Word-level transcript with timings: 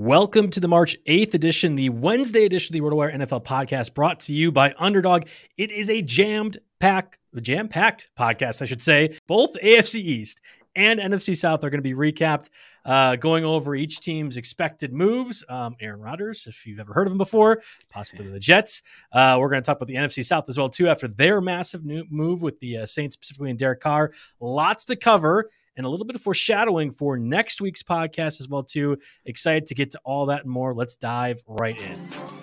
Welcome 0.00 0.48
to 0.52 0.60
the 0.60 0.66
March 0.66 0.96
8th 1.06 1.34
edition, 1.34 1.74
the 1.74 1.90
Wednesday 1.90 2.46
edition 2.46 2.74
of 2.74 2.80
the 2.80 2.88
RotoWire 2.88 3.14
NFL 3.16 3.44
podcast 3.44 3.92
brought 3.92 4.20
to 4.20 4.32
you 4.32 4.50
by 4.50 4.74
Underdog. 4.78 5.24
It 5.58 5.70
is 5.70 5.90
a 5.90 6.00
jammed 6.00 6.56
pack, 6.78 7.18
jam 7.42 7.68
packed 7.68 8.10
podcast, 8.18 8.62
I 8.62 8.64
should 8.64 8.80
say. 8.80 9.18
Both 9.26 9.60
AFC 9.62 9.96
East 9.96 10.40
and 10.74 11.00
NFC 11.00 11.36
South 11.36 11.62
are 11.64 11.68
going 11.68 11.82
to 11.82 11.82
be 11.82 11.92
recapped, 11.92 12.48
uh, 12.86 13.16
going 13.16 13.44
over 13.44 13.74
each 13.74 14.00
team's 14.00 14.38
expected 14.38 14.90
moves. 14.90 15.44
Um, 15.50 15.76
Aaron 15.80 16.00
Rodgers, 16.00 16.46
if 16.46 16.66
you've 16.66 16.80
ever 16.80 16.94
heard 16.94 17.06
of 17.06 17.12
him 17.12 17.18
before, 17.18 17.60
possibly 17.90 18.26
the 18.26 18.40
Jets. 18.40 18.80
Uh, 19.12 19.36
we're 19.38 19.50
going 19.50 19.62
to 19.62 19.66
talk 19.66 19.76
about 19.76 19.88
the 19.88 19.96
NFC 19.96 20.24
South 20.24 20.48
as 20.48 20.56
well 20.56 20.70
too 20.70 20.88
after 20.88 21.08
their 21.08 21.42
massive 21.42 21.84
move 21.84 22.40
with 22.40 22.58
the 22.60 22.78
uh, 22.78 22.86
Saints, 22.86 23.16
specifically 23.16 23.50
in 23.50 23.58
Derek 23.58 23.80
Carr. 23.80 24.12
Lots 24.40 24.86
to 24.86 24.96
cover 24.96 25.50
and 25.76 25.86
a 25.86 25.88
little 25.88 26.06
bit 26.06 26.16
of 26.16 26.22
foreshadowing 26.22 26.90
for 26.92 27.16
next 27.18 27.60
week's 27.60 27.82
podcast 27.82 28.40
as 28.40 28.48
well 28.48 28.62
too. 28.62 28.96
Excited 29.24 29.66
to 29.66 29.74
get 29.74 29.90
to 29.90 30.00
all 30.04 30.26
that 30.26 30.42
and 30.42 30.50
more. 30.50 30.74
Let's 30.74 30.96
dive 30.96 31.40
right 31.46 31.80
in. 31.80 32.39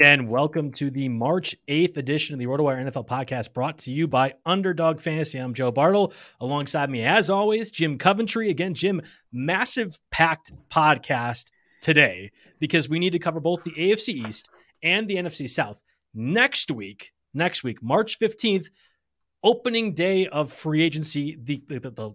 And 0.00 0.30
welcome 0.30 0.72
to 0.72 0.90
the 0.90 1.10
March 1.10 1.54
8th 1.68 1.98
edition 1.98 2.34
of 2.34 2.38
the 2.38 2.46
RotoWire 2.46 2.82
NFL 2.82 3.06
podcast 3.06 3.52
brought 3.52 3.76
to 3.78 3.92
you 3.92 4.08
by 4.08 4.32
Underdog 4.46 5.02
Fantasy. 5.02 5.38
I'm 5.38 5.52
Joe 5.52 5.70
Bartel. 5.70 6.14
Alongside 6.40 6.88
me, 6.88 7.04
as 7.04 7.28
always, 7.28 7.70
Jim 7.70 7.98
Coventry. 7.98 8.48
Again, 8.48 8.72
Jim, 8.72 9.02
massive 9.32 10.00
packed 10.10 10.50
podcast 10.70 11.50
today 11.82 12.32
because 12.58 12.88
we 12.88 12.98
need 12.98 13.12
to 13.12 13.18
cover 13.18 13.38
both 13.38 13.64
the 13.64 13.72
AFC 13.72 14.26
East 14.26 14.48
and 14.82 15.06
the 15.08 15.16
NFC 15.16 15.46
South. 15.46 15.82
Next 16.14 16.70
week, 16.70 17.12
next 17.34 17.62
week, 17.62 17.82
March 17.82 18.18
15th, 18.18 18.70
opening 19.44 19.92
day 19.92 20.26
of 20.26 20.50
free 20.50 20.82
agency, 20.82 21.36
the, 21.38 21.62
the, 21.68 21.90
the 21.90 22.10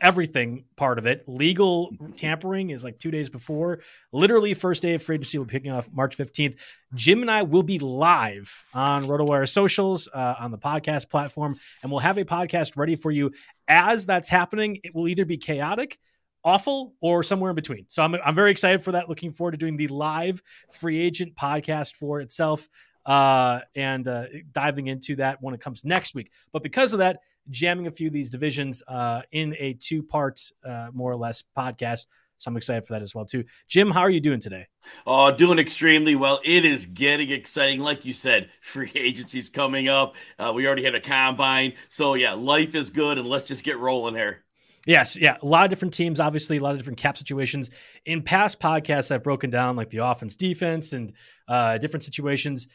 everything 0.00 0.64
part 0.76 0.98
of 0.98 1.06
it. 1.06 1.24
Legal 1.26 1.92
tampering 2.16 2.70
is 2.70 2.84
like 2.84 2.98
two 2.98 3.10
days 3.10 3.28
before. 3.28 3.80
Literally, 4.12 4.54
first 4.54 4.82
day 4.82 4.94
of 4.94 5.02
free 5.02 5.16
agency 5.16 5.38
will 5.38 5.44
be 5.44 5.52
kicking 5.52 5.72
off 5.72 5.90
March 5.92 6.16
15th. 6.16 6.56
Jim 6.94 7.22
and 7.22 7.30
I 7.30 7.42
will 7.42 7.62
be 7.62 7.78
live 7.78 8.64
on 8.74 9.06
RotoWire 9.06 9.48
socials 9.48 10.08
uh, 10.12 10.36
on 10.38 10.50
the 10.50 10.58
podcast 10.58 11.08
platform, 11.10 11.58
and 11.82 11.90
we'll 11.90 12.00
have 12.00 12.18
a 12.18 12.24
podcast 12.24 12.76
ready 12.76 12.96
for 12.96 13.10
you 13.10 13.32
as 13.68 14.06
that's 14.06 14.28
happening. 14.28 14.78
It 14.82 14.94
will 14.94 15.08
either 15.08 15.24
be 15.24 15.36
chaotic, 15.36 15.98
awful, 16.44 16.94
or 17.00 17.22
somewhere 17.22 17.50
in 17.50 17.56
between. 17.56 17.86
So 17.88 18.02
I'm, 18.02 18.14
I'm 18.24 18.34
very 18.34 18.50
excited 18.50 18.82
for 18.82 18.92
that. 18.92 19.08
Looking 19.08 19.32
forward 19.32 19.52
to 19.52 19.58
doing 19.58 19.76
the 19.76 19.88
live 19.88 20.42
free 20.72 20.98
agent 20.98 21.34
podcast 21.34 21.96
for 21.96 22.20
itself 22.20 22.68
uh, 23.06 23.60
and 23.74 24.06
uh, 24.06 24.26
diving 24.52 24.86
into 24.86 25.16
that 25.16 25.38
when 25.40 25.54
it 25.54 25.60
comes 25.60 25.84
next 25.84 26.14
week. 26.14 26.30
But 26.52 26.62
because 26.62 26.92
of 26.92 26.98
that, 26.98 27.20
jamming 27.50 27.86
a 27.86 27.90
few 27.90 28.06
of 28.06 28.12
these 28.12 28.30
divisions 28.30 28.82
uh, 28.88 29.22
in 29.32 29.54
a 29.58 29.74
two 29.74 30.02
part, 30.02 30.40
uh, 30.64 30.88
more 30.92 31.10
or 31.10 31.16
less, 31.16 31.44
podcast. 31.56 32.06
So 32.38 32.50
I'm 32.50 32.56
excited 32.56 32.86
for 32.86 32.94
that 32.94 33.02
as 33.02 33.14
well 33.14 33.26
too. 33.26 33.44
Jim, 33.68 33.90
how 33.90 34.00
are 34.00 34.10
you 34.10 34.20
doing 34.20 34.40
today? 34.40 34.66
Oh, 35.06 35.30
doing 35.30 35.58
extremely 35.58 36.16
well. 36.16 36.40
It 36.42 36.64
is 36.64 36.86
getting 36.86 37.30
exciting. 37.30 37.80
Like 37.80 38.06
you 38.06 38.14
said, 38.14 38.48
free 38.62 38.90
agency's 38.94 39.50
coming 39.50 39.88
up. 39.88 40.14
Uh, 40.38 40.52
we 40.54 40.66
already 40.66 40.84
had 40.84 40.94
a 40.94 41.00
combine. 41.00 41.74
So 41.90 42.14
yeah, 42.14 42.32
life 42.32 42.74
is 42.74 42.90
good 42.90 43.18
and 43.18 43.28
let's 43.28 43.44
just 43.44 43.62
get 43.62 43.78
rolling 43.78 44.14
here. 44.14 44.44
Yes, 44.86 45.14
yeah, 45.14 45.36
a 45.42 45.46
lot 45.46 45.64
of 45.64 45.70
different 45.70 45.92
teams, 45.92 46.20
obviously, 46.20 46.56
a 46.56 46.60
lot 46.62 46.72
of 46.72 46.78
different 46.78 46.98
cap 46.98 47.18
situations. 47.18 47.68
In 48.06 48.22
past 48.22 48.58
podcasts, 48.58 49.10
I've 49.10 49.22
broken 49.22 49.50
down 49.50 49.76
like 49.76 49.90
the 49.90 49.98
offense, 49.98 50.36
defense, 50.36 50.94
and 50.94 51.12
uh, 51.46 51.76
different 51.76 52.02
situations 52.02 52.66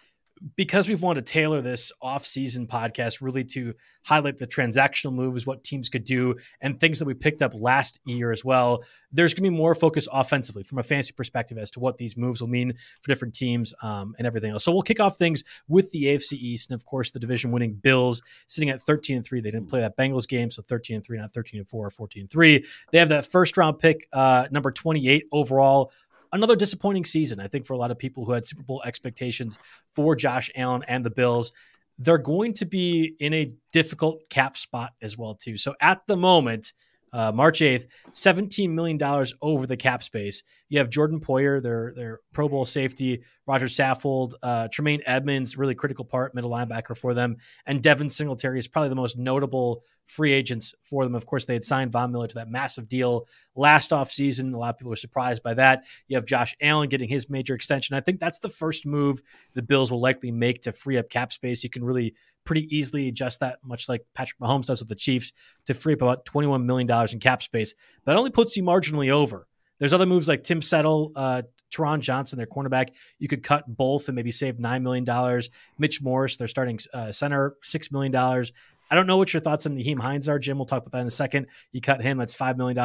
because 0.56 0.90
we've 0.90 1.02
wanted 1.02 1.26
to 1.26 1.32
tailor 1.32 1.62
this 1.62 1.92
off-season 2.02 2.68
podcast 2.68 3.22
really 3.22 3.44
to 3.44 3.74
highlight 4.04 4.38
the 4.38 4.46
transactional 4.46 5.14
moves, 5.14 5.46
what 5.46 5.64
teams 5.64 5.90
could 5.90 6.04
do, 6.04 6.36
and 6.62 6.80
things 6.80 7.00
that 7.00 7.06
we 7.06 7.14
picked 7.14 7.42
up 7.42 7.54
last 7.56 8.00
year 8.06 8.32
as 8.32 8.46
well. 8.46 8.84
There's 9.12 9.34
going 9.34 9.46
to 9.46 9.50
be 9.50 9.58
more 9.58 9.74
focus 9.74 10.08
offensively 10.12 10.64
from 10.64 10.78
a 10.78 10.84
fantasy 10.84 11.14
perspective 11.14 11.58
as 11.58 11.72
to 11.72 11.80
what 11.80 11.98
these 11.98 12.16
moves 12.16 12.42
will 12.42 12.50
mean 12.50 12.74
for 13.02 13.08
different 13.08 13.34
teams 13.34 13.74
um, 13.82 14.14
and 14.18 14.28
everything 14.28 14.52
else. 14.52 14.64
So 14.64 14.72
we'll 14.72 14.84
kick 14.84 15.00
off 15.00 15.18
things 15.18 15.44
with 15.68 15.90
the 15.92 16.06
AFC 16.06 16.34
East 16.34 16.70
and 16.70 16.80
of 16.80 16.86
course 16.86 17.12
the 17.12 17.20
division-winning 17.20 17.76
Bills 17.76 18.22
sitting 18.48 18.70
at 18.70 18.82
13 18.82 19.18
and 19.18 19.26
three. 19.26 19.42
They 19.42 19.52
didn't 19.52 19.70
play 19.70 19.80
that 19.80 19.98
Bengals 19.98 20.28
game, 20.28 20.52
so 20.52 20.62
13 20.62 20.98
and 20.98 21.06
three, 21.06 21.18
not 21.18 21.32
13 21.32 21.62
and 21.62 21.70
four 21.70 21.88
or 21.88 21.90
14 21.90 22.22
and 22.22 22.30
three. 22.30 22.64
They 22.92 23.00
have 23.00 23.10
that 23.10 23.26
first-round 23.26 23.80
pick, 23.80 24.08
uh, 24.14 24.48
number 24.52 24.72
28 24.72 25.28
overall 25.32 25.92
another 26.36 26.56
disappointing 26.56 27.06
season, 27.06 27.40
I 27.40 27.48
think, 27.48 27.66
for 27.66 27.74
a 27.74 27.78
lot 27.78 27.92
of 27.92 27.98
people 27.98 28.26
who 28.26 28.34
had 28.34 28.46
Super 28.46 28.64
Bowl 28.64 28.84
expectations 28.86 29.58
for 29.94 30.16
Josh 30.16 30.52
Allen 30.56 30.84
and 30.88 31.06
the 31.06 31.10
Bills. 31.10 31.52
They're 31.98 32.18
going 32.18 32.54
to 32.54 32.66
be 32.66 33.16
in 33.20 33.34
a 33.34 33.54
difficult 33.72 34.30
cap 34.30 34.58
spot 34.58 34.92
as 35.02 35.18
well, 35.18 35.36
too. 35.36 35.58
So 35.58 35.76
at 35.82 36.06
the 36.08 36.18
moment, 36.18 36.74
uh, 37.14 37.32
March 37.32 37.62
8th, 37.62 37.88
$17 38.12 38.70
million 38.72 39.00
over 39.42 39.66
the 39.66 39.78
cap 39.78 40.04
space. 40.04 40.44
You 40.68 40.80
have 40.80 40.90
Jordan 40.90 41.22
Poyer, 41.22 41.64
their, 41.64 41.94
their 41.96 42.20
Pro 42.34 42.50
Bowl 42.50 42.66
safety, 42.66 43.24
Rodger 43.48 43.68
Saffold, 43.68 44.34
uh, 44.44 44.68
Tremaine 44.68 45.02
Edmunds, 45.06 45.58
really 45.58 45.76
critical 45.76 46.04
part, 46.04 46.36
middle 46.36 46.50
linebacker 46.50 46.98
for 46.98 47.14
them, 47.14 47.38
and 47.66 47.82
Devin 47.82 48.10
Singletary 48.10 48.60
is 48.60 48.68
probably 48.68 48.90
the 48.90 48.96
most 48.96 49.18
notable 49.18 49.84
free 50.06 50.32
agents 50.32 50.74
for 50.84 51.04
them. 51.04 51.16
Of 51.16 51.26
course, 51.26 51.46
they 51.46 51.54
had 51.54 51.64
signed 51.64 51.92
Von 51.92 52.12
Miller 52.12 52.28
to 52.28 52.36
that 52.36 52.50
massive 52.50 52.88
deal 52.88 53.28
last 53.56 53.92
offseason. 53.92 54.54
A 54.54 54.58
lot 54.58 54.76
of 54.76 54.78
people 54.78 54.92
were 54.92 54.96
surprised 54.96 55.44
by 55.44 55.56
that. 55.56 55.84
You 56.08 56.16
have 56.16 56.26
Josh 56.26 56.56
Allen 56.62 56.90
getting 56.90 57.10
his 57.10 57.30
major 57.30 57.56
extension. 57.56 57.96
I 57.96 58.02
think 58.02 58.20
that's 58.20 58.40
the 58.40 58.50
first 58.50 58.86
move 58.86 59.22
the 59.54 59.62
Bills 59.62 59.92
will 59.92 60.02
likely 60.02 60.32
make 60.32 60.62
to 60.64 60.72
free 60.72 60.98
up 60.98 61.10
cap 61.10 61.34
space. 61.34 61.64
You 61.64 61.70
can 61.70 61.84
really 61.84 62.16
pretty 62.44 62.76
easily 62.76 63.08
adjust 63.08 63.40
that, 63.40 63.60
much 63.64 63.90
like 63.90 64.06
Patrick 64.14 64.40
Mahomes 64.40 64.68
does 64.68 64.80
with 64.80 64.90
the 64.90 64.96
Chiefs, 64.96 65.34
to 65.66 65.74
free 65.74 65.94
up 65.94 66.02
about 66.02 66.26
$21 66.26 66.64
million 66.64 66.90
in 67.12 67.20
cap 67.20 67.42
space. 67.42 67.74
That 68.06 68.16
only 68.16 68.30
puts 68.30 68.56
you 68.56 68.64
marginally 68.64 69.10
over. 69.10 69.48
There's 69.80 69.94
other 69.94 70.06
moves 70.06 70.30
like 70.30 70.44
Tim 70.44 70.62
Settle, 70.62 71.12
uh, 71.16 71.42
Taron 71.74 72.00
Johnson, 72.00 72.38
their 72.38 72.48
cornerback. 72.48 72.90
You 73.20 73.28
could 73.28 73.44
cut 73.44 73.66
both 73.68 74.08
and 74.08 74.16
maybe 74.16 74.32
save 74.32 74.56
$9 74.56 74.82
million. 74.82 75.42
Mitch 75.78 76.02
Morse, 76.02 76.38
their 76.38 76.48
starting 76.48 76.80
uh, 76.94 77.12
center, 77.12 77.56
$6 77.64 77.92
million. 77.92 78.46
I 78.90 78.96
don't 78.96 79.08
know 79.08 79.18
what 79.18 79.34
your 79.34 79.42
thoughts 79.42 79.66
on 79.66 79.76
Nyheim 79.76 80.00
Hines 80.00 80.30
are, 80.30 80.40
Jim. 80.40 80.58
We'll 80.58 80.66
talk 80.66 80.82
about 80.82 80.92
that 80.92 81.02
in 81.02 81.08
a 81.08 81.12
second. 81.12 81.48
You 81.72 81.82
cut 81.82 82.02
him, 82.02 82.18
that's 82.18 82.36
$5 82.36 82.58
million. 82.58 82.78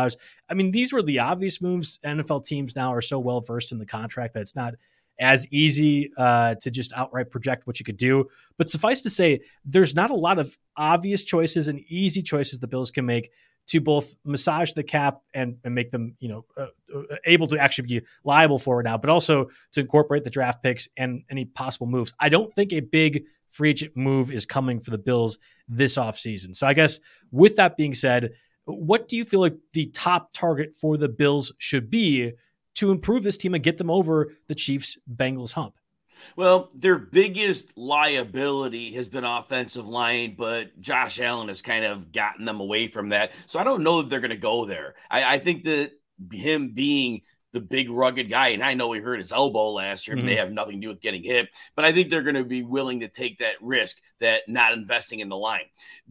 I 0.49 0.55
mean, 0.55 0.71
these 0.71 0.93
were 0.93 1.03
the 1.03 1.19
obvious 1.19 1.61
moves. 1.61 1.99
NFL 2.05 2.45
teams 2.45 2.75
now 2.75 2.93
are 2.95 3.01
so 3.03 3.19
well 3.19 3.41
versed 3.41 3.73
in 3.73 3.79
the 3.79 3.87
contract 3.87 4.35
that 4.35 4.41
it's 4.41 4.57
not 4.57 4.75
as 5.21 5.47
easy 5.51 6.11
uh, 6.17 6.55
to 6.57 6.71
just 6.71 6.93
outright 6.97 7.31
project 7.31 7.67
what 7.67 7.79
you 7.79 7.85
could 7.85 7.99
do. 7.99 8.27
But 8.57 8.71
suffice 8.71 9.03
to 9.03 9.11
say, 9.11 9.41
there's 9.65 9.95
not 9.95 10.11
a 10.11 10.15
lot 10.15 10.39
of 10.39 10.57
obvious 10.77 11.23
choices 11.25 11.69
and 11.69 11.81
easy 11.89 12.23
choices 12.23 12.59
the 12.59 12.67
Bills 12.67 12.91
can 12.91 13.05
make 13.05 13.31
to 13.67 13.81
both 13.81 14.17
massage 14.25 14.73
the 14.73 14.83
cap 14.83 15.21
and, 15.35 15.59
and 15.63 15.75
make 15.75 15.91
them, 15.91 16.17
you 16.19 16.29
know, 16.29 16.45
uh, 16.57 16.67
uh, 16.93 17.03
able 17.27 17.47
to 17.47 17.59
actually 17.59 17.87
be 17.87 18.01
liable 18.25 18.59
for 18.59 18.81
it 18.81 18.85
now, 18.85 18.97
but 18.97 19.11
also 19.11 19.49
to 19.71 19.81
incorporate 19.81 20.25
the 20.25 20.31
draft 20.31 20.63
picks 20.63 20.89
and 20.97 21.23
any 21.31 21.45
possible 21.45 21.87
moves. 21.87 22.13
I 22.19 22.31
don't 22.31 22.53
think 22.55 22.73
a 22.73 22.81
big 22.81 23.27
free 23.51 23.71
agent 23.71 23.97
move 23.97 24.31
is 24.31 24.47
coming 24.47 24.81
for 24.81 24.91
the 24.91 24.99
Bills 24.99 25.39
this 25.69 25.97
offseason. 25.97 26.55
So 26.55 26.67
I 26.67 26.75
guess 26.75 26.99
with 27.31 27.57
that 27.57 27.77
being 27.77 27.95
said, 27.95 28.31
what 28.65 29.09
do 29.09 29.17
you 29.17 29.25
feel 29.25 29.41
like 29.41 29.57
the 29.73 29.87
top 29.87 30.33
target 30.33 30.77
for 30.77 30.97
the 30.97 31.09
Bills 31.09 31.53
should 31.59 31.91
be 31.91 32.33
to 32.77 32.91
improve 32.91 33.23
this 33.23 33.37
team 33.37 33.55
and 33.55 33.65
get 33.65 33.77
them 33.77 33.91
over 33.91 34.33
the 34.49 34.55
Chiefs 34.55 34.97
Bengals 35.13 35.53
hump? 35.53 35.75
Well, 36.37 36.71
their 36.75 36.99
biggest 36.99 37.77
liability 37.77 38.93
has 38.95 39.09
been 39.09 39.25
offensive 39.25 39.89
line, 39.89 40.35
but 40.37 40.79
Josh 40.81 41.19
Allen 41.21 41.49
has 41.49 41.63
kind 41.63 41.85
of 41.85 42.13
gotten 42.13 42.45
them 42.45 42.61
away 42.61 42.89
from 42.89 43.11
that. 43.11 43.33
So 43.47 43.59
I 43.59 43.65
don't 43.65 43.83
know 43.83 44.03
that 44.03 44.11
they're 44.11 44.21
going 44.21 44.31
to 44.31 44.37
go 44.37 44.67
there. 44.67 44.95
I, 45.11 45.37
I, 45.37 45.39
think 45.39 45.65
that 45.65 45.93
him 46.31 46.73
being 46.75 47.23
the 47.53 47.61
big 47.61 47.91
rugged 47.91 48.31
guy, 48.31 48.49
and 48.49 48.63
I 48.63 48.75
know 48.75 48.93
he 48.93 49.01
hurt 49.01 49.19
his 49.19 49.33
elbow 49.33 49.71
last 49.71 50.07
year, 50.07 50.17
mm-hmm. 50.17 50.27
may 50.27 50.37
have 50.37 50.53
nothing 50.53 50.81
to 50.81 50.87
do 50.87 50.89
with 50.89 51.01
getting 51.01 51.23
hit, 51.23 51.49
but 51.75 51.85
I 51.85 51.93
think 51.93 52.11
they're 52.11 52.23
going 52.23 52.37
to 52.37 52.45
be 52.45 52.63
willing 52.63 53.01
to 53.01 53.09
take 53.09 53.39
that 53.39 53.57
risk 53.61 53.99
that 54.21 54.43
not 54.49 54.73
investing 54.73 55.21
in 55.21 55.29
the 55.29 55.37
line. 55.37 55.67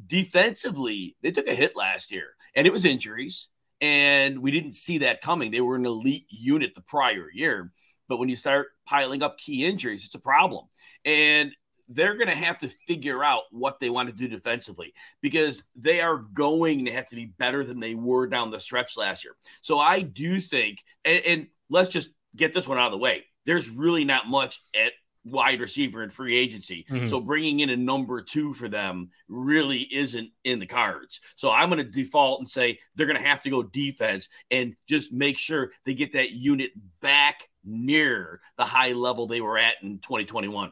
Defensively, 0.08 1.16
they 1.22 1.32
took 1.32 1.48
a 1.48 1.56
hit 1.56 1.76
last 1.76 2.12
year, 2.12 2.36
and 2.56 2.68
it 2.68 2.74
was 2.74 2.86
injuries. 2.86 3.48
And 3.82 4.40
we 4.40 4.52
didn't 4.52 4.74
see 4.74 4.98
that 5.00 5.22
coming. 5.22 5.52
They 5.52 5.62
were 5.62 5.78
an 5.78 5.86
elite 5.86 6.26
unit 6.30 6.76
the 6.76 6.82
prior 6.82 7.30
year. 7.34 7.72
But 8.10 8.18
when 8.18 8.28
you 8.28 8.36
start 8.36 8.68
piling 8.86 9.24
up 9.24 9.38
key 9.38 9.66
injuries, 9.66 10.04
it's 10.04 10.16
a 10.16 10.20
problem. 10.20 10.66
And 11.06 11.56
they're 11.90 12.16
going 12.16 12.30
to 12.30 12.36
have 12.36 12.60
to 12.60 12.70
figure 12.88 13.24
out 13.24 13.44
what 13.52 13.80
they 13.80 13.90
want 13.90 14.10
to 14.10 14.16
do 14.16 14.28
defensively 14.28 14.94
because 15.22 15.64
they 15.76 16.02
are 16.02 16.18
going 16.18 16.86
to 16.86 16.92
have 16.92 17.10
to 17.10 17.16
be 17.16 17.34
better 17.38 17.64
than 17.64 17.80
they 17.80 17.96
were 17.96 18.28
down 18.28 18.52
the 18.52 18.60
stretch 18.60 18.96
last 18.96 19.24
year. 19.24 19.34
So 19.62 19.80
I 19.80 20.02
do 20.02 20.40
think, 20.40 20.80
and, 21.04 21.22
and 21.26 21.48
let's 21.70 21.90
just 21.90 22.10
get 22.36 22.54
this 22.54 22.68
one 22.68 22.78
out 22.78 22.88
of 22.88 22.92
the 22.92 23.00
way. 23.00 23.26
There's 23.46 23.70
really 23.70 24.06
not 24.06 24.28
much 24.28 24.62
at 24.76 24.94
wide 25.26 25.60
receiver 25.60 26.04
in 26.04 26.10
free 26.10 26.38
agency. 26.38 26.86
Mm-hmm. 26.90 27.08
So 27.08 27.20
bringing 27.20 27.60
in 27.60 27.70
a 27.70 27.76
number 27.76 28.22
two 28.22 28.54
for 28.54 28.70
them 28.70 29.10
really 29.28 29.88
isn't 29.92 30.30
in 30.44 30.60
the 30.60 30.66
cards. 30.66 31.20
So 31.36 31.52
I'm 31.52 31.70
going 31.70 31.84
to 31.84 31.90
default 31.90 32.40
and 32.40 32.50
say 32.50 32.80
they're 32.96 33.08
going 33.08 33.22
to 33.22 33.28
have 33.28 33.44
to 33.44 33.50
go 33.50 33.64
defense 33.64 34.30
and 34.52 34.76
just 34.88 35.12
make 35.12 35.38
sure 35.38 35.72
they 35.86 35.94
get 35.94 36.14
that 36.14 36.32
unit 36.32 36.72
back 37.02 37.50
near 37.64 38.42
the 38.58 38.66
high 38.66 38.94
level 38.94 39.28
they 39.28 39.42
were 39.42 39.58
at 39.58 39.76
in 39.84 40.00
2021. 40.00 40.72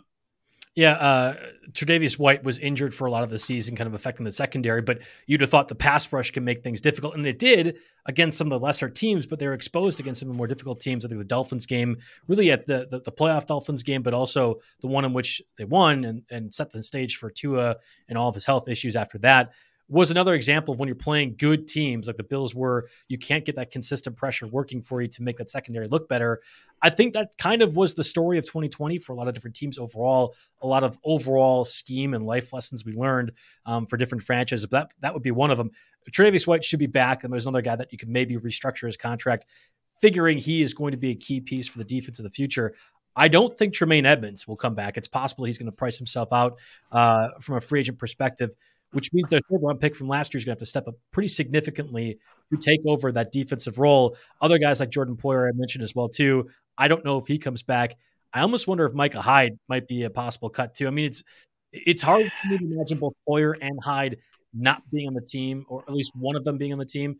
Yeah, 0.77 0.91
uh, 0.91 1.33
Tre'Davious 1.71 2.19
White 2.19 2.44
was 2.44 2.59
injured 2.59 2.94
for 2.94 3.07
a 3.07 3.12
lot 3.12 3.24
of 3.24 3.31
the 3.31 3.39
season, 3.39 3.75
kind 3.75 3.88
of 3.88 3.95
affecting 3.95 4.24
the 4.24 4.31
secondary. 4.31 4.83
But 4.83 5.00
you'd 5.25 5.41
have 5.41 5.50
thought 5.50 5.69
the 5.69 5.74
pass 5.74 6.13
rush 6.13 6.29
can 6.29 6.44
make 6.44 6.62
things 6.62 6.81
difficult, 6.81 7.15
and 7.15 7.25
it 7.25 7.39
did 7.39 7.77
against 8.06 8.38
some 8.38 8.45
of 8.45 8.51
the 8.51 8.63
lesser 8.63 8.88
teams. 8.88 9.25
But 9.25 9.39
they 9.39 9.47
were 9.47 9.56
exposed 9.56 10.00
against 10.00 10.19
some 10.19 10.29
of 10.29 10.35
the 10.35 10.38
more 10.38 10.45
difficult 10.45 10.79
teams. 10.79 11.03
I 11.03 11.07
think 11.07 11.18
the 11.18 11.25
Dolphins 11.25 11.65
game, 11.65 11.97
really 12.27 12.51
at 12.51 12.68
the 12.68 12.88
the, 12.91 13.00
the 13.00 13.12
playoff 13.12 13.47
Dolphins 13.47 13.81
game, 13.81 14.03
but 14.03 14.13
also 14.13 14.57
the 14.81 14.88
one 14.88 15.03
in 15.03 15.13
which 15.13 15.41
they 15.57 15.65
won 15.65 16.06
and, 16.06 16.21
and 16.29 16.53
set 16.53 16.69
the 16.69 16.83
stage 16.83 17.15
for 17.15 17.31
Tua 17.31 17.77
and 18.07 18.15
all 18.15 18.30
of 18.30 18.35
his 18.35 18.45
health 18.45 18.69
issues 18.69 18.95
after 18.95 19.18
that 19.18 19.53
was 19.89 20.12
another 20.12 20.34
example 20.34 20.74
of 20.74 20.80
when 20.80 20.88
you're 20.88 20.95
playing 20.95 21.36
good 21.38 21.68
teams 21.68 22.07
like 22.07 22.18
the 22.18 22.24
Bills 22.24 22.54
were, 22.54 22.89
you 23.07 23.18
can't 23.18 23.45
get 23.45 23.56
that 23.56 23.72
consistent 23.72 24.18
pressure 24.18 24.45
working 24.45 24.81
for 24.81 25.01
you 25.01 25.07
to 25.07 25.24
make 25.24 25.38
that 25.38 25.50
secondary 25.50 25.88
look 25.88 26.10
better. 26.10 26.42
I 26.81 26.89
think 26.89 27.13
that 27.13 27.38
kind 27.38 27.62
of 27.62 27.75
was 27.75 27.94
the 27.94 28.04
story 28.04 28.38
of 28.38 28.45
2020 28.45 29.00
for 29.00 29.13
a 29.13 29.16
lot 29.16 29.28
of 29.28 29.34
different 29.34 29.56
teams 29.56 29.78
overall. 29.78 30.36
A 30.62 30.68
lot 30.68 30.84
of 30.84 30.98
overall 31.06 31.63
scheme 31.63 32.13
and 32.13 32.25
life 32.25 32.51
lessons 32.51 32.84
we 32.84 32.94
learned 32.94 33.31
um, 33.66 33.86
for 33.86 33.98
different 33.98 34.24
franchises. 34.24 34.66
But 34.66 34.89
that 34.89 34.94
that 35.01 35.13
would 35.13 35.24
be 35.24 35.31
one 35.31 35.51
of 35.51 35.57
them. 35.57 35.72
Travis 36.12 36.48
White 36.48 36.63
should 36.63 36.80
be 36.80 36.88
back, 36.88 37.24
and 37.24 37.33
there's 37.33 37.45
another 37.45 37.62
guy 37.62 37.75
that 37.75 37.92
you 37.92 37.98
could 37.98 38.10
maybe 38.10 38.38
restructure 38.38 38.86
his 38.86 38.95
contract, 38.95 39.45
figuring 39.94 40.38
he 40.38 40.62
is 40.62 40.74
going 40.74 40.92
to 40.92 40.98
be 40.98 41.12
a 41.12 41.16
key 41.16 41.42
piece 41.42 41.68
for 41.68 41.80
the 41.80 41.83
defense 41.83 42.19
of 42.19 42.24
the 42.24 42.30
future. 42.31 42.75
I 43.16 43.30
don't 43.30 43.57
think 43.57 43.74
Tremaine 43.74 44.06
Edmunds 44.06 44.48
will 44.48 44.56
come 44.56 44.75
back. 44.75 44.95
It's 44.95 45.07
possible 45.07 45.45
he's 45.45 45.57
going 45.57 45.66
to 45.66 45.75
price 45.75 45.98
himself 45.98 46.30
out 46.31 46.60
uh, 46.92 47.30
from 47.42 47.56
a 47.56 47.62
free 47.62 47.80
agent 47.80 47.98
perspective 47.98 48.56
which 48.92 49.13
means 49.13 49.30
their 49.30 49.42
third 49.50 49.62
round 49.62 49.80
pick 49.80 49.95
from 49.95 50.07
last 50.07 50.34
year 50.34 50.39
is 50.39 50.45
going 50.45 50.56
to 50.56 50.60
have 50.60 50.66
to 50.66 50.66
step 50.66 50.88
up 50.88 50.95
pretty 51.12 51.28
significantly 51.28 52.18
to 52.51 52.57
take 52.57 52.80
over 52.86 53.12
that 53.12 53.31
defensive 53.31 53.78
role. 53.78 54.18
Other 54.42 54.57
guys 54.57 54.80
like 54.80 54.89
Jordan 54.89 55.18
Poyer 55.18 55.48
I 55.48 55.51
mentioned 55.54 55.84
as 55.84 55.94
well 55.94 56.10
too. 56.10 56.50
I 56.78 56.88
don't 56.88 57.04
know 57.04 57.18
if 57.18 57.28
he 57.28 57.38
comes 57.38 57.63
back. 57.63 57.95
I 58.34 58.42
almost 58.42 58.68
wonder 58.68 58.86
if 58.86 58.94
Micah 58.94 59.22
Hyde 59.22 59.57
might 59.68 59.88
be 59.88 60.04
a 60.04 60.10
possible 60.10 60.50
cut 60.50 60.74
too. 60.74 60.88
I 60.88 60.92
mean, 60.92 61.06
it's 61.06 61.24
it's 61.72 62.01
hard 62.01 62.31
to 62.50 62.56
imagine 62.56 63.00
both 63.00 63.13
Poyer 63.28 63.56
and 63.60 63.78
Hyde 63.84 64.18
not 64.54 64.90
being 64.90 65.07
on 65.07 65.13
the 65.13 65.22
team, 65.22 65.66
or 65.68 65.83
at 65.88 65.94
least 65.94 66.13
one 66.16 66.36
of 66.36 66.44
them 66.44 66.57
being 66.57 66.72
on 66.72 66.80
the 66.80 66.86
team. 66.86 67.18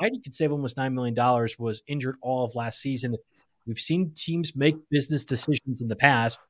Hyde 0.00 0.12
could 0.22 0.34
save 0.34 0.52
almost 0.52 0.76
nine 0.76 0.94
million 0.94 1.14
dollars. 1.14 1.58
Was 1.58 1.82
injured 1.86 2.16
all 2.22 2.44
of 2.44 2.54
last 2.54 2.80
season. 2.80 3.16
We've 3.66 3.78
seen 3.78 4.12
teams 4.14 4.56
make 4.56 4.76
business 4.90 5.24
decisions 5.24 5.80
in 5.80 5.88
the 5.88 5.96
past 5.96 6.42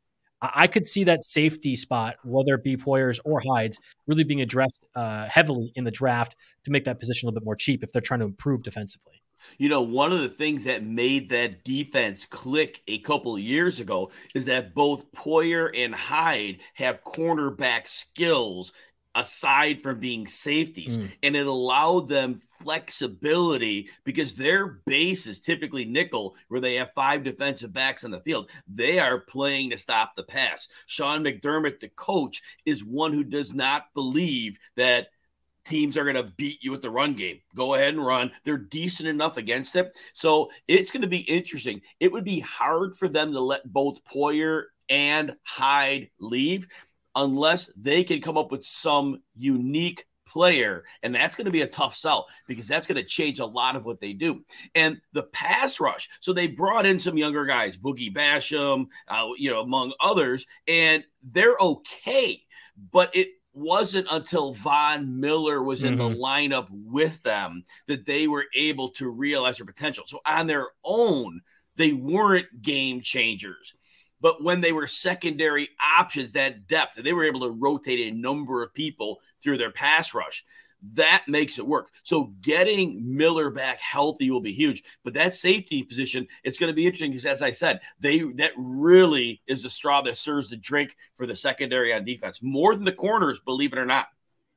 I 0.43 0.67
could 0.67 0.87
see 0.87 1.05
that 1.05 1.23
safety 1.23 1.77
spot, 1.77 2.17
whether 2.25 2.55
it 2.55 2.65
be 2.65 2.77
Poyer's 2.77 3.21
or 3.25 3.41
Hyde's, 3.41 3.79
really 4.09 4.25
being 4.25 4.41
addressed 4.41 4.85
uh, 4.97 5.29
heavily 5.29 5.73
in 5.77 5.85
the 5.85 5.91
draft 5.93 6.35
to 6.65 6.73
make 6.73 6.85
that 6.85 6.99
position 6.99 7.27
a 7.27 7.31
little 7.31 7.41
bit 7.41 7.45
more 7.45 7.57
cheap 7.57 7.85
if 7.85 7.93
they're 7.93 8.03
trying 8.03 8.21
to 8.21 8.27
improve 8.27 8.63
defensively. 8.65 9.23
You 9.59 9.69
know, 9.69 9.83
one 9.83 10.13
of 10.13 10.21
the 10.21 10.29
things 10.29 10.65
that 10.65 10.85
made 10.85 11.31
that 11.31 11.65
defense 11.65 12.25
click 12.27 12.83
a 12.87 12.99
couple 12.99 13.35
of 13.35 13.41
years 13.41 13.81
ago 13.81 14.11
is 14.35 14.45
that 14.47 14.75
both 14.75 15.11
Poyer 15.13 15.71
and 15.75 15.95
Hyde 15.95 16.59
have 16.75 17.05
cornerback 17.05 17.89
skills 17.89 18.73
aside 19.15 19.83
from 19.83 20.01
being 20.01 20.27
safeties. 20.27 20.97
Mm. 20.97 21.13
And 21.23 21.37
it 21.37 21.47
allowed 21.47 22.09
them 22.09 22.41
flexibility 22.63 23.89
because 24.05 24.35
their 24.35 24.81
base 24.87 25.27
is 25.27 25.41
typically 25.41 25.85
nickel, 25.85 26.37
where 26.49 26.61
they 26.61 26.75
have 26.75 26.93
five 26.95 27.25
defensive 27.25 27.73
backs 27.73 28.05
on 28.05 28.11
the 28.11 28.21
field. 28.21 28.51
They 28.67 28.99
are 28.99 29.21
playing 29.21 29.71
to 29.71 29.79
stop 29.79 30.17
the 30.17 30.23
pass. 30.23 30.69
Sean 30.87 31.25
McDermott, 31.25 31.81
the 31.81 31.89
coach, 31.89 32.43
is 32.65 32.85
one 32.85 33.13
who 33.13 33.25
does 33.25 33.53
not 33.53 33.87
believe 33.95 34.59
that 34.77 35.09
teams 35.65 35.97
are 35.97 36.05
going 36.05 36.17
to 36.17 36.33
beat 36.37 36.63
you 36.63 36.75
at 36.75 36.83
the 36.83 36.91
run 36.91 37.15
game. 37.15 37.41
Go 37.55 37.75
ahead 37.75 37.95
and 37.95 38.05
run. 38.05 38.33
They're 38.45 38.57
decent 38.57 39.09
enough 39.09 39.37
against 39.37 39.77
it. 39.77 39.97
So 40.13 40.51
it's 40.67 40.91
going 40.91 41.03
to 41.03 41.09
be 41.09 41.21
interesting. 41.21 41.83
It 42.01 42.13
would 42.13 42.25
be 42.25 42.41
hard 42.41 42.97
for 42.97 43.09
them 43.09 43.33
to 43.33 43.41
let 43.41 43.71
both 43.71 44.03
Poyer 44.05 44.65
and 44.89 45.37
Hyde 45.45 46.11
leave 46.19 46.67
unless 47.15 47.71
they 47.77 48.05
can 48.05 48.21
come 48.21 48.37
up 48.37 48.51
with 48.51 48.65
some 48.65 49.23
unique 49.37 50.07
player. 50.33 50.85
And 51.03 51.15
that's 51.15 51.35
going 51.35 51.45
to 51.45 51.51
be 51.51 51.63
a 51.63 51.67
tough 51.67 51.95
sell 51.95 52.27
because 52.47 52.67
that's 52.67 52.87
going 52.87 53.01
to 53.01 53.07
change 53.07 53.39
a 53.39 53.47
lot 53.47 53.77
of 53.77 53.85
what 53.85 54.01
they 54.01 54.13
do. 54.13 54.45
And 54.75 55.01
the 55.13 55.25
pass 55.25 55.81
rush. 55.81 56.09
So 56.21 56.33
they 56.33 56.47
brought 56.47 56.87
in 56.87 56.99
some 56.99 57.19
younger 57.19 57.45
guys, 57.45 57.77
Boogie 57.77 58.15
Basham, 58.15 58.87
uh, 59.09 59.29
you 59.37 59.51
know, 59.51 59.61
among 59.61 59.93
others, 60.01 60.47
and 60.67 61.05
they're 61.23 61.57
okay. 61.61 62.43
But 62.91 63.15
it 63.15 63.29
wasn't 63.53 64.07
until 64.11 64.55
Von 64.55 65.21
Miller 65.21 65.63
was 65.63 65.83
in 65.83 65.97
mm-hmm. 65.97 66.15
the 66.15 66.19
lineup 66.19 66.69
with 66.71 67.23
them 67.23 67.65
that 67.87 68.07
they 68.07 68.27
were 68.27 68.47
able 68.57 68.89
to 68.91 69.11
realize 69.11 69.59
their 69.59 69.67
potential. 69.67 70.05
So 70.07 70.21
on 70.25 70.47
their 70.47 70.69
own, 70.85 71.43
they 71.77 71.93
weren't 71.93 72.63
game 72.63 73.01
changers. 73.03 73.75
But 74.23 74.43
when 74.43 74.61
they 74.61 74.73
were 74.73 74.87
secondary 74.87 75.69
options, 75.99 76.33
that 76.33 76.69
depth, 76.69 76.95
they 76.95 77.13
were 77.13 77.25
able 77.25 77.41
to 77.41 77.51
rotate 77.51 78.13
a 78.13 78.17
number 78.17 78.63
of 78.63 78.73
people 78.73 79.21
through 79.43 79.59
their 79.59 79.73
pass 79.73 80.15
rush. 80.15 80.45
That 80.95 81.25
makes 81.29 81.59
it 81.59 81.67
work. 81.67 81.91
So 82.03 82.33
getting 82.41 83.17
Miller 83.17 83.51
back 83.51 83.79
healthy 83.81 84.31
will 84.31 84.41
be 84.41 84.53
huge. 84.53 84.83
But 85.05 85.15
that 85.15 85.35
safety 85.35 85.83
position, 85.83 86.27
it's 86.43 86.59
going 86.59 86.73
to 86.73 86.75
be 86.75 86.87
interesting 86.87 87.11
because, 87.11 87.27
as 87.27 87.43
I 87.43 87.51
said, 87.51 87.81
they 88.01 88.21
that 88.37 88.53
really 88.57 89.43
is 89.47 89.63
the 89.63 89.71
straw 89.71 90.03
that 90.03 90.17
serves 90.17 90.49
the 90.49 90.57
drink 90.57 90.97
for 91.17 91.27
the 91.27 91.37
secondary 91.37 91.93
on 91.93 92.05
defense, 92.05 92.41
more 92.43 92.75
than 92.75 92.85
the 92.85 92.93
corners, 92.93 93.41
believe 93.41 93.73
it 93.73 93.79
or 93.79 93.87
not. 93.87 94.07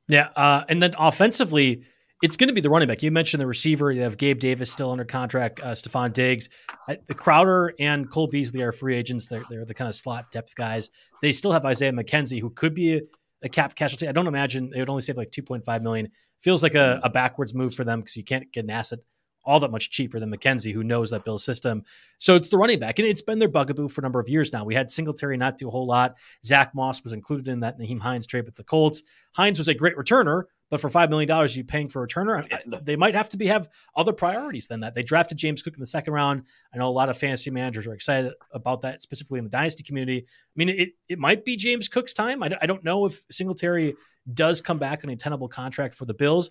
Yeah, 0.08 0.28
uh, 0.36 0.64
and 0.68 0.82
then 0.82 0.94
offensively, 0.98 1.84
it's 2.22 2.36
going 2.36 2.48
to 2.48 2.54
be 2.54 2.60
the 2.60 2.70
running 2.70 2.88
back. 2.88 3.02
You 3.02 3.10
mentioned 3.10 3.40
the 3.40 3.46
receiver. 3.46 3.92
You 3.92 4.02
have 4.02 4.16
Gabe 4.16 4.38
Davis 4.38 4.70
still 4.70 4.90
under 4.90 5.04
contract, 5.04 5.60
uh, 5.60 5.72
Stefon 5.72 6.12
Diggs. 6.12 6.48
Uh, 6.88 6.96
the 7.06 7.14
Crowder 7.14 7.74
and 7.78 8.10
Cole 8.10 8.26
Beasley 8.26 8.62
are 8.62 8.72
free 8.72 8.96
agents. 8.96 9.28
They're, 9.28 9.44
they're 9.50 9.64
the 9.64 9.74
kind 9.74 9.88
of 9.88 9.94
slot 9.94 10.30
depth 10.30 10.54
guys. 10.54 10.90
They 11.20 11.32
still 11.32 11.52
have 11.52 11.64
Isaiah 11.64 11.92
McKenzie, 11.92 12.40
who 12.40 12.50
could 12.50 12.74
be 12.74 12.96
a, 12.96 13.00
a 13.42 13.48
cap 13.48 13.74
casualty. 13.74 14.08
I 14.08 14.12
don't 14.12 14.26
imagine 14.26 14.70
they 14.70 14.80
would 14.80 14.88
only 14.88 15.02
save 15.02 15.16
like 15.16 15.30
2.5 15.30 15.82
million. 15.82 16.08
Feels 16.40 16.62
like 16.62 16.74
a, 16.74 17.00
a 17.02 17.10
backwards 17.10 17.54
move 17.54 17.74
for 17.74 17.84
them 17.84 18.00
because 18.00 18.16
you 18.16 18.24
can't 18.24 18.50
get 18.52 18.64
an 18.64 18.70
asset 18.70 19.00
all 19.46 19.60
that 19.60 19.70
much 19.70 19.90
cheaper 19.90 20.18
than 20.18 20.30
McKenzie, 20.30 20.72
who 20.72 20.82
knows 20.82 21.10
that 21.10 21.24
Bill 21.24 21.38
system. 21.38 21.84
So 22.18 22.34
it's 22.34 22.48
the 22.48 22.58
running 22.58 22.80
back, 22.80 22.98
and 22.98 23.06
it's 23.06 23.22
been 23.22 23.38
their 23.38 23.48
bugaboo 23.48 23.88
for 23.88 24.00
a 24.00 24.02
number 24.02 24.18
of 24.18 24.28
years 24.28 24.52
now. 24.52 24.64
We 24.64 24.74
had 24.74 24.90
Singletary 24.90 25.36
not 25.36 25.56
do 25.56 25.68
a 25.68 25.70
whole 25.70 25.86
lot. 25.86 26.16
Zach 26.44 26.74
Moss 26.74 27.04
was 27.04 27.12
included 27.12 27.48
in 27.48 27.60
that 27.60 27.78
Nyheim 27.78 28.00
Hines 28.00 28.26
trade 28.26 28.44
with 28.44 28.56
the 28.56 28.64
Colts. 28.64 29.02
Hines 29.32 29.58
was 29.58 29.68
a 29.68 29.74
great 29.74 29.96
returner, 29.96 30.44
but 30.70 30.80
for 30.80 30.90
five 30.90 31.10
million 31.10 31.28
dollars, 31.28 31.56
you 31.56 31.64
paying 31.64 31.88
for 31.88 32.02
a 32.02 32.08
returner. 32.08 32.44
They 32.84 32.96
might 32.96 33.14
have 33.14 33.28
to 33.30 33.36
be 33.36 33.46
have 33.46 33.68
other 33.94 34.12
priorities 34.12 34.66
than 34.66 34.80
that. 34.80 34.94
They 34.94 35.02
drafted 35.02 35.38
James 35.38 35.62
Cook 35.62 35.74
in 35.74 35.80
the 35.80 35.86
second 35.86 36.12
round. 36.12 36.42
I 36.74 36.78
know 36.78 36.88
a 36.88 36.90
lot 36.90 37.08
of 37.08 37.16
fantasy 37.16 37.50
managers 37.50 37.86
are 37.86 37.94
excited 37.94 38.32
about 38.52 38.80
that, 38.82 39.02
specifically 39.02 39.38
in 39.38 39.44
the 39.44 39.50
dynasty 39.50 39.84
community. 39.84 40.26
I 40.26 40.52
mean, 40.56 40.68
it 40.68 40.90
it 41.08 41.18
might 41.18 41.44
be 41.44 41.56
James 41.56 41.88
Cook's 41.88 42.12
time. 42.12 42.42
I, 42.42 42.56
I 42.60 42.66
don't 42.66 42.84
know 42.84 43.06
if 43.06 43.24
Singletary 43.30 43.94
does 44.32 44.60
come 44.60 44.78
back 44.78 45.04
on 45.04 45.10
a 45.10 45.16
tenable 45.16 45.48
contract 45.48 45.94
for 45.94 46.04
the 46.04 46.14
Bills. 46.14 46.50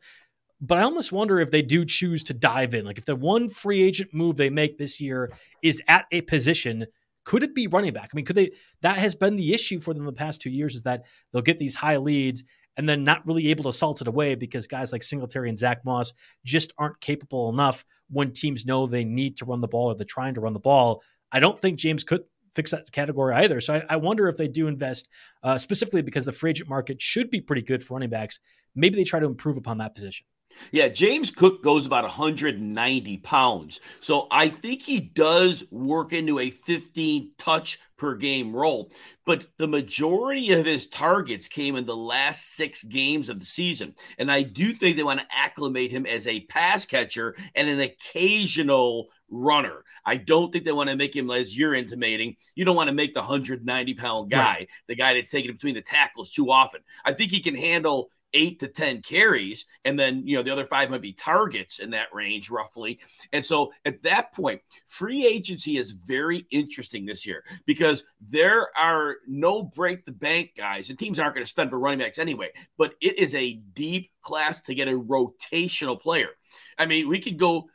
But 0.62 0.78
I 0.78 0.84
almost 0.84 1.12
wonder 1.12 1.42
if 1.42 1.52
they 1.52 1.62
do 1.62 1.84
choose 1.84 2.24
to 2.24 2.34
dive 2.34 2.74
in. 2.74 2.86
Like 2.86 2.98
if 2.98 3.06
the 3.06 3.16
one 3.16 3.50
free 3.50 3.84
agent 3.84 4.14
move 4.14 4.38
they 4.38 4.50
make 4.50 4.78
this 4.78 5.02
year 5.02 5.34
is 5.62 5.82
at 5.88 6.06
a 6.12 6.22
position, 6.22 6.88
could 7.26 7.44
it 7.44 7.54
be 7.54 7.68
running 7.68 7.92
back? 7.92 8.10
I 8.14 8.16
mean, 8.16 8.24
could 8.24 8.38
they? 8.38 8.52
That 8.82 8.98
has 8.98 9.16
been 9.16 9.36
the 9.36 9.54
issue 9.54 9.82
for 9.82 9.94
them 9.94 10.06
the 10.06 10.14
past 10.14 10.42
two 10.42 10.50
years 10.50 10.76
is 10.76 10.84
that 10.84 11.04
they'll 11.34 11.42
get 11.42 11.58
these 11.58 11.76
high 11.76 11.98
leads 11.98 12.46
and 12.78 12.88
then 12.88 13.04
not 13.04 13.26
really 13.26 13.50
able 13.50 13.64
to 13.66 13.74
salt 13.74 14.02
it 14.02 14.08
away 14.08 14.36
because 14.36 14.68
guys 14.68 14.92
like 14.92 15.04
Singletary 15.04 15.50
and 15.50 15.58
Zach 15.58 15.84
Moss 15.86 16.14
just 16.44 16.74
aren't 16.78 17.00
capable 17.00 17.50
enough 17.50 17.86
when 18.10 18.32
teams 18.32 18.66
know 18.66 18.86
they 18.86 19.04
need 19.06 19.38
to 19.38 19.46
run 19.46 19.60
the 19.60 19.68
ball 19.68 19.88
or 19.88 19.96
they're 19.96 20.06
trying 20.06 20.34
to 20.36 20.42
run 20.42 20.54
the 20.54 20.60
ball. 20.60 21.02
I 21.32 21.40
don't 21.40 21.60
think 21.60 21.80
James 21.80 22.04
could 22.04 22.24
fix 22.54 22.72
that 22.72 22.92
category 22.92 23.34
either. 23.36 23.60
So 23.62 23.76
I, 23.76 23.86
I 23.90 23.96
wonder 23.98 24.28
if 24.28 24.38
they 24.38 24.48
do 24.48 24.68
invest 24.68 25.10
uh, 25.44 25.58
specifically 25.58 26.02
because 26.02 26.26
the 26.26 26.32
free 26.32 26.52
agent 26.52 26.70
market 26.70 27.02
should 27.02 27.30
be 27.30 27.42
pretty 27.42 27.62
good 27.62 27.84
for 27.84 27.96
running 27.96 28.10
backs. 28.10 28.40
Maybe 28.76 28.96
they 28.96 29.04
try 29.04 29.20
to 29.20 29.26
improve 29.26 29.58
upon 29.58 29.78
that 29.80 29.96
position. 29.96 30.26
Yeah, 30.72 30.88
James 30.88 31.32
Cook 31.32 31.64
goes 31.64 31.86
about 31.86 32.04
190 32.04 33.18
pounds. 33.20 33.80
So 34.02 34.28
I 34.32 34.50
think 34.50 34.82
he 34.82 35.00
does 35.00 35.64
work 35.72 36.14
into 36.14 36.40
a 36.40 36.50
15 36.50 37.32
touch 37.38 37.80
per 37.98 38.16
game 38.16 38.56
role. 38.56 38.92
But 39.26 39.48
the 39.58 39.68
majority 39.68 40.52
of 40.52 40.66
his 40.66 40.88
targets 40.88 41.48
came 41.48 41.76
in 41.76 41.86
the 41.86 41.96
last 41.96 42.56
six 42.56 42.84
games 42.84 43.30
of 43.30 43.40
the 43.40 43.46
season. 43.46 43.96
And 44.18 44.32
I 44.32 44.44
do 44.44 44.74
think 44.74 44.98
they 44.98 45.04
want 45.04 45.22
to 45.22 45.28
acclimate 45.32 45.92
him 45.92 46.06
as 46.06 46.28
a 46.28 46.42
pass 46.42 46.86
catcher 46.86 47.36
and 47.56 47.70
an 47.70 47.80
occasional 47.80 49.08
runner. 49.30 49.84
I 50.06 50.18
don't 50.18 50.52
think 50.52 50.66
they 50.66 50.72
want 50.72 50.90
to 50.90 50.96
make 50.96 51.16
him, 51.16 51.32
as 51.32 51.58
you're 51.58 51.74
intimating, 51.74 52.36
you 52.54 52.66
don't 52.66 52.76
want 52.76 52.90
to 52.90 52.96
make 52.96 53.14
the 53.14 53.22
190 53.22 53.94
pound 53.96 54.30
guy, 54.30 54.38
right. 54.38 54.70
the 54.88 54.96
guy 54.96 55.14
that's 55.14 55.32
taking 55.32 55.52
between 55.52 55.76
the 55.76 55.82
tackles 55.82 56.32
too 56.32 56.52
often. 56.52 56.82
I 57.04 57.14
think 57.14 57.32
he 57.32 57.40
can 57.40 57.56
handle 57.56 58.12
eight 58.34 58.60
to 58.60 58.68
10 58.68 59.02
carries. 59.02 59.66
And 59.86 59.98
then, 59.98 60.28
you 60.28 60.36
know, 60.36 60.44
the 60.44 60.52
other 60.52 60.66
five 60.66 60.90
might 60.90 61.02
be 61.02 61.14
targets 61.14 61.80
in 61.80 61.92
that 61.92 62.14
range, 62.14 62.50
roughly. 62.50 63.00
And 63.32 63.46
so 63.46 63.72
at 63.86 64.04
that 64.04 64.34
point, 64.34 64.62
free 64.86 65.26
agency 65.26 65.78
is 65.78 65.92
very 65.92 66.46
interesting 66.52 67.06
this 67.06 67.26
year 67.26 67.44
because 67.66 68.04
there 68.22 68.68
are 68.78 69.18
no 69.28 69.64
break 69.64 70.06
the 70.06 70.12
bank 70.12 70.52
guys, 70.58 70.90
and 70.90 71.00
teams 71.00 71.20
aren't 71.20 71.36
going 71.36 71.46
to 71.46 71.50
spend 71.50 71.70
for 71.70 71.80
running 71.80 72.00
backs 72.00 72.20
anyway. 72.20 72.50
But 72.78 72.96
it 73.02 73.18
is 73.18 73.34
a 73.36 73.54
deep 73.54 74.12
class 74.22 74.62
to 74.62 74.76
get 74.76 74.88
a 74.88 75.00
rotational 75.00 76.00
player. 76.00 76.30
I 76.78 76.86
mean, 76.86 77.08
we 77.08 77.20
could 77.20 77.38
go 77.38 77.70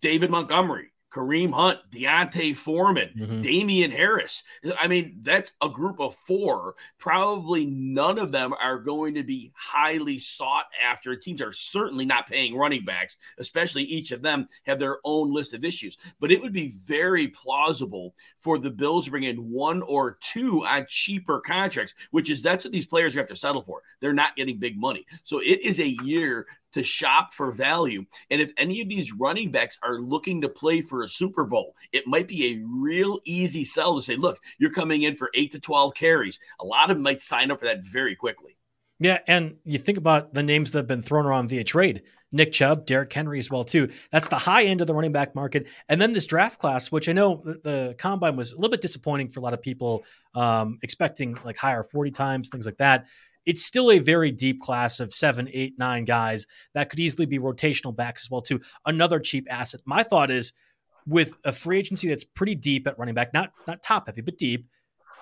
David 0.00 0.30
Montgomery, 0.30 0.92
Kareem 1.16 1.52
Hunt, 1.52 1.78
D'Onta 1.90 2.54
Foreman, 2.54 3.08
mm-hmm. 3.16 3.40
Damien 3.40 3.90
Harris. 3.90 4.42
I 4.78 4.86
mean, 4.86 5.20
that's 5.22 5.52
a 5.62 5.68
group 5.68 5.98
of 5.98 6.14
four. 6.14 6.74
Probably 6.98 7.64
none 7.64 8.18
of 8.18 8.32
them 8.32 8.52
are 8.60 8.78
going 8.78 9.14
to 9.14 9.24
be 9.24 9.50
highly 9.56 10.18
sought 10.18 10.66
after. 10.84 11.16
Teams 11.16 11.40
are 11.40 11.52
certainly 11.52 12.04
not 12.04 12.28
paying 12.28 12.54
running 12.54 12.84
backs, 12.84 13.16
especially 13.38 13.84
each 13.84 14.12
of 14.12 14.20
them 14.20 14.46
have 14.64 14.78
their 14.78 14.98
own 15.04 15.32
list 15.32 15.54
of 15.54 15.64
issues. 15.64 15.96
But 16.20 16.30
it 16.30 16.42
would 16.42 16.52
be 16.52 16.74
very 16.86 17.28
plausible 17.28 18.14
for 18.38 18.58
the 18.58 18.70
Bills 18.70 19.06
to 19.06 19.10
bring 19.10 19.24
in 19.24 19.50
one 19.50 19.80
or 19.82 20.18
two 20.20 20.66
on 20.66 20.84
cheaper 20.86 21.40
contracts, 21.40 21.94
which 22.10 22.28
is 22.28 22.42
that's 22.42 22.64
what 22.64 22.72
these 22.72 22.86
players 22.86 23.14
have 23.14 23.28
to 23.28 23.36
settle 23.36 23.62
for. 23.62 23.80
They're 24.00 24.12
not 24.12 24.36
getting 24.36 24.58
big 24.58 24.78
money. 24.78 25.06
So 25.24 25.38
it 25.38 25.62
is 25.62 25.80
a 25.80 25.88
year 26.04 26.46
to 26.76 26.82
shop 26.82 27.32
for 27.32 27.50
value. 27.50 28.04
And 28.30 28.40
if 28.40 28.52
any 28.58 28.82
of 28.82 28.88
these 28.88 29.12
running 29.12 29.50
backs 29.50 29.78
are 29.82 29.98
looking 29.98 30.42
to 30.42 30.48
play 30.48 30.82
for 30.82 31.02
a 31.02 31.08
Super 31.08 31.44
Bowl, 31.44 31.74
it 31.90 32.06
might 32.06 32.28
be 32.28 32.52
a 32.52 32.64
real 32.66 33.18
easy 33.24 33.64
sell 33.64 33.96
to 33.96 34.02
say, 34.02 34.14
look, 34.16 34.38
you're 34.58 34.70
coming 34.70 35.02
in 35.02 35.16
for 35.16 35.30
eight 35.34 35.52
to 35.52 35.58
12 35.58 35.94
carries. 35.94 36.38
A 36.60 36.64
lot 36.66 36.90
of 36.90 36.96
them 36.96 37.02
might 37.02 37.22
sign 37.22 37.50
up 37.50 37.60
for 37.60 37.64
that 37.64 37.82
very 37.82 38.14
quickly. 38.14 38.58
Yeah, 38.98 39.18
and 39.26 39.56
you 39.64 39.78
think 39.78 39.96
about 39.96 40.34
the 40.34 40.42
names 40.42 40.70
that 40.70 40.78
have 40.80 40.86
been 40.86 41.02
thrown 41.02 41.26
around 41.26 41.48
via 41.48 41.64
trade. 41.64 42.02
Nick 42.32 42.52
Chubb, 42.52 42.86
Derrick 42.86 43.12
Henry 43.12 43.38
as 43.38 43.50
well 43.50 43.64
too. 43.64 43.90
That's 44.10 44.28
the 44.28 44.36
high 44.36 44.64
end 44.64 44.80
of 44.80 44.86
the 44.86 44.94
running 44.94 45.12
back 45.12 45.34
market, 45.34 45.66
and 45.88 46.00
then 46.00 46.12
this 46.12 46.26
draft 46.26 46.58
class, 46.58 46.90
which 46.90 47.08
I 47.08 47.12
know 47.12 47.42
the, 47.44 47.60
the 47.62 47.94
combine 47.98 48.36
was 48.36 48.52
a 48.52 48.56
little 48.56 48.70
bit 48.70 48.80
disappointing 48.80 49.28
for 49.28 49.40
a 49.40 49.42
lot 49.42 49.54
of 49.54 49.62
people, 49.62 50.04
um, 50.34 50.78
expecting 50.82 51.38
like 51.44 51.56
higher 51.56 51.82
forty 51.82 52.10
times, 52.10 52.48
things 52.48 52.66
like 52.66 52.78
that 52.78 53.06
it's 53.46 53.64
still 53.64 53.90
a 53.90 53.98
very 53.98 54.32
deep 54.32 54.60
class 54.60 55.00
of 55.00 55.14
seven, 55.14 55.48
eight, 55.52 55.78
nine 55.78 56.04
guys 56.04 56.46
that 56.74 56.90
could 56.90 56.98
easily 56.98 57.26
be 57.26 57.38
rotational 57.38 57.94
backs 57.94 58.24
as 58.24 58.30
well 58.30 58.42
too. 58.42 58.60
Another 58.84 59.20
cheap 59.20 59.46
asset. 59.48 59.80
My 59.84 60.02
thought 60.02 60.30
is 60.30 60.52
with 61.06 61.34
a 61.44 61.52
free 61.52 61.78
agency 61.78 62.08
that's 62.08 62.24
pretty 62.24 62.56
deep 62.56 62.86
at 62.86 62.98
running 62.98 63.14
back, 63.14 63.32
not 63.32 63.52
not 63.66 63.82
top 63.82 64.06
heavy, 64.06 64.20
but 64.20 64.36
deep. 64.36 64.68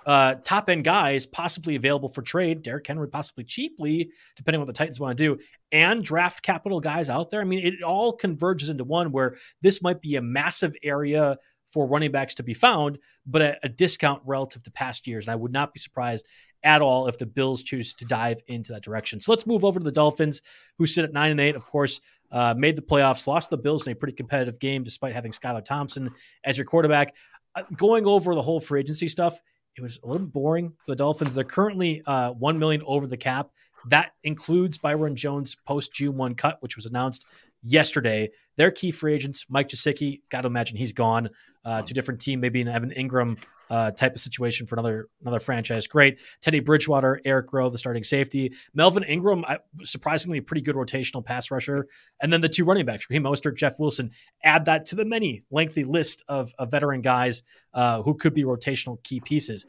Uh, 0.07 0.35
top 0.45 0.69
end 0.69 0.85
guys 0.85 1.25
possibly 1.25 1.77
available 1.77 2.11
for 2.11 2.21
trade. 2.21 2.63
Derrick 2.63 2.87
Henry 2.87 3.09
possibly 3.09 3.45
cheaply, 3.45 4.11
depending 4.37 4.61
on 4.61 4.67
what 4.67 4.75
the 4.75 4.77
Titans 4.77 5.01
want 5.01 5.17
to 5.17 5.25
do, 5.25 5.43
and 5.73 6.05
draft 6.05 6.43
capital 6.43 6.81
guys 6.81 7.09
out 7.09 7.31
there. 7.31 7.41
I 7.41 7.45
mean, 7.45 7.65
it 7.65 7.83
all 7.83 8.13
converges 8.13 8.69
into 8.69 8.85
one 8.85 9.13
where 9.13 9.37
this 9.63 9.81
might 9.81 10.03
be 10.03 10.17
a 10.17 10.23
massive 10.23 10.75
area 10.83 11.39
for 11.67 11.87
running 11.87 12.13
backs 12.13 12.35
to 12.35 12.43
be 12.43 12.55
found, 12.55 12.99
but 13.27 13.43
at 13.43 13.59
a 13.63 13.69
discount 13.69 14.23
relative 14.27 14.63
to 14.63 14.71
past 14.71 15.07
years. 15.07 15.27
And 15.27 15.33
I 15.33 15.37
would 15.37 15.53
not 15.53 15.73
be 15.73 15.81
surprised 15.81 16.27
at 16.65 16.83
all 16.83 17.07
if 17.07 17.19
the 17.19 17.27
Bills 17.27 17.63
choose 17.63 17.95
to 17.95 18.05
dive 18.05 18.43
into 18.49 18.73
that 18.73 18.83
direction. 18.83 19.21
So 19.21 19.31
let's 19.33 19.47
move 19.47 19.65
over 19.65 19.79
to 19.79 19.85
the 19.85 19.93
Dolphins, 19.93 20.43
who 20.79 20.87
sit 20.87 21.05
at 21.05 21.13
nine 21.13 21.31
and 21.31 21.41
eight. 21.41 21.55
Of 21.55 21.67
course, 21.67 22.01
uh, 22.33 22.55
made 22.57 22.75
the 22.75 22.83
playoffs, 22.83 23.27
lost 23.27 23.51
the 23.51 23.59
Bills 23.59 23.87
in 23.87 23.93
a 23.93 23.95
pretty 23.95 24.15
competitive 24.15 24.59
game 24.59 24.83
despite 24.83 25.15
having 25.15 25.31
Skylar 25.31 25.65
Thompson 25.65 26.11
as 26.45 26.59
your 26.59 26.65
quarterback. 26.65 27.15
Uh, 27.55 27.63
going 27.77 28.07
over 28.07 28.35
the 28.35 28.43
whole 28.43 28.59
free 28.59 28.81
agency 28.81 29.09
stuff, 29.09 29.41
it 29.77 29.83
was 29.83 29.99
a 30.03 30.07
little 30.07 30.27
boring 30.27 30.71
for 30.71 30.93
the 30.93 30.97
Dolphins. 30.97 31.35
They're 31.35 31.45
currently 31.45 32.03
uh, 32.07 32.33
one 32.33 32.59
million 32.59 32.83
over 32.87 33.07
the 33.07 33.17
cap. 33.17 33.51
That 33.89 34.13
includes 34.23 34.79
Byron 34.79 35.15
Jones' 35.15 35.57
post 35.67 35.93
June 35.93 36.17
one 36.17 36.35
cut, 36.35 36.57
which 36.61 36.77
was 36.77 36.87
announced 36.87 37.27
yesterday. 37.63 38.31
Their 38.57 38.71
key 38.71 38.91
free 38.91 39.15
agents, 39.15 39.47
Mike 39.49 39.69
Gesicki, 39.69 40.21
got 40.31 40.43
to 40.43 40.47
imagine 40.47 40.77
he's 40.77 40.93
gone 40.93 41.29
uh, 41.65 41.83
to 41.83 41.93
a 41.93 41.95
different 41.95 42.21
team, 42.21 42.41
maybe 42.41 42.61
an 42.61 42.69
Evan 42.69 42.91
Engram 42.91 43.37
uh, 43.71 43.91
type 43.91 44.15
of 44.15 44.21
situation 44.21 44.67
for 44.67 44.75
another 44.75 45.09
another 45.23 45.41
franchise. 45.41 45.87
Great. 45.87 46.19
Teddy 46.41 46.61
Bridgewater, 46.61 47.21
Eric 47.25 47.53
Rowe, 47.53 47.71
the 47.71 47.79
starting 47.79 48.05
safety. 48.05 48.53
Melvin 48.75 49.03
Ingram, 49.05 49.45
surprisingly 49.83 50.39
a 50.39 50.43
pretty 50.43 50.61
good 50.61 50.77
rotational 50.77 51.25
pass 51.25 51.51
rusher. 51.51 51.87
And 52.21 52.33
then 52.33 52.41
the 52.41 52.49
two 52.49 52.65
running 52.65 52.87
backs, 52.87 53.07
Raheem 53.09 53.25
Mostert, 53.25 53.57
Jeff 53.57 53.79
Wilson. 53.79 54.11
Add 54.43 54.67
that 54.67 54.87
to 54.87 54.97
the 54.97 55.05
many 55.05 55.45
lengthy 55.51 55.85
list 55.85 56.23
of, 56.29 56.53
of 56.59 56.71
veteran 56.71 57.01
guys 57.01 57.43
uh, 57.73 58.03
who 58.03 58.15
could 58.15 58.35
be 58.35 58.45
rotational 58.45 59.03
key 59.03 59.21
pieces. 59.21 59.67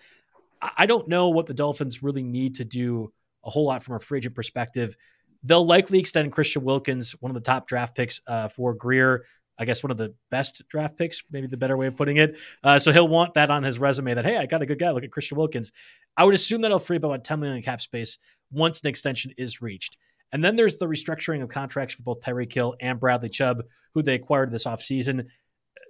I 0.62 0.86
don't 0.86 1.08
know 1.08 1.30
what 1.30 1.48
the 1.48 1.54
Dolphins 1.54 2.02
really 2.02 2.24
need 2.24 2.56
to 2.56 2.66
do 2.66 3.12
a 3.44 3.50
whole 3.50 3.66
lot 3.66 3.84
from 3.84 3.96
a 3.96 4.00
free 4.00 4.18
agent 4.18 4.36
perspective. 4.36 4.96
They'll 5.44 5.66
likely 5.66 6.00
extend 6.00 6.32
Christian 6.32 6.64
Wilkins, 6.64 7.12
one 7.20 7.30
of 7.30 7.36
the 7.36 7.42
top 7.42 7.68
draft 7.68 7.96
picks 7.96 8.20
uh, 8.26 8.48
for 8.48 8.74
Grier. 8.74 9.26
I 9.58 9.66
guess 9.66 9.84
one 9.84 9.92
of 9.92 9.98
the 9.98 10.14
best 10.30 10.64
draft 10.68 10.98
picks, 10.98 11.24
maybe 11.32 11.48
the 11.48 11.58
better 11.58 11.78
way 11.78 11.88
of 11.88 11.96
putting 11.96 12.18
it. 12.18 12.36
Uh, 12.64 12.80
so 12.80 12.92
he'll 12.92 13.08
want 13.08 13.36
that 13.36 13.50
on 13.50 13.64
his 13.64 13.80
resume 13.80 14.14
that 14.14 14.26
hey, 14.26 14.38
I 14.38 14.46
got 14.46 14.62
a 14.62 14.66
good 14.66 14.80
guy. 14.80 14.92
Look 14.92 15.04
at 15.04 15.12
Christian 15.12 15.38
Wilkins. 15.38 15.72
I 16.18 16.26
would 16.26 16.36
assume 16.36 16.62
that 16.62 16.72
he'll 16.72 16.80
free 16.80 16.98
up 16.98 17.04
about 17.04 17.24
10 17.24 17.40
million 17.40 17.62
cap 17.62 17.82
space 17.82 18.18
once 18.52 18.82
an 18.82 18.88
extension 18.88 19.32
is 19.38 19.62
reached. 19.62 19.98
And 20.32 20.44
then 20.44 20.56
there's 20.56 20.78
the 20.78 20.88
restructuring 20.88 21.42
of 21.42 21.50
contracts 21.50 21.94
for 21.94 22.04
both 22.04 22.22
Tyreek 22.22 22.54
Hill 22.54 22.76
and 22.82 23.00
Bradley 23.00 23.30
Chubb, 23.30 23.64
who 23.94 24.02
they 24.02 24.16
acquired 24.16 24.52
this 24.52 24.66
offseason. 24.66 25.28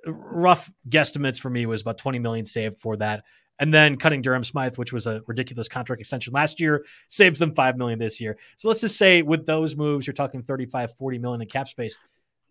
Rough 0.05 0.71
guesstimates 0.87 1.39
for 1.39 1.49
me 1.49 1.65
was 1.65 1.81
about 1.81 1.97
20 1.97 2.19
million 2.19 2.45
saved 2.45 2.79
for 2.79 2.97
that. 2.97 3.23
And 3.57 3.73
then 3.73 3.95
cutting 3.95 4.21
Durham 4.21 4.43
Smythe, 4.43 4.75
which 4.75 4.91
was 4.91 5.07
a 5.07 5.21
ridiculous 5.27 5.69
contract 5.69 6.01
extension 6.01 6.33
last 6.33 6.59
year, 6.59 6.85
saves 7.07 7.39
them 7.39 7.55
5 7.55 7.77
million 7.77 7.97
this 7.97 8.19
year. 8.19 8.37
So 8.57 8.67
let's 8.67 8.81
just 8.81 8.97
say 8.97 9.21
with 9.21 9.45
those 9.45 9.77
moves, 9.77 10.05
you're 10.05 10.13
talking 10.13 10.43
35, 10.43 10.95
40 10.95 11.17
million 11.19 11.41
in 11.41 11.47
cap 11.47 11.69
space 11.69 11.97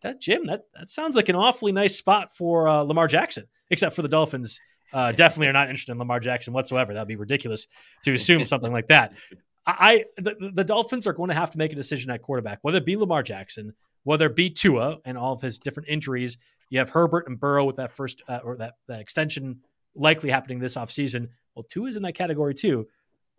that 0.04 0.20
Jim, 0.20 0.46
that 0.46 0.62
that 0.78 0.88
sounds 0.88 1.16
like 1.16 1.28
an 1.28 1.34
awfully 1.34 1.72
nice 1.72 1.96
spot 1.96 2.36
for 2.36 2.68
uh, 2.68 2.82
Lamar 2.82 3.08
Jackson. 3.08 3.46
Except 3.70 3.96
for 3.96 4.02
the 4.02 4.08
Dolphins, 4.08 4.60
uh, 4.92 5.10
definitely 5.16 5.48
are 5.48 5.52
not 5.52 5.68
interested 5.68 5.92
in 5.92 5.98
Lamar 5.98 6.20
Jackson 6.20 6.52
whatsoever. 6.52 6.94
That'd 6.94 7.08
be 7.08 7.16
ridiculous 7.16 7.66
to 8.04 8.12
assume 8.14 8.46
something 8.46 8.72
like 8.72 8.86
that. 8.88 9.14
I, 9.66 10.04
the, 10.18 10.52
the 10.54 10.62
Dolphins 10.62 11.06
are 11.06 11.14
going 11.14 11.30
to 11.30 11.34
have 11.34 11.50
to 11.52 11.58
make 11.58 11.72
a 11.72 11.74
decision 11.74 12.10
at 12.10 12.20
quarterback, 12.20 12.58
whether 12.60 12.78
it 12.78 12.84
be 12.84 12.96
Lamar 12.96 13.22
Jackson, 13.22 13.72
whether 14.02 14.26
it 14.26 14.36
be 14.36 14.50
Tua 14.50 14.98
and 15.06 15.16
all 15.16 15.32
of 15.32 15.40
his 15.40 15.58
different 15.58 15.88
injuries. 15.88 16.36
You 16.68 16.80
have 16.80 16.90
Herbert 16.90 17.28
and 17.28 17.40
Burrow 17.40 17.64
with 17.64 17.76
that 17.76 17.90
first 17.90 18.22
uh, 18.28 18.40
or 18.44 18.58
that, 18.58 18.74
that 18.88 19.00
extension 19.00 19.60
likely 19.94 20.28
happening 20.28 20.58
this 20.58 20.76
offseason. 20.76 21.28
Well, 21.54 21.62
Tua 21.62 21.88
is 21.88 21.96
in 21.96 22.02
that 22.02 22.14
category 22.14 22.52
too. 22.52 22.86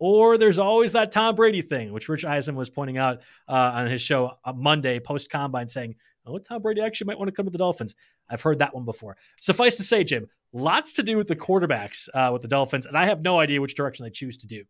Or 0.00 0.36
there's 0.36 0.58
always 0.58 0.92
that 0.92 1.12
Tom 1.12 1.36
Brady 1.36 1.62
thing, 1.62 1.92
which 1.92 2.08
Rich 2.08 2.24
Eisen 2.24 2.56
was 2.56 2.68
pointing 2.68 2.98
out 2.98 3.22
uh, 3.48 3.72
on 3.74 3.86
his 3.86 4.00
show 4.00 4.36
Monday 4.54 4.98
post 4.98 5.30
combine, 5.30 5.68
saying 5.68 5.94
oh, 6.26 6.38
Tom 6.38 6.62
Brady 6.62 6.80
actually 6.80 7.06
might 7.06 7.18
want 7.18 7.28
to 7.28 7.32
come 7.32 7.46
to 7.46 7.50
the 7.50 7.58
Dolphins. 7.58 7.94
I've 8.28 8.42
heard 8.42 8.58
that 8.58 8.74
one 8.74 8.84
before. 8.84 9.16
Suffice 9.40 9.76
to 9.76 9.82
say, 9.82 10.04
Jim, 10.04 10.28
lots 10.52 10.94
to 10.94 11.02
do 11.02 11.16
with 11.16 11.28
the 11.28 11.36
quarterbacks 11.36 12.08
uh, 12.14 12.30
with 12.32 12.42
the 12.42 12.48
Dolphins, 12.48 12.86
and 12.86 12.96
I 12.96 13.06
have 13.06 13.22
no 13.22 13.38
idea 13.38 13.60
which 13.60 13.74
direction 13.74 14.04
they 14.04 14.10
choose 14.10 14.36
to 14.38 14.46
do. 14.46 14.64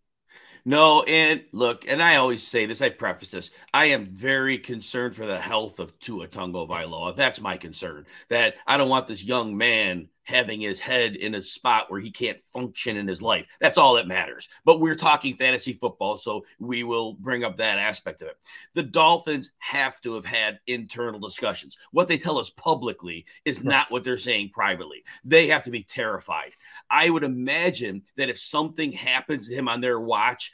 No, 0.64 1.04
and 1.04 1.44
look, 1.52 1.84
and 1.86 2.02
I 2.02 2.16
always 2.16 2.42
say 2.42 2.66
this, 2.66 2.82
I 2.82 2.88
preface 2.88 3.30
this. 3.30 3.50
I 3.72 3.86
am 3.86 4.04
very 4.04 4.58
concerned 4.58 5.14
for 5.14 5.24
the 5.24 5.38
health 5.38 5.78
of 5.78 5.96
Tua 6.00 6.26
Tagovailoa. 6.26 7.14
That's 7.14 7.40
my 7.40 7.56
concern. 7.56 8.04
That 8.30 8.56
I 8.66 8.76
don't 8.76 8.88
want 8.88 9.06
this 9.06 9.22
young 9.22 9.56
man 9.56 10.08
having 10.26 10.60
his 10.60 10.78
head 10.78 11.16
in 11.16 11.34
a 11.34 11.42
spot 11.42 11.90
where 11.90 12.00
he 12.00 12.10
can't 12.10 12.42
function 12.52 12.96
in 12.96 13.06
his 13.08 13.22
life. 13.22 13.46
That's 13.60 13.78
all 13.78 13.94
that 13.94 14.08
matters. 14.08 14.48
But 14.64 14.80
we're 14.80 14.96
talking 14.96 15.34
fantasy 15.34 15.72
football, 15.72 16.18
so 16.18 16.44
we 16.58 16.82
will 16.82 17.14
bring 17.14 17.44
up 17.44 17.56
that 17.56 17.78
aspect 17.78 18.22
of 18.22 18.28
it. 18.28 18.36
The 18.74 18.82
Dolphins 18.82 19.52
have 19.58 20.00
to 20.02 20.14
have 20.14 20.24
had 20.24 20.58
internal 20.66 21.20
discussions. 21.20 21.78
What 21.92 22.08
they 22.08 22.18
tell 22.18 22.38
us 22.38 22.50
publicly 22.50 23.24
is 23.44 23.64
not 23.64 23.90
what 23.90 24.04
they're 24.04 24.18
saying 24.18 24.50
privately. 24.52 25.04
They 25.24 25.46
have 25.46 25.62
to 25.64 25.70
be 25.70 25.84
terrified. 25.84 26.50
I 26.90 27.08
would 27.08 27.24
imagine 27.24 28.02
that 28.16 28.28
if 28.28 28.38
something 28.38 28.92
happens 28.92 29.48
to 29.48 29.54
him 29.54 29.68
on 29.68 29.80
their 29.80 30.00
watch 30.00 30.52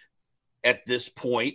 at 0.62 0.84
this 0.86 1.08
point, 1.08 1.54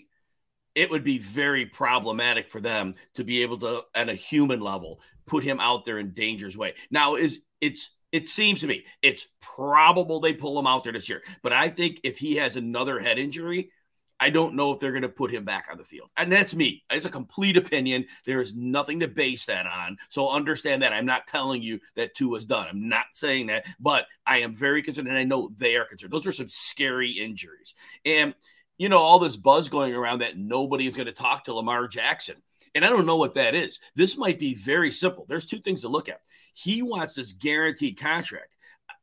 it 0.73 0.89
would 0.89 1.03
be 1.03 1.17
very 1.17 1.65
problematic 1.65 2.49
for 2.49 2.61
them 2.61 2.95
to 3.15 3.23
be 3.23 3.41
able 3.41 3.57
to, 3.59 3.81
at 3.95 4.09
a 4.09 4.13
human 4.13 4.59
level, 4.59 5.01
put 5.25 5.43
him 5.43 5.59
out 5.59 5.85
there 5.85 5.97
in 5.97 6.13
danger's 6.13 6.57
way. 6.57 6.73
Now, 6.91 7.15
is 7.15 7.41
it's 7.61 7.89
it 8.11 8.29
seems 8.29 8.61
to 8.61 8.67
me 8.67 8.85
it's 9.01 9.27
probable 9.41 10.19
they 10.19 10.33
pull 10.33 10.57
him 10.57 10.67
out 10.67 10.83
there 10.83 10.93
this 10.93 11.09
year, 11.09 11.23
but 11.41 11.53
I 11.53 11.69
think 11.69 11.99
if 12.03 12.17
he 12.17 12.35
has 12.35 12.55
another 12.55 12.99
head 12.99 13.17
injury, 13.19 13.71
I 14.19 14.29
don't 14.29 14.55
know 14.55 14.71
if 14.71 14.79
they're 14.79 14.91
going 14.91 15.03
to 15.03 15.09
put 15.09 15.31
him 15.31 15.45
back 15.45 15.67
on 15.71 15.77
the 15.77 15.83
field. 15.83 16.09
And 16.17 16.31
that's 16.31 16.55
me. 16.55 16.83
It's 16.89 17.05
a 17.05 17.09
complete 17.09 17.57
opinion. 17.57 18.05
There 18.25 18.41
is 18.41 18.55
nothing 18.55 18.99
to 19.01 19.07
base 19.07 19.45
that 19.45 19.67
on. 19.67 19.97
So 20.09 20.31
understand 20.31 20.81
that. 20.81 20.93
I'm 20.93 21.05
not 21.05 21.27
telling 21.27 21.61
you 21.61 21.79
that 21.95 22.15
Tua 22.15 22.39
is 22.39 22.45
done. 22.45 22.67
I'm 22.67 22.89
not 22.89 23.05
saying 23.13 23.47
that, 23.47 23.65
but 23.79 24.07
I 24.25 24.39
am 24.39 24.53
very 24.53 24.81
concerned 24.81 25.07
and 25.07 25.17
I 25.17 25.23
know 25.23 25.51
they 25.55 25.75
are 25.75 25.85
concerned. 25.85 26.11
Those 26.11 26.27
are 26.27 26.31
some 26.31 26.49
scary 26.49 27.11
injuries. 27.11 27.75
And, 28.05 28.33
you 28.77 28.89
know, 28.89 28.99
all 28.99 29.19
this 29.19 29.37
buzz 29.37 29.69
going 29.69 29.93
around 29.93 30.19
that 30.19 30.37
nobody 30.37 30.87
is 30.87 30.95
going 30.95 31.07
to 31.07 31.13
talk 31.13 31.45
to 31.45 31.53
Lamar 31.53 31.87
Jackson. 31.87 32.37
And 32.77 32.85
I 32.85 32.89
don't 32.89 33.07
know 33.07 33.17
what 33.17 33.33
that 33.33 33.55
is. 33.55 33.79
This 33.95 34.19
might 34.19 34.37
be 34.37 34.53
very 34.53 34.91
simple. 34.91 35.25
There's 35.27 35.47
two 35.47 35.57
things 35.57 35.81
to 35.81 35.87
look 35.87 36.09
at. 36.09 36.21
He 36.53 36.83
wants 36.83 37.15
this 37.15 37.31
guaranteed 37.31 37.99
contract. 37.99 38.55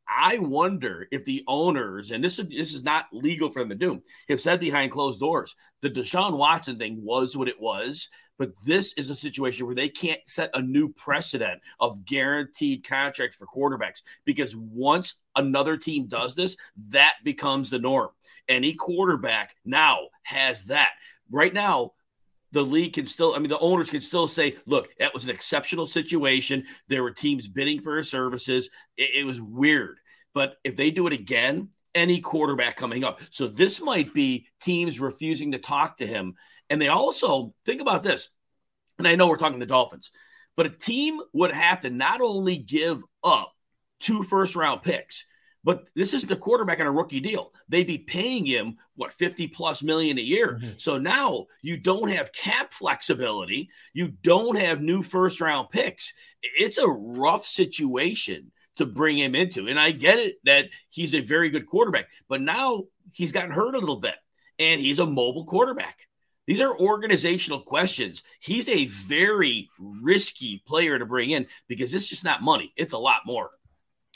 I 0.07 0.39
wonder 0.39 1.09
if 1.11 1.25
the 1.25 1.43
owners, 1.49 2.13
and 2.13 2.23
this 2.23 2.39
is 2.39 2.47
this 2.49 2.73
is 2.73 2.85
not 2.85 3.07
legal 3.11 3.51
for 3.51 3.59
them 3.59 3.71
to 3.71 3.75
do, 3.75 4.01
have 4.29 4.41
said 4.41 4.61
behind 4.61 4.93
closed 4.93 5.19
doors 5.19 5.57
the 5.81 5.91
Deshaun 5.91 6.39
Watson 6.39 6.79
thing 6.79 7.05
was 7.05 7.37
what 7.37 7.49
it 7.49 7.61
was, 7.61 8.09
but 8.39 8.53
this 8.65 8.93
is 8.95 9.11
a 9.11 9.15
situation 9.17 9.67
where 9.67 9.75
they 9.75 9.89
can't 9.89 10.21
set 10.25 10.49
a 10.55 10.63
new 10.63 10.89
precedent 10.89 11.61
of 11.81 12.07
guaranteed 12.07 12.87
contracts 12.87 13.37
for 13.37 13.47
quarterbacks 13.47 14.03
because 14.25 14.55
once 14.55 15.17
another 15.35 15.77
team 15.77 16.07
does 16.07 16.37
this, 16.37 16.57
that 16.91 17.17
becomes 17.25 17.71
the 17.71 17.79
norm. 17.81 18.09
Any 18.49 18.73
quarterback 18.73 19.57
now 19.65 19.99
has 20.23 20.67
that. 20.67 20.93
Right 21.31 21.53
now, 21.53 21.93
the 22.55 22.63
league 22.65 22.95
can 22.95 23.07
still, 23.07 23.35
I 23.35 23.41
mean, 23.41 23.51
the 23.51 23.59
owners 23.59 23.91
can 23.91 24.01
still 24.01 24.29
say, 24.29 24.57
look, 24.65 24.89
that 24.99 25.13
was 25.13 25.25
an 25.25 25.31
exceptional 25.31 25.87
situation. 25.87 26.65
There 26.89 27.03
were 27.03 27.11
teams 27.11 27.49
bidding 27.49 27.83
for 27.83 27.97
his 27.97 28.09
services. 28.09 28.71
It, 28.97 29.11
it, 29.23 29.27
was 29.27 29.41
weird. 29.41 29.99
But 30.35 30.55
if 30.63 30.77
they 30.77 30.93
do 30.93 31.09
it 31.09 31.13
again, 31.13 31.71
any 31.97 32.21
quarterback 32.21 32.77
coming 32.77 33.03
up. 33.03 33.21
So 33.31 33.49
this 33.49 33.81
might 33.81 34.15
be 34.15 34.47
teams 34.63 35.01
refusing 35.01 35.53
to 35.53 35.59
talk 35.59 35.99
to 35.99 36.07
him. 36.07 36.35
And 36.71 36.81
they 36.81 36.89
also 36.89 37.55
think 37.67 37.81
about 37.81 38.05
this. 38.05 38.31
And 38.99 39.09
I 39.09 39.17
know 39.17 39.27
we're 39.27 39.37
talking 39.37 39.59
the 39.59 39.67
Dolphins, 39.67 40.13
but 40.57 40.67
a 40.67 40.71
team 40.71 41.21
would 41.33 41.51
have 41.51 41.81
to 41.81 41.91
not 41.91 42.21
only 42.21 42.57
give 42.57 43.03
up 43.25 43.53
two 43.99 44.23
first 44.23 44.55
round 44.55 44.83
picks, 44.83 45.25
but 45.65 45.89
this 45.95 46.13
isn't 46.13 46.31
a 46.31 46.37
quarterback 46.37 46.79
on 46.81 46.87
a 46.87 46.93
rookie 46.93 47.21
deal. 47.21 47.53
They'd 47.69 47.87
be 47.87 47.99
paying 47.99 48.45
him 48.45 48.77
what 48.97 49.13
50 49.13 49.49
plus 49.49 49.83
million 49.83 50.19
a 50.19 50.23
year. 50.23 50.59
Mm-hmm. 50.61 50.73
So 50.77 50.99
now 50.99 51.47
you 51.63 51.79
don't 51.79 52.11
have 52.11 52.33
cap 52.33 52.73
flexibility. 52.73 53.71
You 53.95 54.09
don't 54.23 54.59
have 54.59 54.83
new 54.83 55.03
first 55.03 55.41
round 55.41 55.71
picks. 55.71 56.13
It's 56.43 56.79
a 56.79 56.87
rough 56.87 57.47
situation 57.47 58.53
to 58.77 58.87
bring 58.87 59.19
him 59.19 59.35
into. 59.35 59.69
And 59.69 59.81
I 59.81 59.93
get 59.93 60.19
it 60.19 60.37
that 60.45 60.67
he's 60.89 61.15
a 61.15 61.21
very 61.21 61.49
good 61.49 61.67
quarterback, 61.67 62.09
but 62.29 62.41
now 62.41 62.85
he's 63.13 63.33
gotten 63.33 63.53
hurt 63.53 63.75
a 63.75 63.79
little 63.79 64.01
bit 64.01 64.17
and 64.59 64.81
he's 64.81 64.99
a 64.99 65.07
mobile 65.07 65.45
quarterback. 65.45 65.99
These 66.47 66.61
are 66.61 66.79
organizational 66.79 67.61
questions. 67.61 68.23
He's 68.41 68.69
a 68.69 68.87
very 68.87 69.71
risky 69.79 70.63
player 70.67 70.99
to 70.99 71.07
bring 71.07 71.31
in 71.31 71.47
because 71.69 71.95
it's 71.95 72.09
just 72.09 72.25
not 72.25 72.43
money. 72.43 72.73
It's 72.77 72.93
a 72.93 72.99
lot 72.99 73.23
more. 73.25 73.51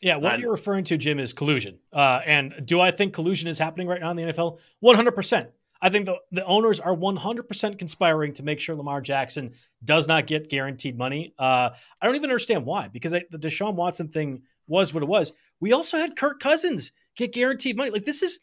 Yeah, 0.00 0.17
what 0.17 0.38
you're 0.38 0.52
referring 0.52 0.85
to, 0.85 0.97
Jim, 0.97 1.19
is 1.19 1.33
collusion. 1.33 1.78
Uh, 1.93 2.21
and 2.25 2.55
do 2.64 2.81
I 2.81 2.90
think 2.90 3.14
collusion 3.14 3.49
is 3.49 3.59
happening 3.59 3.88
right 3.88 4.00
now 4.00 4.11
in 4.11 4.17
the 4.17 4.23
NFL? 4.25 4.59
100%. 4.83 5.49
I 5.81 5.90
think 5.90 6.07
the, 6.07 6.19
the 6.33 6.45
owners 6.45 6.81
are 6.81 6.95
100% 6.95 7.78
conspiring 7.78 8.33
to 8.35 8.43
make 8.43 8.61
sure 8.61 8.75
Lamar 8.75 9.00
Jackson 9.00 9.55
does 9.85 10.09
not 10.09 10.26
get 10.26 10.49
guaranteed 10.49 10.99
money. 10.99 11.35
Uh, 11.38 11.71
I 12.00 12.07
don't 12.07 12.17
even 12.17 12.31
understand 12.31 12.64
why, 12.64 12.88
because 12.88 13.14
I, 13.14 13.25
the 13.31 13.38
Deshaun 13.38 13.75
Watson 13.75 14.09
thing 14.09 14.43
was 14.67 14.93
what 14.93 15.02
it 15.02 15.09
was. 15.09 15.33
We 15.61 15.73
also 15.73 15.97
had 15.97 16.17
Kirk 16.17 16.40
Cousins 16.40 16.93
get 17.17 17.33
guaranteed 17.33 17.76
money. 17.76 17.90
Like, 17.90 18.05
this 18.05 18.23
is, 18.23 18.40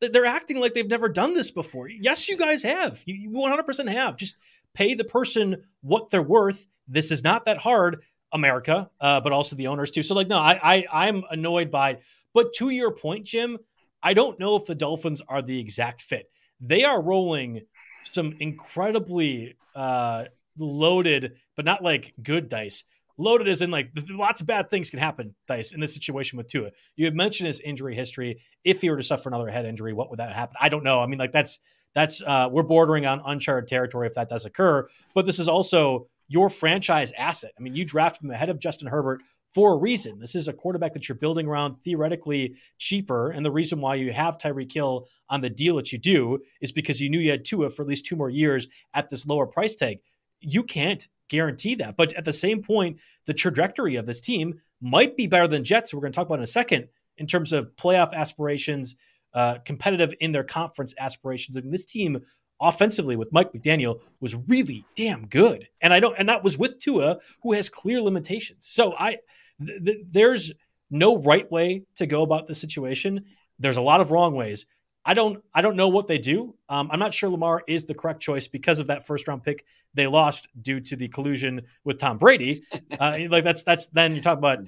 they're 0.00 0.26
acting 0.26 0.58
like 0.60 0.74
they've 0.74 0.86
never 0.86 1.08
done 1.08 1.34
this 1.34 1.50
before. 1.50 1.88
Yes, 1.88 2.28
you 2.28 2.36
guys 2.36 2.62
have. 2.62 3.02
You, 3.04 3.14
you 3.14 3.30
100% 3.30 3.88
have. 3.88 4.16
Just 4.16 4.36
pay 4.74 4.94
the 4.94 5.04
person 5.04 5.64
what 5.82 6.10
they're 6.10 6.22
worth. 6.22 6.68
This 6.88 7.10
is 7.10 7.24
not 7.24 7.46
that 7.46 7.58
hard. 7.58 8.02
America, 8.32 8.90
uh, 9.00 9.20
but 9.20 9.32
also 9.32 9.56
the 9.56 9.66
owners 9.68 9.90
too. 9.90 10.02
So 10.02 10.14
like, 10.14 10.28
no, 10.28 10.38
I, 10.38 10.58
I 10.62 11.06
I'm 11.06 11.22
annoyed 11.30 11.70
by. 11.70 11.98
But 12.34 12.52
to 12.54 12.70
your 12.70 12.90
point, 12.90 13.24
Jim, 13.24 13.58
I 14.02 14.14
don't 14.14 14.38
know 14.38 14.56
if 14.56 14.66
the 14.66 14.74
Dolphins 14.74 15.22
are 15.28 15.42
the 15.42 15.58
exact 15.58 16.02
fit. 16.02 16.30
They 16.60 16.84
are 16.84 17.00
rolling 17.00 17.62
some 18.04 18.34
incredibly 18.40 19.56
uh, 19.74 20.26
loaded, 20.58 21.36
but 21.54 21.64
not 21.64 21.82
like 21.82 22.14
good 22.22 22.48
dice. 22.48 22.84
Loaded 23.18 23.48
as 23.48 23.62
in 23.62 23.70
like 23.70 23.90
lots 24.10 24.42
of 24.42 24.46
bad 24.46 24.68
things 24.68 24.90
can 24.90 24.98
happen, 24.98 25.34
dice 25.46 25.72
in 25.72 25.80
this 25.80 25.94
situation 25.94 26.36
with 26.36 26.48
Tua. 26.48 26.70
You 26.96 27.06
had 27.06 27.14
mentioned 27.14 27.46
his 27.46 27.60
injury 27.60 27.94
history. 27.94 28.42
If 28.62 28.82
he 28.82 28.90
were 28.90 28.98
to 28.98 29.02
suffer 29.02 29.30
another 29.30 29.48
head 29.48 29.64
injury, 29.64 29.94
what 29.94 30.10
would 30.10 30.18
that 30.18 30.34
happen? 30.34 30.56
I 30.60 30.68
don't 30.68 30.84
know. 30.84 31.00
I 31.00 31.06
mean, 31.06 31.18
like 31.18 31.32
that's 31.32 31.58
that's 31.94 32.20
uh, 32.20 32.50
we're 32.52 32.62
bordering 32.62 33.06
on 33.06 33.22
uncharted 33.24 33.68
territory 33.68 34.06
if 34.06 34.14
that 34.14 34.28
does 34.28 34.44
occur. 34.44 34.86
But 35.14 35.24
this 35.24 35.38
is 35.38 35.48
also 35.48 36.08
your 36.28 36.48
franchise 36.48 37.12
asset. 37.16 37.52
I 37.58 37.62
mean, 37.62 37.74
you 37.74 37.84
drafted 37.84 38.24
him 38.24 38.30
ahead 38.30 38.48
of 38.48 38.58
Justin 38.58 38.88
Herbert 38.88 39.22
for 39.48 39.74
a 39.74 39.76
reason. 39.76 40.18
This 40.18 40.34
is 40.34 40.48
a 40.48 40.52
quarterback 40.52 40.92
that 40.94 41.08
you're 41.08 41.16
building 41.16 41.46
around 41.46 41.76
theoretically 41.82 42.56
cheaper. 42.78 43.30
And 43.30 43.44
the 43.44 43.50
reason 43.50 43.80
why 43.80 43.94
you 43.94 44.12
have 44.12 44.38
Tyreek 44.38 44.72
Hill 44.72 45.06
on 45.28 45.40
the 45.40 45.50
deal 45.50 45.76
that 45.76 45.92
you 45.92 45.98
do 45.98 46.40
is 46.60 46.72
because 46.72 47.00
you 47.00 47.08
knew 47.08 47.20
you 47.20 47.30
had 47.30 47.44
Tua 47.44 47.70
for 47.70 47.82
at 47.82 47.88
least 47.88 48.06
two 48.06 48.16
more 48.16 48.30
years 48.30 48.68
at 48.92 49.08
this 49.08 49.26
lower 49.26 49.46
price 49.46 49.76
tag. 49.76 49.98
You 50.40 50.62
can't 50.62 51.08
guarantee 51.28 51.74
that. 51.76 51.96
But 51.96 52.12
at 52.14 52.24
the 52.24 52.32
same 52.32 52.62
point, 52.62 52.98
the 53.24 53.34
trajectory 53.34 53.96
of 53.96 54.06
this 54.06 54.20
team 54.20 54.60
might 54.80 55.16
be 55.16 55.26
better 55.26 55.48
than 55.48 55.64
Jets. 55.64 55.94
We're 55.94 56.00
going 56.00 56.12
to 56.12 56.16
talk 56.16 56.26
about 56.26 56.38
in 56.38 56.44
a 56.44 56.48
second 56.48 56.88
in 57.16 57.26
terms 57.26 57.52
of 57.52 57.74
playoff 57.76 58.12
aspirations, 58.12 58.94
uh, 59.32 59.58
competitive 59.64 60.12
in 60.20 60.32
their 60.32 60.44
conference 60.44 60.94
aspirations. 60.98 61.56
Mean, 61.56 61.70
this 61.70 61.84
team 61.84 62.20
offensively 62.60 63.16
with 63.16 63.32
Mike 63.32 63.52
McDaniel 63.52 64.00
was 64.20 64.34
really 64.34 64.84
damn 64.94 65.26
good. 65.26 65.68
And 65.80 65.92
I 65.92 66.00
don't 66.00 66.16
and 66.18 66.28
that 66.28 66.44
was 66.44 66.58
with 66.58 66.78
Tua 66.78 67.18
who 67.42 67.52
has 67.52 67.68
clear 67.68 68.00
limitations. 68.00 68.66
So 68.66 68.94
I 68.98 69.18
th- 69.64 69.84
th- 69.84 69.98
there's 70.10 70.52
no 70.90 71.18
right 71.18 71.50
way 71.50 71.82
to 71.96 72.06
go 72.06 72.22
about 72.22 72.46
the 72.46 72.54
situation. 72.54 73.24
There's 73.58 73.76
a 73.76 73.82
lot 73.82 74.00
of 74.00 74.10
wrong 74.10 74.34
ways. 74.34 74.66
I 75.04 75.14
don't 75.14 75.42
I 75.54 75.62
don't 75.62 75.76
know 75.76 75.88
what 75.88 76.08
they 76.08 76.18
do. 76.18 76.54
Um, 76.68 76.88
I'm 76.90 76.98
not 76.98 77.14
sure 77.14 77.30
Lamar 77.30 77.62
is 77.68 77.84
the 77.84 77.94
correct 77.94 78.20
choice 78.20 78.48
because 78.48 78.80
of 78.80 78.88
that 78.88 79.06
first 79.06 79.28
round 79.28 79.44
pick 79.44 79.64
they 79.94 80.06
lost 80.06 80.48
due 80.60 80.80
to 80.80 80.96
the 80.96 81.08
collusion 81.08 81.62
with 81.84 81.98
Tom 81.98 82.18
Brady. 82.18 82.62
Uh, 82.98 83.18
like 83.28 83.44
that's 83.44 83.62
that's 83.62 83.88
then 83.88 84.14
you 84.14 84.22
talk 84.22 84.38
about 84.38 84.60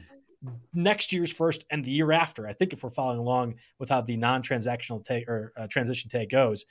next 0.74 1.12
year's 1.12 1.33
first 1.33 1.64
and 1.70 1.85
the 1.85 1.90
year 1.90 2.12
after. 2.12 2.46
I 2.46 2.53
think 2.53 2.72
if 2.72 2.83
we're 2.83 2.90
following 2.90 3.18
along 3.18 3.55
with 3.79 3.88
how 3.88 4.03
the 4.03 4.16
non-transactional 4.16 5.05
tag 5.05 5.29
or 5.29 5.53
uh, 5.57 5.66
transition 5.66 6.11
tag 6.11 6.29
goes, 6.29 6.66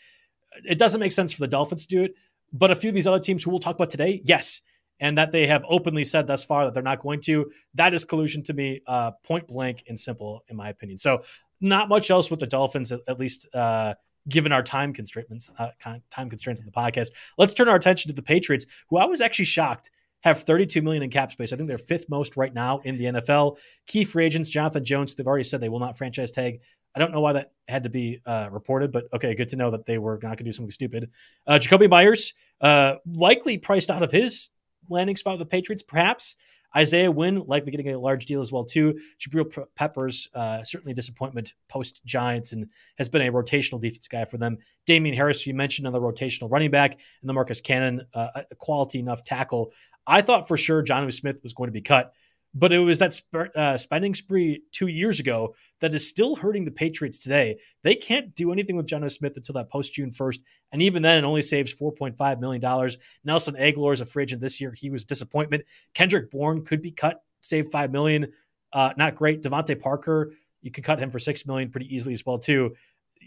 it 0.65 0.78
doesn't 0.78 1.00
make 1.00 1.12
sense 1.12 1.34
for 1.34 1.39
the 1.41 1.48
Dolphins 1.48 1.86
to 1.86 1.88
do 1.88 2.04
it. 2.04 2.15
But 2.54 2.72
a 2.72 2.76
few 2.76 2.89
of 2.89 2.96
these 2.96 3.08
other 3.08 3.20
teams 3.20 3.43
who 3.43 3.52
we'll 3.52 3.60
talk 3.60 3.76
about 3.76 3.89
today, 3.89 4.22
yes. 4.24 4.62
And 5.00 5.17
that 5.17 5.32
they 5.32 5.46
have 5.48 5.63
openly 5.67 6.04
said 6.04 6.26
thus 6.26 6.43
far 6.43 6.65
that 6.65 6.74
they're 6.74 6.82
not 6.82 7.00
going 7.00 7.22
to. 7.22 7.52
That 7.76 7.93
is 7.93 8.04
collusion 8.04 8.41
to 8.43 8.54
me, 8.54 8.82
uh, 8.88 9.12
point 9.24 9.48
blank 9.48 9.84
and 9.88 10.00
simple, 10.00 10.43
in 10.48 10.56
my 10.56 10.70
opinion. 10.70 10.98
So, 10.98 11.24
not 11.60 11.89
much 11.89 12.10
else 12.10 12.32
with 12.32 12.39
the 12.39 12.48
Dolphins, 12.48 12.91
at, 12.91 13.02
at 13.08 13.20
least 13.20 13.48
uh, 13.54 13.96
given 14.28 14.52
our 14.52 14.63
time 14.63 14.93
constraints, 14.93 15.50
uh, 15.58 15.70
time 15.80 16.30
constraints 16.30 16.62
in 16.62 16.65
the 16.65 16.72
podcast. 16.72 17.10
Let's 17.38 17.54
turn 17.54 17.70
our 17.70 17.76
attention 17.76 18.10
to 18.10 18.15
the 18.15 18.24
Patriots, 18.24 18.65
who 18.89 18.98
I 18.98 19.06
was 19.06 19.22
actually 19.22 19.46
shocked 19.46 19.91
have 20.22 20.43
32 20.43 20.82
million 20.82 21.04
in 21.04 21.10
cap 21.10 21.32
space. 21.32 21.54
I 21.54 21.56
think 21.56 21.67
they're 21.67 21.78
fifth 21.78 22.10
most 22.10 22.38
right 22.38 22.54
now 22.54 22.80
in 22.80 22.98
the 22.98 23.06
NFL. 23.06 23.58
Key 23.86 24.04
free 24.04 24.26
agents, 24.26 24.50
Jonathan 24.50 24.84
Jones, 24.84 25.15
they've 25.15 25.28
already 25.28 25.43
said 25.43 25.62
they 25.62 25.70
will 25.70 25.80
not 25.80 25.98
franchise 25.98 26.32
tag 26.32 26.60
I 26.98 27.00
don't 27.00 27.12
know 27.12 27.22
why 27.22 27.34
that 27.34 27.52
had 27.68 27.84
to 27.84 27.92
be 27.92 28.20
uh, 28.26 28.50
reported, 28.52 28.92
but 28.92 29.06
okay, 29.14 29.36
good 29.36 29.50
to 29.50 29.56
know 29.56 29.70
that 29.70 29.86
they 29.86 30.00
were 30.00 30.16
not 30.16 30.30
going 30.30 30.38
to 30.38 30.44
do 30.46 30.52
something 30.52 30.72
stupid. 30.72 31.12
Uh, 31.46 31.60
Jakobi 31.62 31.88
Meyers, 31.88 32.34
uh, 32.60 32.96
likely 33.06 33.60
priced 33.60 33.92
out 33.92 34.02
of 34.02 34.12
his 34.12 34.50
landing 34.90 35.16
spot 35.16 35.34
with 35.34 35.40
the 35.42 35.46
Patriots, 35.46 35.84
perhaps. 35.84 36.36
Isaiah 36.76 37.12
Wynn 37.12 37.44
likely 37.46 37.70
getting 37.70 37.94
a 37.94 38.00
large 38.00 38.26
deal 38.26 38.42
as 38.42 38.52
well 38.52 38.66
too. 38.66 39.00
Jabril 39.20 39.68
Peppers 39.76 40.28
uh, 40.34 40.64
certainly 40.64 40.96
disappointment 40.96 41.54
post 41.70 42.02
Giants 42.04 42.52
and 42.52 42.66
has 42.98 43.10
been 43.10 43.22
a 43.22 43.32
rotational 43.32 43.80
defense 43.80 44.08
guy 44.08 44.26
for 44.26 44.40
them. 44.40 44.58
Damien 44.88 45.16
Harris, 45.16 45.46
you 45.46 45.54
mentioned 45.54 45.88
another 45.88 46.04
rotational 46.04 46.50
running 46.52 46.72
back, 46.72 46.94
and 46.94 47.30
the 47.30 47.34
Marcus 47.34 47.62
Cannon, 47.62 48.08
uh, 48.16 48.42
a 48.50 48.56
quality 48.56 48.98
enough 48.98 49.24
tackle. 49.24 49.72
I 50.08 50.22
thought 50.22 50.48
for 50.48 50.58
sure 50.58 50.84
Jonnu 50.84 51.14
Smith 51.14 51.42
was 51.44 51.54
going 51.54 51.68
to 51.68 51.74
be 51.74 51.82
cut 51.82 52.12
but 52.58 52.74
it 52.74 52.80
was 52.80 52.98
that 52.98 53.13
sp- 53.13 53.54
uh, 53.56 53.78
spending 53.78 54.15
spree 54.15 54.62
two 54.72 54.88
years 54.88 55.20
ago 55.20 55.54
that 55.80 55.93
is 55.93 56.08
still 56.08 56.36
hurting 56.36 56.65
the 56.65 56.72
Patriots 56.72 57.20
today. 57.20 57.58
They 57.84 57.93
can't 57.93 58.34
do 58.34 58.52
anything 58.52 58.76
with 58.76 58.88
Jonnu 58.88 59.12
Smith 59.12 59.38
until 59.38 59.54
that 59.54 59.70
post 59.70 59.93
June 59.93 60.10
1st. 60.10 60.39
And 60.72 60.82
even 60.82 61.04
then, 61.04 61.20
it 61.20 61.28
only 61.28 61.43
saves 61.43 61.74
$4.5 61.76 62.39
million. 62.39 62.89
Nelson 63.24 63.56
Agholor 63.56 63.93
is 63.93 64.02
a 64.02 64.08
free 64.08 64.24
agent 64.24 64.41
this 64.41 64.60
year. 64.60 64.74
He 64.74 64.89
was 64.89 65.06
disappointment. 65.06 65.65
Kendrick 65.93 66.32
Bourne 66.32 66.65
could 66.65 66.82
be 66.82 66.91
cut, 66.91 67.22
save 67.41 67.67
5 67.70 67.91
million. 67.91 68.32
Uh, 68.74 68.91
not 68.98 69.15
great. 69.15 69.43
DeVante 69.43 69.80
Parker, 69.80 70.34
you 70.62 70.72
could 70.72 70.84
cut 70.84 71.00
him 71.00 71.12
for 71.12 71.20
6 71.20 71.46
million 71.46 71.70
pretty 71.70 71.93
easily 71.93 72.13
as 72.13 72.26
well, 72.26 72.39
too. 72.39 72.76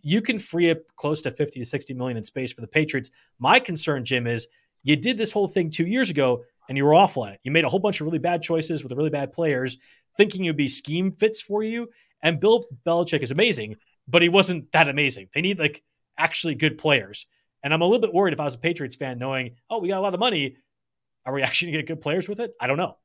you 0.03 0.21
can 0.23 0.39
free 0.39 0.71
up 0.71 0.79
close 0.97 1.21
to 1.23 1.31
50 1.31 1.61
to 1.61 1.67
60 1.67 1.95
million 1.95 2.17
in 2.17 2.25
space 2.25 2.53
for 2.53 2.63
the 2.63 2.67
Patriots. 2.67 3.11
My 3.39 3.61
concern, 3.61 4.05
Jim, 4.05 4.27
is 4.27 4.49
you 4.83 4.97
did 4.97 5.19
this 5.19 5.33
whole 5.33 5.47
thing 5.47 5.71
two 5.71 5.87
years 5.87 6.11
ago 6.11 6.43
and 6.71 6.77
you 6.77 6.85
were 6.85 6.95
awful 6.95 7.27
at 7.27 7.33
it. 7.33 7.41
You 7.43 7.51
made 7.51 7.65
a 7.65 7.69
whole 7.69 7.81
bunch 7.81 8.01
of 8.01 8.07
really 8.07 8.21
bad 8.21 8.43
choices 8.43 8.85
with 8.85 8.93
really 8.93 9.11
bad 9.11 9.33
players, 9.33 9.77
thinking 10.17 10.45
it 10.45 10.51
would 10.51 10.57
be 10.57 10.69
scheme 10.69 11.11
fits 11.11 11.43
for 11.43 11.65
you. 11.65 11.89
And 12.23 12.39
Bill 12.39 12.65
Belichick 12.87 13.23
is 13.23 13.33
amazing, 13.33 13.75
but 14.07 14.23
he 14.23 14.29
wasn't 14.29 14.71
that 14.71 14.89
amazing. 14.89 15.31
They 15.35 15.41
need 15.41 15.59
like 15.59 15.83
actually 16.17 16.55
good 16.55 16.79
players. 16.79 17.27
And 17.65 17.75
I'm 17.75 17.83
a 17.83 17.85
little 17.85 18.01
bit 18.01 18.15
worried 18.15 18.35
if 18.35 18.41
I 18.41 18.45
was 18.45 18.55
a 18.55 18.59
Patriots 18.59 18.95
fan, 18.95 19.19
knowing, 19.19 19.57
oh, 19.69 19.81
we 19.81 19.89
got 19.89 19.99
a 19.99 20.01
lot 20.01 20.15
of 20.15 20.21
money. 20.21 20.59
Are 21.27 21.35
we 21.35 21.43
actually 21.43 21.73
going 21.73 21.83
to 21.83 21.87
get 21.89 21.97
good 21.97 22.03
players 22.03 22.29
with 22.29 22.39
it? 22.39 22.55
I 22.61 22.69
don't 22.69 22.79
know. 22.79 22.97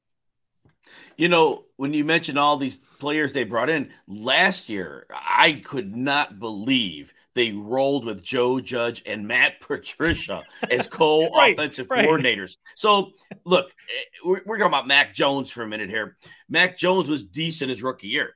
You 1.18 1.30
know, 1.30 1.66
when 1.78 1.92
you 1.92 2.06
mentioned 2.06 2.38
all 2.38 2.58
these 2.58 2.78
players 2.78 3.34
they 3.34 3.46
brought 3.46 3.72
in 3.72 3.90
last 4.08 4.70
year, 4.70 5.08
I 5.10 5.54
could 5.54 5.96
not 5.96 6.38
believe 6.38 7.16
they 7.36 7.52
rolled 7.52 8.06
with 8.06 8.24
Joe 8.24 8.60
Judge 8.60 9.04
and 9.06 9.28
Matt 9.28 9.60
Patricia 9.62 10.44
as 10.72 10.88
co-offensive 10.92 11.90
right, 11.90 12.08
coordinators. 12.08 12.40
Right. 12.40 12.58
So, 12.76 13.12
look, 13.46 13.68
eh, 13.68 14.04
we're, 14.24 14.42
we're 14.46 14.58
talking 14.58 14.72
about 14.72 14.88
Mac 14.88 15.14
Jones 15.14 15.52
for 15.52 15.62
a 15.62 15.68
minute 15.68 15.90
here. 15.90 16.18
Mac 16.50 16.78
Jones 16.78 17.10
was 17.10 17.24
decent 17.24 17.70
his 17.70 17.84
rookie 17.84 18.08
year. 18.08 18.34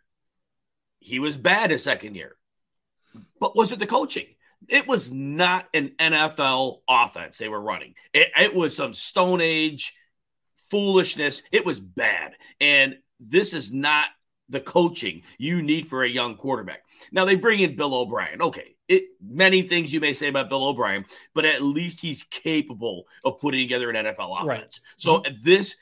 He 0.99 1.19
was 1.19 1.37
bad 1.37 1.71
his 1.71 1.83
second 1.83 2.15
year. 2.15 2.35
But 3.39 3.55
was 3.55 3.71
it 3.71 3.79
the 3.79 3.87
coaching? 3.87 4.25
It 4.67 4.85
was 4.87 5.11
not 5.11 5.67
an 5.73 5.93
NFL 5.97 6.81
offense 6.87 7.37
they 7.37 7.47
were 7.47 7.61
running. 7.61 7.95
It, 8.13 8.27
it 8.37 8.53
was 8.53 8.75
some 8.75 8.93
Stone 8.93 9.39
Age 9.41 9.93
foolishness. 10.69 11.41
It 11.51 11.65
was 11.65 11.79
bad. 11.79 12.33
And 12.59 12.97
this 13.19 13.53
is 13.53 13.71
not 13.71 14.09
the 14.49 14.59
coaching 14.59 15.23
you 15.37 15.61
need 15.61 15.87
for 15.87 16.03
a 16.03 16.09
young 16.09 16.35
quarterback. 16.35 16.81
Now 17.11 17.25
they 17.25 17.35
bring 17.35 17.59
in 17.59 17.75
Bill 17.75 17.95
O'Brien. 17.95 18.41
Okay, 18.41 18.75
it 18.89 19.05
many 19.21 19.61
things 19.61 19.93
you 19.93 19.99
may 19.99 20.13
say 20.13 20.27
about 20.27 20.49
Bill 20.49 20.65
O'Brien, 20.65 21.05
but 21.33 21.45
at 21.45 21.61
least 21.61 22.01
he's 22.01 22.23
capable 22.23 23.07
of 23.23 23.39
putting 23.39 23.61
together 23.61 23.89
an 23.89 23.95
NFL 23.95 24.41
offense. 24.41 24.47
Right. 24.47 24.79
So 24.97 25.19
mm-hmm. 25.19 25.35
this 25.41 25.75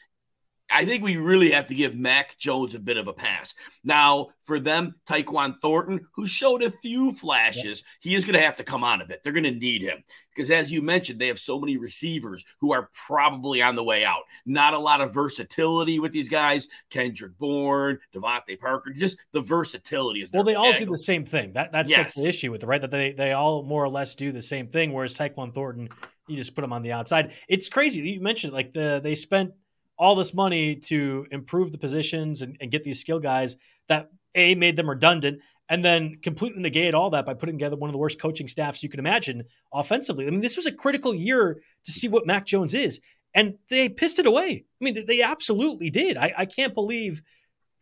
I 0.70 0.86
think 0.86 1.04
we 1.04 1.18
really 1.18 1.52
have 1.52 1.68
to 1.68 1.76
give 1.76 1.96
Mac 1.96 2.38
Jones 2.38 2.76
a 2.76 2.80
bit 2.80 2.98
of 2.98 3.08
a 3.08 3.14
pass. 3.14 3.54
Now, 3.84 4.30
for 4.44 4.60
them, 4.60 4.96
Tyquan 5.08 5.60
Thornton, 5.60 6.06
who 6.14 6.28
showed 6.28 6.62
a 6.62 6.72
few 6.72 7.14
flashes, 7.14 7.84
he 8.02 8.16
is 8.16 8.26
going 8.26 8.34
to 8.34 8.42
have 8.42 8.58
to 8.58 8.64
come 8.64 8.84
on 8.84 9.02
a 9.02 9.06
bit. 9.06 9.24
They're 9.24 9.34
going 9.34 9.44
to 9.44 9.52
need 9.52 9.82
him 9.82 10.04
because, 10.36 10.52
as 10.52 10.72
you 10.72 10.82
mentioned, 10.82 11.20
they 11.20 11.28
have 11.28 11.40
so 11.40 11.60
many 11.60 11.78
receivers 11.78 12.44
who 12.60 12.74
are 12.74 12.90
probably 13.08 13.62
on 13.62 13.76
the 13.76 13.84
way 13.84 14.04
out. 14.04 14.24
Not 14.46 14.74
a 14.74 14.80
lot 14.80 15.00
of 15.00 15.14
versatility 15.14 16.00
with 16.00 16.12
these 16.12 16.30
guys. 16.30 16.68
Kendrick 16.90 17.38
Bourne, 17.38 18.00
DeVante 18.14 18.60
Parker, 18.60 18.92
just 18.92 19.18
the 19.32 19.42
versatility 19.42 20.22
is. 20.22 20.32
Well, 20.32 20.44
they 20.44 20.56
all 20.56 20.74
do 20.74 20.86
the 20.86 20.98
same 20.98 21.26
thing. 21.26 21.54
That 21.54 21.72
that's 21.72 21.90
yes. 21.90 22.16
the 22.16 22.28
issue 22.28 22.52
with 22.52 22.64
it, 22.64 22.68
right? 22.68 22.82
That 22.82 22.92
they 22.92 23.14
they 23.14 23.32
all 23.32 23.64
more 23.64 23.84
or 23.84 23.90
less 23.90 24.16
do 24.16 24.32
the 24.32 24.42
same 24.42 24.68
thing. 24.68 24.92
Whereas 24.92 25.14
Tyquan 25.14 25.54
Thornton, 25.54 25.90
you 26.28 26.36
just 26.36 26.56
put 26.56 26.64
him 26.64 26.74
on 26.74 26.84
the 26.84 26.92
outside. 26.92 27.34
It's 27.48 27.70
crazy. 27.70 28.02
You 28.02 28.20
mentioned 28.20 28.52
like 28.52 28.74
the 28.74 29.00
they 29.02 29.16
spent 29.16 29.54
all 29.98 30.16
this 30.16 30.34
money 30.34 30.76
to 30.76 31.26
improve 31.32 31.72
the 31.72 31.78
positions 31.78 32.42
and, 32.42 32.58
and, 32.62 32.72
get 32.72 32.84
these 32.84 33.00
skill 33.00 33.20
guys 33.20 33.58
that 33.88 34.10
a 34.36 34.56
made 34.56 34.76
them 34.76 34.90
redundant 34.90 35.40
and 35.70 35.84
then 35.84 36.16
completely 36.22 36.62
negate 36.62 36.94
all 36.94 37.10
that 37.10 37.26
by 37.26 37.34
putting 37.34 37.58
together 37.58 37.76
one 37.76 37.90
of 37.90 37.94
the 37.94 38.00
worst 38.00 38.20
coaching 38.22 38.48
staffs 38.48 38.84
you 38.84 38.90
can 38.90 39.00
imagine 39.00 39.44
offensively. 39.74 40.28
I 40.28 40.30
mean, 40.30 40.40
this 40.40 40.56
was 40.56 40.66
a 40.66 40.72
critical 40.72 41.14
year 41.14 41.62
to 41.84 41.92
see 41.92 42.08
what 42.08 42.26
Mac 42.26 42.46
Jones 42.46 42.74
is, 42.74 43.02
and 43.34 43.58
they 43.70 43.90
pissed 43.90 44.20
it 44.20 44.26
away. 44.26 44.66
I 44.82 44.84
mean, 44.84 45.06
they 45.06 45.22
absolutely 45.22 45.90
did. 45.90 46.16
I, 46.16 46.34
I 46.38 46.46
can't 46.46 46.74
believe 46.74 47.22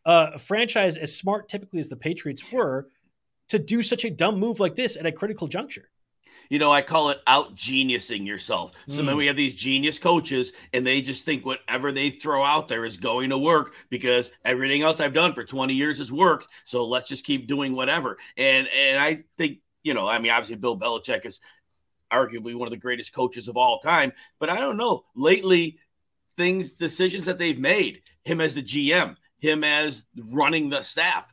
a 0.05 0.39
franchise 0.39 0.97
as 0.97 1.15
smart 1.15 1.49
typically 1.49 1.79
as 1.79 1.89
the 1.89 1.95
Patriots 1.95 2.43
were 2.51 2.87
to 3.49 3.59
do 3.59 3.81
such 3.81 4.05
a 4.05 4.09
dumb 4.09 4.39
move 4.39 4.59
like 4.59 4.75
this 4.75 4.97
at 4.97 5.05
a 5.05 5.11
critical 5.11 5.47
juncture 5.47 5.89
you 6.49 6.59
know, 6.59 6.71
I 6.71 6.81
call 6.81 7.09
it 7.09 7.19
out 7.27 7.55
geniusing 7.55 8.25
yourself. 8.25 8.71
So 8.87 9.01
mm. 9.01 9.05
then 9.05 9.17
we 9.17 9.27
have 9.27 9.35
these 9.35 9.55
genius 9.55 9.99
coaches 9.99 10.53
and 10.73 10.85
they 10.85 11.01
just 11.01 11.25
think 11.25 11.45
whatever 11.45 11.91
they 11.91 12.09
throw 12.09 12.43
out 12.43 12.67
there 12.67 12.85
is 12.85 12.97
going 12.97 13.29
to 13.29 13.37
work 13.37 13.73
because 13.89 14.31
everything 14.43 14.81
else 14.81 14.99
I've 14.99 15.13
done 15.13 15.33
for 15.33 15.43
20 15.43 15.73
years 15.73 15.99
has 15.99 16.11
worked. 16.11 16.47
So 16.63 16.85
let's 16.85 17.09
just 17.09 17.25
keep 17.25 17.47
doing 17.47 17.75
whatever. 17.75 18.17
And 18.37 18.67
and 18.67 18.99
I 18.99 19.23
think, 19.37 19.59
you 19.83 19.93
know, 19.93 20.07
I 20.07 20.19
mean, 20.19 20.31
obviously 20.31 20.55
Bill 20.55 20.77
Belichick 20.77 21.25
is 21.25 21.39
arguably 22.11 22.55
one 22.55 22.67
of 22.67 22.71
the 22.71 22.77
greatest 22.77 23.13
coaches 23.13 23.47
of 23.47 23.57
all 23.57 23.79
time, 23.79 24.13
but 24.39 24.49
I 24.49 24.57
don't 24.57 24.77
know. 24.77 25.05
Lately, 25.15 25.79
things, 26.35 26.73
decisions 26.73 27.25
that 27.25 27.39
they've 27.39 27.57
made, 27.57 28.01
him 28.23 28.41
as 28.41 28.53
the 28.53 28.63
GM, 28.63 29.15
him 29.39 29.63
as 29.63 30.03
running 30.17 30.69
the 30.69 30.83
staff. 30.83 31.31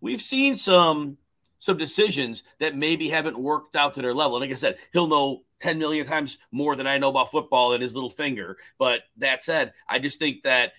We've 0.00 0.20
seen 0.20 0.56
some 0.56 1.18
some 1.60 1.76
decisions 1.76 2.42
that 2.58 2.74
maybe 2.76 3.08
haven't 3.08 3.38
worked 3.38 3.76
out 3.76 3.94
to 3.94 4.02
their 4.02 4.14
level. 4.14 4.36
And 4.36 4.42
like 4.42 4.50
I 4.50 4.58
said, 4.58 4.78
he'll 4.92 5.06
know 5.06 5.42
10 5.60 5.78
million 5.78 6.06
times 6.06 6.38
more 6.50 6.74
than 6.74 6.86
I 6.86 6.98
know 6.98 7.10
about 7.10 7.30
football 7.30 7.74
in 7.74 7.80
his 7.80 7.94
little 7.94 8.10
finger. 8.10 8.56
But 8.78 9.02
that 9.18 9.44
said, 9.44 9.74
I 9.86 9.98
just 9.98 10.18
think 10.18 10.42
that 10.42 10.72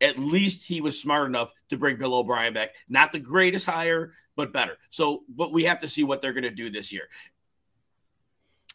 at 0.00 0.18
least 0.18 0.64
he 0.64 0.80
was 0.80 1.00
smart 1.00 1.28
enough 1.28 1.52
to 1.70 1.78
bring 1.78 1.96
Bill 1.96 2.14
O'Brien 2.14 2.52
back. 2.52 2.74
Not 2.88 3.12
the 3.12 3.20
greatest 3.20 3.64
hire, 3.64 4.12
but 4.36 4.52
better. 4.52 4.76
So, 4.90 5.22
but 5.28 5.52
we 5.52 5.64
have 5.64 5.78
to 5.80 5.88
see 5.88 6.02
what 6.02 6.20
they're 6.20 6.32
going 6.32 6.42
to 6.42 6.50
do 6.50 6.68
this 6.68 6.92
year. 6.92 7.08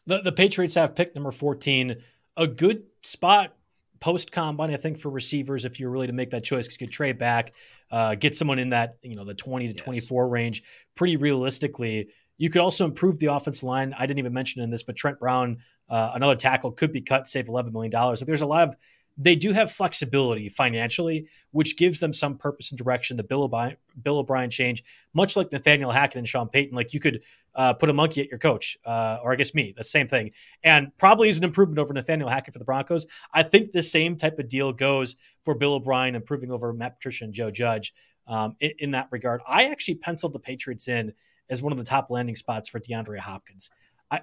The, 0.08 0.22
the 0.22 0.32
Patriots 0.32 0.76
have 0.76 0.95
pick 0.95 1.13
number 1.13 1.32
14, 1.32 1.98
a 2.38 2.48
good 2.48 2.84
spot 3.04 3.54
post 3.99 4.31
combine, 4.31 4.73
I 4.73 4.77
think, 4.77 4.99
for 4.99 5.09
receivers 5.09 5.65
if 5.65 5.79
you're 5.79 5.89
really 5.89 6.07
to 6.07 6.13
make 6.13 6.29
that 6.31 6.43
choice 6.43 6.65
because 6.65 6.79
you 6.79 6.88
could 6.88 6.93
trade 6.93 7.17
back 7.17 7.53
uh, 7.91 8.15
get 8.15 8.35
someone 8.35 8.59
in 8.59 8.69
that 8.69 8.97
you 9.01 9.15
know 9.15 9.23
the 9.23 9.33
20 9.33 9.67
to 9.67 9.73
yes. 9.73 9.83
24 9.83 10.27
range 10.27 10.63
pretty 10.95 11.17
realistically. 11.17 12.09
You 12.38 12.49
could 12.49 12.62
also 12.62 12.85
improve 12.85 13.19
the 13.19 13.27
offensive 13.27 13.63
line. 13.63 13.93
I 13.97 14.05
didn't 14.05 14.19
even 14.19 14.33
mention 14.33 14.62
in 14.62 14.69
this, 14.69 14.83
but 14.83 14.95
Trent 14.95 15.19
Brown, 15.19 15.57
uh, 15.89 16.12
another 16.13 16.35
tackle, 16.35 16.71
could 16.71 16.93
be 16.93 17.01
cut, 17.01 17.27
save 17.27 17.47
$11 17.47 17.73
million. 17.73 17.91
So 18.15 18.23
there's 18.23 18.43
a 18.43 18.45
lot 18.45 18.69
of 18.69 18.75
they 19.21 19.36
do 19.36 19.51
have 19.51 19.69
flexibility 19.69 20.47
financially, 20.47 21.27
which 21.51 21.75
gives 21.75 21.99
them 21.99 22.13
some 22.13 22.38
purpose 22.38 22.71
and 22.71 22.77
direction. 22.77 23.17
The 23.17 23.23
Bill 23.23 23.43
O'Brien, 23.43 23.75
Bill 24.01 24.19
O'Brien 24.19 24.49
change, 24.49 24.84
much 25.13 25.36
like 25.36 25.51
Nathaniel 25.51 25.91
Hackett 25.91 26.17
and 26.17 26.27
Sean 26.27 26.47
Payton, 26.47 26.73
like 26.73 26.93
you 26.93 27.01
could 27.01 27.21
uh, 27.53 27.73
put 27.73 27.89
a 27.89 27.93
monkey 27.93 28.21
at 28.21 28.29
your 28.29 28.39
coach, 28.39 28.77
uh, 28.86 29.19
or 29.21 29.34
I 29.34 29.36
guess 29.36 29.53
me, 29.53 29.73
the 29.75 29.84
same 29.84 30.08
thing, 30.08 30.32
and 30.63 30.97
probably 30.97 31.27
is 31.27 31.38
an 31.38 31.43
improvement 31.43 31.79
over 31.79 31.93
Nathaniel 31.93 32.29
Hackett 32.29 32.53
for 32.53 32.60
the 32.60 32.65
Broncos. 32.65 33.05
I 33.34 33.43
think 33.43 33.73
the 33.73 33.84
same 33.84 34.15
type 34.15 34.39
of 34.39 34.47
deal 34.47 34.71
goes 34.71 35.17
for 35.43 35.53
Bill 35.53 35.73
O'Brien, 35.73 36.15
improving 36.15 36.49
over 36.49 36.71
Matt 36.71 36.95
Patricia 36.95 37.25
and 37.25 37.34
Joe 37.34 37.51
Judge 37.51 37.93
um, 38.25 38.55
in, 38.62 38.71
in 38.79 38.91
that 38.91 39.10
regard. 39.12 39.41
I 39.45 39.65
actually 39.65 39.95
penciled 39.95 40.32
the 40.32 40.39
Patriots 40.39 40.88
in 40.88 41.13
as 41.49 41.62
one 41.62 41.73
of 41.73 41.77
the 41.77 41.84
top 41.84 42.10
landing 42.10 42.38
spots 42.38 42.69
for 42.69 42.79
DeAndre 42.79 43.17
Hopkins. 43.17 43.69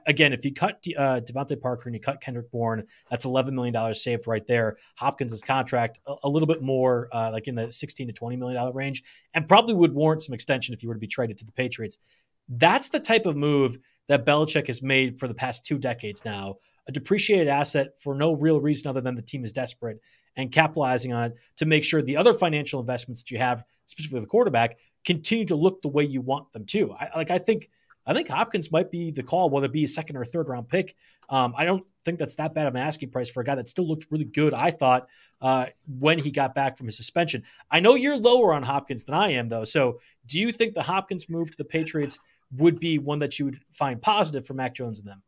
Again, 0.07 0.33
if 0.33 0.45
you 0.45 0.53
cut 0.53 0.85
uh, 0.97 1.21
DeVante 1.21 1.61
Parker 1.61 1.89
and 1.89 1.95
you 1.95 2.01
cut 2.01 2.21
Kendrick 2.21 2.51
Bourne, 2.51 2.85
that's 3.09 3.25
$11 3.25 3.53
million 3.53 3.95
saved 3.95 4.27
right 4.27 4.45
there. 4.45 4.79
Hopkins' 4.97 5.41
contract 5.43 6.01
a, 6.07 6.15
a 6.25 6.29
little 6.29 6.49
bit 6.49 6.61
more, 6.61 7.09
uh, 7.13 7.31
like 7.33 7.47
in 7.47 7.55
the 7.55 7.71
16 7.71 8.09
to 8.09 8.13
$20 8.13 8.37
million 8.37 8.75
range, 8.75 9.05
and 9.35 9.49
probably 9.49 9.75
would 9.75 9.95
warrant 9.95 10.23
some 10.23 10.35
extension 10.35 10.75
if 10.75 10.83
you 10.83 10.89
were 10.89 10.95
to 10.95 11.01
be 11.01 11.07
traded 11.07 11.39
to 11.39 11.45
the 11.45 11.53
Patriots. 11.53 11.99
That's 12.49 12.89
the 12.89 12.99
type 12.99 13.27
of 13.27 13.37
move 13.37 13.79
that 14.09 14.27
Belichick 14.27 14.67
has 14.67 14.83
made 14.83 15.21
for 15.21 15.29
the 15.29 15.35
past 15.35 15.65
two 15.65 15.79
decades 15.79 16.25
now. 16.25 16.57
A 16.89 16.93
depreciated 16.93 17.49
asset 17.49 18.01
for 18.01 18.15
no 18.15 18.33
real 18.33 18.61
reason 18.61 18.89
other 18.89 19.01
than 19.01 19.15
the 19.15 19.23
team 19.23 19.45
is 19.45 19.53
desperate 19.53 20.01
and 20.37 20.51
capitalizing 20.51 21.13
on 21.13 21.27
it 21.27 21.35
to 21.57 21.67
make 21.67 21.85
sure 21.85 22.03
the 22.03 22.17
other 22.17 22.35
financial 22.35 22.81
investments 22.81 23.23
that 23.23 23.31
you 23.31 23.39
have, 23.39 23.63
specifically 23.87 24.21
the 24.21 24.27
quarterback, 24.27 24.79
continue 25.05 25.45
to 25.45 25.55
look 25.55 25.81
the 25.83 25.89
way 25.89 26.05
you 26.05 26.21
want 26.21 26.53
them 26.53 26.65
to. 26.67 26.93
I, 26.93 27.11
like 27.15 27.31
I 27.31 27.39
think– 27.39 27.71
I 28.07 28.15
think 28.15 28.29
Hopkins 28.29 28.71
might 28.71 28.91
be 28.91 29.11
the 29.11 29.23
call, 29.23 29.51
whether 29.51 29.67
it 29.67 29.73
be 29.73 29.85
a 29.85 29.89
second 29.89 30.17
or 30.17 30.25
third 30.25 30.49
round 30.49 30.69
pick. 30.69 30.95
Um, 31.29 31.55
I 31.57 31.65
don't 31.65 31.85
think 32.05 32.19
that's 32.19 32.37
that 32.37 32.55
bad 32.55 32.67
of 32.67 32.75
an 32.75 32.81
asking 32.81 33.11
price 33.11 33.29
for 33.29 33.41
a 33.41 33.45
guy 33.45 33.57
that 33.57 33.69
still 33.69 33.87
looked 33.87 34.07
really 34.11 34.25
good. 34.25 34.55
I 34.55 34.71
thought 34.71 35.09
uh, 35.41 35.67
when 35.99 36.19
he 36.19 36.31
got 36.31 36.55
back 36.55 36.77
from 36.77 36.87
his 36.87 36.97
suspension. 36.97 37.43
I 37.71 37.81
know 37.81 37.95
you're 37.95 38.17
lower 38.17 38.55
on 38.55 38.63
Hopkins 38.63 39.05
than 39.05 39.15
I 39.15 39.33
am, 39.33 39.49
though. 39.49 39.65
So, 39.65 40.01
do 40.27 40.41
you 40.41 40.53
think 40.53 40.75
the 40.75 40.83
Hopkins 40.83 41.29
move 41.29 41.51
to 41.51 41.57
the 41.57 41.65
Patriots 41.65 42.19
would 42.57 42.81
be 42.81 42.99
one 42.99 43.19
that 43.21 43.39
you 43.39 43.47
would 43.47 43.61
find 43.73 44.01
positive 44.01 44.47
for 44.47 44.55
Mac 44.55 44.75
Jones 44.75 44.99
and 44.99 45.09
them? 45.09 45.23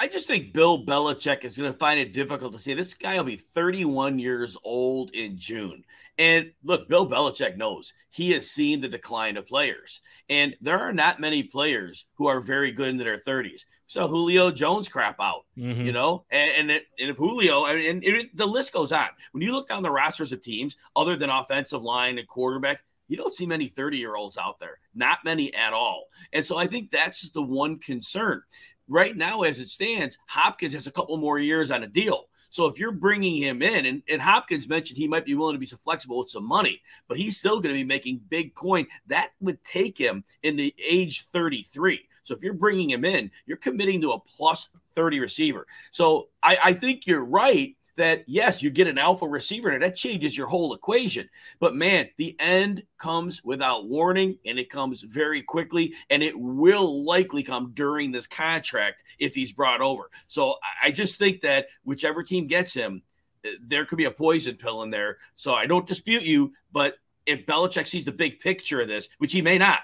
I 0.00 0.08
just 0.08 0.26
think 0.26 0.54
Bill 0.54 0.86
Belichick 0.86 1.44
is 1.44 1.58
going 1.58 1.70
to 1.70 1.78
find 1.78 2.00
it 2.00 2.14
difficult 2.14 2.54
to 2.54 2.58
say 2.58 2.72
This 2.72 2.94
guy 2.94 3.18
will 3.18 3.24
be 3.24 3.36
31 3.36 4.18
years 4.18 4.56
old 4.64 5.10
in 5.10 5.36
June. 5.36 5.84
And 6.16 6.52
look, 6.64 6.88
Bill 6.88 7.06
Belichick 7.08 7.58
knows 7.58 7.92
he 8.08 8.30
has 8.30 8.50
seen 8.50 8.80
the 8.80 8.88
decline 8.88 9.36
of 9.36 9.46
players. 9.46 10.00
And 10.30 10.56
there 10.62 10.80
are 10.80 10.94
not 10.94 11.20
many 11.20 11.42
players 11.42 12.06
who 12.14 12.28
are 12.28 12.40
very 12.40 12.72
good 12.72 12.88
in 12.88 12.96
their 12.96 13.18
30s. 13.18 13.66
So 13.88 14.08
Julio 14.08 14.50
Jones 14.50 14.88
crap 14.88 15.16
out, 15.20 15.44
mm-hmm. 15.56 15.82
you 15.82 15.92
know? 15.92 16.24
And, 16.30 16.50
and, 16.56 16.70
it, 16.70 16.84
and 16.98 17.10
if 17.10 17.18
Julio, 17.18 17.66
and, 17.66 17.78
and 17.78 18.02
it, 18.02 18.34
the 18.34 18.46
list 18.46 18.72
goes 18.72 18.92
on. 18.92 19.08
When 19.32 19.42
you 19.42 19.52
look 19.52 19.68
down 19.68 19.82
the 19.82 19.90
rosters 19.90 20.32
of 20.32 20.40
teams, 20.40 20.76
other 20.96 21.14
than 21.14 21.28
offensive 21.28 21.82
line 21.82 22.18
and 22.18 22.26
quarterback, 22.26 22.80
you 23.10 23.16
don't 23.16 23.34
see 23.34 23.44
many 23.44 23.66
30 23.66 23.98
year 23.98 24.14
olds 24.14 24.38
out 24.38 24.60
there, 24.60 24.78
not 24.94 25.24
many 25.24 25.52
at 25.52 25.72
all. 25.72 26.04
And 26.32 26.46
so 26.46 26.56
I 26.56 26.68
think 26.68 26.90
that's 26.90 27.30
the 27.30 27.42
one 27.42 27.78
concern 27.78 28.42
right 28.90 29.16
now, 29.16 29.42
as 29.42 29.58
it 29.58 29.70
stands, 29.70 30.18
Hopkins 30.26 30.74
has 30.74 30.86
a 30.86 30.92
couple 30.92 31.16
more 31.16 31.38
years 31.38 31.70
on 31.70 31.84
a 31.84 31.88
deal. 31.88 32.26
So 32.50 32.66
if 32.66 32.78
you're 32.78 32.92
bringing 32.92 33.36
him 33.36 33.62
in, 33.62 33.86
and, 33.86 34.02
and 34.08 34.20
Hopkins 34.20 34.68
mentioned 34.68 34.98
he 34.98 35.06
might 35.06 35.24
be 35.24 35.36
willing 35.36 35.54
to 35.54 35.60
be 35.60 35.66
so 35.66 35.76
flexible 35.76 36.18
with 36.18 36.28
some 36.28 36.46
money, 36.46 36.82
but 37.06 37.16
he's 37.16 37.38
still 37.38 37.60
going 37.60 37.74
to 37.74 37.80
be 37.80 37.86
making 37.86 38.22
big 38.28 38.54
coin. 38.56 38.86
That 39.06 39.30
would 39.40 39.62
take 39.62 39.96
him 39.96 40.24
in 40.42 40.56
the 40.56 40.74
age 40.84 41.26
33. 41.26 42.00
So 42.24 42.34
if 42.34 42.42
you're 42.42 42.52
bringing 42.52 42.90
him 42.90 43.04
in, 43.04 43.30
you're 43.46 43.56
committing 43.56 44.00
to 44.00 44.12
a 44.12 44.20
plus 44.20 44.68
30 44.96 45.20
receiver. 45.20 45.66
So 45.92 46.28
I, 46.42 46.58
I 46.62 46.72
think 46.72 47.06
you're 47.06 47.24
right 47.24 47.76
that 47.96 48.24
yes, 48.26 48.62
you 48.62 48.70
get 48.70 48.86
an 48.86 48.98
alpha 48.98 49.26
receiver 49.26 49.70
and 49.70 49.82
that 49.82 49.96
changes 49.96 50.36
your 50.36 50.46
whole 50.46 50.74
equation. 50.74 51.28
But 51.58 51.74
man, 51.74 52.08
the 52.16 52.36
end 52.38 52.82
comes 52.98 53.42
without 53.44 53.88
warning 53.88 54.38
and 54.44 54.58
it 54.58 54.70
comes 54.70 55.02
very 55.02 55.42
quickly 55.42 55.94
and 56.08 56.22
it 56.22 56.38
will 56.38 57.04
likely 57.04 57.42
come 57.42 57.72
during 57.74 58.12
this 58.12 58.26
contract 58.26 59.04
if 59.18 59.34
he's 59.34 59.52
brought 59.52 59.80
over. 59.80 60.10
So 60.26 60.56
I 60.82 60.90
just 60.90 61.18
think 61.18 61.42
that 61.42 61.66
whichever 61.84 62.22
team 62.22 62.46
gets 62.46 62.74
him, 62.74 63.02
eh, 63.44 63.50
there 63.60 63.84
could 63.84 63.98
be 63.98 64.04
a 64.04 64.10
poison 64.10 64.56
pill 64.56 64.82
in 64.82 64.90
there. 64.90 65.18
So 65.36 65.54
I 65.54 65.66
don't 65.66 65.86
dispute 65.86 66.22
you, 66.22 66.52
but 66.72 66.96
if 67.26 67.46
Belichick 67.46 67.86
sees 67.86 68.04
the 68.04 68.12
big 68.12 68.40
picture 68.40 68.80
of 68.80 68.88
this, 68.88 69.08
which 69.18 69.32
he 69.32 69.42
may 69.42 69.58
not, 69.58 69.80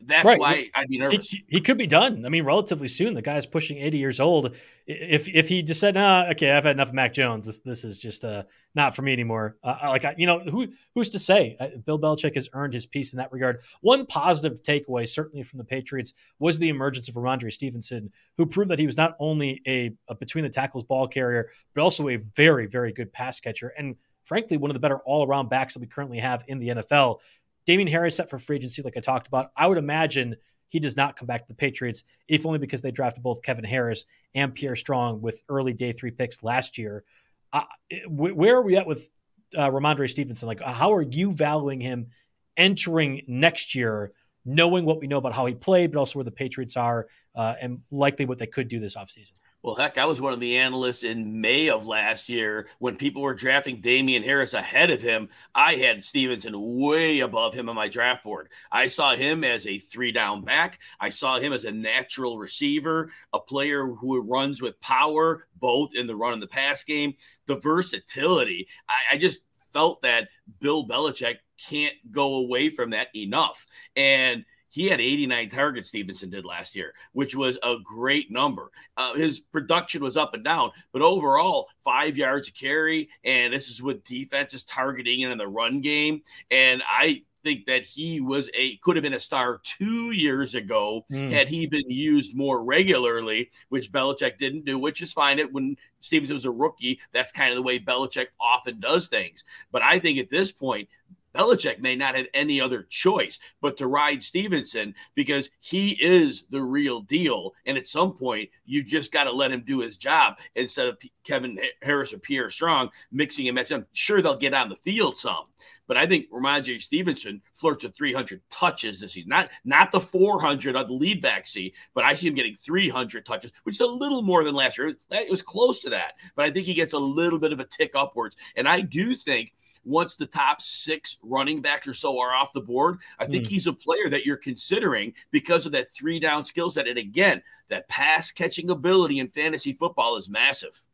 that's 0.00 0.26
right. 0.26 0.38
why 0.38 0.70
I'd 0.74 0.88
be 0.88 0.98
nervous. 0.98 1.30
He, 1.30 1.44
he, 1.48 1.60
could 1.60 1.78
be 1.78 1.86
done. 1.86 2.26
I 2.26 2.28
mean, 2.28 2.44
relatively 2.44 2.86
soon. 2.86 3.14
The 3.14 3.22
guy's 3.22 3.46
pushing 3.46 3.78
80 3.78 3.96
years 3.96 4.20
old. 4.20 4.54
If 4.86 5.26
if 5.28 5.48
he 5.48 5.62
just 5.62 5.80
said, 5.80 5.94
"Nah, 5.94 6.28
okay, 6.32 6.50
I've 6.50 6.64
had 6.64 6.76
enough 6.76 6.88
of 6.88 6.94
Mac 6.94 7.14
Jones. 7.14 7.46
This 7.46 7.60
this 7.60 7.82
is 7.82 7.98
just 7.98 8.22
uh, 8.22 8.44
not 8.74 8.94
for 8.94 9.02
me 9.02 9.14
anymore." 9.14 9.56
Uh, 9.64 9.78
like 9.84 10.04
I, 10.04 10.14
you 10.18 10.26
know, 10.26 10.40
who 10.40 10.68
who's 10.94 11.08
to 11.10 11.18
say? 11.18 11.56
Uh, 11.58 11.68
Bill 11.84 11.98
Belichick 11.98 12.34
has 12.34 12.48
earned 12.52 12.74
his 12.74 12.84
piece 12.84 13.14
in 13.14 13.16
that 13.16 13.32
regard. 13.32 13.62
One 13.80 14.04
positive 14.04 14.62
takeaway, 14.62 15.08
certainly 15.08 15.42
from 15.42 15.58
the 15.58 15.64
Patriots, 15.64 16.12
was 16.38 16.58
the 16.58 16.68
emergence 16.68 17.08
of 17.08 17.14
Rhamondre 17.14 17.52
Stevenson, 17.52 18.12
who 18.36 18.44
proved 18.44 18.70
that 18.70 18.78
he 18.78 18.86
was 18.86 18.98
not 18.98 19.16
only 19.18 19.62
a, 19.66 19.92
a 20.08 20.14
between 20.14 20.44
the 20.44 20.50
tackles 20.50 20.84
ball 20.84 21.08
carrier, 21.08 21.48
but 21.74 21.82
also 21.82 22.08
a 22.10 22.16
very 22.16 22.66
very 22.66 22.92
good 22.92 23.12
pass 23.12 23.40
catcher 23.40 23.72
and 23.78 23.96
frankly 24.26 24.56
one 24.56 24.70
of 24.70 24.74
the 24.74 24.80
better 24.80 24.98
all 25.06 25.26
around 25.26 25.48
backs 25.48 25.72
that 25.72 25.80
we 25.80 25.86
currently 25.86 26.18
have 26.18 26.44
in 26.48 26.58
the 26.58 26.68
NFL. 26.68 27.18
Damien 27.66 27.88
Harris 27.88 28.16
set 28.16 28.30
for 28.30 28.38
free 28.38 28.56
agency, 28.56 28.82
like 28.82 28.96
I 28.96 29.00
talked 29.00 29.26
about. 29.26 29.50
I 29.56 29.66
would 29.66 29.78
imagine 29.78 30.36
he 30.68 30.80
does 30.80 30.96
not 30.96 31.16
come 31.16 31.26
back 31.26 31.42
to 31.42 31.48
the 31.48 31.54
Patriots, 31.54 32.02
if 32.28 32.46
only 32.46 32.58
because 32.58 32.82
they 32.82 32.90
drafted 32.90 33.22
both 33.22 33.42
Kevin 33.42 33.64
Harris 33.64 34.04
and 34.34 34.54
Pierre 34.54 34.76
Strong 34.76 35.20
with 35.20 35.42
early 35.48 35.72
day 35.72 35.92
three 35.92 36.10
picks 36.10 36.42
last 36.42 36.78
year. 36.78 37.04
Uh, 37.52 37.62
where 38.08 38.56
are 38.56 38.62
we 38.62 38.76
at 38.76 38.86
with 38.86 39.10
uh, 39.56 39.70
Rhamondre 39.70 40.08
Stevenson? 40.08 40.48
Like, 40.48 40.60
how 40.60 40.94
are 40.94 41.02
you 41.02 41.32
valuing 41.32 41.80
him 41.80 42.08
entering 42.56 43.22
next 43.28 43.74
year, 43.74 44.10
knowing 44.44 44.84
what 44.84 45.00
we 45.00 45.06
know 45.06 45.18
about 45.18 45.34
how 45.34 45.46
he 45.46 45.54
played, 45.54 45.92
but 45.92 45.98
also 45.98 46.18
where 46.18 46.24
the 46.24 46.30
Patriots 46.30 46.76
are 46.76 47.06
uh, 47.34 47.54
and 47.60 47.80
likely 47.90 48.26
what 48.26 48.38
they 48.38 48.46
could 48.46 48.68
do 48.68 48.80
this 48.80 48.96
offseason? 48.96 49.32
Well, 49.66 49.74
heck, 49.74 49.98
I 49.98 50.04
was 50.04 50.20
one 50.20 50.32
of 50.32 50.38
the 50.38 50.58
analysts 50.58 51.02
in 51.02 51.40
May 51.40 51.70
of 51.70 51.88
last 51.88 52.28
year 52.28 52.68
when 52.78 52.94
people 52.94 53.20
were 53.20 53.34
drafting 53.34 53.80
Damien 53.80 54.22
Harris 54.22 54.54
ahead 54.54 54.92
of 54.92 55.02
him. 55.02 55.28
I 55.56 55.74
had 55.74 56.04
Stevenson 56.04 56.54
way 56.56 57.18
above 57.18 57.52
him 57.52 57.68
on 57.68 57.74
my 57.74 57.88
draft 57.88 58.22
board. 58.22 58.48
I 58.70 58.86
saw 58.86 59.16
him 59.16 59.42
as 59.42 59.66
a 59.66 59.80
three 59.80 60.12
down 60.12 60.42
back. 60.42 60.78
I 61.00 61.10
saw 61.10 61.40
him 61.40 61.52
as 61.52 61.64
a 61.64 61.72
natural 61.72 62.38
receiver, 62.38 63.10
a 63.32 63.40
player 63.40 63.88
who 63.88 64.20
runs 64.20 64.62
with 64.62 64.80
power, 64.80 65.48
both 65.58 65.96
in 65.96 66.06
the 66.06 66.14
run 66.14 66.34
and 66.34 66.42
the 66.42 66.46
pass 66.46 66.84
game. 66.84 67.14
The 67.46 67.58
versatility. 67.58 68.68
I, 68.88 69.14
I 69.14 69.18
just 69.18 69.40
felt 69.72 70.00
that 70.02 70.28
Bill 70.60 70.86
Belichick 70.86 71.38
can't 71.58 71.96
go 72.12 72.36
away 72.36 72.68
from 72.70 72.90
that 72.90 73.08
enough. 73.16 73.66
And 73.96 74.44
he 74.76 74.88
had 74.88 75.00
89 75.00 75.48
targets, 75.48 75.88
Stevenson 75.88 76.28
did 76.28 76.44
last 76.44 76.76
year, 76.76 76.92
which 77.14 77.34
was 77.34 77.56
a 77.62 77.76
great 77.82 78.30
number. 78.30 78.70
Uh, 78.98 79.14
his 79.14 79.40
production 79.40 80.02
was 80.02 80.18
up 80.18 80.34
and 80.34 80.44
down, 80.44 80.70
but 80.92 81.00
overall, 81.00 81.70
five 81.82 82.18
yards 82.18 82.50
a 82.50 82.52
carry. 82.52 83.08
And 83.24 83.54
this 83.54 83.70
is 83.70 83.82
what 83.82 84.04
defense 84.04 84.52
is 84.52 84.64
targeting 84.64 85.22
in 85.22 85.38
the 85.38 85.48
run 85.48 85.80
game. 85.80 86.20
And 86.50 86.82
I 86.86 87.22
think 87.42 87.64
that 87.64 87.84
he 87.84 88.20
was 88.20 88.50
a 88.52 88.76
could 88.82 88.96
have 88.96 89.02
been 89.02 89.14
a 89.14 89.18
star 89.18 89.62
two 89.64 90.10
years 90.10 90.54
ago 90.54 91.06
mm. 91.10 91.30
had 91.30 91.48
he 91.48 91.66
been 91.66 91.88
used 91.88 92.36
more 92.36 92.62
regularly, 92.62 93.50
which 93.70 93.90
Belichick 93.90 94.38
didn't 94.38 94.66
do, 94.66 94.78
which 94.78 95.00
is 95.00 95.10
fine. 95.10 95.38
It 95.38 95.50
when 95.50 95.76
Stevenson 96.02 96.34
was 96.34 96.44
a 96.44 96.50
rookie, 96.50 97.00
that's 97.12 97.32
kind 97.32 97.48
of 97.48 97.56
the 97.56 97.62
way 97.62 97.78
Belichick 97.78 98.26
often 98.38 98.78
does 98.78 99.08
things. 99.08 99.42
But 99.72 99.80
I 99.80 99.98
think 99.98 100.18
at 100.18 100.28
this 100.28 100.52
point, 100.52 100.90
Belichick 101.36 101.80
may 101.80 101.96
not 101.96 102.14
have 102.14 102.26
any 102.34 102.60
other 102.60 102.86
choice 102.88 103.38
but 103.60 103.76
to 103.76 103.86
ride 103.86 104.22
Stevenson 104.22 104.94
because 105.14 105.50
he 105.60 105.92
is 106.02 106.44
the 106.50 106.62
real 106.62 107.00
deal. 107.02 107.52
And 107.66 107.76
at 107.76 107.86
some 107.86 108.14
point, 108.14 108.50
you 108.64 108.82
just 108.82 109.12
got 109.12 109.24
to 109.24 109.32
let 109.32 109.52
him 109.52 109.64
do 109.66 109.80
his 109.80 109.96
job 109.96 110.38
instead 110.54 110.88
of 110.88 110.98
Kevin 111.24 111.58
Harris 111.82 112.12
or 112.12 112.18
Pierre 112.18 112.50
Strong 112.50 112.90
mixing 113.10 113.48
and 113.48 113.54
matching. 113.54 113.78
I'm 113.78 113.86
sure 113.92 114.22
they'll 114.22 114.36
get 114.36 114.54
on 114.54 114.68
the 114.68 114.76
field 114.76 115.18
some, 115.18 115.44
but 115.86 115.96
I 115.96 116.06
think 116.06 116.30
Rhamondre 116.30 116.80
Stevenson 116.80 117.42
flirts 117.52 117.84
with 117.84 117.96
300 117.96 118.40
touches 118.50 119.00
this 119.00 119.12
season. 119.12 119.30
Not 119.30 119.50
not 119.64 119.92
the 119.92 120.00
400 120.00 120.76
on 120.76 120.86
the 120.86 120.92
lead 120.92 121.20
back 121.20 121.46
see, 121.46 121.74
but 121.94 122.04
I 122.04 122.14
see 122.14 122.28
him 122.28 122.34
getting 122.34 122.56
300 122.64 123.26
touches, 123.26 123.52
which 123.64 123.76
is 123.76 123.80
a 123.80 123.86
little 123.86 124.22
more 124.22 124.44
than 124.44 124.54
last 124.54 124.78
year. 124.78 124.94
It 125.10 125.30
was 125.30 125.42
close 125.42 125.80
to 125.80 125.90
that, 125.90 126.14
but 126.34 126.44
I 126.44 126.50
think 126.50 126.66
he 126.66 126.74
gets 126.74 126.92
a 126.92 126.98
little 126.98 127.38
bit 127.38 127.52
of 127.52 127.60
a 127.60 127.64
tick 127.64 127.92
upwards. 127.94 128.36
And 128.56 128.68
I 128.68 128.80
do 128.80 129.14
think– 129.14 129.52
once 129.86 130.16
the 130.16 130.26
top 130.26 130.60
six 130.60 131.16
running 131.22 131.62
backs 131.62 131.86
or 131.86 131.94
so 131.94 132.18
are 132.18 132.34
off 132.34 132.52
the 132.52 132.60
board, 132.60 132.98
I 133.18 133.26
think 133.26 133.44
mm. 133.44 133.48
he's 133.48 133.66
a 133.66 133.72
player 133.72 134.08
that 134.10 134.26
you're 134.26 134.36
considering 134.36 135.14
because 135.30 135.64
of 135.64 135.72
that 135.72 135.90
three 135.94 136.20
down 136.20 136.44
skill 136.44 136.70
set. 136.70 136.88
And 136.88 136.98
again, 136.98 137.42
that 137.68 137.88
pass 137.88 138.32
catching 138.32 138.68
ability 138.68 139.20
in 139.20 139.28
fantasy 139.28 139.72
football 139.72 140.16
is 140.16 140.28
massive. 140.28 140.84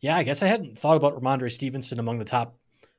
Yeah, 0.00 0.16
I 0.16 0.22
guess 0.22 0.42
I 0.42 0.46
hadn't 0.46 0.78
thought 0.78 0.96
about 0.96 1.20
Rhamondre 1.20 1.50
Stevenson 1.50 1.98
among 1.98 2.18
the 2.18 2.24
top 2.24 2.56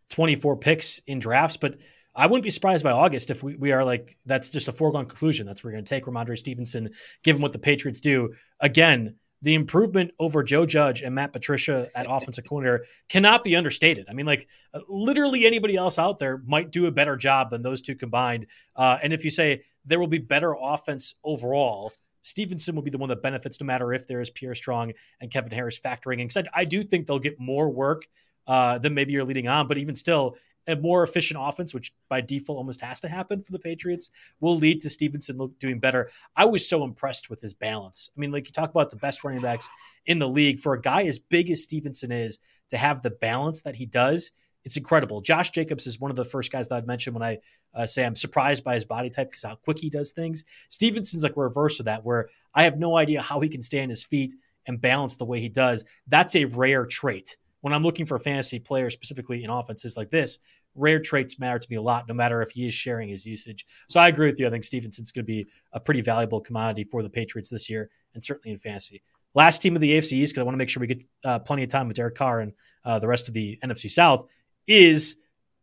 24 0.09 0.57
picks 0.57 0.99
in 1.07 1.19
drafts, 1.19 1.57
but 1.57 1.77
I 2.15 2.25
wouldn't 2.25 2.43
be 2.43 2.49
surprised 2.49 2.83
by 2.83 2.91
August 2.91 3.29
if 3.29 3.43
we, 3.43 3.55
we 3.55 3.71
are 3.71 3.85
like, 3.85 4.17
that's 4.25 4.49
just 4.49 4.67
a 4.67 4.73
foregone 4.73 5.05
conclusion. 5.05 5.45
That's 5.45 5.63
where 5.63 5.69
we're 5.71 5.77
going 5.77 5.85
to 5.85 5.89
take 5.89 6.05
Rhamondre 6.05 6.37
Stevenson, 6.37 6.89
given 7.23 7.41
what 7.41 7.53
the 7.53 7.59
Patriots 7.59 8.01
do. 8.01 8.33
Again, 8.59 9.15
the 9.41 9.55
improvement 9.55 10.11
over 10.19 10.43
Joe 10.43 10.65
Judge 10.65 11.01
and 11.01 11.15
Matt 11.15 11.31
Patricia 11.31 11.89
at 11.95 12.05
offensive 12.09 12.45
coordinator 12.45 12.85
cannot 13.07 13.43
be 13.43 13.55
understated. 13.55 14.05
I 14.09 14.13
mean, 14.13 14.25
like 14.25 14.47
uh, 14.73 14.81
literally 14.87 15.45
anybody 15.45 15.75
else 15.75 15.97
out 15.97 16.19
there 16.19 16.41
might 16.45 16.71
do 16.71 16.87
a 16.87 16.91
better 16.91 17.15
job 17.15 17.49
than 17.49 17.61
those 17.61 17.81
two 17.81 17.95
combined. 17.95 18.47
Uh, 18.75 18.97
and 19.01 19.13
if 19.13 19.23
you 19.23 19.29
say 19.29 19.63
there 19.85 19.99
will 19.99 20.07
be 20.07 20.17
better 20.17 20.55
offense 20.59 21.15
overall, 21.23 21.93
Stevenson 22.21 22.75
will 22.75 22.83
be 22.83 22.91
the 22.91 22.97
one 22.97 23.09
that 23.09 23.21
benefits 23.21 23.59
no 23.61 23.65
matter 23.65 23.93
if 23.93 24.07
there 24.07 24.19
is 24.19 24.29
Pierre 24.29 24.55
Strong 24.55 24.93
and 25.21 25.31
Kevin 25.31 25.51
Harris 25.51 25.79
factoring 25.79 26.19
in. 26.19 26.27
Because 26.27 26.45
I, 26.53 26.61
I, 26.61 26.65
do 26.65 26.83
think 26.83 27.07
they'll 27.07 27.17
get 27.17 27.39
more 27.39 27.69
work 27.69 28.07
uh, 28.45 28.77
than 28.77 28.93
maybe 28.93 29.13
you're 29.13 29.23
leading 29.23 29.47
on. 29.47 29.67
But 29.67 29.77
even 29.77 29.95
still, 29.95 30.35
a 30.69 30.75
more 30.75 31.03
efficient 31.03 31.39
offense, 31.41 31.73
which 31.73 31.93
by 32.07 32.21
default 32.21 32.57
almost 32.57 32.81
has 32.81 33.01
to 33.01 33.07
happen 33.07 33.41
for 33.41 33.51
the 33.51 33.59
Patriots, 33.59 34.09
will 34.39 34.55
lead 34.55 34.79
to 34.81 34.89
Stevenson 34.89 35.53
doing 35.59 35.79
better. 35.79 36.09
I 36.35 36.45
was 36.45 36.67
so 36.67 36.83
impressed 36.83 37.29
with 37.29 37.41
his 37.41 37.53
balance. 37.53 38.09
I 38.15 38.19
mean, 38.19 38.31
like 38.31 38.47
you 38.47 38.53
talk 38.53 38.69
about 38.69 38.89
the 38.89 38.95
best 38.95 39.23
running 39.23 39.41
backs 39.41 39.67
in 40.05 40.19
the 40.19 40.27
league 40.27 40.59
for 40.59 40.73
a 40.73 40.81
guy 40.81 41.03
as 41.03 41.19
big 41.19 41.49
as 41.49 41.63
Stevenson 41.63 42.11
is 42.11 42.39
to 42.69 42.77
have 42.77 43.01
the 43.01 43.09
balance 43.09 43.63
that 43.63 43.75
he 43.75 43.85
does. 43.85 44.31
It's 44.63 44.77
incredible. 44.77 45.21
Josh 45.21 45.49
Jacobs 45.49 45.87
is 45.87 45.99
one 45.99 46.11
of 46.11 46.17
the 46.17 46.25
first 46.25 46.51
guys 46.51 46.67
that 46.67 46.75
I'd 46.75 46.87
mention 46.87 47.13
when 47.13 47.23
I 47.23 47.39
uh, 47.73 47.87
say 47.87 48.05
I'm 48.05 48.15
surprised 48.15 48.63
by 48.63 48.75
his 48.75 48.85
body 48.85 49.09
type 49.09 49.31
because 49.31 49.43
how 49.43 49.55
quick 49.55 49.79
he 49.79 49.89
does 49.89 50.11
things. 50.11 50.43
Stevenson's 50.69 51.23
like 51.23 51.33
reverse 51.35 51.79
of 51.79 51.85
that, 51.85 52.05
where 52.05 52.29
I 52.53 52.63
have 52.63 52.77
no 52.77 52.97
idea 52.97 53.21
how 53.21 53.39
he 53.39 53.49
can 53.49 53.61
stay 53.61 53.81
on 53.81 53.89
his 53.89 54.03
feet 54.03 54.33
and 54.67 54.79
balance 54.79 55.15
the 55.15 55.25
way 55.25 55.39
he 55.39 55.49
does. 55.49 55.85
That's 56.07 56.35
a 56.35 56.45
rare 56.45 56.85
trait 56.85 57.37
when 57.61 57.73
I'm 57.73 57.83
looking 57.83 58.05
for 58.05 58.17
fantasy 58.19 58.59
players, 58.59 58.93
specifically 58.93 59.43
in 59.43 59.49
offenses 59.49 59.97
like 59.97 60.09
this, 60.09 60.39
rare 60.79 60.99
traits 60.99 61.39
matter 61.39 61.59
to 61.59 61.67
me 61.69 61.75
a 61.75 61.81
lot, 61.81 62.07
no 62.07 62.13
matter 62.13 62.41
if 62.41 62.51
he 62.51 62.67
is 62.67 62.73
sharing 62.73 63.09
his 63.09 63.25
usage. 63.25 63.65
So 63.87 63.99
I 63.99 64.07
agree 64.07 64.27
with 64.27 64.39
you. 64.39 64.47
I 64.47 64.49
think 64.49 64.63
Stevenson's 64.63 65.11
going 65.11 65.25
to 65.25 65.27
be 65.27 65.47
a 65.73 65.79
pretty 65.79 66.01
valuable 66.01 66.41
commodity 66.41 66.83
for 66.83 67.03
the 67.03 67.09
Patriots 67.09 67.49
this 67.49 67.69
year, 67.69 67.89
and 68.13 68.23
certainly 68.23 68.53
in 68.53 68.57
fantasy. 68.57 69.01
Last 69.35 69.61
team 69.61 69.75
of 69.75 69.81
the 69.81 69.91
AFC 69.91 70.13
East, 70.13 70.33
because 70.33 70.41
I 70.41 70.43
want 70.43 70.55
to 70.55 70.57
make 70.57 70.69
sure 70.69 70.81
we 70.81 70.87
get 70.87 71.03
uh, 71.23 71.39
plenty 71.39 71.63
of 71.63 71.69
time 71.69 71.87
with 71.87 71.97
Derek 71.97 72.15
Carr 72.15 72.39
and 72.39 72.53
uh, 72.83 72.97
the 72.97 73.07
rest 73.07 73.27
of 73.27 73.33
the 73.33 73.59
NFC 73.63 73.89
South, 73.89 74.25
is 74.67 75.17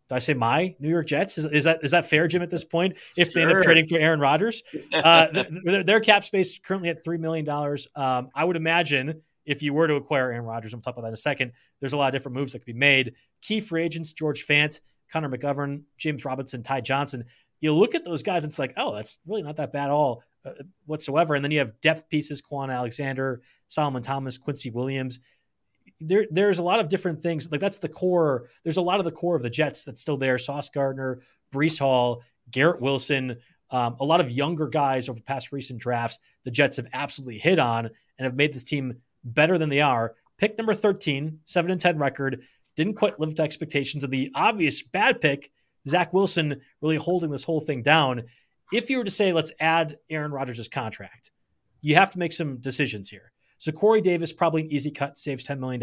do 0.09 0.15
I 0.15 0.19
say 0.21 0.35
my 0.35 0.75
New 0.79 0.89
York 0.89 1.07
Jets? 1.07 1.37
Is, 1.37 1.47
is 1.47 1.65
that 1.65 1.81
is 1.83 1.91
that 1.91 2.09
fair, 2.09 2.29
Jim? 2.29 2.43
At 2.43 2.51
this 2.51 2.65
point, 2.65 2.97
if 3.17 3.33
sure. 3.33 3.45
they 3.45 3.49
end 3.49 3.59
up 3.59 3.65
trading 3.65 3.89
for 3.89 3.99
Aaron 3.99 4.21
Rodgers, 4.21 4.63
uh, 4.93 5.45
their, 5.65 5.83
their, 5.83 6.01
cap 6.01 6.25
space 6.25 6.61
currently 6.61 6.91
at 6.91 7.03
three 7.03 7.19
million 7.19 7.45
dollars. 7.45 7.89
Um, 7.97 8.31
I 8.35 8.45
would 8.45 8.57
imagine 8.57 9.23
if 9.45 9.63
you 9.63 9.75
were 9.75 9.89
to 9.89 9.95
acquire 9.95 10.31
Aaron 10.31 10.45
Rodgers, 10.45 10.73
I'm 10.73 10.81
talk 10.81 10.95
about 10.95 11.03
that 11.03 11.09
in 11.09 11.15
a 11.15 11.17
second. 11.17 11.53
There's 11.81 11.93
a 11.93 11.97
lot 11.97 12.09
of 12.09 12.13
different 12.13 12.37
moves 12.37 12.53
that 12.53 12.61
could 12.61 12.67
be 12.67 12.73
made. 12.73 13.15
Key 13.43 13.59
free 13.59 13.83
agents: 13.83 14.13
George 14.13 14.47
Fant, 14.47 14.79
Connor 15.13 15.29
McGovern, 15.29 15.83
James 15.97 16.25
Robinson, 16.25 16.63
Ty 16.63 16.83
Johnson. 16.83 17.25
You 17.61 17.75
look 17.75 17.95
at 17.95 18.05
those 18.05 18.23
guys, 18.23 18.45
it's 18.45 18.59
like, 18.59 18.75
oh, 18.77 18.95
that's 18.95 19.19
really 19.27 19.43
not 19.43 19.57
that 19.57 19.73
bad 19.73 19.87
at 19.87 19.91
all 19.91 20.23
uh, 20.45 20.53
whatsoever. 20.87 21.35
And 21.35 21.45
then 21.45 21.51
you 21.51 21.59
have 21.59 21.81
depth 21.81 22.09
pieces: 22.09 22.43
Kwon 22.43 22.73
Alexander, 22.73 23.43
Solomon 23.69 24.03
Thomas, 24.03 24.39
Quincy 24.39 24.71
Williams. 24.71 25.21
There, 26.01 26.27
there's 26.31 26.59
a 26.59 26.63
lot 26.63 26.81
of 26.81 26.89
different 26.89 27.23
things. 27.23 27.51
Like 27.51 27.61
that's 27.61 27.79
the 27.79 27.89
core. 27.89 28.49
There's 28.63 28.77
a 28.77 28.83
lot 28.83 28.99
of 28.99 29.05
the 29.05 29.13
core 29.13 29.37
of 29.37 29.43
the 29.43 29.51
Jets 29.51 29.85
that's 29.85 30.01
still 30.01 30.19
there. 30.19 30.37
Sauce 30.37 30.69
Gardner, 30.69 31.21
Breece 31.53 31.79
Hall, 31.79 32.23
Garrett 32.51 32.83
Wilson, 32.83 33.39
um, 33.71 33.97
a 34.01 34.05
lot 34.05 34.21
of 34.21 34.31
younger 34.31 34.69
guys 34.69 35.09
over 35.09 35.21
past 35.21 35.53
recent 35.53 35.81
drafts. 35.81 36.19
The 36.45 36.51
Jets 36.51 36.77
have 36.77 36.87
absolutely 36.93 37.39
hit 37.39 37.59
on 37.59 37.87
and 37.87 38.25
have 38.25 38.35
made 38.35 38.53
this 38.53 38.65
team 38.65 38.97
better 39.25 39.57
than 39.59 39.71
they 39.71 39.81
are 39.81 40.15
Pick 40.39 40.59
number 40.59 40.75
13, 40.75 41.41
7 41.45 41.71
and 41.71 41.81
10 41.81 41.99
record, 41.99 42.43
didn't 42.77 42.95
quite 42.95 43.19
live 43.19 43.35
to 43.35 43.43
expectations. 43.43 44.05
And 44.05 44.13
the 44.13 44.31
obvious 44.35 44.83
bad 44.83 45.21
pick, 45.21 45.51
Zach 45.89 46.13
Wilson, 46.13 46.61
really 46.81 46.97
holding 46.97 47.31
this 47.31 47.45
whole 47.45 47.61
thing 47.61 47.83
down. 47.83 48.25
If 48.73 48.91
you 48.91 48.99
were 48.99 49.05
to 49.05 49.11
say, 49.11 49.33
let's 49.33 49.53
add 49.59 49.99
Aaron 50.11 50.33
Rodgers' 50.33 50.69
contract, 50.69 51.31
you 51.81 51.95
have 51.95 52.11
to 52.11 52.19
make 52.19 52.33
some 52.33 52.59
decisions 52.59 53.09
here. 53.09 53.33
So 53.59 53.73
Corey 53.73 54.01
Davis, 54.01 54.33
probably 54.33 54.63
an 54.63 54.73
easy 54.73 54.91
cut, 54.91 55.17
saves 55.17 55.47
$10 55.47 55.59
million. 55.59 55.81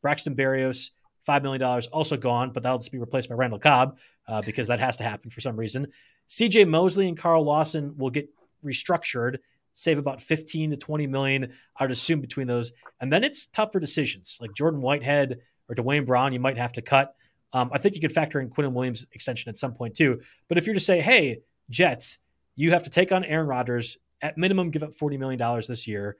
Braxton 0.00 0.34
Berrios, 0.34 0.90
$5 1.28 1.42
million, 1.42 1.62
also 1.92 2.16
gone, 2.16 2.52
but 2.52 2.62
that'll 2.62 2.78
just 2.78 2.92
be 2.92 2.98
replaced 2.98 3.28
by 3.28 3.34
Randall 3.34 3.58
Cobb 3.58 3.98
uh, 4.28 4.42
because 4.42 4.68
that 4.68 4.80
has 4.80 4.96
to 4.96 5.04
happen 5.04 5.30
for 5.30 5.40
some 5.40 5.56
reason. 5.56 5.88
CJ 6.28 6.68
Mosley 6.68 7.08
and 7.08 7.18
Carl 7.18 7.44
Lawson 7.44 7.96
will 7.98 8.10
get 8.10 8.28
restructured, 8.64 9.38
save 9.74 9.98
about 9.98 10.22
15 10.22 10.70
to 10.70 10.76
20 10.76 11.06
million, 11.06 11.52
I 11.76 11.84
would 11.84 11.90
assume, 11.90 12.20
between 12.20 12.46
those. 12.46 12.72
And 13.00 13.12
then 13.12 13.24
it's 13.24 13.46
tough 13.46 13.72
for 13.72 13.80
decisions. 13.80 14.38
Like 14.40 14.54
Jordan 14.54 14.80
Whitehead 14.80 15.40
or 15.72 15.74
Duane 15.74 16.04
Brown, 16.04 16.32
you 16.32 16.40
might 16.40 16.58
have 16.58 16.74
to 16.74 16.82
cut. 16.82 17.14
Um, 17.54 17.70
I 17.72 17.78
think 17.78 17.94
you 17.94 18.00
could 18.00 18.12
factor 18.12 18.40
in 18.40 18.50
Quinnen 18.50 18.72
Williams' 18.72 19.06
extension 19.12 19.48
at 19.48 19.56
some 19.56 19.74
point 19.74 19.94
too. 19.94 20.20
But 20.48 20.58
if 20.58 20.66
you're 20.66 20.74
to 20.74 20.80
say, 20.80 21.00
hey, 21.00 21.40
Jets, 21.70 22.18
you 22.54 22.70
have 22.70 22.82
to 22.84 22.90
take 22.90 23.10
on 23.10 23.24
Aaron 23.24 23.46
Rodgers, 23.46 23.96
at 24.20 24.38
minimum, 24.38 24.70
give 24.70 24.82
up 24.82 24.92
$40 24.92 25.18
million 25.18 25.62
this 25.66 25.88
year. 25.88 26.16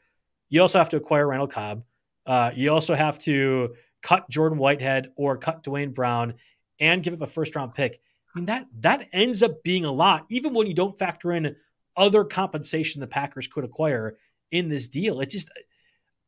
You 0.48 0.60
also 0.60 0.78
have 0.78 0.88
to 0.88 0.96
acquire 0.96 1.28
Randall 1.28 1.46
Cobb. 1.46 1.84
Uh, 2.26 2.50
you 2.54 2.72
also 2.72 2.94
have 2.94 3.18
to 3.20 3.74
cut 4.02 4.28
Jordan 4.28 4.58
Whitehead 4.58 5.12
or 5.16 5.36
cut 5.36 5.62
Duane 5.62 5.92
Brown 5.92 6.34
and 6.80 7.02
give 7.02 7.14
up 7.14 7.22
a 7.22 7.26
first 7.26 7.54
round 7.54 7.74
pick. 7.74 8.00
I 8.34 8.38
mean 8.38 8.46
that 8.46 8.66
that 8.80 9.08
ends 9.12 9.42
up 9.42 9.62
being 9.62 9.84
a 9.84 9.92
lot, 9.92 10.26
even 10.30 10.54
when 10.54 10.66
you 10.66 10.74
don't 10.74 10.98
factor 10.98 11.32
in 11.32 11.54
other 11.96 12.24
compensation 12.24 13.00
the 13.00 13.06
Packers 13.06 13.46
could 13.46 13.64
acquire 13.64 14.16
in 14.50 14.68
this 14.68 14.88
deal. 14.88 15.20
It 15.20 15.30
just 15.30 15.50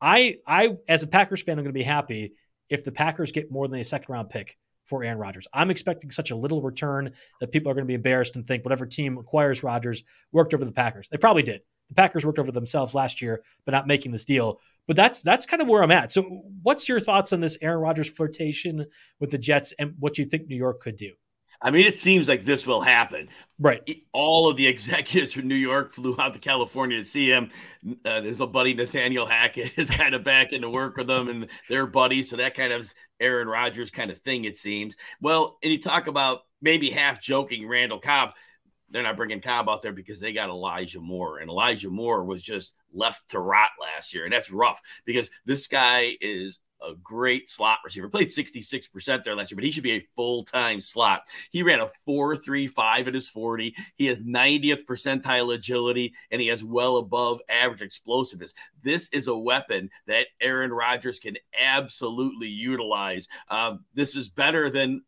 I 0.00 0.38
I 0.46 0.76
as 0.86 1.02
a 1.02 1.06
Packers 1.06 1.42
fan, 1.42 1.58
I'm 1.58 1.64
going 1.64 1.72
to 1.72 1.78
be 1.78 1.82
happy 1.82 2.34
if 2.68 2.84
the 2.84 2.92
Packers 2.92 3.32
get 3.32 3.50
more 3.50 3.68
than 3.68 3.80
a 3.80 3.84
second 3.84 4.12
round 4.12 4.30
pick 4.30 4.56
for 4.86 5.02
Aaron 5.02 5.18
Rodgers. 5.18 5.46
I'm 5.52 5.70
expecting 5.70 6.10
such 6.10 6.30
a 6.30 6.36
little 6.36 6.62
return 6.62 7.12
that 7.40 7.52
people 7.52 7.70
are 7.70 7.74
going 7.74 7.84
to 7.84 7.88
be 7.88 7.94
embarrassed 7.94 8.36
and 8.36 8.46
think 8.46 8.64
whatever 8.64 8.86
team 8.86 9.18
acquires 9.18 9.62
Rodgers 9.62 10.04
worked 10.32 10.54
over 10.54 10.64
the 10.64 10.72
Packers. 10.72 11.08
They 11.08 11.16
probably 11.16 11.42
did. 11.42 11.62
The 11.88 11.94
Packers 11.94 12.24
worked 12.24 12.38
over 12.38 12.52
themselves 12.52 12.94
last 12.94 13.22
year, 13.22 13.42
but 13.64 13.72
not 13.72 13.86
making 13.86 14.12
this 14.12 14.24
deal. 14.24 14.60
But 14.86 14.96
that's 14.96 15.22
that's 15.22 15.46
kind 15.46 15.62
of 15.62 15.68
where 15.68 15.82
I'm 15.82 15.90
at. 15.90 16.12
So, 16.12 16.22
what's 16.62 16.88
your 16.88 17.00
thoughts 17.00 17.32
on 17.32 17.40
this 17.40 17.56
Aaron 17.62 17.80
Rodgers 17.80 18.10
flirtation 18.10 18.84
with 19.18 19.30
the 19.30 19.38
Jets 19.38 19.72
and 19.78 19.94
what 19.98 20.18
you 20.18 20.26
think 20.26 20.46
New 20.46 20.56
York 20.56 20.80
could 20.80 20.96
do? 20.96 21.12
I 21.64 21.70
mean, 21.70 21.86
it 21.86 21.96
seems 21.96 22.28
like 22.28 22.44
this 22.44 22.66
will 22.66 22.82
happen. 22.82 23.30
Right. 23.58 24.02
All 24.12 24.50
of 24.50 24.58
the 24.58 24.66
executives 24.68 25.32
from 25.32 25.48
New 25.48 25.54
York 25.54 25.94
flew 25.94 26.14
out 26.18 26.34
to 26.34 26.38
California 26.38 26.98
to 26.98 27.04
see 27.06 27.30
him. 27.30 27.50
Uh, 28.04 28.20
there's 28.20 28.40
a 28.40 28.46
buddy, 28.46 28.74
Nathaniel 28.74 29.26
Hackett, 29.26 29.72
is 29.78 29.88
kind 29.88 30.14
of 30.14 30.22
back 30.22 30.52
into 30.52 30.68
work 30.68 30.98
with 30.98 31.06
them 31.06 31.28
and 31.28 31.48
their 31.70 31.86
buddies. 31.86 32.28
So 32.28 32.36
that 32.36 32.54
kind 32.54 32.72
of 32.72 32.92
Aaron 33.18 33.48
Rodgers 33.48 33.90
kind 33.90 34.10
of 34.10 34.18
thing, 34.18 34.44
it 34.44 34.58
seems. 34.58 34.94
Well, 35.22 35.56
and 35.62 35.72
you 35.72 35.80
talk 35.80 36.06
about 36.06 36.42
maybe 36.60 36.90
half 36.90 37.22
joking 37.22 37.66
Randall 37.66 37.98
Cobb. 37.98 38.34
They're 38.90 39.02
not 39.02 39.16
bringing 39.16 39.40
Cobb 39.40 39.68
out 39.68 39.82
there 39.82 39.92
because 39.92 40.20
they 40.20 40.34
got 40.34 40.50
Elijah 40.50 41.00
Moore. 41.00 41.38
And 41.38 41.48
Elijah 41.48 41.88
Moore 41.88 42.24
was 42.24 42.42
just 42.42 42.74
left 42.92 43.30
to 43.30 43.40
rot 43.40 43.70
last 43.80 44.12
year. 44.12 44.24
And 44.24 44.32
that's 44.32 44.50
rough 44.50 44.80
because 45.06 45.30
this 45.46 45.66
guy 45.66 46.16
is 46.20 46.60
a 46.88 46.94
great 47.02 47.48
slot 47.48 47.78
receiver. 47.84 48.08
Played 48.08 48.28
66% 48.28 49.24
there 49.24 49.34
last 49.34 49.50
year, 49.50 49.56
but 49.56 49.64
he 49.64 49.70
should 49.70 49.82
be 49.82 49.92
a 49.92 50.06
full 50.14 50.44
time 50.44 50.80
slot. 50.80 51.22
He 51.50 51.62
ran 51.62 51.80
a 51.80 51.88
4.35 52.08 53.06
at 53.06 53.14
his 53.14 53.28
40. 53.28 53.74
He 53.96 54.06
has 54.06 54.18
90th 54.18 54.84
percentile 54.86 55.54
agility 55.54 56.14
and 56.30 56.40
he 56.40 56.48
has 56.48 56.64
well 56.64 56.96
above 56.96 57.40
average 57.48 57.82
explosiveness. 57.82 58.54
This 58.82 59.08
is 59.10 59.28
a 59.28 59.36
weapon 59.36 59.90
that 60.06 60.28
Aaron 60.40 60.72
Rodgers 60.72 61.18
can 61.18 61.36
absolutely 61.60 62.48
utilize. 62.48 63.28
Um, 63.48 63.84
this 63.94 64.16
is 64.16 64.28
better 64.28 64.70
than 64.70 65.02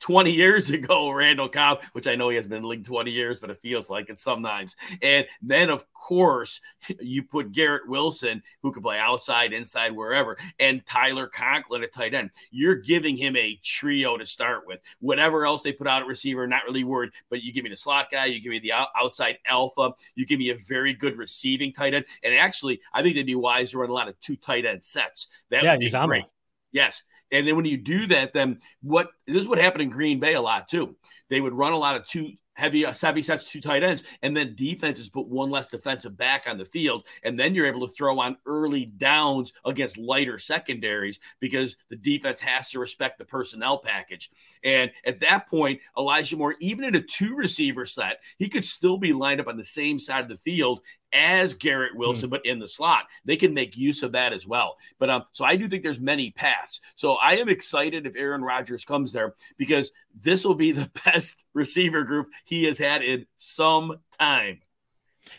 20 0.00 0.32
years 0.32 0.70
ago, 0.70 1.10
Randall 1.12 1.48
Cobb, 1.48 1.82
which 1.92 2.06
I 2.06 2.14
know 2.14 2.28
he 2.28 2.36
has 2.36 2.46
been 2.46 2.58
in 2.58 2.62
the 2.62 2.68
league 2.68 2.84
20 2.84 3.10
years, 3.10 3.38
but 3.38 3.50
it 3.50 3.58
feels 3.58 3.88
like 3.88 4.10
it 4.10 4.18
sometimes. 4.18 4.76
And 5.02 5.26
then, 5.40 5.70
of 5.70 5.90
course, 5.92 6.60
you 7.00 7.22
put 7.22 7.52
Garrett 7.52 7.88
Wilson, 7.88 8.42
who 8.62 8.72
could 8.72 8.82
play 8.82 8.98
outside, 8.98 9.52
inside, 9.52 9.92
wherever, 9.92 10.36
and 10.58 10.84
Tyler 10.86 11.26
Conklin 11.26 11.82
at 11.82 11.92
tight 11.92 12.14
end. 12.14 12.30
You're 12.50 12.74
giving 12.74 13.16
him 13.16 13.36
a 13.36 13.58
trio 13.62 14.16
to 14.16 14.26
start 14.26 14.66
with. 14.66 14.80
Whatever 15.00 15.46
else 15.46 15.62
they 15.62 15.72
put 15.72 15.86
out 15.86 16.02
at 16.02 16.08
receiver, 16.08 16.46
not 16.46 16.64
really 16.64 16.84
worried, 16.84 17.10
but 17.28 17.42
you 17.42 17.52
give 17.52 17.64
me 17.64 17.70
the 17.70 17.76
slot 17.76 18.10
guy, 18.10 18.26
you 18.26 18.40
give 18.40 18.50
me 18.50 18.58
the 18.58 18.72
outside 18.72 19.38
alpha, 19.46 19.92
you 20.14 20.26
give 20.26 20.38
me 20.38 20.50
a 20.50 20.56
very 20.56 20.94
good 20.94 21.16
receiving 21.16 21.72
tight 21.72 21.94
end. 21.94 22.06
And 22.22 22.34
actually, 22.34 22.80
I 22.92 23.02
think 23.02 23.14
they'd 23.14 23.26
be 23.26 23.34
wise 23.34 23.72
to 23.72 23.78
run 23.78 23.90
a 23.90 23.92
lot 23.94 24.08
of 24.08 24.18
two 24.20 24.36
tight 24.36 24.64
end 24.64 24.82
sets. 24.82 25.28
That 25.50 25.62
yeah, 25.62 25.72
would 25.72 25.80
be 25.80 25.90
great. 25.90 26.24
Yes. 26.72 27.02
And 27.32 27.46
then 27.46 27.56
when 27.56 27.64
you 27.64 27.76
do 27.76 28.06
that, 28.08 28.32
then 28.32 28.60
what 28.82 29.10
this 29.26 29.42
is 29.42 29.48
what 29.48 29.58
happened 29.58 29.82
in 29.82 29.90
Green 29.90 30.20
Bay 30.20 30.34
a 30.34 30.40
lot 30.42 30.68
too. 30.68 30.96
They 31.28 31.40
would 31.40 31.52
run 31.52 31.72
a 31.72 31.78
lot 31.78 31.96
of 31.96 32.06
two 32.06 32.32
heavy 32.60 32.84
heavy 32.84 33.22
sets, 33.22 33.50
two 33.50 33.60
tight 33.60 33.82
ends, 33.82 34.02
and 34.22 34.36
then 34.36 34.54
defenses 34.54 35.08
put 35.08 35.26
one 35.26 35.50
less 35.50 35.70
defensive 35.70 36.16
back 36.16 36.44
on 36.46 36.58
the 36.58 36.64
field, 36.64 37.06
and 37.22 37.38
then 37.38 37.54
you're 37.54 37.66
able 37.66 37.86
to 37.86 37.92
throw 37.92 38.20
on 38.20 38.36
early 38.46 38.84
downs 38.84 39.52
against 39.64 39.96
lighter 39.96 40.38
secondaries 40.38 41.18
because 41.40 41.76
the 41.88 41.96
defense 41.96 42.38
has 42.38 42.70
to 42.70 42.78
respect 42.78 43.18
the 43.18 43.24
personnel 43.24 43.78
package. 43.78 44.30
And 44.62 44.90
at 45.04 45.20
that 45.20 45.48
point, 45.48 45.80
Elijah 45.96 46.36
Moore, 46.36 46.56
even 46.60 46.84
in 46.84 46.94
a 46.94 47.00
two 47.00 47.34
receiver 47.34 47.86
set, 47.86 48.20
he 48.38 48.48
could 48.48 48.64
still 48.64 48.98
be 48.98 49.12
lined 49.12 49.40
up 49.40 49.48
on 49.48 49.56
the 49.56 49.64
same 49.64 49.98
side 49.98 50.22
of 50.22 50.28
the 50.28 50.36
field 50.36 50.80
as 51.12 51.54
Garrett 51.54 51.96
Wilson, 51.96 52.28
mm. 52.28 52.32
but 52.32 52.46
in 52.46 52.58
the 52.58 52.68
slot. 52.68 53.04
They 53.24 53.36
can 53.36 53.54
make 53.54 53.76
use 53.76 54.02
of 54.02 54.12
that 54.12 54.32
as 54.32 54.46
well. 54.46 54.76
But 54.98 55.10
um, 55.10 55.24
so 55.32 55.44
I 55.44 55.56
do 55.56 55.68
think 55.68 55.82
there's 55.82 56.00
many 56.00 56.30
paths. 56.30 56.80
So 56.94 57.14
I 57.14 57.36
am 57.36 57.48
excited 57.48 58.06
if 58.06 58.16
Aaron 58.16 58.42
Rodgers 58.42 58.84
comes 58.84 59.12
there 59.12 59.34
because 59.56 59.92
this 60.14 60.44
will 60.44 60.54
be 60.54 60.72
the 60.72 60.90
best 61.04 61.44
receiver 61.54 62.04
group 62.04 62.28
he 62.44 62.64
has 62.64 62.78
had 62.78 63.02
in 63.02 63.26
some 63.36 63.98
time. 64.18 64.60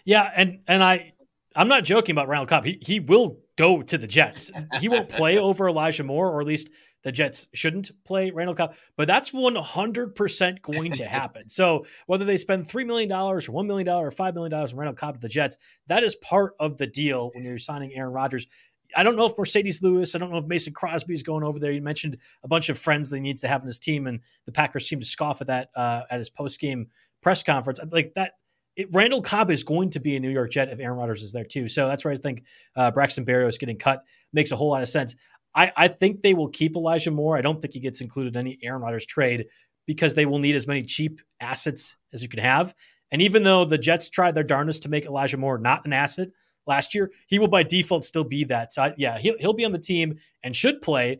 Yeah, 0.05 0.29
and 0.35 0.59
and 0.67 0.83
I 0.83 1.13
I'm 1.55 1.67
not 1.67 1.83
joking 1.83 2.13
about 2.13 2.27
Randall 2.27 2.47
Cobb. 2.47 2.65
He 2.65 2.79
he 2.81 2.99
will 2.99 3.39
go 3.57 3.81
to 3.81 3.97
the 3.97 4.07
Jets. 4.07 4.51
He 4.79 4.89
won't 4.89 5.09
play 5.09 5.37
over 5.39 5.67
Elijah 5.67 6.03
Moore, 6.03 6.29
or 6.29 6.41
at 6.41 6.47
least 6.47 6.69
the 7.03 7.11
Jets 7.11 7.47
shouldn't 7.53 7.91
play 8.05 8.31
Randall 8.31 8.55
Cobb, 8.55 8.73
but 8.95 9.07
that's 9.07 9.31
100% 9.31 10.61
going 10.61 10.91
to 10.93 11.05
happen. 11.05 11.49
so 11.49 11.85
whether 12.05 12.25
they 12.25 12.37
spend 12.37 12.67
$3 12.67 12.85
million 12.85 13.11
or 13.11 13.39
$1 13.39 13.65
million 13.65 13.89
or 13.89 14.11
$5 14.11 14.33
million 14.33 14.53
on 14.53 14.75
Randall 14.75 14.95
Cobb 14.95 15.15
to 15.15 15.19
the 15.19 15.29
Jets, 15.29 15.57
that 15.87 16.03
is 16.03 16.15
part 16.15 16.53
of 16.59 16.77
the 16.77 16.87
deal 16.87 17.31
when 17.33 17.43
you're 17.43 17.57
signing 17.57 17.93
Aaron 17.93 18.13
Rodgers. 18.13 18.47
I 18.95 19.03
don't 19.03 19.15
know 19.15 19.25
if 19.25 19.35
Marcedes 19.35 19.81
Lewis, 19.81 20.15
I 20.15 20.19
don't 20.19 20.31
know 20.31 20.37
if 20.37 20.45
Mason 20.45 20.73
Crosby 20.73 21.13
is 21.13 21.23
going 21.23 21.43
over 21.43 21.59
there. 21.59 21.71
You 21.71 21.81
mentioned 21.81 22.17
a 22.43 22.47
bunch 22.47 22.69
of 22.69 22.77
friends 22.77 23.09
that 23.09 23.17
he 23.17 23.21
needs 23.21 23.41
to 23.41 23.47
have 23.47 23.61
in 23.61 23.67
his 23.67 23.79
team, 23.79 24.07
and 24.07 24.19
the 24.45 24.51
Packers 24.51 24.87
seem 24.87 24.99
to 24.99 25.05
scoff 25.05 25.41
at 25.41 25.47
that 25.47 25.69
uh, 25.75 26.03
at 26.09 26.19
his 26.19 26.29
post 26.29 26.59
game 26.59 26.87
press 27.21 27.41
conference. 27.41 27.79
Like 27.89 28.13
that, 28.15 28.33
it, 28.75 28.89
Randall 28.91 29.21
Cobb 29.21 29.51
is 29.51 29.63
going 29.63 29.89
to 29.91 29.99
be 29.99 30.15
a 30.15 30.19
New 30.19 30.29
York 30.29 30.51
Jet 30.51 30.69
if 30.69 30.79
Aaron 30.79 30.97
Rodgers 30.97 31.21
is 31.21 31.31
there 31.31 31.43
too. 31.43 31.67
So 31.67 31.87
that's 31.87 32.03
where 32.05 32.13
I 32.13 32.17
think 32.17 32.43
uh, 32.75 32.91
Braxton 32.91 33.25
Berrios 33.25 33.59
getting 33.59 33.77
cut 33.77 34.03
makes 34.33 34.51
a 34.51 34.55
whole 34.55 34.69
lot 34.69 34.81
of 34.81 34.89
sense. 34.89 35.15
I, 35.53 35.71
I 35.75 35.87
think 35.87 36.21
they 36.21 36.33
will 36.33 36.49
keep 36.49 36.75
Elijah 36.75 37.11
Moore. 37.11 37.37
I 37.37 37.41
don't 37.41 37.61
think 37.61 37.73
he 37.73 37.79
gets 37.79 38.01
included 38.01 38.35
in 38.35 38.39
any 38.39 38.59
Aaron 38.63 38.81
Rodgers 38.81 39.05
trade 39.05 39.47
because 39.85 40.15
they 40.15 40.25
will 40.25 40.39
need 40.39 40.55
as 40.55 40.67
many 40.67 40.83
cheap 40.83 41.21
assets 41.39 41.97
as 42.13 42.21
you 42.21 42.29
can 42.29 42.39
have. 42.39 42.73
And 43.11 43.21
even 43.21 43.43
though 43.43 43.65
the 43.65 43.77
Jets 43.77 44.09
tried 44.09 44.35
their 44.35 44.43
darndest 44.43 44.83
to 44.83 44.89
make 44.89 45.05
Elijah 45.05 45.37
Moore 45.37 45.57
not 45.57 45.85
an 45.85 45.93
asset 45.93 46.29
last 46.65 46.95
year, 46.95 47.11
he 47.27 47.39
will 47.39 47.49
by 47.49 47.63
default 47.63 48.05
still 48.05 48.23
be 48.23 48.45
that. 48.45 48.71
So 48.71 48.83
I, 48.83 48.93
yeah, 48.97 49.17
he'll 49.17 49.37
he'll 49.37 49.53
be 49.53 49.65
on 49.65 49.73
the 49.73 49.79
team 49.79 50.17
and 50.43 50.55
should 50.55 50.81
play. 50.81 51.19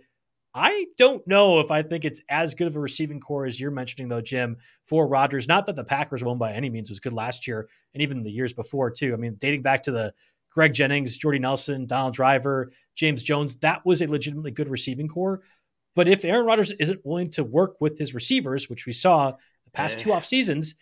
I 0.54 0.88
don't 0.98 1.26
know 1.28 1.62
if 1.62 1.72
I 1.72 1.82
think 1.82 2.04
it's 2.04 2.22
as 2.30 2.56
good 2.56 2.68
of 2.68 2.76
a 2.76 2.80
receiving 2.80 3.22
corps 3.22 3.46
as 3.46 3.60
you're 3.60 3.72
mentioning, 3.72 4.10
though, 4.10 4.22
Jim, 4.22 4.58
for 4.86 5.08
Rodgers. 5.08 5.48
Not 5.48 5.66
that 5.66 5.78
the 5.78 5.84
Packers 5.84 6.24
won 6.24 6.38
by 6.38 6.52
any 6.52 6.70
means 6.70 6.90
was 6.90 7.00
good 7.00 7.14
last 7.14 7.48
year 7.48 7.70
and 7.94 8.04
even 8.04 8.22
the 8.22 8.32
years 8.32 8.52
before, 8.52 8.92
too. 8.92 9.14
I 9.14 9.16
mean, 9.16 9.36
dating 9.40 9.62
back 9.62 9.84
to 9.84 9.92
the 9.92 10.14
Greg 10.52 10.74
Jennings, 10.74 11.18
Jordy 11.18 11.40
Nelson, 11.40 11.86
Donald 11.86 12.14
Driver, 12.14 12.72
James 12.96 13.24
Jones, 13.24 13.56
that 13.58 13.86
was 13.86 14.02
a 14.02 14.08
legitimately 14.08 14.52
good 14.52 14.70
receiving 14.70 15.08
corps. 15.08 15.42
But 15.96 16.08
if 16.08 16.24
Aaron 16.24 16.46
Rodgers 16.46 16.72
isn't 16.72 17.06
willing 17.06 17.30
to 17.32 17.44
work 17.44 17.80
with 17.82 17.98
his 17.98 18.14
receivers, 18.14 18.70
which 18.70 18.86
we 18.86 18.94
saw 18.94 19.32
the 19.32 19.72
past 19.74 19.98
yeah. 19.98 20.04
two 20.04 20.14
off 20.14 20.26
seasons, 20.26 20.76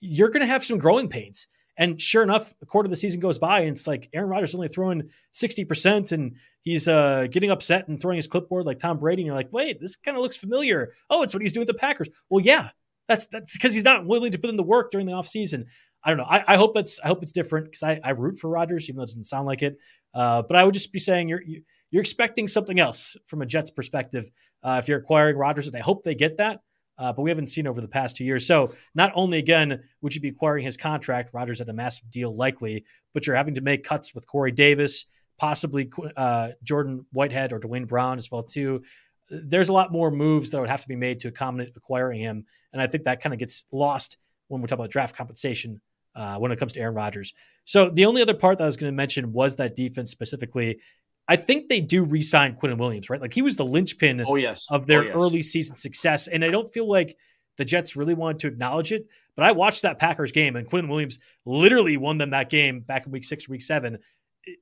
you're 0.00 0.30
going 0.30 0.40
to 0.40 0.46
have 0.46 0.64
some 0.64 0.78
growing 0.78 1.08
pains. 1.08 1.46
And 1.78 2.00
sure 2.00 2.22
enough, 2.22 2.52
a 2.60 2.66
quarter 2.66 2.86
of 2.86 2.90
the 2.90 2.96
season 2.96 3.20
goes 3.20 3.38
by, 3.38 3.60
and 3.60 3.70
it's 3.70 3.86
like 3.86 4.10
Aaron 4.12 4.28
Rodgers 4.28 4.54
only 4.54 4.68
throwing 4.68 5.08
60%, 5.32 6.12
and 6.12 6.36
he's 6.60 6.86
uh, 6.86 7.26
getting 7.30 7.50
upset 7.50 7.88
and 7.88 8.00
throwing 8.00 8.16
his 8.16 8.26
clipboard 8.26 8.66
like 8.66 8.78
Tom 8.78 8.98
Brady. 8.98 9.22
And 9.22 9.26
you're 9.26 9.34
like, 9.34 9.52
wait, 9.52 9.80
this 9.80 9.96
kind 9.96 10.16
of 10.16 10.22
looks 10.22 10.36
familiar. 10.36 10.92
Oh, 11.08 11.22
it's 11.22 11.32
what 11.32 11.42
he's 11.42 11.54
doing 11.54 11.62
with 11.66 11.74
the 11.74 11.80
Packers. 11.80 12.08
Well, 12.28 12.44
yeah, 12.44 12.70
that's 13.08 13.26
that's 13.28 13.54
because 13.54 13.72
he's 13.72 13.84
not 13.84 14.06
willing 14.06 14.32
to 14.32 14.38
put 14.38 14.50
in 14.50 14.56
the 14.56 14.62
work 14.62 14.90
during 14.90 15.06
the 15.06 15.12
offseason. 15.12 15.64
I 16.04 16.10
don't 16.10 16.18
know. 16.18 16.26
I, 16.28 16.44
I 16.54 16.56
hope 16.56 16.76
it's 16.76 16.98
I 17.02 17.08
hope 17.08 17.22
it's 17.22 17.32
different 17.32 17.66
because 17.66 17.82
I, 17.82 18.00
I 18.02 18.10
root 18.10 18.38
for 18.38 18.50
Rodgers, 18.50 18.88
even 18.88 18.96
though 18.96 19.04
it 19.04 19.06
doesn't 19.06 19.24
sound 19.24 19.46
like 19.46 19.62
it. 19.62 19.78
Uh, 20.14 20.42
but 20.42 20.56
I 20.56 20.64
would 20.64 20.74
just 20.74 20.92
be 20.92 20.98
saying 20.98 21.28
you're 21.28 21.42
you're 21.90 22.00
expecting 22.00 22.48
something 22.48 22.80
else 22.80 23.16
from 23.26 23.42
a 23.42 23.46
Jets 23.46 23.70
perspective 23.70 24.30
uh, 24.62 24.80
if 24.82 24.88
you're 24.88 24.98
acquiring 24.98 25.36
Rodgers, 25.36 25.66
and 25.66 25.76
I 25.76 25.80
hope 25.80 26.02
they 26.02 26.14
get 26.14 26.38
that. 26.38 26.60
Uh, 26.98 27.12
but 27.12 27.22
we 27.22 27.30
haven't 27.30 27.46
seen 27.46 27.66
over 27.66 27.80
the 27.80 27.88
past 27.88 28.16
two 28.16 28.24
years. 28.24 28.46
So 28.46 28.74
not 28.94 29.12
only 29.14 29.38
again 29.38 29.82
would 30.02 30.14
you 30.14 30.20
be 30.20 30.28
acquiring 30.28 30.64
his 30.64 30.76
contract, 30.76 31.30
Rodgers 31.32 31.58
had 31.58 31.68
a 31.68 31.72
massive 31.72 32.10
deal 32.10 32.34
likely, 32.34 32.84
but 33.14 33.26
you're 33.26 33.36
having 33.36 33.54
to 33.54 33.60
make 33.60 33.82
cuts 33.82 34.14
with 34.14 34.26
Corey 34.26 34.52
Davis, 34.52 35.06
possibly 35.38 35.90
uh, 36.16 36.50
Jordan 36.62 37.06
Whitehead 37.12 37.52
or 37.52 37.58
Duane 37.58 37.86
Brown 37.86 38.18
as 38.18 38.30
well 38.30 38.42
too. 38.42 38.82
There's 39.30 39.70
a 39.70 39.72
lot 39.72 39.90
more 39.90 40.10
moves 40.10 40.50
that 40.50 40.60
would 40.60 40.68
have 40.68 40.82
to 40.82 40.88
be 40.88 40.96
made 40.96 41.20
to 41.20 41.28
accommodate 41.28 41.72
acquiring 41.74 42.20
him, 42.20 42.44
and 42.72 42.82
I 42.82 42.86
think 42.86 43.04
that 43.04 43.20
kind 43.20 43.32
of 43.32 43.38
gets 43.38 43.64
lost 43.72 44.18
when 44.48 44.60
we 44.60 44.68
talk 44.68 44.78
about 44.78 44.90
draft 44.90 45.16
compensation 45.16 45.80
uh, 46.14 46.38
when 46.38 46.52
it 46.52 46.58
comes 46.58 46.72
to 46.74 46.80
Aaron 46.80 46.94
Rodgers. 46.94 47.34
So 47.64 47.90
the 47.90 48.06
only 48.06 48.22
other 48.22 48.34
part 48.34 48.58
that 48.58 48.64
I 48.64 48.66
was 48.66 48.76
going 48.76 48.92
to 48.92 48.96
mention 48.96 49.32
was 49.32 49.56
that 49.56 49.74
defense 49.74 50.10
specifically. 50.10 50.80
I 51.28 51.36
think 51.36 51.68
they 51.68 51.80
do 51.80 52.02
re-sign 52.02 52.56
Quinnen 52.56 52.78
Williams, 52.78 53.08
right? 53.08 53.20
Like 53.20 53.32
he 53.32 53.42
was 53.42 53.56
the 53.56 53.64
linchpin 53.64 54.24
oh, 54.26 54.34
yes. 54.34 54.66
of 54.70 54.86
their 54.86 55.00
oh, 55.00 55.04
yes. 55.04 55.14
early 55.14 55.42
season 55.42 55.76
success, 55.76 56.26
and 56.26 56.44
I 56.44 56.48
don't 56.48 56.72
feel 56.72 56.88
like 56.88 57.16
the 57.58 57.64
Jets 57.64 57.96
really 57.96 58.14
wanted 58.14 58.40
to 58.40 58.48
acknowledge 58.48 58.92
it. 58.92 59.06
But 59.36 59.44
I 59.44 59.52
watched 59.52 59.82
that 59.82 59.98
Packers 59.98 60.32
game, 60.32 60.56
and 60.56 60.68
Quinnen 60.68 60.88
Williams 60.88 61.18
literally 61.46 61.96
won 61.96 62.18
them 62.18 62.30
that 62.30 62.50
game 62.50 62.80
back 62.80 63.06
in 63.06 63.12
Week 63.12 63.24
Six, 63.24 63.48
Week 63.48 63.62
Seven. 63.62 63.98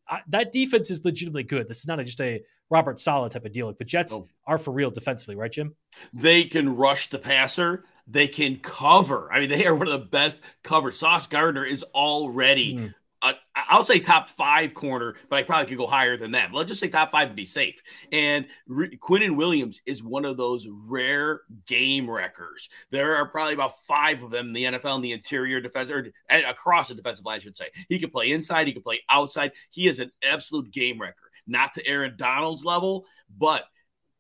I, 0.09 0.21
that 0.29 0.53
defense 0.53 0.91
is 0.91 1.05
legitimately 1.05 1.45
good. 1.45 1.67
This 1.67 1.79
is 1.79 1.87
not 1.87 1.99
a, 1.99 2.05
just 2.05 2.21
a 2.21 2.43
Robert 2.69 3.01
Saleh 3.01 3.33
type 3.33 3.45
of 3.47 3.53
deal. 3.53 3.67
Like 3.67 3.79
the 3.79 3.85
Jets 3.85 4.13
oh. 4.13 4.29
are 4.47 4.59
for 4.59 4.73
real 4.73 4.91
defensively, 4.91 5.35
right, 5.35 5.51
Jim? 5.51 5.75
They 6.13 6.45
can 6.45 6.77
rush 6.77 7.09
the 7.09 7.19
passer. 7.19 7.85
They 8.11 8.29
can 8.29 8.57
cover. 8.57 9.33
I 9.33 9.41
mean, 9.41 9.49
they 9.49 9.67
are 9.67 9.75
one 9.75 9.87
of 9.89 9.93
the 9.93 10.07
best 10.07 10.41
covered. 10.63 10.95
Sauce 10.95 11.27
Gardner 11.27 11.65
is 11.65 11.83
already 11.95 12.75
mm 12.75 12.95
uh, 13.23 13.33
I'll 13.55 13.85
say 13.85 14.01
top 14.01 14.29
five 14.29 14.73
corner, 14.73 15.15
but 15.29 15.37
I 15.37 15.43
probably 15.43 15.67
could 15.67 15.77
go 15.77 15.87
higher 15.87 16.17
than 16.17 16.31
that. 16.33 16.51
But 16.51 16.59
let's 16.59 16.69
just 16.69 16.81
say 16.81 16.89
top 16.89 17.11
five 17.11 17.29
and 17.29 17.37
be 17.37 17.45
safe. 17.45 17.83
And 18.13 18.47
Re- 18.67 18.97
Quinnen 18.97 19.37
Williams 19.37 19.81
is 19.85 20.03
one 20.03 20.25
of 20.25 20.37
those 20.37 20.67
rare 20.71 21.43
game 21.67 22.09
wreckers. 22.09 22.71
There 22.91 23.17
are 23.17 23.27
probably 23.27 23.55
about 23.55 23.79
five 23.87 24.23
of 24.23 24.31
them 24.31 24.49
in 24.49 24.53
the 24.55 24.65
NFL 24.65 24.97
in 24.97 25.03
the 25.03 25.13
interior 25.13 25.61
defense 25.61 25.91
or 25.91 26.11
across 26.31 26.89
the 26.89 26.95
defensive 26.95 27.27
line, 27.27 27.37
I 27.37 27.41
should 27.41 27.59
say. 27.59 27.69
He 27.89 27.99
can 27.99 28.11
play 28.11 28.33
inside, 28.33 28.67
he 28.67 28.73
can 28.73 28.83
play 28.83 29.01
outside. 29.11 29.53
He 29.71 29.87
is 29.87 29.99
an 29.99 30.11
absolute 30.23 30.71
game 30.71 31.01
wrecker. 31.01 31.31
Not 31.47 31.75
to 31.75 31.87
Aaron 31.87 32.15
Donald's 32.17 32.65
level, 32.65 33.07
but 33.37 33.65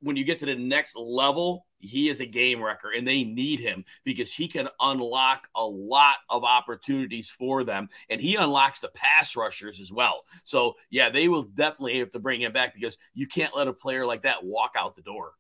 when 0.00 0.16
you 0.16 0.24
get 0.24 0.40
to 0.40 0.46
the 0.46 0.56
next 0.56 0.94
level, 0.96 1.66
he 1.80 2.08
is 2.08 2.20
a 2.20 2.26
game 2.26 2.62
wrecker 2.62 2.90
and 2.96 3.06
they 3.06 3.24
need 3.24 3.60
him 3.60 3.84
because 4.04 4.32
he 4.32 4.48
can 4.48 4.68
unlock 4.80 5.48
a 5.56 5.64
lot 5.64 6.16
of 6.28 6.44
opportunities 6.44 7.28
for 7.28 7.64
them 7.64 7.88
and 8.08 8.20
he 8.20 8.36
unlocks 8.36 8.80
the 8.80 8.90
pass 8.94 9.36
rushers 9.36 9.80
as 9.80 9.92
well. 9.92 10.24
So, 10.44 10.74
yeah, 10.90 11.10
they 11.10 11.28
will 11.28 11.42
definitely 11.42 11.98
have 11.98 12.10
to 12.10 12.18
bring 12.18 12.40
him 12.40 12.52
back 12.52 12.74
because 12.74 12.98
you 13.14 13.26
can't 13.26 13.56
let 13.56 13.68
a 13.68 13.72
player 13.72 14.06
like 14.06 14.22
that 14.22 14.44
walk 14.44 14.72
out 14.76 14.96
the 14.96 15.02
door. 15.02 15.32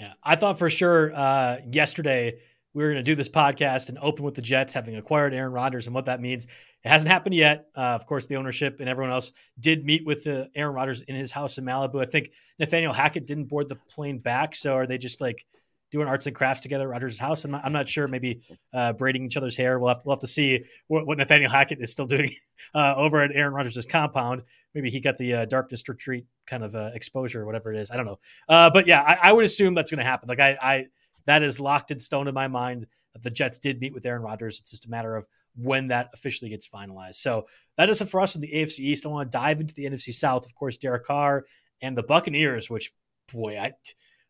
Yeah, 0.00 0.14
I 0.22 0.36
thought 0.36 0.58
for 0.58 0.68
sure 0.68 1.12
uh, 1.14 1.58
yesterday 1.70 2.40
we 2.74 2.82
were 2.82 2.90
going 2.90 3.04
to 3.04 3.08
do 3.08 3.14
this 3.14 3.28
podcast 3.28 3.88
and 3.88 3.98
open 4.02 4.24
with 4.24 4.34
the 4.34 4.42
Jets 4.42 4.74
having 4.74 4.96
acquired 4.96 5.32
Aaron 5.32 5.52
Rodgers 5.52 5.86
and 5.86 5.94
what 5.94 6.06
that 6.06 6.20
means. 6.20 6.46
It 6.46 6.88
hasn't 6.88 7.10
happened 7.10 7.36
yet. 7.36 7.68
Uh, 7.76 7.80
of 7.80 8.04
course, 8.06 8.26
the 8.26 8.34
ownership 8.34 8.80
and 8.80 8.88
everyone 8.88 9.12
else 9.12 9.32
did 9.60 9.84
meet 9.84 10.04
with 10.04 10.26
uh, 10.26 10.46
Aaron 10.56 10.74
Rodgers 10.74 11.02
in 11.02 11.14
his 11.14 11.30
house 11.30 11.56
in 11.56 11.64
Malibu. 11.64 12.02
I 12.02 12.04
think 12.04 12.32
Nathaniel 12.58 12.92
Hackett 12.92 13.26
didn't 13.26 13.44
board 13.44 13.68
the 13.68 13.76
plane 13.76 14.18
back. 14.18 14.56
So 14.56 14.74
are 14.74 14.86
they 14.86 14.98
just 14.98 15.20
like 15.20 15.46
doing 15.94 16.08
arts 16.08 16.26
and 16.26 16.34
crafts 16.34 16.60
together 16.60 16.84
at 16.84 16.90
Rodgers' 16.90 17.18
house? 17.18 17.44
I'm 17.44 17.52
not, 17.52 17.64
I'm 17.64 17.72
not 17.72 17.88
sure. 17.88 18.08
Maybe 18.08 18.42
uh, 18.72 18.92
braiding 18.92 19.24
each 19.24 19.36
other's 19.36 19.56
hair. 19.56 19.78
We'll 19.78 19.88
have, 19.88 20.00
to, 20.00 20.06
we'll 20.06 20.16
have 20.16 20.20
to 20.20 20.26
see 20.26 20.64
what, 20.88 21.06
what 21.06 21.18
Nathaniel 21.18 21.50
Hackett 21.50 21.80
is 21.80 21.92
still 21.92 22.06
doing 22.06 22.30
uh, 22.74 22.94
over 22.96 23.22
at 23.22 23.30
Aaron 23.32 23.54
Rodgers' 23.54 23.86
compound. 23.86 24.42
Maybe 24.74 24.90
he 24.90 25.00
got 25.00 25.16
the 25.16 25.32
uh, 25.32 25.44
darkness 25.44 25.88
retreat 25.88 26.26
kind 26.46 26.64
of 26.64 26.74
uh, 26.74 26.90
exposure 26.94 27.42
or 27.42 27.46
whatever 27.46 27.72
it 27.72 27.78
is. 27.78 27.90
I 27.90 27.96
don't 27.96 28.06
know. 28.06 28.18
but 28.48 28.86
yeah, 28.86 29.02
I, 29.02 29.30
I, 29.30 29.32
would 29.32 29.44
assume 29.44 29.74
that's 29.74 29.90
going 29.90 30.04
to 30.04 30.10
happen. 30.10 30.28
Like 30.28 30.40
I, 30.40 30.58
I, 30.60 30.86
that 31.26 31.42
is 31.42 31.60
locked 31.60 31.90
in 31.90 32.00
stone 32.00 32.28
in 32.28 32.34
my 32.34 32.48
mind 32.48 32.86
that 33.12 33.22
the 33.22 33.30
Jets 33.30 33.60
did 33.60 33.80
meet 33.80 33.94
with 33.94 34.04
Aaron 34.04 34.22
Rodgers. 34.22 34.58
It's 34.58 34.72
just 34.72 34.86
a 34.86 34.90
matter 34.90 35.16
of 35.16 35.26
when 35.56 35.88
that 35.88 36.10
officially 36.12 36.50
gets 36.50 36.68
finalized. 36.68 37.16
So 37.16 37.46
that 37.78 37.88
is 37.88 38.00
it 38.00 38.08
for 38.08 38.20
us 38.20 38.34
in 38.34 38.40
the 38.40 38.52
AFC 38.52 38.80
East. 38.80 39.06
I 39.06 39.08
want 39.08 39.30
to 39.30 39.38
dive 39.38 39.60
into 39.60 39.74
the 39.74 39.84
NFC 39.84 40.12
South. 40.12 40.44
Of 40.44 40.54
course, 40.54 40.76
Derek 40.78 41.04
Carr 41.04 41.44
and 41.80 41.96
the 41.96 42.02
Buccaneers, 42.02 42.68
which 42.68 42.92
boy, 43.32 43.58
I 43.58 43.72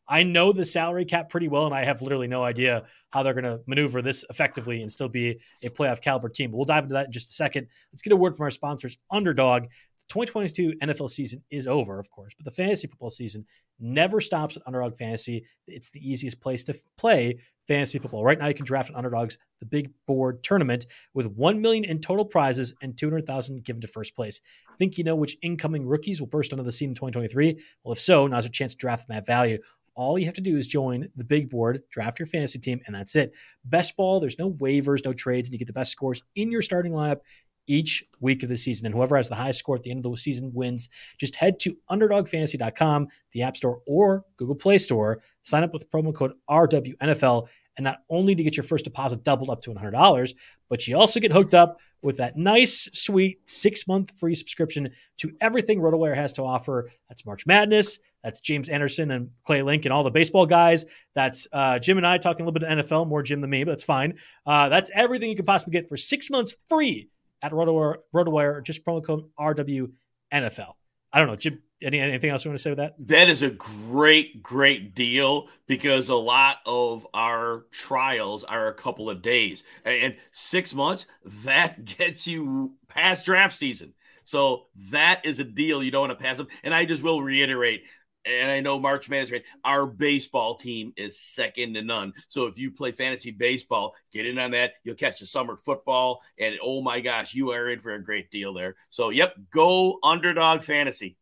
I 0.07 0.22
know 0.22 0.52
the 0.52 0.64
salary 0.64 1.05
cap 1.05 1.30
pretty 1.30 1.48
well, 1.48 1.66
and 1.66 1.74
I 1.74 1.84
have 1.84 2.02
literally 2.02 2.26
no 2.26 2.42
idea 2.42 2.84
how 3.11 3.22
they're 3.22 3.34
going 3.34 3.44
to 3.44 3.61
maneuver 3.66 4.02
this 4.02 4.24
effectively 4.28 4.80
and 4.82 4.90
still 4.90 5.09
be 5.09 5.38
a 5.62 5.68
playoff 5.68 6.00
caliber 6.00 6.28
team. 6.28 6.50
But 6.50 6.59
we'll 6.59 6.64
dive 6.66 6.84
into 6.84 6.94
that 6.94 7.07
in 7.07 7.12
just 7.12 7.30
a 7.30 7.32
second. 7.32 7.68
Let's 7.92 8.02
get 8.02 8.12
a 8.12 8.16
word 8.16 8.36
from 8.36 8.44
our 8.44 8.50
sponsors, 8.50 8.98
Underdog. 9.11 9.64
The 9.64 10.09
2022 10.09 10.74
NFL 10.82 11.11
season 11.11 11.42
is 11.50 11.66
over, 11.66 11.98
of 11.98 12.11
course, 12.11 12.34
but 12.36 12.44
the 12.44 12.50
fantasy 12.50 12.86
football 12.86 13.11
season 13.11 13.46
never 13.80 14.20
stops 14.20 14.57
at 14.57 14.62
Underdog 14.66 14.96
Fantasy. 14.96 15.44
It's 15.66 15.90
the 15.90 16.07
easiest 16.07 16.40
place 16.40 16.64
to 16.64 16.74
play 16.98 17.38
fantasy 17.66 17.98
football. 17.98 18.24
Right 18.24 18.38
now, 18.38 18.48
you 18.48 18.55
can 18.55 18.66
draft 18.66 18.90
an 18.90 18.96
underdogs 18.96 19.38
the 19.61 19.66
big 19.66 19.90
board 20.07 20.42
tournament 20.42 20.86
with 21.14 21.26
1 21.26 21.61
million 21.61 21.84
in 21.84 22.00
total 22.00 22.24
prizes 22.24 22.74
and 22.82 22.96
200,000 22.96 23.64
given 23.64 23.80
to 23.80 23.86
first 23.86 24.14
place. 24.14 24.40
Think 24.78 24.98
you 24.98 25.05
know 25.05 25.16
which 25.16 25.36
incoming 25.42 25.86
rookies 25.86 26.20
will 26.20 26.28
burst 26.28 26.52
onto 26.52 26.64
the 26.64 26.72
scene 26.72 26.90
in 26.90 26.94
2023? 26.94 27.59
Well, 27.82 27.92
if 27.92 28.00
so, 28.00 28.26
now's 28.26 28.44
your 28.44 28.50
chance 28.50 28.72
to 28.72 28.78
draft 28.78 29.09
them 29.09 29.16
at 29.16 29.26
value. 29.26 29.59
All 29.95 30.18
you 30.18 30.26
have 30.26 30.34
to 30.34 30.40
do 30.40 30.57
is 30.57 30.66
join 30.66 31.09
the 31.16 31.24
big 31.24 31.51
board, 31.51 31.82
draft 31.90 32.18
your 32.18 32.26
fantasy 32.26 32.59
team, 32.59 32.80
and 32.86 32.95
that's 32.95 33.14
it. 33.14 33.32
Best 33.64 33.97
ball, 33.97 34.20
there's 34.20 34.38
no 34.38 34.51
waivers, 34.53 35.05
no 35.05 35.12
trades, 35.12 35.49
and 35.49 35.53
you 35.53 35.59
get 35.59 35.66
the 35.66 35.72
best 35.72 35.92
scores 35.92 36.22
in 36.34 36.51
your 36.51 36.62
starting 36.62 36.92
lineup 36.92 37.20
each 37.66 38.05
week 38.20 38.42
of 38.42 38.49
the 38.49 38.57
season. 38.57 38.86
And 38.86 38.95
whoever 38.95 39.16
has 39.16 39.28
the 39.28 39.34
highest 39.34 39.59
score 39.59 39.76
at 39.76 39.82
the 39.82 39.90
end 39.90 40.05
of 40.05 40.12
the 40.12 40.18
season 40.18 40.53
wins. 40.53 40.88
Just 41.18 41.36
head 41.36 41.59
to 41.61 41.76
underdogfantasy.com, 41.90 43.09
the 43.32 43.42
App 43.42 43.57
Store, 43.57 43.80
or 43.86 44.24
Google 44.36 44.55
Play 44.55 44.78
Store. 44.78 45.22
Sign 45.42 45.62
up 45.62 45.72
with 45.72 45.90
promo 45.90 46.14
code 46.14 46.32
RWNFL. 46.51 47.47
And 47.77 47.85
not 47.85 47.99
only 48.09 48.35
to 48.35 48.43
get 48.43 48.57
your 48.57 48.64
first 48.64 48.85
deposit 48.85 49.25
doubled 49.25 49.51
up 49.51 49.62
to 49.62 49.70
$100, 49.70 50.35
but 50.68 50.87
you 50.87 50.97
also 50.97 51.20
get 51.20 51.33
hooked 51.33 51.55
up 51.55 51.79
with 52.03 52.18
that 52.18 52.37
nice, 52.37 52.89
sweet 52.93 53.39
six 53.49 53.89
month 53.89 54.12
free 54.18 54.35
subscription 54.35 54.91
to 55.18 55.33
everything 55.41 55.81
RotoWire 55.81 56.14
has 56.14 56.35
to 56.35 56.43
offer. 56.43 56.91
That's 57.09 57.25
March 57.25 57.47
Madness. 57.47 57.99
That's 58.22 58.41
James 58.41 58.68
Anderson 58.68 59.11
and 59.11 59.31
Clay 59.45 59.62
Link 59.62 59.87
and 59.87 59.93
all 59.93 60.05
the 60.05 60.11
baseball 60.11 60.47
guys. 60.47 60.85
That's 61.14 61.49
uh, 61.53 61.79
Jim 61.79 61.97
and 61.97 62.07
I 62.07 62.18
talking 62.18 62.43
a 62.43 62.49
little 62.49 62.61
bit 62.61 62.70
of 62.70 62.85
NFL, 62.85 63.09
more 63.09 63.22
Jim 63.22 63.41
than 63.41 63.51
me, 63.51 63.64
but 63.64 63.72
that's 63.72 63.85
fine. 63.85 64.18
Uh, 64.47 64.68
that's 64.68 64.91
everything 64.95 65.31
you 65.31 65.37
can 65.37 65.47
possibly 65.47 65.72
get 65.72 65.89
for 65.89 65.97
six 65.97 66.31
months 66.31 66.55
free 66.68 67.09
at 67.43 67.53
RotoWire, 67.53 67.97
RotoWire 68.14 68.62
just 68.64 68.85
promo 68.85 69.05
code 69.05 69.25
RWNFL. 69.39 70.75
I 71.15 71.21
don't 71.21 71.29
know, 71.29 71.37
Jim. 71.37 71.62
Any, 71.81 72.01
anything 72.01 72.31
else 72.31 72.45
you 72.45 72.51
want 72.51 72.59
to 72.59 72.62
say 72.62 72.71
with 72.71 72.79
that? 72.79 72.97
That 72.99 73.31
is 73.31 73.43
a 73.43 73.51
great, 73.51 74.43
great 74.43 74.97
deal 74.97 75.49
because 75.67 76.09
a 76.09 76.17
lot 76.17 76.57
of 76.67 77.07
our 77.15 77.67
trials 77.71 78.43
are 78.43 78.67
a 78.67 78.75
couple 78.75 79.09
of 79.09 79.23
days 79.23 79.62
and 79.85 80.17
six 80.33 80.75
months. 80.75 81.07
That 81.45 81.85
gets 81.99 82.27
you 82.27 82.73
past 82.89 83.25
draft 83.25 83.57
season. 83.57 83.95
So 84.25 84.67
that 84.91 85.25
is 85.25 85.39
a 85.39 85.45
deal 85.45 85.83
you 85.83 85.93
don't 85.93 86.09
want 86.09 86.19
to 86.19 86.25
pass 86.25 86.41
up. 86.41 86.49
And 86.65 86.75
I 86.75 86.85
just 86.85 87.03
will 87.03 87.23
reiterate 87.23 87.85
and 88.25 88.51
I 88.51 88.61
know 88.61 88.79
March 88.79 89.09
Madness? 89.09 89.43
Our 89.64 89.87
baseball 89.87 90.57
team 90.57 90.93
is 90.97 91.18
second 91.18 91.75
to 91.75 91.83
none. 91.83 92.12
So 92.29 92.47
if 92.47 92.59
you 92.59 92.70
play 92.70 92.93
fantasy 92.93 93.31
baseball, 93.31 93.95
get 94.12 94.27
in 94.27 94.39
on 94.39 94.53
that. 94.53 94.72
You'll 94.83 94.95
catch 94.95 95.20
the 95.20 95.27
summer 95.27 95.57
football, 95.57 96.22
and 96.39 96.57
oh 96.62 96.83
my 96.83 97.01
gosh, 97.01 97.35
you 97.35 97.51
are 97.51 97.68
in 97.68 97.81
for 97.81 97.95
a 97.95 98.03
great 98.03 98.31
deal 98.31 98.55
there. 98.55 98.77
So 98.91 99.11
yep, 99.11 99.35
go 99.51 99.99
underdog 100.03 100.62
fantasy. 100.62 101.16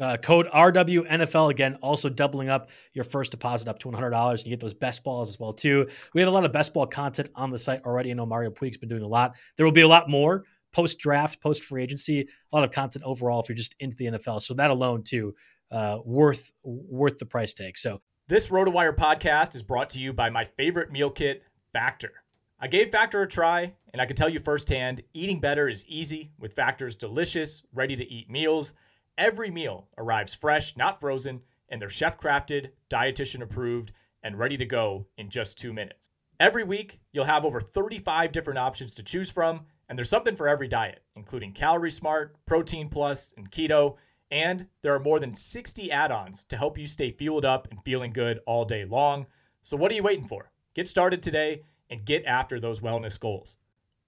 Uh, 0.00 0.16
code 0.16 0.46
RWNFL 0.54 1.50
again, 1.50 1.76
also 1.82 2.08
doubling 2.08 2.48
up 2.48 2.70
your 2.92 3.04
first 3.04 3.32
deposit 3.32 3.66
up 3.66 3.80
to 3.80 3.88
$100. 3.88 4.30
And 4.30 4.44
you 4.44 4.50
get 4.50 4.60
those 4.60 4.74
best 4.74 5.02
balls 5.02 5.28
as 5.28 5.40
well 5.40 5.52
too. 5.52 5.88
We 6.14 6.20
have 6.20 6.28
a 6.28 6.32
lot 6.32 6.44
of 6.44 6.52
best 6.52 6.72
ball 6.72 6.86
content 6.86 7.30
on 7.34 7.50
the 7.50 7.58
site 7.58 7.84
already. 7.84 8.10
I 8.10 8.14
know 8.14 8.26
Mario 8.26 8.50
Puig's 8.50 8.76
been 8.76 8.88
doing 8.88 9.02
a 9.02 9.08
lot. 9.08 9.34
There 9.56 9.66
will 9.66 9.72
be 9.72 9.80
a 9.80 9.88
lot 9.88 10.08
more 10.08 10.44
post 10.72 10.98
draft, 10.98 11.40
post 11.40 11.64
free 11.64 11.82
agency, 11.82 12.20
a 12.20 12.56
lot 12.56 12.62
of 12.62 12.70
content 12.70 13.04
overall 13.04 13.40
if 13.40 13.48
you're 13.48 13.56
just 13.56 13.74
into 13.80 13.96
the 13.96 14.04
NFL. 14.06 14.42
So 14.42 14.54
that 14.54 14.70
alone 14.70 15.02
too 15.02 15.34
uh, 15.70 15.98
worth 16.04 16.52
worth 16.62 17.18
the 17.18 17.26
price 17.26 17.54
tag. 17.54 17.78
So 17.78 18.00
this 18.28 18.48
RotoWire 18.48 18.96
podcast 18.96 19.54
is 19.54 19.62
brought 19.62 19.90
to 19.90 20.00
you 20.00 20.12
by 20.12 20.30
my 20.30 20.44
favorite 20.44 20.90
meal 20.90 21.10
kit, 21.10 21.42
Factor. 21.72 22.12
I 22.60 22.66
gave 22.66 22.90
Factor 22.90 23.22
a 23.22 23.28
try, 23.28 23.74
and 23.92 24.02
I 24.02 24.06
can 24.06 24.16
tell 24.16 24.28
you 24.28 24.40
firsthand, 24.40 25.02
eating 25.14 25.40
better 25.40 25.68
is 25.68 25.86
easy 25.86 26.32
with 26.38 26.54
Factor's 26.54 26.96
delicious, 26.96 27.62
ready 27.72 27.94
to 27.94 28.04
eat 28.04 28.28
meals. 28.28 28.74
Every 29.16 29.50
meal 29.50 29.88
arrives 29.96 30.34
fresh, 30.34 30.76
not 30.76 30.98
frozen, 30.98 31.42
and 31.68 31.80
they're 31.80 31.88
chef 31.88 32.18
crafted, 32.18 32.70
dietitian 32.90 33.42
approved, 33.42 33.92
and 34.22 34.38
ready 34.38 34.56
to 34.56 34.66
go 34.66 35.06
in 35.16 35.30
just 35.30 35.56
two 35.56 35.72
minutes. 35.72 36.10
Every 36.40 36.64
week, 36.64 37.00
you'll 37.12 37.24
have 37.24 37.44
over 37.44 37.60
35 37.60 38.32
different 38.32 38.58
options 38.58 38.94
to 38.94 39.02
choose 39.02 39.30
from, 39.30 39.62
and 39.88 39.96
there's 39.96 40.10
something 40.10 40.36
for 40.36 40.48
every 40.48 40.68
diet, 40.68 41.02
including 41.16 41.52
Calorie 41.52 41.90
Smart, 41.90 42.36
Protein 42.46 42.88
Plus, 42.88 43.32
and 43.36 43.50
Keto. 43.50 43.96
And 44.30 44.66
there 44.82 44.94
are 44.94 45.00
more 45.00 45.18
than 45.18 45.34
60 45.34 45.90
add 45.90 46.12
ons 46.12 46.44
to 46.44 46.56
help 46.56 46.76
you 46.76 46.86
stay 46.86 47.10
fueled 47.10 47.44
up 47.44 47.66
and 47.70 47.82
feeling 47.84 48.12
good 48.12 48.40
all 48.46 48.64
day 48.64 48.84
long. 48.84 49.26
So, 49.62 49.76
what 49.76 49.90
are 49.90 49.94
you 49.94 50.02
waiting 50.02 50.26
for? 50.26 50.50
Get 50.74 50.88
started 50.88 51.22
today 51.22 51.62
and 51.90 52.04
get 52.04 52.24
after 52.26 52.60
those 52.60 52.80
wellness 52.80 53.18
goals. 53.18 53.56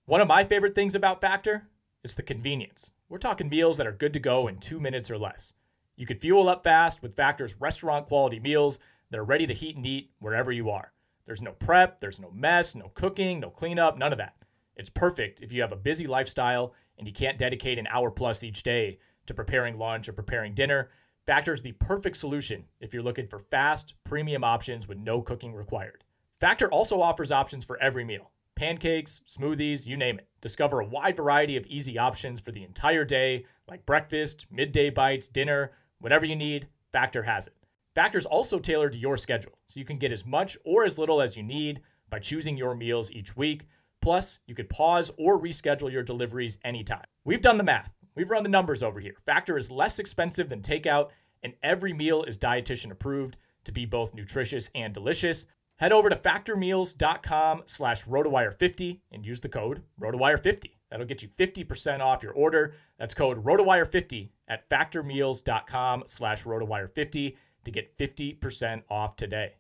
One 0.04 0.20
of 0.20 0.28
my 0.28 0.44
favorite 0.44 0.74
things 0.74 0.94
about 0.94 1.20
Factor 1.20 1.68
is 2.04 2.14
the 2.14 2.22
convenience. 2.22 2.92
We're 3.08 3.18
talking 3.18 3.48
meals 3.48 3.76
that 3.78 3.86
are 3.86 3.92
good 3.92 4.12
to 4.12 4.20
go 4.20 4.46
in 4.46 4.58
two 4.58 4.80
minutes 4.80 5.10
or 5.10 5.18
less. 5.18 5.54
You 5.96 6.06
can 6.06 6.18
fuel 6.18 6.48
up 6.48 6.64
fast 6.64 7.02
with 7.02 7.16
Factor's 7.16 7.60
restaurant 7.60 8.06
quality 8.06 8.40
meals 8.40 8.78
that 9.10 9.18
are 9.18 9.24
ready 9.24 9.46
to 9.46 9.54
heat 9.54 9.76
and 9.76 9.84
eat 9.84 10.10
wherever 10.18 10.52
you 10.52 10.70
are. 10.70 10.92
There's 11.26 11.42
no 11.42 11.52
prep, 11.52 12.00
there's 12.00 12.20
no 12.20 12.30
mess, 12.30 12.74
no 12.74 12.90
cooking, 12.94 13.40
no 13.40 13.50
cleanup, 13.50 13.98
none 13.98 14.12
of 14.12 14.18
that. 14.18 14.36
It's 14.76 14.90
perfect 14.90 15.40
if 15.40 15.52
you 15.52 15.60
have 15.60 15.72
a 15.72 15.76
busy 15.76 16.06
lifestyle 16.06 16.74
and 16.96 17.06
you 17.06 17.12
can't 17.12 17.38
dedicate 17.38 17.78
an 17.78 17.86
hour 17.88 18.10
plus 18.10 18.42
each 18.42 18.62
day 18.62 18.98
to 19.31 19.35
preparing 19.35 19.78
lunch 19.78 20.09
or 20.09 20.12
preparing 20.12 20.55
dinner, 20.55 20.91
Factor 21.24 21.53
is 21.53 21.62
the 21.62 21.72
perfect 21.72 22.16
solution 22.16 22.64
if 22.81 22.93
you're 22.93 23.03
looking 23.03 23.28
for 23.28 23.39
fast, 23.39 23.95
premium 24.03 24.43
options 24.43 24.89
with 24.89 24.99
no 24.99 25.22
cooking 25.22 25.55
required. 25.55 26.03
Factor 26.41 26.68
also 26.72 27.01
offers 27.01 27.31
options 27.31 27.64
for 27.64 27.81
every 27.81 28.05
meal 28.05 28.33
pancakes, 28.57 29.22
smoothies, 29.26 29.87
you 29.87 29.97
name 29.97 30.18
it. 30.18 30.28
Discover 30.43 30.81
a 30.81 30.87
wide 30.87 31.16
variety 31.16 31.57
of 31.57 31.64
easy 31.66 31.97
options 31.97 32.43
for 32.43 32.53
the 32.53 32.62
entire 32.62 33.07
day, 33.07 33.47
like 33.66 33.87
breakfast, 33.87 34.45
midday 34.51 34.91
bites, 34.91 35.28
dinner, 35.28 35.72
whatever 35.99 36.26
you 36.26 36.37
need, 36.37 36.66
Factor 36.93 37.22
has 37.22 37.47
it. 37.47 37.55
Factor 37.95 38.18
is 38.18 38.26
also 38.26 38.59
tailored 38.59 38.93
to 38.93 38.99
your 38.99 39.16
schedule, 39.16 39.57
so 39.66 39.81
you 39.81 39.87
can 39.87 39.97
get 39.97 40.12
as 40.12 40.26
much 40.26 40.59
or 40.62 40.85
as 40.85 40.99
little 40.99 41.22
as 41.22 41.37
you 41.37 41.43
need 41.43 41.81
by 42.11 42.18
choosing 42.18 42.59
your 42.59 42.74
meals 42.74 43.11
each 43.12 43.35
week. 43.35 43.62
Plus, 44.03 44.41
you 44.47 44.55
could 44.55 44.68
pause 44.68 45.11
or 45.16 45.41
reschedule 45.41 45.91
your 45.91 46.03
deliveries 46.03 46.59
anytime. 46.62 47.05
We've 47.24 47.41
done 47.41 47.57
the 47.57 47.64
math. 47.64 47.95
We've 48.14 48.30
run 48.30 48.42
the 48.42 48.48
numbers 48.48 48.82
over 48.82 49.00
here. 49.00 49.16
Factor 49.24 49.56
is 49.56 49.70
less 49.70 49.98
expensive 49.98 50.48
than 50.48 50.62
takeout, 50.62 51.11
and 51.42 51.54
every 51.62 51.92
meal 51.92 52.22
is 52.24 52.38
dietitian 52.38 52.90
approved 52.90 53.36
to 53.64 53.72
be 53.72 53.86
both 53.86 54.14
nutritious 54.14 54.70
and 54.74 54.92
delicious. 54.92 55.46
Head 55.76 55.92
over 55.92 56.11
to 56.11 56.16
factormeals.com 56.16 57.62
slash 57.64 58.04
rotowire50 58.04 59.00
and 59.11 59.24
use 59.24 59.40
the 59.40 59.48
code 59.48 59.82
rotowire50. 59.98 60.72
That'll 60.90 61.06
get 61.06 61.22
you 61.22 61.28
50% 61.28 62.00
off 62.00 62.22
your 62.22 62.32
order. 62.32 62.74
That's 62.98 63.14
code 63.14 63.42
rotowire50 63.42 64.30
at 64.46 64.68
factormeals.com 64.68 66.04
slash 66.06 66.44
rotowire50 66.44 67.36
to 67.64 67.70
get 67.70 67.96
50% 67.96 68.82
off 68.90 69.16
today. 69.16 69.54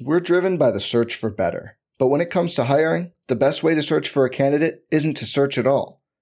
We're 0.00 0.20
driven 0.20 0.56
by 0.58 0.72
the 0.72 0.80
search 0.80 1.14
for 1.14 1.30
better. 1.30 1.76
But 1.98 2.08
when 2.08 2.20
it 2.20 2.30
comes 2.30 2.54
to 2.54 2.64
hiring, 2.64 3.12
the 3.28 3.36
best 3.36 3.62
way 3.62 3.76
to 3.76 3.82
search 3.82 4.08
for 4.08 4.24
a 4.24 4.30
candidate 4.30 4.84
isn't 4.90 5.16
to 5.18 5.24
search 5.24 5.58
at 5.58 5.66
all. 5.66 6.01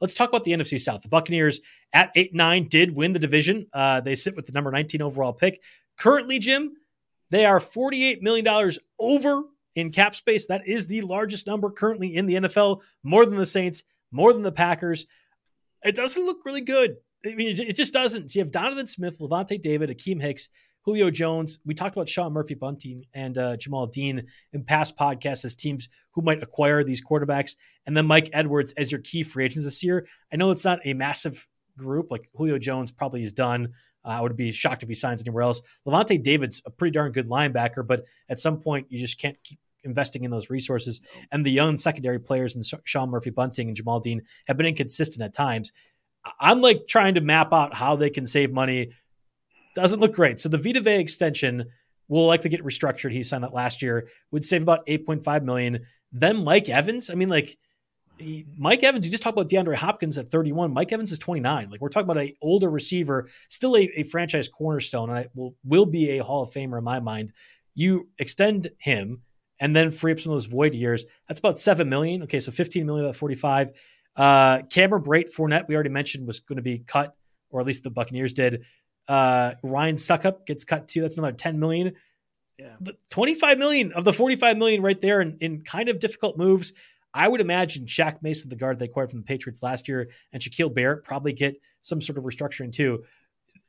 Let's 0.00 0.14
talk 0.14 0.28
about 0.28 0.44
the 0.44 0.52
NFC 0.52 0.80
South. 0.80 1.02
The 1.02 1.08
Buccaneers 1.08 1.60
at 1.92 2.10
8 2.14 2.34
9 2.34 2.68
did 2.68 2.94
win 2.94 3.12
the 3.12 3.18
division. 3.18 3.66
Uh, 3.72 4.00
they 4.00 4.14
sit 4.14 4.36
with 4.36 4.46
the 4.46 4.52
number 4.52 4.70
19 4.70 5.02
overall 5.02 5.32
pick. 5.32 5.60
Currently, 5.98 6.38
Jim, 6.38 6.74
they 7.30 7.44
are 7.44 7.58
$48 7.58 8.22
million 8.22 8.72
over 8.98 9.42
in 9.74 9.90
cap 9.92 10.14
space. 10.14 10.46
That 10.46 10.66
is 10.66 10.86
the 10.86 11.02
largest 11.02 11.46
number 11.46 11.70
currently 11.70 12.14
in 12.14 12.26
the 12.26 12.34
NFL, 12.34 12.80
more 13.02 13.26
than 13.26 13.36
the 13.36 13.46
Saints, 13.46 13.82
more 14.10 14.32
than 14.32 14.42
the 14.42 14.52
Packers. 14.52 15.06
It 15.84 15.94
doesn't 15.94 16.24
look 16.24 16.44
really 16.44 16.60
good. 16.60 16.96
I 17.24 17.34
mean, 17.34 17.60
it 17.60 17.76
just 17.76 17.92
doesn't. 17.92 18.30
So 18.30 18.38
you 18.38 18.44
have 18.44 18.52
Donovan 18.52 18.86
Smith, 18.86 19.18
Lavonte 19.18 19.60
David, 19.60 19.90
Akiem 19.90 20.20
Hicks, 20.20 20.48
Julio 20.86 21.10
Jones. 21.10 21.58
We 21.66 21.74
talked 21.74 21.96
about 21.96 22.08
Sean 22.08 22.32
Murphy 22.32 22.54
Bunting 22.54 23.04
and 23.12 23.36
uh, 23.36 23.56
Jamel 23.56 23.90
Dean 23.90 24.24
in 24.52 24.64
past 24.64 24.96
podcasts 24.96 25.44
as 25.44 25.56
teams 25.56 25.88
who 26.12 26.22
might 26.22 26.42
acquire 26.44 26.84
these 26.84 27.04
quarterbacks. 27.04 27.56
And 27.86 27.96
then 27.96 28.06
Mike 28.06 28.30
Edwards 28.32 28.72
as 28.76 28.92
your 28.92 29.00
key 29.00 29.24
free 29.24 29.44
agents 29.44 29.64
this 29.64 29.82
year. 29.82 30.06
I 30.32 30.36
know 30.36 30.52
it's 30.52 30.64
not 30.64 30.78
a 30.84 30.94
massive 30.94 31.46
group. 31.76 32.12
Like 32.12 32.30
Julio 32.36 32.58
Jones 32.58 32.92
probably 32.92 33.24
is 33.24 33.32
done. 33.32 33.74
Uh, 34.04 34.10
I 34.10 34.20
would 34.20 34.36
be 34.36 34.52
shocked 34.52 34.84
if 34.84 34.88
he 34.88 34.94
signs 34.94 35.20
anywhere 35.20 35.42
else. 35.42 35.60
Lavonte 35.84 36.22
David's 36.22 36.62
a 36.64 36.70
pretty 36.70 36.92
darn 36.92 37.10
good 37.10 37.28
linebacker, 37.28 37.84
but 37.84 38.04
at 38.28 38.38
some 38.38 38.60
point 38.60 38.86
you 38.88 39.00
just 39.00 39.20
can't 39.20 39.36
keep 39.42 39.58
investing 39.82 40.22
in 40.22 40.30
those 40.30 40.50
resources. 40.50 41.00
And 41.32 41.44
the 41.44 41.50
young 41.50 41.76
secondary 41.76 42.20
players 42.20 42.54
and 42.54 42.64
Sean 42.84 43.10
Murphy 43.10 43.30
Bunting 43.30 43.68
and 43.68 43.76
Jamel 43.76 44.02
Dean 44.02 44.22
have 44.46 44.56
been 44.56 44.66
inconsistent 44.66 45.24
at 45.24 45.34
times. 45.34 45.72
I'm 46.38 46.60
like 46.60 46.86
trying 46.88 47.14
to 47.14 47.20
map 47.20 47.52
out 47.52 47.74
how 47.74 47.96
they 47.96 48.10
can 48.10 48.26
save 48.26 48.52
money 48.52 48.90
doesn't 49.76 50.00
look 50.00 50.14
great. 50.14 50.40
So 50.40 50.48
the 50.48 50.58
Vita 50.58 50.80
Vea 50.80 50.98
extension 50.98 51.66
will 52.08 52.26
likely 52.26 52.50
get 52.50 52.64
restructured. 52.64 53.12
He 53.12 53.22
signed 53.22 53.44
that 53.44 53.54
last 53.54 53.82
year, 53.82 54.08
would 54.30 54.44
save 54.44 54.62
about 54.62 54.86
8.5 54.86 55.44
million. 55.44 55.86
Then 56.10 56.42
Mike 56.42 56.68
Evans, 56.68 57.10
I 57.10 57.14
mean, 57.14 57.28
like 57.28 57.58
Mike 58.56 58.82
Evans, 58.82 59.04
you 59.04 59.10
just 59.10 59.22
talk 59.22 59.34
about 59.34 59.50
DeAndre 59.50 59.74
Hopkins 59.74 60.16
at 60.16 60.30
31. 60.30 60.72
Mike 60.72 60.92
Evans 60.92 61.12
is 61.12 61.18
29. 61.18 61.70
Like 61.70 61.80
we're 61.80 61.90
talking 61.90 62.08
about 62.08 62.22
an 62.22 62.32
older 62.40 62.70
receiver, 62.70 63.28
still 63.48 63.76
a, 63.76 63.82
a 63.96 64.02
franchise 64.04 64.48
cornerstone, 64.48 65.10
and 65.10 65.18
I 65.18 65.28
will 65.34 65.54
will 65.64 65.86
be 65.86 66.18
a 66.18 66.24
Hall 66.24 66.42
of 66.42 66.50
Famer 66.50 66.78
in 66.78 66.84
my 66.84 67.00
mind. 67.00 67.32
You 67.74 68.08
extend 68.18 68.70
him 68.78 69.20
and 69.60 69.76
then 69.76 69.90
free 69.90 70.12
up 70.12 70.20
some 70.20 70.32
of 70.32 70.36
those 70.36 70.46
void 70.46 70.74
years. 70.74 71.04
That's 71.28 71.40
about 71.40 71.58
seven 71.58 71.88
million. 71.88 72.22
Okay, 72.22 72.40
so 72.40 72.52
15 72.52 72.86
million 72.86 73.04
about 73.04 73.16
45. 73.16 73.72
Uh, 74.16 74.62
Cameron 74.70 75.02
Brate 75.02 75.34
Fournette, 75.34 75.68
we 75.68 75.74
already 75.74 75.90
mentioned, 75.90 76.26
was 76.26 76.40
going 76.40 76.56
to 76.56 76.62
be 76.62 76.78
cut, 76.78 77.14
or 77.50 77.60
at 77.60 77.66
least 77.66 77.82
the 77.82 77.90
Buccaneers 77.90 78.32
did. 78.32 78.62
Uh, 79.08 79.54
Ryan 79.62 79.96
Succop 79.96 80.46
gets 80.46 80.64
cut 80.64 80.88
too. 80.88 81.02
That's 81.02 81.18
another 81.18 81.36
10 81.36 81.58
million. 81.58 81.94
Yeah. 82.58 82.74
But 82.80 82.96
25 83.10 83.58
million 83.58 83.92
of 83.92 84.04
the 84.04 84.12
45 84.12 84.56
million 84.56 84.82
right 84.82 85.00
there 85.00 85.20
in, 85.20 85.36
in 85.40 85.62
kind 85.62 85.88
of 85.88 86.00
difficult 86.00 86.38
moves. 86.38 86.72
I 87.12 87.28
would 87.28 87.40
imagine 87.40 87.86
Shaq 87.86 88.22
Mason, 88.22 88.50
the 88.50 88.56
guard 88.56 88.78
they 88.78 88.86
acquired 88.86 89.10
from 89.10 89.20
the 89.20 89.24
Patriots 89.24 89.62
last 89.62 89.88
year, 89.88 90.10
and 90.32 90.42
Shaquille 90.42 90.74
Barrett 90.74 91.04
probably 91.04 91.32
get 91.32 91.60
some 91.80 92.00
sort 92.00 92.18
of 92.18 92.24
restructuring 92.24 92.72
too. 92.72 93.04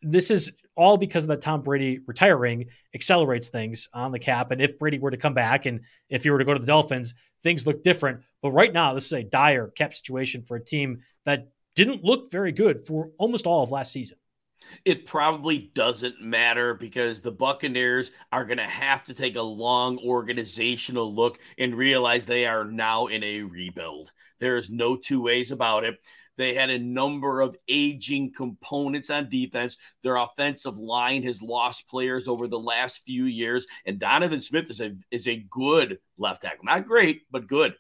This 0.01 0.31
is 0.31 0.51
all 0.75 0.97
because 0.97 1.23
of 1.23 1.29
that 1.29 1.41
Tom 1.41 1.61
Brady 1.61 1.99
retiring 2.05 2.65
accelerates 2.93 3.47
things 3.47 3.89
on 3.93 4.11
the 4.11 4.19
cap. 4.19 4.51
And 4.51 4.61
if 4.61 4.77
Brady 4.77 4.99
were 4.99 5.11
to 5.11 5.17
come 5.17 5.33
back 5.33 5.65
and 5.65 5.81
if 6.09 6.23
he 6.23 6.29
were 6.29 6.38
to 6.38 6.45
go 6.45 6.53
to 6.53 6.59
the 6.59 6.67
Dolphins, 6.67 7.13
things 7.41 7.65
look 7.65 7.83
different. 7.83 8.21
But 8.41 8.51
right 8.51 8.71
now, 8.71 8.93
this 8.93 9.05
is 9.05 9.13
a 9.13 9.23
dire 9.23 9.67
cap 9.67 9.93
situation 9.93 10.43
for 10.43 10.57
a 10.57 10.63
team 10.63 11.01
that 11.25 11.47
didn't 11.75 12.03
look 12.03 12.29
very 12.29 12.51
good 12.51 12.81
for 12.85 13.11
almost 13.17 13.47
all 13.47 13.63
of 13.63 13.71
last 13.71 13.91
season. 13.91 14.17
It 14.86 15.05
probably 15.05 15.72
doesn't 15.74 16.22
matter 16.22 16.74
because 16.74 17.22
the 17.22 17.32
Buccaneers 17.32 18.12
are 18.32 18.45
going 18.45 18.58
to 18.58 18.64
have 18.64 19.03
to 19.05 19.14
take 19.14 19.36
a 19.36 19.41
long 19.41 19.97
organizational 19.99 21.14
look 21.14 21.39
and 21.58 21.76
realize 21.76 22.26
they 22.26 22.45
are 22.45 22.66
now 22.66 23.08
in 23.08 23.24
a 23.24 23.43
rebuild. 23.43 24.12
There 24.39 24.58
is 24.58 24.70
no 24.70 24.95
two 24.97 25.22
ways 25.22 25.51
about 25.51 25.84
it. 25.84 25.95
They 26.38 26.53
had 26.53 26.70
a 26.70 26.78
number 26.78 27.41
of 27.41 27.58
aging 27.68 28.32
components 28.34 29.10
on 29.10 29.30
defense. 29.30 29.76
Their 30.03 30.18
offensive 30.18 30.78
line 30.78 31.24
has 31.24 31.41
lost 31.41 31.88
players 31.88 32.28
over 32.28 32.47
the 32.47 32.60
last 32.60 33.01
few 33.05 33.26
years, 33.26 33.66
and 33.86 33.99
Donovan 33.99 34.41
Smith 34.41 34.70
is 34.70 34.80
a 34.80 34.95
is 35.10 35.28
a 35.28 35.45
good 35.49 35.97
left 36.18 36.43
tackle, 36.43 36.66
not 36.66 36.86
great, 36.86 37.24
but 37.32 37.47
good. 37.47 37.74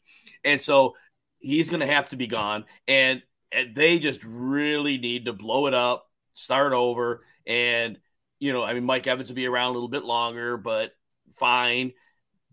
And 0.43 0.59
so 0.59 0.95
he's 1.37 1.69
going 1.69 1.81
to 1.81 1.85
have 1.85 2.09
to 2.09 2.15
be 2.15 2.27
gone, 2.27 2.65
and, 2.87 3.21
and 3.51 3.75
they 3.75 3.99
just 3.99 4.23
really 4.23 4.97
need 4.97 5.25
to 5.25 5.33
blow 5.33 5.67
it 5.67 5.75
up 5.75 6.06
start 6.37 6.73
over. 6.73 7.23
And, 7.45 7.99
you 8.39 8.53
know, 8.53 8.63
I 8.63 8.73
mean, 8.73 8.85
Mike 8.85 9.07
Evans 9.07 9.29
will 9.29 9.35
be 9.35 9.47
around 9.47 9.71
a 9.71 9.73
little 9.73 9.89
bit 9.89 10.05
longer, 10.05 10.57
but 10.57 10.91
fine. 11.35 11.93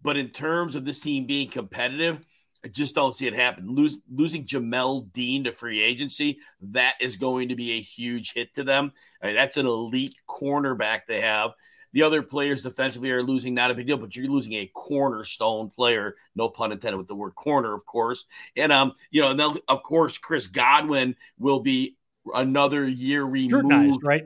But 0.03 0.17
in 0.17 0.31
terms 0.31 0.75
of 0.75 0.85
this 0.85 1.01
team 1.01 1.27
being 1.27 1.51
competitive, 1.51 2.21
I 2.65 2.69
just 2.69 2.95
don't 2.95 3.15
see 3.15 3.27
it 3.27 3.35
happen. 3.35 3.67
Lose, 3.67 4.01
losing 4.11 4.47
Jamel 4.47 5.13
Dean 5.13 5.45
to 5.45 5.53
free 5.53 5.83
agency, 5.83 6.39
that 6.63 6.95
is 7.01 7.17
going 7.17 7.51
to 7.51 7.57
be 7.57 7.73
a 7.73 7.81
huge 7.81 8.33
hit 8.33 8.55
to 8.55 8.65
them. 8.65 8.93
I 9.23 9.27
mean, 9.27 9.37
that's 9.37 9.59
an 9.59 9.67
elite 9.67 10.15
cornerback 10.29 11.01
they 11.07 11.21
have. 11.21 11.53
the 11.95 12.03
other 12.03 12.23
players 12.23 12.61
defensively 12.61 13.11
are 13.13 13.23
losing, 13.23 13.55
not 13.55 13.71
a 13.71 13.75
big 13.75 13.87
deal, 13.87 13.97
but 13.97 14.17
you're 14.17 14.27
losing 14.27 14.55
a 14.55 14.71
cornerstone 14.75 15.71
player, 15.71 16.17
no 16.35 16.49
pun 16.49 16.73
intended 16.73 16.99
with 16.99 17.07
the 17.07 17.15
word 17.15 17.37
corner, 17.37 17.73
of 17.73 17.87
course. 17.87 18.25
And 18.57 18.73
um, 18.73 18.93
you 19.13 19.23
know, 19.23 19.31
and 19.31 19.39
then 19.39 19.53
of 19.69 19.83
course 19.85 20.19
Chris 20.19 20.49
Godwin 20.49 21.15
will 21.39 21.61
be 21.61 21.97
another 22.33 22.87
year 22.89 23.25
removed, 23.25 24.03
right? 24.05 24.25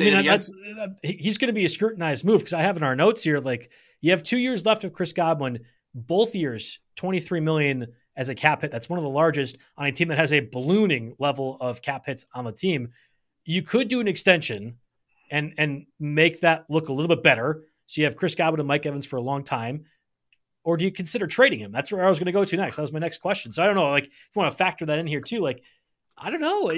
I 0.00 0.04
mean, 0.16 0.26
that's 0.26 0.50
he's 1.02 1.38
going 1.38 1.48
to 1.48 1.52
be 1.52 1.64
a 1.64 1.68
scrutinized 1.68 2.24
move 2.24 2.40
because 2.40 2.52
I 2.52 2.62
have 2.62 2.76
in 2.76 2.82
our 2.82 2.96
notes 2.96 3.22
here 3.22 3.38
like 3.38 3.70
you 4.00 4.10
have 4.10 4.22
two 4.22 4.38
years 4.38 4.64
left 4.66 4.84
of 4.84 4.92
Chris 4.92 5.12
Godwin, 5.12 5.60
both 5.94 6.34
years 6.34 6.80
twenty 6.96 7.20
three 7.20 7.40
million 7.40 7.86
as 8.16 8.28
a 8.28 8.34
cap 8.34 8.62
hit. 8.62 8.72
That's 8.72 8.88
one 8.88 8.98
of 8.98 9.04
the 9.04 9.10
largest 9.10 9.56
on 9.76 9.86
a 9.86 9.92
team 9.92 10.08
that 10.08 10.18
has 10.18 10.32
a 10.32 10.40
ballooning 10.40 11.14
level 11.18 11.56
of 11.60 11.80
cap 11.82 12.06
hits 12.06 12.24
on 12.34 12.44
the 12.44 12.52
team. 12.52 12.90
You 13.44 13.62
could 13.62 13.88
do 13.88 14.00
an 14.00 14.08
extension 14.08 14.76
and 15.30 15.54
and 15.58 15.86
make 16.00 16.40
that 16.40 16.64
look 16.68 16.88
a 16.88 16.92
little 16.92 17.08
bit 17.08 17.22
better. 17.22 17.62
So 17.86 18.00
you 18.00 18.04
have 18.06 18.16
Chris 18.16 18.34
Godwin 18.34 18.60
and 18.60 18.68
Mike 18.68 18.84
Evans 18.84 19.06
for 19.06 19.16
a 19.16 19.22
long 19.22 19.44
time. 19.44 19.84
Or 20.64 20.76
do 20.76 20.84
you 20.84 20.90
consider 20.90 21.26
trading 21.26 21.60
him? 21.60 21.72
That's 21.72 21.90
where 21.90 22.04
I 22.04 22.08
was 22.08 22.18
going 22.18 22.26
to 22.26 22.32
go 22.32 22.44
to 22.44 22.56
next. 22.56 22.76
That 22.76 22.82
was 22.82 22.92
my 22.92 22.98
next 22.98 23.18
question. 23.18 23.52
So 23.52 23.62
I 23.62 23.66
don't 23.66 23.76
know, 23.76 23.88
like 23.88 24.04
if 24.04 24.10
you 24.34 24.40
want 24.40 24.50
to 24.50 24.56
factor 24.56 24.84
that 24.86 24.98
in 24.98 25.06
here 25.06 25.20
too, 25.20 25.38
like 25.38 25.62
I 26.18 26.30
don't 26.30 26.40
know. 26.40 26.72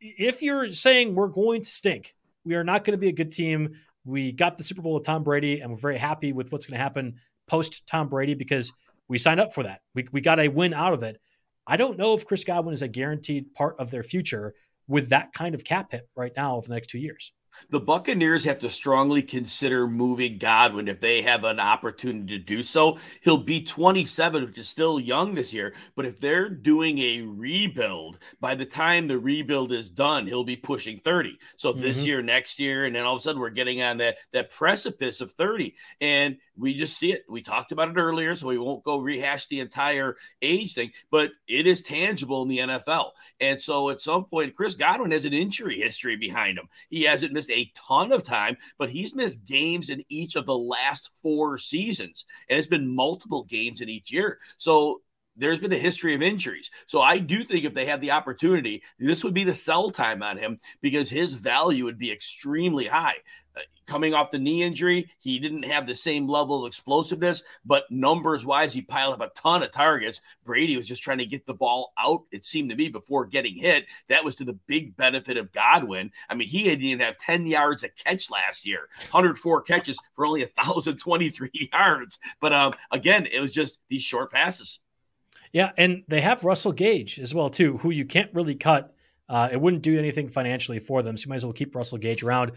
If 0.00 0.42
you're 0.42 0.72
saying 0.72 1.14
we're 1.14 1.28
going 1.28 1.62
to 1.62 1.68
stink, 1.68 2.14
we 2.44 2.54
are 2.54 2.64
not 2.64 2.84
going 2.84 2.92
to 2.92 2.98
be 2.98 3.08
a 3.08 3.12
good 3.12 3.32
team. 3.32 3.76
We 4.04 4.32
got 4.32 4.56
the 4.56 4.64
Super 4.64 4.82
Bowl 4.82 4.94
with 4.94 5.04
Tom 5.04 5.24
Brady, 5.24 5.60
and 5.60 5.70
we're 5.70 5.78
very 5.78 5.98
happy 5.98 6.32
with 6.32 6.52
what's 6.52 6.66
going 6.66 6.78
to 6.78 6.82
happen 6.82 7.16
post 7.46 7.86
Tom 7.86 8.08
Brady 8.08 8.34
because 8.34 8.72
we 9.08 9.18
signed 9.18 9.40
up 9.40 9.54
for 9.54 9.62
that. 9.64 9.80
We, 9.94 10.06
we 10.12 10.20
got 10.20 10.40
a 10.40 10.48
win 10.48 10.74
out 10.74 10.92
of 10.92 11.02
it. 11.02 11.20
I 11.66 11.76
don't 11.76 11.98
know 11.98 12.14
if 12.14 12.26
Chris 12.26 12.44
Godwin 12.44 12.74
is 12.74 12.82
a 12.82 12.88
guaranteed 12.88 13.52
part 13.54 13.76
of 13.78 13.90
their 13.90 14.02
future 14.02 14.54
with 14.88 15.08
that 15.08 15.32
kind 15.32 15.54
of 15.54 15.64
cap 15.64 15.90
hit 15.90 16.08
right 16.14 16.32
now 16.36 16.56
over 16.56 16.68
the 16.68 16.74
next 16.74 16.90
two 16.90 16.98
years. 16.98 17.32
The 17.70 17.80
Buccaneers 17.80 18.44
have 18.44 18.60
to 18.60 18.70
strongly 18.70 19.22
consider 19.22 19.86
moving 19.86 20.38
Godwin 20.38 20.88
if 20.88 21.00
they 21.00 21.22
have 21.22 21.44
an 21.44 21.60
opportunity 21.60 22.38
to 22.38 22.44
do 22.44 22.62
so. 22.62 22.98
He'll 23.22 23.38
be 23.38 23.62
27, 23.62 24.44
which 24.44 24.58
is 24.58 24.68
still 24.68 25.00
young 25.00 25.34
this 25.34 25.52
year. 25.52 25.74
But 25.94 26.06
if 26.06 26.20
they're 26.20 26.48
doing 26.48 26.98
a 26.98 27.22
rebuild, 27.22 28.18
by 28.40 28.54
the 28.54 28.66
time 28.66 29.08
the 29.08 29.18
rebuild 29.18 29.72
is 29.72 29.88
done, 29.88 30.26
he'll 30.26 30.44
be 30.44 30.56
pushing 30.56 30.98
30. 30.98 31.38
So 31.56 31.72
this 31.72 31.98
mm-hmm. 31.98 32.06
year, 32.06 32.22
next 32.22 32.58
year, 32.58 32.84
and 32.84 32.94
then 32.94 33.04
all 33.04 33.14
of 33.14 33.20
a 33.20 33.22
sudden 33.22 33.40
we're 33.40 33.50
getting 33.50 33.82
on 33.82 33.98
that 33.98 34.16
that 34.32 34.50
precipice 34.50 35.20
of 35.20 35.32
30. 35.32 35.74
And 36.00 36.36
we 36.56 36.74
just 36.74 36.98
see 36.98 37.12
it. 37.12 37.24
We 37.28 37.42
talked 37.42 37.72
about 37.72 37.90
it 37.90 37.96
earlier, 37.96 38.34
so 38.34 38.48
we 38.48 38.58
won't 38.58 38.82
go 38.82 38.98
rehash 38.98 39.46
the 39.46 39.60
entire 39.60 40.16
age 40.42 40.74
thing, 40.74 40.92
but 41.10 41.30
it 41.46 41.66
is 41.66 41.82
tangible 41.82 42.42
in 42.42 42.48
the 42.48 42.58
NFL. 42.58 43.10
And 43.40 43.60
so 43.60 43.90
at 43.90 44.00
some 44.00 44.24
point, 44.24 44.56
Chris 44.56 44.74
Godwin 44.74 45.10
has 45.10 45.24
an 45.24 45.34
injury 45.34 45.80
history 45.80 46.16
behind 46.16 46.58
him. 46.58 46.68
He 46.88 47.02
hasn't 47.02 47.32
missed 47.32 47.45
a 47.50 47.72
ton 47.74 48.12
of 48.12 48.22
time, 48.22 48.56
but 48.78 48.90
he's 48.90 49.14
missed 49.14 49.46
games 49.46 49.90
in 49.90 50.04
each 50.08 50.36
of 50.36 50.46
the 50.46 50.56
last 50.56 51.10
four 51.22 51.58
seasons, 51.58 52.24
and 52.48 52.58
it's 52.58 52.68
been 52.68 52.94
multiple 52.94 53.44
games 53.44 53.80
in 53.80 53.88
each 53.88 54.12
year. 54.12 54.38
So 54.58 55.02
there's 55.36 55.60
been 55.60 55.72
a 55.72 55.78
history 55.78 56.14
of 56.14 56.22
injuries. 56.22 56.70
So 56.86 57.02
I 57.02 57.18
do 57.18 57.44
think 57.44 57.64
if 57.64 57.74
they 57.74 57.84
had 57.84 58.00
the 58.00 58.12
opportunity, 58.12 58.82
this 58.98 59.22
would 59.22 59.34
be 59.34 59.44
the 59.44 59.54
sell 59.54 59.90
time 59.90 60.22
on 60.22 60.38
him 60.38 60.58
because 60.80 61.10
his 61.10 61.34
value 61.34 61.84
would 61.84 61.98
be 61.98 62.10
extremely 62.10 62.86
high 62.86 63.16
coming 63.86 64.14
off 64.14 64.30
the 64.30 64.38
knee 64.38 64.62
injury, 64.62 65.10
he 65.18 65.38
didn't 65.38 65.64
have 65.64 65.86
the 65.86 65.94
same 65.94 66.28
level 66.28 66.64
of 66.64 66.68
explosiveness, 66.68 67.42
but 67.64 67.90
numbers 67.90 68.44
wise, 68.44 68.72
he 68.72 68.82
piled 68.82 69.14
up 69.14 69.20
a 69.20 69.40
ton 69.40 69.62
of 69.62 69.72
targets. 69.72 70.20
Brady 70.44 70.76
was 70.76 70.86
just 70.86 71.02
trying 71.02 71.18
to 71.18 71.26
get 71.26 71.46
the 71.46 71.54
ball 71.54 71.92
out, 71.98 72.22
it 72.32 72.44
seemed 72.44 72.70
to 72.70 72.76
me, 72.76 72.88
before 72.88 73.26
getting 73.26 73.56
hit. 73.56 73.86
That 74.08 74.24
was 74.24 74.34
to 74.36 74.44
the 74.44 74.58
big 74.66 74.96
benefit 74.96 75.36
of 75.36 75.52
Godwin. 75.52 76.12
I 76.28 76.34
mean, 76.34 76.48
he 76.48 76.64
didn't 76.64 76.84
even 76.84 77.04
have 77.04 77.18
10 77.18 77.46
yards 77.46 77.84
a 77.84 77.88
catch 77.88 78.30
last 78.30 78.66
year, 78.66 78.88
104 79.10 79.62
catches 79.62 79.98
for 80.14 80.26
only 80.26 80.42
1,023 80.42 81.50
yards. 81.72 82.18
But 82.40 82.52
um, 82.52 82.74
again, 82.90 83.26
it 83.26 83.40
was 83.40 83.52
just 83.52 83.78
these 83.88 84.02
short 84.02 84.32
passes. 84.32 84.80
Yeah, 85.52 85.72
and 85.78 86.02
they 86.08 86.20
have 86.20 86.44
Russell 86.44 86.72
Gage 86.72 87.18
as 87.18 87.34
well, 87.34 87.48
too, 87.48 87.78
who 87.78 87.90
you 87.90 88.04
can't 88.04 88.32
really 88.34 88.54
cut. 88.54 88.94
Uh, 89.28 89.48
it 89.50 89.60
wouldn't 89.60 89.82
do 89.82 89.98
anything 89.98 90.28
financially 90.28 90.78
for 90.78 91.02
them, 91.02 91.16
so 91.16 91.26
you 91.26 91.30
might 91.30 91.36
as 91.36 91.44
well 91.44 91.52
keep 91.52 91.74
Russell 91.74 91.98
Gage 91.98 92.22
around. 92.22 92.52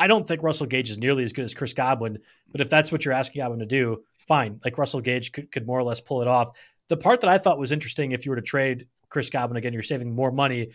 I 0.00 0.06
don't 0.06 0.26
think 0.26 0.42
Russell 0.42 0.66
Gage 0.66 0.88
is 0.88 0.96
nearly 0.96 1.24
as 1.24 1.34
good 1.34 1.44
as 1.44 1.52
Chris 1.52 1.74
Godwin, 1.74 2.18
but 2.50 2.62
if 2.62 2.70
that's 2.70 2.90
what 2.90 3.04
you're 3.04 3.12
asking 3.12 3.42
Godwin 3.42 3.58
to 3.58 3.66
do, 3.66 4.02
fine. 4.26 4.58
Like 4.64 4.78
Russell 4.78 5.02
Gage 5.02 5.30
could, 5.30 5.52
could 5.52 5.66
more 5.66 5.78
or 5.78 5.82
less 5.82 6.00
pull 6.00 6.22
it 6.22 6.28
off. 6.28 6.56
The 6.88 6.96
part 6.96 7.20
that 7.20 7.28
I 7.28 7.36
thought 7.36 7.58
was 7.58 7.70
interesting, 7.70 8.12
if 8.12 8.24
you 8.24 8.30
were 8.30 8.36
to 8.36 8.42
trade 8.42 8.86
Chris 9.10 9.28
Godwin 9.28 9.58
again, 9.58 9.74
you're 9.74 9.82
saving 9.82 10.14
more 10.14 10.32
money. 10.32 10.70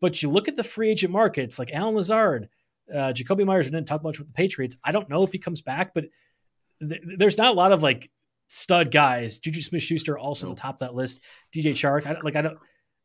But 0.00 0.22
you 0.22 0.30
look 0.30 0.46
at 0.46 0.54
the 0.54 0.62
free 0.62 0.88
agent 0.88 1.12
markets 1.12 1.58
like 1.58 1.70
Allen 1.72 1.96
Lazard, 1.96 2.48
uh, 2.94 3.12
Jakobi 3.12 3.44
Meyers 3.44 3.66
didn't 3.66 3.86
talk 3.86 4.04
much 4.04 4.20
with 4.20 4.28
the 4.28 4.34
Patriots. 4.34 4.76
I 4.84 4.92
don't 4.92 5.08
know 5.08 5.24
if 5.24 5.32
he 5.32 5.38
comes 5.38 5.62
back, 5.62 5.92
but 5.92 6.04
th- 6.80 7.02
there's 7.18 7.38
not 7.38 7.48
a 7.48 7.56
lot 7.56 7.72
of 7.72 7.82
like 7.82 8.08
stud 8.46 8.92
guys. 8.92 9.40
Juju 9.40 9.62
Smith 9.62 9.82
Schuster 9.82 10.16
also 10.16 10.46
no. 10.46 10.54
the 10.54 10.60
top 10.60 10.76
of 10.76 10.78
that 10.80 10.94
list. 10.94 11.20
DJ 11.52 11.72
Chark. 11.72 12.06
I, 12.06 12.20
like 12.20 12.36
I 12.36 12.42
don't 12.42 12.58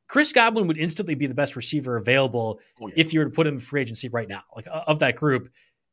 Chris 0.07 0.31
Godwin 0.31 0.67
would 0.67 0.77
instantly 0.77 1.15
be 1.15 1.27
the 1.27 1.33
best 1.33 1.55
receiver 1.55 1.97
available 1.97 2.59
oh, 2.81 2.87
yeah. 2.87 2.93
if 2.97 3.13
you 3.13 3.19
were 3.19 3.25
to 3.25 3.31
put 3.31 3.47
him 3.47 3.55
in 3.55 3.59
free 3.59 3.81
agency 3.81 4.09
right 4.09 4.29
now, 4.29 4.43
like 4.55 4.67
of 4.71 4.99
that 4.99 5.15
group. 5.15 5.49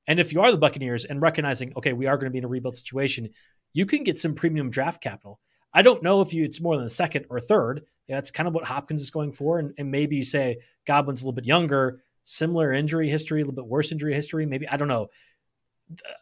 And 0.06 0.18
if 0.20 0.32
you 0.32 0.42
are 0.42 0.50
the 0.50 0.58
Buccaneers 0.58 1.04
and 1.04 1.20
recognizing, 1.22 1.72
okay, 1.76 1.92
we 1.92 2.06
are 2.06 2.16
going 2.16 2.26
to 2.26 2.30
be 2.30 2.38
in 2.38 2.44
a 2.44 2.48
rebuild 2.48 2.76
situation, 2.76 3.30
you 3.72 3.86
can 3.86 4.04
get 4.04 4.18
some 4.18 4.34
premium 4.34 4.70
draft 4.70 5.02
capital. 5.02 5.40
I 5.72 5.82
don't 5.82 6.02
know 6.02 6.20
if 6.20 6.34
you 6.34 6.44
it's 6.44 6.60
more 6.60 6.76
than 6.76 6.84
a 6.84 6.90
second 6.90 7.26
or 7.30 7.40
third. 7.40 7.82
That's 8.08 8.30
kind 8.30 8.46
of 8.46 8.54
what 8.54 8.64
Hopkins 8.64 9.00
is 9.00 9.10
going 9.10 9.32
for. 9.32 9.58
And, 9.58 9.72
and 9.78 9.90
maybe 9.90 10.16
you 10.16 10.24
say 10.24 10.58
Godwin's 10.86 11.22
a 11.22 11.24
little 11.24 11.34
bit 11.34 11.46
younger, 11.46 12.02
similar 12.24 12.72
injury 12.72 13.08
history, 13.08 13.40
a 13.40 13.44
little 13.44 13.54
bit 13.54 13.66
worse 13.66 13.92
injury 13.92 14.14
history. 14.14 14.44
Maybe 14.44 14.68
I 14.68 14.76
don't 14.76 14.88
know. 14.88 15.08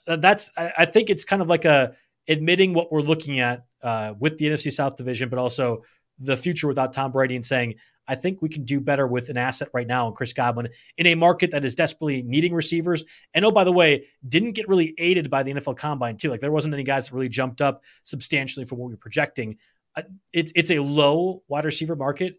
That's 0.06 0.52
I, 0.56 0.72
I 0.78 0.84
think 0.84 1.10
it's 1.10 1.24
kind 1.24 1.42
of 1.42 1.48
like 1.48 1.64
a 1.64 1.96
admitting 2.28 2.74
what 2.74 2.92
we're 2.92 3.00
looking 3.00 3.40
at 3.40 3.64
uh, 3.82 4.14
with 4.18 4.38
the 4.38 4.46
NFC 4.46 4.72
South 4.72 4.96
division, 4.96 5.28
but 5.28 5.38
also 5.38 5.82
the 6.20 6.36
future 6.36 6.68
without 6.68 6.92
Tom 6.92 7.12
Brady 7.12 7.34
and 7.34 7.44
saying, 7.44 7.76
I 8.06 8.16
think 8.16 8.42
we 8.42 8.48
can 8.48 8.64
do 8.64 8.80
better 8.80 9.06
with 9.06 9.28
an 9.28 9.38
asset 9.38 9.68
right 9.72 9.86
now 9.86 10.08
in 10.08 10.14
Chris 10.14 10.32
Godwin 10.32 10.68
in 10.96 11.06
a 11.06 11.14
market 11.14 11.52
that 11.52 11.64
is 11.64 11.76
desperately 11.76 12.22
needing 12.22 12.52
receivers. 12.52 13.04
And 13.34 13.44
oh, 13.44 13.52
by 13.52 13.62
the 13.62 13.72
way, 13.72 14.06
didn't 14.28 14.52
get 14.52 14.68
really 14.68 14.94
aided 14.98 15.30
by 15.30 15.44
the 15.44 15.54
NFL 15.54 15.76
Combine 15.76 16.16
too. 16.16 16.28
Like 16.28 16.40
there 16.40 16.50
wasn't 16.50 16.74
any 16.74 16.82
guys 16.82 17.08
that 17.08 17.14
really 17.14 17.28
jumped 17.28 17.60
up 17.60 17.84
substantially 18.02 18.66
from 18.66 18.78
what 18.78 18.88
we 18.88 18.94
were 18.94 18.98
projecting. 18.98 19.58
Uh, 19.94 20.02
it's 20.32 20.52
it's 20.56 20.72
a 20.72 20.80
low 20.80 21.44
wide 21.46 21.64
receiver 21.64 21.94
market, 21.94 22.36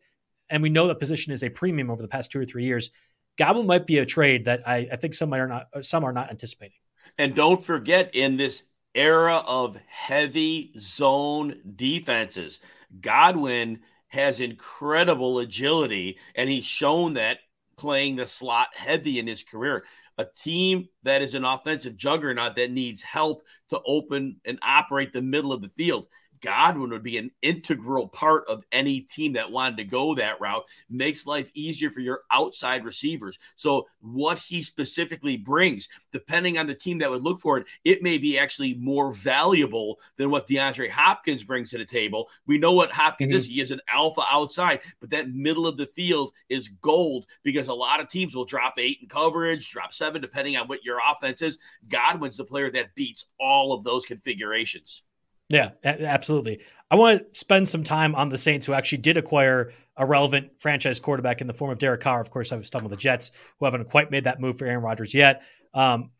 and 0.49 0.61
we 0.61 0.69
know 0.69 0.87
that 0.87 0.99
position 0.99 1.31
is 1.31 1.41
a 1.41 1.49
premium 1.49 1.89
over 1.89 2.01
the 2.01 2.07
past 2.07 2.31
two 2.31 2.39
or 2.39 2.45
three 2.45 2.65
years. 2.65 2.91
Godwin 3.37 3.65
might 3.65 3.87
be 3.87 3.99
a 3.99 4.05
trade 4.05 4.45
that 4.45 4.67
I, 4.67 4.89
I 4.91 4.97
think 4.97 5.13
some 5.13 5.33
are 5.33 5.47
not 5.47 5.67
some 5.85 6.03
are 6.03 6.13
not 6.13 6.29
anticipating. 6.29 6.75
And 7.17 7.33
don't 7.33 7.63
forget, 7.63 8.13
in 8.13 8.35
this 8.35 8.63
era 8.93 9.37
of 9.37 9.77
heavy 9.87 10.73
zone 10.77 11.61
defenses 11.77 12.59
Godwin 12.99 13.81
has 14.07 14.39
incredible 14.39 15.39
agility, 15.39 16.17
and 16.35 16.49
he's 16.49 16.65
shown 16.65 17.13
that 17.13 17.39
playing 17.77 18.15
the 18.17 18.25
slot 18.25 18.67
heavy 18.75 19.19
in 19.19 19.27
his 19.27 19.43
career. 19.43 19.85
A 20.17 20.25
team 20.25 20.89
that 21.03 21.21
is 21.21 21.33
an 21.33 21.45
offensive 21.45 21.95
juggernaut 21.95 22.55
that 22.57 22.71
needs 22.71 23.01
help 23.01 23.43
to 23.69 23.81
open 23.85 24.39
and 24.45 24.59
operate 24.61 25.13
the 25.13 25.21
middle 25.21 25.53
of 25.53 25.61
the 25.61 25.69
field. 25.69 26.07
Godwin 26.41 26.89
would 26.89 27.03
be 27.03 27.17
an 27.17 27.31
integral 27.41 28.07
part 28.07 28.47
of 28.47 28.63
any 28.71 29.01
team 29.01 29.33
that 29.33 29.51
wanted 29.51 29.77
to 29.77 29.83
go 29.83 30.15
that 30.15 30.39
route, 30.41 30.63
makes 30.89 31.25
life 31.25 31.51
easier 31.53 31.89
for 31.89 31.99
your 31.99 32.21
outside 32.31 32.83
receivers. 32.83 33.37
So, 33.55 33.87
what 34.01 34.39
he 34.39 34.63
specifically 34.63 35.37
brings, 35.37 35.87
depending 36.11 36.57
on 36.57 36.67
the 36.67 36.75
team 36.75 36.97
that 36.99 37.09
would 37.09 37.23
look 37.23 37.39
for 37.39 37.57
it, 37.57 37.67
it 37.83 38.01
may 38.01 38.17
be 38.17 38.37
actually 38.37 38.73
more 38.75 39.13
valuable 39.13 39.99
than 40.17 40.31
what 40.31 40.47
DeAndre 40.47 40.89
Hopkins 40.89 41.43
brings 41.43 41.71
to 41.71 41.77
the 41.77 41.85
table. 41.85 42.29
We 42.45 42.57
know 42.57 42.73
what 42.73 42.91
Hopkins 42.91 43.31
mm-hmm. 43.31 43.37
is. 43.37 43.47
He 43.47 43.61
is 43.61 43.71
an 43.71 43.81
alpha 43.89 44.23
outside, 44.29 44.81
but 44.99 45.09
that 45.11 45.33
middle 45.33 45.67
of 45.67 45.77
the 45.77 45.87
field 45.87 46.33
is 46.49 46.69
gold 46.81 47.25
because 47.43 47.67
a 47.67 47.73
lot 47.73 47.99
of 47.99 48.09
teams 48.09 48.35
will 48.35 48.45
drop 48.45 48.75
eight 48.77 48.99
in 49.01 49.07
coverage, 49.07 49.69
drop 49.69 49.93
seven, 49.93 50.21
depending 50.21 50.57
on 50.57 50.67
what 50.67 50.83
your 50.83 50.99
offense 51.07 51.41
is. 51.41 51.57
Godwin's 51.89 52.37
the 52.37 52.45
player 52.45 52.71
that 52.71 52.95
beats 52.95 53.25
all 53.39 53.73
of 53.73 53.83
those 53.83 54.05
configurations. 54.05 55.03
Yeah, 55.51 55.71
absolutely. 55.83 56.61
I 56.89 56.95
want 56.95 57.33
to 57.33 57.39
spend 57.39 57.67
some 57.67 57.83
time 57.83 58.15
on 58.15 58.29
the 58.29 58.37
Saints 58.37 58.65
who 58.65 58.73
actually 58.73 58.99
did 58.99 59.17
acquire 59.17 59.73
a 59.97 60.05
relevant 60.05 60.61
franchise 60.61 60.99
quarterback 60.99 61.41
in 61.41 61.47
the 61.47 61.53
form 61.53 61.71
of 61.71 61.77
Derek 61.77 62.01
Carr. 62.01 62.21
Of 62.21 62.29
course, 62.29 62.51
I 62.51 62.55
was 62.55 62.69
talking 62.69 62.85
with 62.85 62.97
the 62.97 63.01
Jets, 63.01 63.31
who 63.59 63.65
haven't 63.65 63.89
quite 63.89 64.11
made 64.11 64.23
that 64.23 64.39
move 64.39 64.57
for 64.57 64.65
Aaron 64.65 64.81
Rodgers 64.81 65.13
yet. 65.13 65.43
Um, 65.73 66.11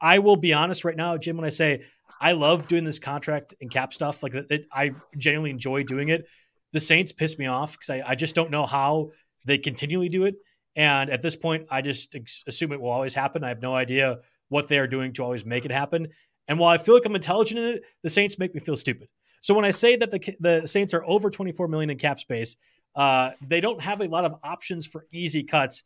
I 0.00 0.20
will 0.20 0.36
be 0.36 0.54
honest 0.54 0.84
right 0.84 0.96
now, 0.96 1.16
Jim, 1.18 1.36
when 1.36 1.44
I 1.44 1.50
say 1.50 1.82
I 2.20 2.32
love 2.32 2.66
doing 2.66 2.84
this 2.84 2.98
contract 2.98 3.54
and 3.60 3.70
cap 3.70 3.92
stuff. 3.92 4.22
Like 4.22 4.34
it, 4.34 4.66
I 4.72 4.92
genuinely 5.18 5.50
enjoy 5.50 5.82
doing 5.82 6.08
it. 6.08 6.26
The 6.72 6.80
Saints 6.80 7.12
piss 7.12 7.38
me 7.38 7.46
off 7.46 7.72
because 7.72 7.90
I, 7.90 8.02
I 8.06 8.14
just 8.14 8.34
don't 8.34 8.50
know 8.50 8.64
how 8.64 9.10
they 9.44 9.58
continually 9.58 10.08
do 10.08 10.24
it. 10.24 10.36
And 10.76 11.10
at 11.10 11.20
this 11.20 11.36
point, 11.36 11.66
I 11.70 11.82
just 11.82 12.14
assume 12.46 12.72
it 12.72 12.80
will 12.80 12.90
always 12.90 13.12
happen. 13.12 13.44
I 13.44 13.48
have 13.48 13.60
no 13.60 13.74
idea 13.74 14.20
what 14.48 14.68
they 14.68 14.78
are 14.78 14.86
doing 14.86 15.12
to 15.14 15.24
always 15.24 15.44
make 15.44 15.64
it 15.64 15.70
happen. 15.70 16.08
And 16.48 16.58
while 16.58 16.70
I 16.70 16.78
feel 16.78 16.94
like 16.94 17.04
I'm 17.06 17.14
intelligent 17.14 17.58
in 17.58 17.66
it, 17.76 17.82
the 18.02 18.10
Saints 18.10 18.38
make 18.38 18.54
me 18.54 18.60
feel 18.60 18.76
stupid. 18.76 19.08
So 19.40 19.54
when 19.54 19.64
I 19.64 19.70
say 19.70 19.96
that 19.96 20.10
the 20.10 20.36
the 20.40 20.66
Saints 20.66 20.94
are 20.94 21.04
over 21.04 21.30
24 21.30 21.68
million 21.68 21.90
in 21.90 21.98
cap 21.98 22.18
space, 22.18 22.56
uh, 22.94 23.30
they 23.46 23.60
don't 23.60 23.80
have 23.80 24.00
a 24.00 24.06
lot 24.06 24.24
of 24.24 24.36
options 24.42 24.86
for 24.86 25.06
easy 25.12 25.42
cuts. 25.42 25.82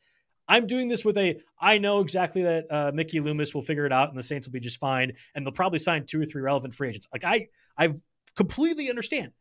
I'm 0.49 0.67
doing 0.67 0.89
this 0.89 1.05
with 1.05 1.17
a 1.17 1.41
I 1.59 1.79
know 1.79 2.01
exactly 2.01 2.43
that 2.43 2.67
uh, 2.71 2.93
Mickey 2.95 3.21
Loomis 3.21 3.55
will 3.55 3.63
figure 3.63 3.87
it 3.87 3.93
out 3.93 4.11
and 4.11 4.19
the 4.19 4.23
Saints 4.23 4.47
will 4.47 4.53
be 4.53 4.61
just 4.61 4.79
fine 4.79 5.13
and 5.35 5.45
they'll 5.45 5.53
probably 5.53 5.79
sign 5.79 6.05
two 6.07 6.21
or 6.21 6.25
three 6.25 6.43
relevant 6.43 6.75
free 6.75 6.89
agents. 6.89 7.07
Like 7.13 7.25
I 7.25 7.49
I 7.77 7.95
completely 8.37 8.91
understand. 8.91 9.33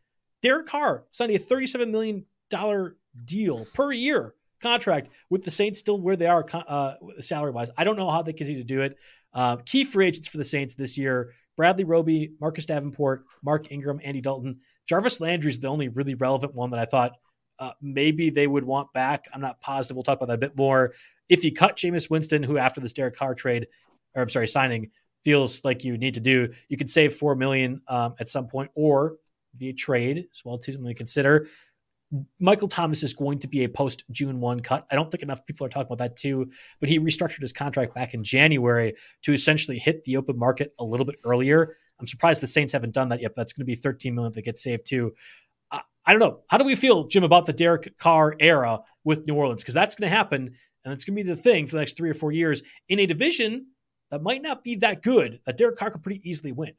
Derek 0.42 0.68
Carr 0.68 1.06
signing 1.12 1.36
a 1.36 1.40
37 1.40 1.92
million 1.92 2.26
dollar 2.50 2.96
deal 3.24 3.66
per 3.74 3.92
year 3.92 4.34
contract 4.62 5.10
with 5.30 5.44
the 5.44 5.52
Saints 5.52 5.80
still 5.80 6.00
where 6.00 6.16
they 6.16 6.28
are 6.28 6.46
uh, 6.54 6.96
salary 7.20 7.52
wise. 7.52 7.70
I 7.78 7.84
don't 7.84 7.98
know 7.98 8.10
how 8.10 8.22
they 8.22 8.34
continue 8.34 8.62
to 8.62 8.68
do 8.68 8.82
it. 8.82 8.98
Uh, 9.36 9.58
key 9.58 9.84
free 9.84 10.08
agents 10.08 10.28
for 10.28 10.38
the 10.38 10.44
Saints 10.44 10.74
this 10.74 10.98
year: 10.98 11.34
Bradley 11.56 11.84
Roby, 11.84 12.32
Marcus 12.42 12.66
Davenport, 12.66 13.26
Mark 13.44 13.72
Ingram, 13.72 14.00
Andy 14.04 14.22
Dalton. 14.22 14.62
Jarvis 14.88 15.20
Landry 15.20 15.52
is 15.52 15.60
the 15.60 15.68
only 15.68 15.90
really 15.90 16.16
relevant 16.16 16.56
one 16.56 16.72
that 16.72 16.80
I 16.80 16.86
thought 16.86 17.14
uh, 17.60 17.72
maybe 17.82 18.30
they 18.30 18.48
would 18.48 18.64
want 18.64 18.92
back. 18.94 19.26
I'm 19.34 19.42
not 19.42 19.62
positive. 19.62 19.96
We'll 19.96 20.04
talk 20.04 20.18
about 20.18 20.28
that 20.28 20.36
a 20.36 20.50
bit 20.50 20.56
more. 20.56 20.94
If 21.30 21.44
you 21.44 21.54
cut 21.54 21.78
Jameis 21.78 22.10
Winston, 22.10 22.44
who 22.44 22.58
after 22.58 22.82
this 22.82 22.94
Derek 22.94 23.16
Carr 23.16 23.36
trade, 23.36 23.68
or 24.16 24.22
I'm 24.22 24.30
sorry, 24.30 24.48
signing, 24.48 24.92
feels 25.24 25.64
like 25.66 25.84
you 25.84 25.98
need 25.98 26.14
to 26.14 26.20
do, 26.20 26.54
you 26.70 26.78
could 26.78 26.90
save 26.90 27.16
four 27.16 27.36
million 27.36 27.82
um, 27.88 28.16
at 28.20 28.28
some 28.28 28.48
point, 28.48 28.72
or 28.76 29.18
via 29.58 29.74
trade 29.74 30.28
as 30.32 30.44
well 30.44 30.58
too 30.58 30.74
something 30.74 30.90
to 30.90 30.94
consider. 30.94 31.48
Michael 32.40 32.68
Thomas 32.68 33.04
is 33.04 33.14
going 33.14 33.40
to 33.40 33.48
be 33.48 33.64
a 33.64 33.70
post 33.70 34.04
June 34.12 34.40
1 34.40 34.60
cut. 34.62 34.86
I 34.92 34.96
don't 34.96 35.10
think 35.12 35.24
enough 35.24 35.46
people 35.46 35.66
are 35.66 35.70
talking 35.70 35.88
about 35.88 35.98
that 36.00 36.16
too, 36.16 36.50
but 36.80 36.90
he 36.90 37.00
restructured 37.00 37.42
his 37.42 37.54
contract 37.54 37.96
back 37.96 38.14
in 38.14 38.24
January 38.24 38.96
to 39.24 39.34
essentially 39.34 39.80
hit 39.80 40.04
the 40.04 40.18
open 40.18 40.38
market 40.38 40.74
a 40.80 40.84
little 40.84 41.06
bit 41.06 41.16
earlier. 41.24 41.78
I'm 42.00 42.08
surprised 42.08 42.42
the 42.42 42.48
Saints 42.48 42.74
haven't 42.74 42.94
done 42.94 43.10
that 43.10 43.22
yet. 43.22 43.34
That's 43.36 43.54
going 43.54 43.64
to 43.64 43.66
be 43.66 43.76
13 43.76 44.14
million 44.14 44.34
that 44.34 44.44
gets 44.44 44.62
saved 44.62 44.86
too. 44.86 45.14
I 46.08 46.12
don't 46.12 46.20
know. 46.20 46.42
How 46.50 46.60
do 46.60 46.66
we 46.66 46.76
feel, 46.76 47.06
Jim, 47.06 47.24
about 47.24 47.48
the 47.48 47.54
Derek 47.54 47.98
Carr 47.98 48.36
era 48.40 48.82
with 49.04 49.28
New 49.28 49.34
Orleans? 49.34 49.64
Because 49.64 49.74
that's 49.74 49.96
going 49.96 50.08
to 50.08 50.16
happen, 50.16 50.56
and 50.84 50.94
it's 50.94 51.04
going 51.04 51.18
to 51.18 51.24
be 51.24 51.28
the 51.28 51.36
thing 51.36 51.66
for 51.66 51.72
the 51.72 51.82
next 51.82 51.98
three 51.98 52.12
or 52.12 52.14
four 52.14 52.32
years 52.32 52.62
in 52.88 53.00
a 53.00 53.08
division 53.08 53.68
that 54.12 54.22
might 54.22 54.44
not 54.44 54.64
be 54.64 54.76
that 54.76 55.02
good. 55.02 55.40
That 55.48 55.58
Derek 55.58 55.78
Carr 55.78 55.90
could 55.90 56.04
pretty 56.04 56.22
easily 56.24 56.52
win. 56.52 56.74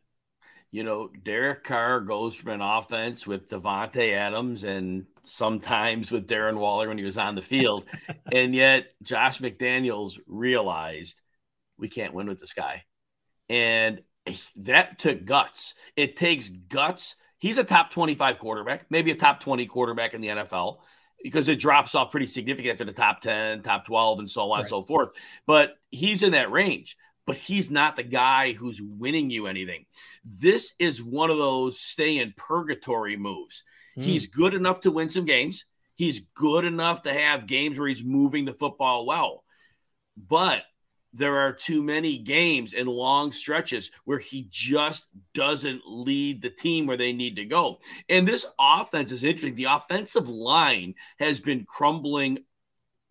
You 0.71 0.85
know, 0.85 1.11
Derek 1.25 1.65
Carr 1.65 2.01
goes 2.01 2.37
from 2.37 2.53
an 2.53 2.61
offense 2.61 3.27
with 3.27 3.49
Davante 3.49 4.13
Adams 4.13 4.63
and 4.63 5.07
sometimes 5.27 6.11
with 6.11 6.29
Darren 6.29 6.59
Waller 6.59 6.89
when 6.89 6.99
he 6.99 7.05
was 7.05 7.19
on 7.19 7.35
the 7.35 7.43
field, 7.43 7.87
and 8.33 8.55
yet 8.55 8.87
Josh 9.03 9.39
McDaniels 9.39 10.19
realized 10.27 11.21
we 11.79 11.89
can't 11.89 12.15
win 12.15 12.29
with 12.29 12.41
this 12.41 12.55
guy, 12.55 12.85
and 13.49 14.03
that 14.57 14.99
took 14.99 15.25
guts. 15.25 15.75
It 15.95 16.17
takes 16.17 16.49
guts 16.49 17.17
He's 17.39 17.59
a 17.59 17.65
top 17.65 17.91
25 17.91 18.39
quarterback, 18.39 18.87
maybe 18.91 19.11
a 19.11 19.17
top 19.17 19.41
20 19.41 19.67
quarterback 19.67 20.15
in 20.15 20.21
the 20.21 20.29
NFL 20.29 20.79
because 21.23 21.49
it 21.49 21.61
drops 21.61 21.95
off 21.95 22.11
pretty 22.11 22.27
significant 22.27 22.79
to 22.79 22.85
the 22.85 22.93
top 22.93 23.21
10, 23.21 23.63
top 23.63 23.87
12, 23.87 24.21
and 24.21 24.31
so 24.31 24.43
on 24.45 24.51
right. 24.51 24.59
and 24.61 24.69
so 24.69 24.83
forth. 24.83 25.11
But 25.47 25.77
he's 25.91 26.23
in 26.23 26.33
that 26.33 26.51
range, 26.51 26.97
but 27.27 27.37
he's 27.37 27.71
not 27.71 27.97
the 27.97 28.03
guy 28.03 28.53
who's 28.53 28.81
winning 28.83 29.31
you 29.31 29.47
anything. 29.47 29.87
This 30.25 30.75
is 30.79 31.03
one 31.03 31.31
of 31.31 31.39
those 31.39 31.79
stay 31.79 32.19
in 32.19 32.35
purgatory 32.37 33.17
moves. 33.17 33.65
Mm. 33.97 34.03
He's 34.03 34.27
good 34.27 34.55
enough 34.55 34.83
to 34.83 34.91
win 34.91 35.11
some 35.11 35.25
games. 35.25 35.65
He's 35.95 36.21
good 36.21 36.65
enough 36.65 37.03
to 37.03 37.13
have 37.13 37.47
games 37.47 37.79
where 37.79 37.89
he's 37.89 38.05
moving 38.05 38.45
the 38.45 38.53
football 38.53 39.07
well. 39.07 39.45
But 40.17 40.63
there 41.13 41.39
are 41.39 41.53
too 41.53 41.83
many 41.83 42.19
games 42.19 42.75
and 42.75 42.89
long 42.89 43.33
stretches 43.33 43.91
where 44.05 44.19
he 44.19 44.47
just 44.51 45.07
doesn't 45.35 45.83
lead 45.87 46.43
the 46.43 46.51
team 46.51 46.87
where 46.87 46.99
they 46.99 47.13
need 47.13 47.37
to 47.37 47.47
go. 47.47 47.79
And 48.09 48.29
this 48.29 48.45
offense 48.61 49.13
is 49.13 49.25
interesting. 49.25 49.55
The 49.55 49.65
offensive 49.65 50.29
line 50.29 50.95
has 51.19 51.41
been 51.41 51.65
crumbling 51.65 52.41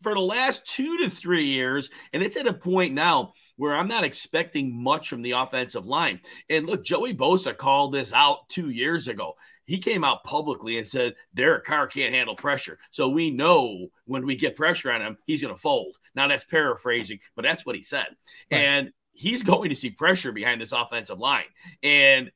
for 0.03 0.13
the 0.13 0.19
last 0.19 0.65
two 0.67 0.99
to 0.99 1.09
three 1.09 1.45
years. 1.45 1.89
And 2.13 2.21
it's 2.21 2.37
at 2.37 2.47
a 2.47 2.53
point 2.53 2.93
now 2.93 3.33
where 3.55 3.75
I'm 3.75 3.87
not 3.87 4.03
expecting 4.03 4.83
much 4.83 5.09
from 5.09 5.23
the 5.23 5.31
offensive 5.31 5.87
line. 5.87 6.19
And 6.47 6.67
look, 6.67 6.83
Joey 6.83 7.15
Bosa 7.15 7.57
called 7.57 7.93
this 7.93 8.13
out 8.13 8.49
two 8.49 8.69
years 8.69 9.07
ago. 9.07 9.33
He 9.65 9.79
came 9.79 10.03
out 10.03 10.23
publicly 10.23 10.77
and 10.77 10.87
said 10.87 11.15
Derek 11.33 11.65
Carr 11.65 11.87
can't 11.87 12.13
handle 12.13 12.35
pressure. 12.35 12.77
So 12.91 13.09
we 13.09 13.31
know 13.31 13.87
when 14.05 14.25
we 14.25 14.35
get 14.35 14.55
pressure 14.55 14.91
on 14.91 15.01
him, 15.01 15.17
he's 15.25 15.41
going 15.41 15.53
to 15.53 15.59
fold. 15.59 15.97
Now 16.15 16.27
that's 16.27 16.45
paraphrasing, 16.45 17.19
but 17.35 17.43
that's 17.43 17.65
what 17.65 17.75
he 17.75 17.81
said. 17.81 18.07
Right. 18.51 18.59
And 18.59 18.91
he's 19.11 19.43
going 19.43 19.69
to 19.69 19.75
see 19.75 19.89
pressure 19.89 20.31
behind 20.31 20.61
this 20.61 20.71
offensive 20.71 21.19
line. 21.19 21.45
And 21.81 22.31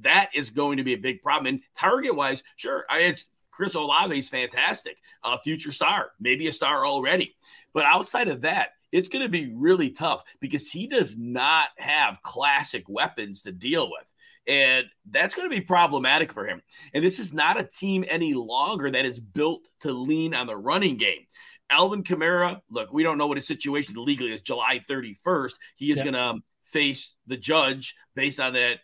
that 0.00 0.30
is 0.34 0.50
going 0.50 0.76
to 0.76 0.84
be 0.84 0.94
a 0.94 0.98
big 0.98 1.22
problem. 1.22 1.46
And 1.46 1.62
target 1.76 2.14
wise, 2.14 2.42
sure, 2.56 2.84
I 2.88 2.98
had 2.98 3.20
Chris 3.50 3.74
Olave 3.74 4.16
is 4.16 4.28
fantastic, 4.28 4.98
a 5.24 5.38
future 5.38 5.72
star, 5.72 6.12
maybe 6.20 6.46
a 6.46 6.52
star 6.52 6.86
already. 6.86 7.34
But 7.72 7.86
outside 7.86 8.28
of 8.28 8.42
that, 8.42 8.74
it's 8.92 9.08
going 9.08 9.22
to 9.22 9.28
be 9.28 9.52
really 9.54 9.90
tough 9.90 10.22
because 10.40 10.70
he 10.70 10.86
does 10.86 11.16
not 11.18 11.68
have 11.76 12.22
classic 12.22 12.84
weapons 12.88 13.42
to 13.42 13.52
deal 13.52 13.90
with. 13.90 14.10
And 14.48 14.86
that's 15.10 15.34
going 15.34 15.48
to 15.48 15.54
be 15.54 15.60
problematic 15.60 16.32
for 16.32 16.46
him. 16.46 16.62
And 16.94 17.04
this 17.04 17.18
is 17.18 17.34
not 17.34 17.60
a 17.60 17.64
team 17.64 18.04
any 18.08 18.32
longer 18.32 18.90
that 18.90 19.04
is 19.04 19.20
built 19.20 19.68
to 19.82 19.92
lean 19.92 20.34
on 20.34 20.46
the 20.46 20.56
running 20.56 20.96
game. 20.96 21.26
Alvin 21.70 22.02
Kamara, 22.02 22.60
look, 22.70 22.90
we 22.90 23.02
don't 23.02 23.18
know 23.18 23.26
what 23.26 23.36
his 23.36 23.46
situation 23.46 23.94
legally 23.96 24.32
is. 24.32 24.40
July 24.40 24.82
31st, 24.88 25.52
he 25.76 25.92
is 25.92 25.98
yeah. 25.98 26.02
going 26.02 26.14
to 26.14 26.22
um, 26.22 26.42
face 26.64 27.14
the 27.26 27.36
judge 27.36 27.94
based 28.14 28.40
on 28.40 28.54
that 28.54 28.78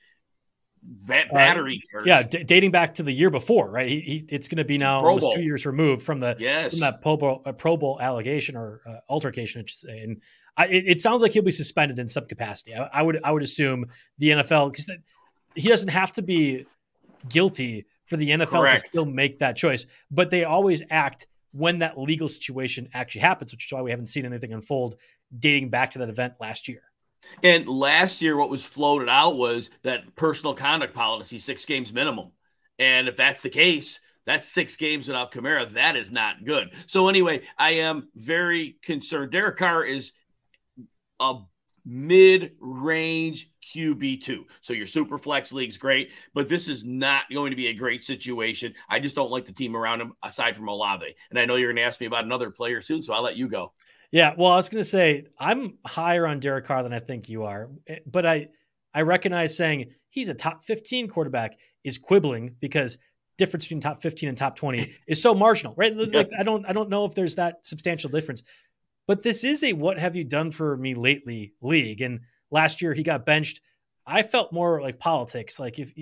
that 1.06 1.30
uh, 1.30 1.34
battery. 1.34 1.82
Uh, 1.94 2.02
yeah, 2.04 2.22
d- 2.22 2.44
dating 2.44 2.70
back 2.70 2.94
to 2.94 3.02
the 3.02 3.12
year 3.12 3.30
before, 3.30 3.70
right? 3.70 3.88
He, 3.88 4.00
he 4.00 4.26
it's 4.28 4.48
going 4.48 4.58
to 4.58 4.64
be 4.64 4.76
now 4.76 4.98
almost 4.98 5.32
two 5.32 5.42
years 5.42 5.64
removed 5.64 6.02
from 6.02 6.20
the 6.20 6.36
yes. 6.38 6.72
from 6.72 6.80
that 6.80 7.00
Pro 7.00 7.16
Bowl, 7.16 7.42
uh, 7.46 7.52
Pro 7.52 7.76
Bowl 7.78 7.98
allegation 8.00 8.54
or 8.56 8.82
uh, 8.86 8.96
altercation, 9.08 9.62
I 9.62 9.64
should 9.66 9.88
say. 9.88 10.00
And 10.00 10.20
I, 10.56 10.66
it, 10.66 10.84
it, 10.86 11.00
sounds 11.00 11.22
like 11.22 11.32
he'll 11.32 11.42
be 11.42 11.50
suspended 11.50 11.98
in 11.98 12.06
some 12.06 12.26
capacity. 12.26 12.74
I, 12.74 12.88
I 12.92 13.02
would 13.02 13.20
I 13.24 13.32
would 13.32 13.42
assume 13.42 13.86
the 14.18 14.30
NFL 14.30 14.72
because 14.72 14.90
he 15.54 15.68
doesn't 15.68 15.88
have 15.88 16.12
to 16.14 16.22
be 16.22 16.66
guilty 17.28 17.86
for 18.06 18.16
the 18.16 18.30
NFL 18.30 18.48
Correct. 18.48 18.82
to 18.82 18.88
still 18.88 19.06
make 19.06 19.38
that 19.38 19.56
choice, 19.56 19.86
but 20.10 20.30
they 20.30 20.44
always 20.44 20.82
act 20.90 21.26
when 21.52 21.78
that 21.78 21.98
legal 21.98 22.28
situation 22.28 22.88
actually 22.92 23.20
happens, 23.20 23.52
which 23.52 23.66
is 23.66 23.72
why 23.72 23.80
we 23.80 23.90
haven't 23.90 24.06
seen 24.06 24.26
anything 24.26 24.52
unfold 24.52 24.96
dating 25.38 25.70
back 25.70 25.92
to 25.92 26.00
that 26.00 26.08
event 26.08 26.34
last 26.40 26.68
year. 26.68 26.82
And 27.42 27.66
last 27.68 28.20
year, 28.20 28.36
what 28.36 28.50
was 28.50 28.64
floated 28.64 29.08
out 29.08 29.36
was 29.36 29.70
that 29.82 30.14
personal 30.14 30.54
conduct 30.54 30.94
policy, 30.94 31.38
six 31.38 31.64
games 31.64 31.92
minimum. 31.92 32.32
And 32.78 33.08
if 33.08 33.16
that's 33.16 33.40
the 33.40 33.50
case, 33.50 34.00
that's 34.26 34.48
six 34.48 34.76
games 34.76 35.06
without 35.06 35.32
Kamara. 35.32 35.72
That 35.72 35.96
is 35.96 36.10
not 36.10 36.44
good. 36.44 36.72
So, 36.86 37.08
anyway, 37.08 37.42
I 37.56 37.70
am 37.72 38.08
very 38.14 38.76
concerned. 38.82 39.32
Derek 39.32 39.56
Carr 39.56 39.84
is 39.84 40.12
a 41.20 41.36
mid 41.84 42.52
range 42.60 43.50
QB2. 43.62 44.44
So 44.60 44.72
your 44.72 44.86
super 44.86 45.18
flex 45.18 45.52
league's 45.52 45.76
great, 45.76 46.12
but 46.34 46.48
this 46.48 46.68
is 46.68 46.84
not 46.84 47.24
going 47.32 47.50
to 47.50 47.56
be 47.56 47.68
a 47.68 47.74
great 47.74 48.04
situation. 48.04 48.74
I 48.88 49.00
just 49.00 49.16
don't 49.16 49.30
like 49.30 49.46
the 49.46 49.52
team 49.52 49.76
around 49.76 50.00
him 50.00 50.14
aside 50.22 50.56
from 50.56 50.68
Olave. 50.68 51.14
And 51.30 51.38
I 51.38 51.44
know 51.44 51.56
you're 51.56 51.72
going 51.72 51.76
to 51.76 51.82
ask 51.82 52.00
me 52.00 52.06
about 52.06 52.24
another 52.24 52.50
player 52.50 52.80
soon, 52.80 53.02
so 53.02 53.12
I'll 53.12 53.22
let 53.22 53.36
you 53.36 53.48
go. 53.48 53.72
Yeah, 54.10 54.34
well, 54.38 54.52
I 54.52 54.56
was 54.56 54.68
going 54.68 54.82
to 54.82 54.88
say 54.88 55.24
I'm 55.38 55.78
higher 55.84 56.26
on 56.26 56.40
Derek 56.40 56.66
Carr 56.66 56.82
than 56.82 56.92
I 56.92 57.00
think 57.00 57.28
you 57.28 57.44
are, 57.44 57.70
eh, 57.88 57.98
but 58.06 58.24
I 58.24 58.48
I 58.94 59.02
recognize 59.02 59.56
saying 59.56 59.90
he's 60.10 60.28
a 60.28 60.34
top 60.34 60.62
15 60.62 61.08
quarterback 61.08 61.58
is 61.82 61.98
quibbling 61.98 62.54
because 62.60 62.98
difference 63.36 63.64
between 63.64 63.80
top 63.80 64.00
15 64.02 64.28
and 64.28 64.38
top 64.38 64.54
20 64.54 64.94
is 65.08 65.20
so 65.20 65.34
marginal, 65.34 65.74
right? 65.76 65.94
Like 65.96 66.30
I 66.38 66.44
don't 66.44 66.64
I 66.66 66.72
don't 66.72 66.88
know 66.88 67.04
if 67.04 67.14
there's 67.14 67.34
that 67.36 67.66
substantial 67.66 68.10
difference. 68.10 68.42
But 69.06 69.22
this 69.22 69.44
is 69.44 69.62
a 69.62 69.72
what 69.72 69.98
have 69.98 70.16
you 70.16 70.24
done 70.24 70.50
for 70.50 70.76
me 70.76 70.94
lately 70.94 71.54
league. 71.60 72.00
And 72.00 72.20
last 72.50 72.80
year 72.80 72.94
he 72.94 73.02
got 73.02 73.26
benched. 73.26 73.60
I 74.06 74.22
felt 74.22 74.52
more 74.52 74.80
like 74.80 74.98
politics. 74.98 75.58
Like 75.58 75.78
if 75.78 75.92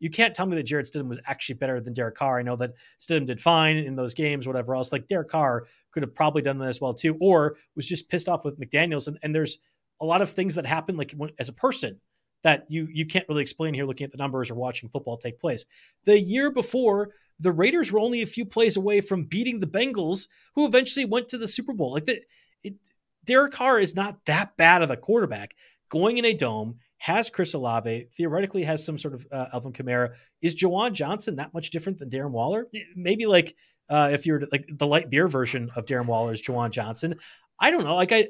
you 0.00 0.10
can't 0.10 0.34
tell 0.34 0.46
me 0.46 0.56
that 0.56 0.64
Jarrett 0.64 0.86
Stidham 0.86 1.08
was 1.08 1.20
actually 1.26 1.56
better 1.56 1.80
than 1.80 1.92
Derek 1.92 2.16
Carr. 2.16 2.38
I 2.38 2.42
know 2.42 2.56
that 2.56 2.72
Stidham 2.98 3.26
did 3.26 3.40
fine 3.40 3.76
in 3.76 3.96
those 3.96 4.14
games, 4.14 4.46
whatever 4.46 4.74
else. 4.74 4.92
Like 4.92 5.08
Derek 5.08 5.28
Carr 5.28 5.66
could 5.92 6.02
have 6.02 6.14
probably 6.14 6.42
done 6.42 6.58
that 6.58 6.68
as 6.68 6.80
well 6.80 6.94
too, 6.94 7.16
or 7.20 7.56
was 7.76 7.86
just 7.86 8.08
pissed 8.08 8.28
off 8.28 8.44
with 8.44 8.58
McDaniels. 8.58 9.06
And, 9.06 9.18
and 9.22 9.34
there's 9.34 9.58
a 10.00 10.06
lot 10.06 10.22
of 10.22 10.30
things 10.30 10.54
that 10.54 10.66
happen, 10.66 10.96
like 10.96 11.12
when, 11.12 11.30
as 11.38 11.50
a 11.50 11.52
person, 11.52 12.00
that 12.42 12.64
you 12.70 12.88
you 12.90 13.04
can't 13.04 13.28
really 13.28 13.42
explain 13.42 13.74
here, 13.74 13.84
looking 13.84 14.06
at 14.06 14.12
the 14.12 14.18
numbers 14.18 14.50
or 14.50 14.54
watching 14.54 14.88
football 14.88 15.18
take 15.18 15.38
place. 15.38 15.66
The 16.06 16.18
year 16.18 16.50
before, 16.50 17.10
the 17.38 17.52
Raiders 17.52 17.92
were 17.92 18.00
only 18.00 18.22
a 18.22 18.26
few 18.26 18.46
plays 18.46 18.78
away 18.78 19.02
from 19.02 19.24
beating 19.24 19.60
the 19.60 19.66
Bengals, 19.66 20.28
who 20.54 20.64
eventually 20.64 21.04
went 21.04 21.28
to 21.28 21.38
the 21.38 21.48
Super 21.48 21.74
Bowl. 21.74 21.92
Like 21.92 22.06
the, 22.06 22.22
it, 22.64 22.74
Derek 23.24 23.52
Carr 23.52 23.78
is 23.78 23.94
not 23.94 24.24
that 24.26 24.56
bad 24.56 24.82
of 24.82 24.90
a 24.90 24.96
quarterback. 24.96 25.54
Going 25.88 26.18
in 26.18 26.24
a 26.24 26.34
dome, 26.34 26.76
has 27.00 27.30
Chris 27.30 27.54
Olave, 27.54 28.08
theoretically 28.12 28.62
has 28.64 28.84
some 28.84 28.98
sort 28.98 29.14
of 29.14 29.26
uh, 29.32 29.46
Alvin 29.54 29.72
Kamara. 29.72 30.12
Is 30.42 30.54
Juwan 30.54 30.92
Johnson 30.92 31.36
that 31.36 31.54
much 31.54 31.70
different 31.70 31.98
than 31.98 32.10
Darren 32.10 32.30
Waller? 32.30 32.66
Maybe 32.94 33.24
like 33.24 33.56
uh, 33.88 34.10
if 34.12 34.26
you're 34.26 34.42
like 34.52 34.66
the 34.70 34.86
light 34.86 35.08
beer 35.08 35.26
version 35.26 35.70
of 35.74 35.86
Darren 35.86 36.04
Waller 36.04 36.32
is 36.32 36.42
Juwan 36.42 36.70
Johnson. 36.70 37.16
I 37.58 37.70
don't 37.70 37.84
know. 37.84 37.96
Like 37.96 38.12
I, 38.12 38.28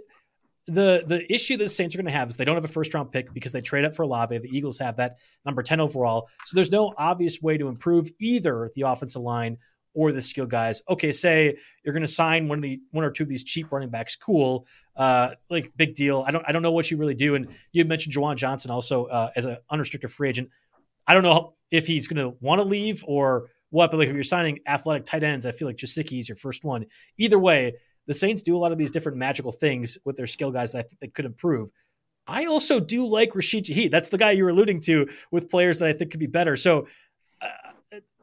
the 0.68 1.02
the 1.04 1.32
issue 1.32 1.56
that 1.56 1.64
the 1.64 1.70
Saints 1.70 1.96
are 1.96 1.98
going 1.98 2.06
to 2.06 2.16
have 2.16 2.30
is 2.30 2.36
they 2.36 2.44
don't 2.44 2.54
have 2.54 2.64
a 2.64 2.68
first 2.68 2.94
round 2.94 3.10
pick 3.10 3.34
because 3.34 3.50
they 3.50 3.60
trade 3.60 3.84
up 3.84 3.92
for 3.92 4.04
Olave. 4.04 4.38
The 4.38 4.56
Eagles 4.56 4.78
have 4.78 4.98
that 4.98 5.16
number 5.44 5.64
ten 5.64 5.80
overall, 5.80 6.28
so 6.46 6.54
there's 6.54 6.70
no 6.70 6.94
obvious 6.96 7.42
way 7.42 7.58
to 7.58 7.66
improve 7.66 8.08
either 8.20 8.70
the 8.76 8.82
offensive 8.82 9.22
line 9.22 9.58
or 9.94 10.12
the 10.12 10.22
skill 10.22 10.46
guys. 10.46 10.82
Okay, 10.88 11.12
say 11.12 11.56
you're 11.84 11.92
going 11.92 12.02
to 12.06 12.08
sign 12.08 12.48
one 12.48 12.58
of 12.58 12.62
the 12.62 12.80
one 12.90 13.04
or 13.04 13.10
two 13.10 13.24
of 13.24 13.28
these 13.28 13.44
cheap 13.44 13.72
running 13.72 13.90
backs. 13.90 14.16
Cool, 14.16 14.66
uh, 14.96 15.30
like 15.48 15.72
big 15.76 15.94
deal. 15.94 16.24
I 16.26 16.30
don't 16.30 16.44
I 16.46 16.52
don't 16.52 16.62
know 16.62 16.72
what 16.72 16.90
you 16.90 16.96
really 16.96 17.14
do. 17.14 17.34
And 17.34 17.48
you 17.72 17.84
mentioned 17.84 18.14
Juwan 18.14 18.36
Johnson 18.36 18.70
also 18.70 19.06
uh, 19.06 19.30
as 19.36 19.44
an 19.44 19.58
unrestricted 19.70 20.12
free 20.12 20.28
agent. 20.28 20.50
I 21.06 21.14
don't 21.14 21.22
know 21.22 21.54
if 21.70 21.86
he's 21.86 22.06
going 22.06 22.18
to 22.18 22.36
want 22.40 22.60
to 22.60 22.64
leave 22.64 23.04
or 23.06 23.48
what, 23.70 23.90
but 23.90 23.98
like 23.98 24.08
if 24.08 24.14
you're 24.14 24.24
signing 24.24 24.60
athletic 24.66 25.04
tight 25.04 25.22
ends, 25.22 25.46
I 25.46 25.52
feel 25.52 25.68
like 25.68 25.76
Gesicki 25.76 26.20
is 26.20 26.28
your 26.28 26.36
first 26.36 26.64
one. 26.64 26.86
Either 27.18 27.38
way, 27.38 27.74
the 28.06 28.14
Saints 28.14 28.42
do 28.42 28.56
a 28.56 28.58
lot 28.58 28.72
of 28.72 28.78
these 28.78 28.90
different 28.90 29.18
magical 29.18 29.52
things 29.52 29.98
with 30.04 30.16
their 30.16 30.26
skill 30.26 30.50
guys 30.50 30.72
that 30.72 30.78
I 30.78 30.82
think 30.82 31.00
they 31.00 31.08
could 31.08 31.24
improve. 31.24 31.70
I 32.26 32.46
also 32.46 32.80
do 32.80 33.06
like 33.06 33.34
Rashid 33.34 33.64
Shaheed. 33.64 33.90
That's 33.90 34.08
the 34.08 34.18
guy 34.18 34.32
you 34.32 34.44
were 34.44 34.50
alluding 34.50 34.80
to 34.82 35.08
with 35.30 35.50
players 35.50 35.78
that 35.78 35.88
I 35.88 35.92
think 35.92 36.10
could 36.10 36.20
be 36.20 36.26
better. 36.26 36.56
So, 36.56 36.86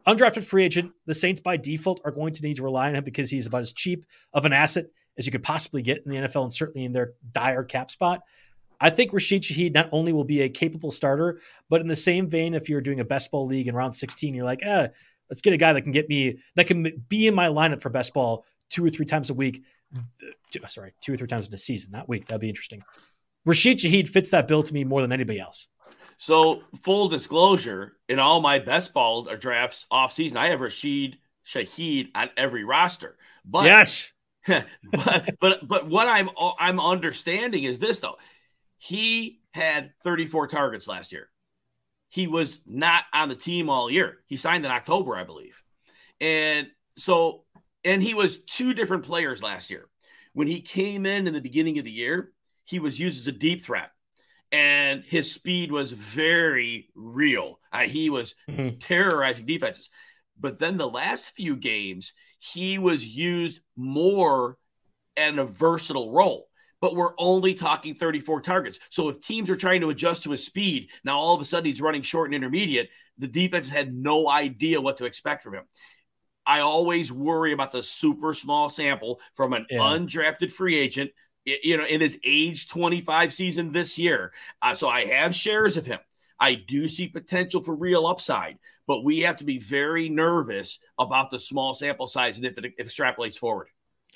undrafted 0.07 0.43
free 0.43 0.63
agent, 0.63 0.91
the 1.05 1.13
Saints 1.13 1.41
by 1.41 1.57
default 1.57 2.01
are 2.05 2.11
going 2.11 2.33
to 2.33 2.41
need 2.41 2.55
to 2.57 2.63
rely 2.63 2.89
on 2.89 2.95
him 2.95 3.03
because 3.03 3.29
he's 3.29 3.45
about 3.45 3.61
as 3.61 3.73
cheap 3.73 4.05
of 4.33 4.45
an 4.45 4.53
asset 4.53 4.85
as 5.17 5.25
you 5.25 5.31
could 5.31 5.43
possibly 5.43 5.81
get 5.81 6.03
in 6.05 6.11
the 6.11 6.17
NFL 6.17 6.43
and 6.43 6.53
certainly 6.53 6.85
in 6.85 6.91
their 6.91 7.13
dire 7.31 7.63
cap 7.63 7.91
spot. 7.91 8.21
I 8.79 8.91
think 8.91 9.11
Rashid 9.11 9.41
Shaheed 9.41 9.73
not 9.73 9.89
only 9.91 10.13
will 10.13 10.23
be 10.23 10.41
a 10.41 10.49
capable 10.49 10.91
starter, 10.91 11.39
but 11.69 11.81
in 11.81 11.87
the 11.87 11.95
same 11.95 12.29
vein, 12.29 12.53
if 12.53 12.69
you're 12.69 12.81
doing 12.81 12.99
a 12.99 13.05
best 13.05 13.31
ball 13.31 13.47
league 13.47 13.67
in 13.67 13.75
round 13.75 13.95
16, 13.95 14.35
you're 14.35 14.45
like, 14.45 14.63
eh, 14.63 14.89
let's 15.29 15.41
get 15.41 15.53
a 15.53 15.57
guy 15.57 15.73
that 15.73 15.81
can 15.81 15.91
get 15.91 16.07
me, 16.07 16.37
that 16.55 16.67
can 16.67 17.03
be 17.07 17.27
in 17.27 17.33
my 17.33 17.47
lineup 17.47 17.81
for 17.81 17.89
best 17.89 18.13
ball 18.13 18.45
two 18.69 18.85
or 18.85 18.89
three 18.89 19.05
times 19.05 19.29
a 19.29 19.33
week. 19.33 19.63
Two, 20.51 20.59
sorry, 20.67 20.93
two 21.01 21.13
or 21.13 21.17
three 21.17 21.27
times 21.27 21.47
in 21.47 21.53
a 21.53 21.57
season, 21.57 21.91
not 21.91 22.07
week. 22.07 22.27
That'd 22.27 22.41
be 22.41 22.49
interesting. 22.49 22.83
Rashid 23.45 23.77
Shaheed 23.77 24.09
fits 24.09 24.29
that 24.29 24.47
bill 24.47 24.61
to 24.61 24.73
me 24.73 24.83
more 24.83 25.01
than 25.01 25.11
anybody 25.11 25.39
else. 25.39 25.69
So, 26.17 26.63
full 26.81 27.09
disclosure, 27.09 27.97
in 28.09 28.19
all 28.19 28.41
my 28.41 28.59
best 28.59 28.93
ball 28.93 29.23
drafts 29.35 29.85
off 29.91 30.13
season, 30.13 30.37
I 30.37 30.47
have 30.47 30.61
Rashid 30.61 31.17
Shaheed 31.45 32.09
on 32.15 32.29
every 32.35 32.63
roster. 32.63 33.17
But 33.45 33.65
yes, 33.65 34.11
but 34.47 35.35
but 35.39 35.67
but 35.67 35.87
what 35.87 36.07
I'm 36.07 36.29
I'm 36.59 36.79
understanding 36.79 37.63
is 37.63 37.79
this 37.79 37.99
though. 37.99 38.17
He 38.79 39.41
had 39.51 39.93
34 40.03 40.47
targets 40.47 40.87
last 40.87 41.11
year. 41.11 41.29
He 42.09 42.27
was 42.27 42.61
not 42.65 43.05
on 43.11 43.27
the 43.27 43.35
team 43.35 43.69
all 43.69 43.89
year. 43.89 44.19
He 44.27 44.37
signed 44.37 44.65
in 44.65 44.71
October, 44.71 45.15
I 45.15 45.23
believe. 45.23 45.61
And 46.21 46.67
so 46.97 47.43
and 47.83 48.01
he 48.01 48.13
was 48.13 48.39
two 48.39 48.73
different 48.73 49.05
players 49.05 49.43
last 49.43 49.69
year. 49.69 49.87
When 50.33 50.47
he 50.47 50.61
came 50.61 51.05
in 51.05 51.27
in 51.27 51.33
the 51.33 51.41
beginning 51.41 51.79
of 51.79 51.85
the 51.85 51.91
year, 51.91 52.31
he 52.65 52.79
was 52.79 52.99
used 52.99 53.19
as 53.19 53.27
a 53.27 53.37
deep 53.37 53.61
threat 53.61 53.91
and 54.51 55.03
his 55.03 55.31
speed 55.31 55.71
was 55.71 55.91
very 55.91 56.89
real. 56.95 57.59
Uh, 57.71 57.81
he 57.81 58.09
was 58.09 58.35
mm-hmm. 58.49 58.77
terrorizing 58.79 59.45
defenses. 59.45 59.89
But 60.39 60.59
then 60.59 60.77
the 60.77 60.89
last 60.89 61.25
few 61.31 61.55
games, 61.55 62.13
he 62.39 62.77
was 62.77 63.05
used 63.05 63.61
more 63.75 64.57
in 65.15 65.39
a 65.39 65.45
versatile 65.45 66.11
role. 66.11 66.47
But 66.79 66.95
we're 66.95 67.13
only 67.17 67.55
talking 67.55 67.95
34 67.95 68.41
targets. 68.41 68.79
So 68.89 69.09
if 69.09 69.19
teams 69.19 69.49
are 69.49 69.55
trying 69.55 69.81
to 69.81 69.89
adjust 69.89 70.23
to 70.23 70.31
his 70.31 70.45
speed, 70.45 70.91
now 71.03 71.17
all 71.17 71.33
of 71.33 71.41
a 71.41 71.45
sudden 71.45 71.65
he's 71.65 71.81
running 71.81 72.03
short 72.03 72.27
and 72.27 72.35
intermediate, 72.35 72.89
the 73.17 73.27
defense 73.27 73.67
had 73.67 73.93
no 73.93 74.29
idea 74.29 74.79
what 74.79 74.97
to 74.99 75.05
expect 75.05 75.41
from 75.41 75.55
him. 75.55 75.63
I 76.45 76.61
always 76.61 77.11
worry 77.11 77.51
about 77.51 77.71
the 77.71 77.83
super 77.83 78.33
small 78.33 78.69
sample 78.69 79.19
from 79.33 79.53
an 79.53 79.65
yeah. 79.69 79.79
undrafted 79.79 80.51
free 80.51 80.77
agent, 80.77 81.11
you 81.63 81.77
know, 81.77 81.85
in 81.85 82.01
his 82.01 82.19
age 82.23 82.67
25 82.67 83.33
season 83.33 83.71
this 83.71 83.97
year. 83.97 84.33
Uh, 84.61 84.75
so 84.75 84.89
I 84.89 85.05
have 85.05 85.33
shares 85.33 85.77
of 85.77 85.85
him. 85.85 85.99
I 86.39 86.55
do 86.55 86.87
see 86.87 87.07
potential 87.07 87.61
for 87.61 87.73
real 87.73 88.05
upside, 88.05 88.59
but 88.85 89.03
we 89.03 89.19
have 89.21 89.37
to 89.37 89.43
be 89.43 89.57
very 89.57 90.09
nervous 90.09 90.79
about 90.99 91.31
the 91.31 91.39
small 91.39 91.73
sample 91.73 92.07
size 92.07 92.37
and 92.37 92.45
if 92.45 92.57
it, 92.57 92.73
if 92.77 92.87
extrapolates 92.89 93.37
forward. 93.37 93.69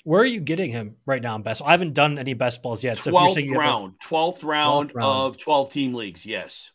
Where 0.04 0.20
are 0.20 0.26
you 0.26 0.40
getting 0.40 0.70
him 0.70 0.96
right 1.06 1.22
now 1.22 1.36
in 1.36 1.42
best? 1.42 1.62
I 1.64 1.70
haven't 1.70 1.94
done 1.94 2.18
any 2.18 2.34
best 2.34 2.62
balls 2.62 2.82
yet. 2.82 2.98
So 2.98 3.12
12th 3.12 3.56
round, 3.56 3.94
12th 4.04 4.44
round, 4.44 4.90
12th 4.90 4.94
round 4.94 5.08
of 5.26 5.38
12 5.38 5.72
team 5.72 5.94
leagues. 5.94 6.26
Yes. 6.26 6.72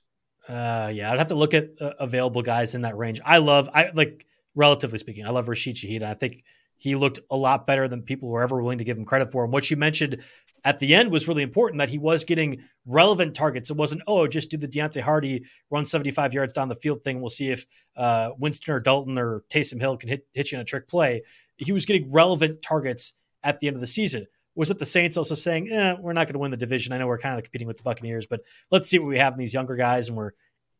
Uh, 0.47 0.89
yeah, 0.93 1.11
I'd 1.11 1.19
have 1.19 1.27
to 1.27 1.35
look 1.35 1.53
at 1.53 1.69
uh, 1.81 1.91
available 1.99 2.41
guys 2.41 2.73
in 2.73 2.81
that 2.81 2.97
range. 2.97 3.19
I 3.23 3.39
love, 3.39 3.69
I 3.73 3.89
like, 3.93 4.25
relatively 4.55 4.97
speaking, 4.97 5.25
I 5.25 5.29
love 5.31 5.49
Rashid 5.49 5.75
Shaheed. 5.75 6.03
I 6.03 6.13
think 6.13 6.43
he 6.77 6.95
looked 6.95 7.19
a 7.29 7.37
lot 7.37 7.67
better 7.67 7.87
than 7.87 8.03
people 8.03 8.29
were 8.29 8.43
ever 8.43 8.61
willing 8.61 8.77
to 8.77 8.83
give 8.83 8.97
him 8.97 9.05
credit 9.05 9.31
for. 9.31 9.43
And 9.43 9.51
what 9.51 9.69
you 9.69 9.77
mentioned 9.77 10.23
at 10.63 10.79
the 10.79 10.93
end 10.95 11.11
was 11.11 11.27
really 11.27 11.43
important 11.43 11.79
that 11.79 11.89
he 11.89 11.97
was 11.97 12.23
getting 12.23 12.63
relevant 12.85 13.35
targets. 13.35 13.69
It 13.69 13.77
wasn't, 13.77 14.03
oh, 14.07 14.27
just 14.27 14.49
do 14.49 14.57
the 14.57 14.67
Deonte 14.67 15.01
Harty 15.01 15.45
run 15.71 15.85
75 15.85 16.33
yards 16.33 16.53
down 16.53 16.69
the 16.69 16.75
field 16.75 17.03
thing. 17.03 17.19
We'll 17.19 17.29
see 17.29 17.49
if 17.49 17.65
uh, 17.95 18.31
Winston 18.37 18.73
or 18.73 18.79
Dalton 18.79 19.17
or 19.17 19.43
Taysom 19.49 19.79
Hill 19.79 19.97
can 19.97 20.09
hit, 20.09 20.27
hit 20.33 20.51
you 20.51 20.57
in 20.57 20.61
a 20.61 20.65
trick 20.65 20.87
play. 20.87 21.23
He 21.57 21.71
was 21.71 21.85
getting 21.85 22.11
relevant 22.11 22.61
targets 22.61 23.13
at 23.43 23.59
the 23.59 23.67
end 23.67 23.75
of 23.75 23.81
the 23.81 23.87
season. 23.87 24.27
Was 24.55 24.71
it 24.71 24.79
the 24.79 24.85
Saints 24.85 25.17
also 25.17 25.35
saying, 25.35 25.71
eh, 25.71 25.95
we're 25.99 26.13
not 26.13 26.25
going 26.25 26.33
to 26.33 26.39
win 26.39 26.51
the 26.51 26.57
division? 26.57 26.91
I 26.91 26.97
know 26.97 27.07
we're 27.07 27.19
kind 27.19 27.37
of 27.37 27.43
competing 27.43 27.67
with 27.67 27.77
the 27.77 27.83
Buccaneers, 27.83 28.25
but 28.27 28.41
let's 28.71 28.89
see 28.89 28.99
what 28.99 29.07
we 29.07 29.19
have 29.19 29.33
in 29.33 29.39
these 29.39 29.53
younger 29.53 29.75
guys. 29.75 30.07
And 30.07 30.17
we're 30.17 30.31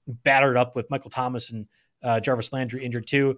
battered 0.08 0.58
up 0.58 0.76
with 0.76 0.90
Michael 0.90 1.12
Thomas 1.12 1.52
and 1.52 1.68
uh, 2.04 2.20
Jarvis 2.20 2.52
Landry 2.52 2.86
injured 2.86 3.08
too. 3.08 3.38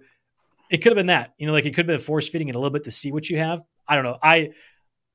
It 0.70 0.78
could 0.78 0.92
have 0.92 0.96
been 0.96 1.06
that, 1.06 1.34
you 1.38 1.46
know, 1.46 1.52
like 1.52 1.66
it 1.66 1.70
could 1.70 1.88
have 1.88 1.98
been 1.98 2.04
force 2.04 2.28
feeding 2.28 2.48
it 2.48 2.54
a 2.54 2.58
little 2.58 2.70
bit 2.70 2.84
to 2.84 2.90
see 2.90 3.12
what 3.12 3.28
you 3.28 3.38
have. 3.38 3.62
I 3.86 3.96
don't 3.96 4.04
know. 4.04 4.18
I 4.22 4.50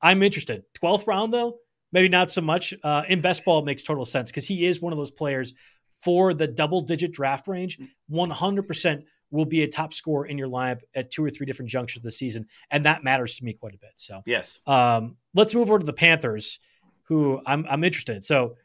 I'm 0.02 0.22
interested. 0.22 0.64
12th 0.82 1.08
round, 1.08 1.34
though, 1.34 1.58
maybe 1.92 2.10
not 2.10 2.30
so 2.30 2.42
much. 2.42 2.74
Uh, 2.84 3.04
in 3.08 3.22
best 3.22 3.46
ball, 3.46 3.60
it 3.60 3.66
makes 3.66 3.84
total 3.84 4.06
sense 4.06 4.30
because 4.30 4.46
he 4.46 4.66
is 4.66 4.82
one 4.82 4.94
of 4.94 4.98
those 4.98 5.12
players 5.12 5.54
for 5.96 6.34
the 6.34 6.48
double 6.48 6.82
digit 6.82 7.12
draft 7.12 7.48
range. 7.48 7.80
100% 8.12 9.04
will 9.32 9.46
be 9.46 9.64
a 9.64 9.68
top 9.68 9.94
scorer 9.94 10.26
in 10.26 10.38
your 10.38 10.48
lineup 10.48 10.82
at 10.94 11.10
two 11.10 11.24
or 11.24 11.30
three 11.30 11.46
different 11.46 11.72
junctures 11.72 11.98
of 11.98 12.04
the 12.04 12.12
season. 12.12 12.46
And 12.70 12.86
that 12.86 13.04
matters 13.04 13.36
to 13.38 13.46
me 13.46 13.54
quite 13.54 13.74
a 13.74 13.78
bit. 13.78 13.94
So, 13.96 14.22
yes. 14.26 14.60
Um, 14.68 15.18
let's 15.34 15.56
move 15.56 15.70
over 15.70 15.80
to 15.80 15.86
the 15.86 15.94
Panthers, 15.94 16.60
who 17.04 17.42
I'm, 17.46 17.66
I'm 17.70 17.84
interested. 17.84 18.26
So, 18.26 18.56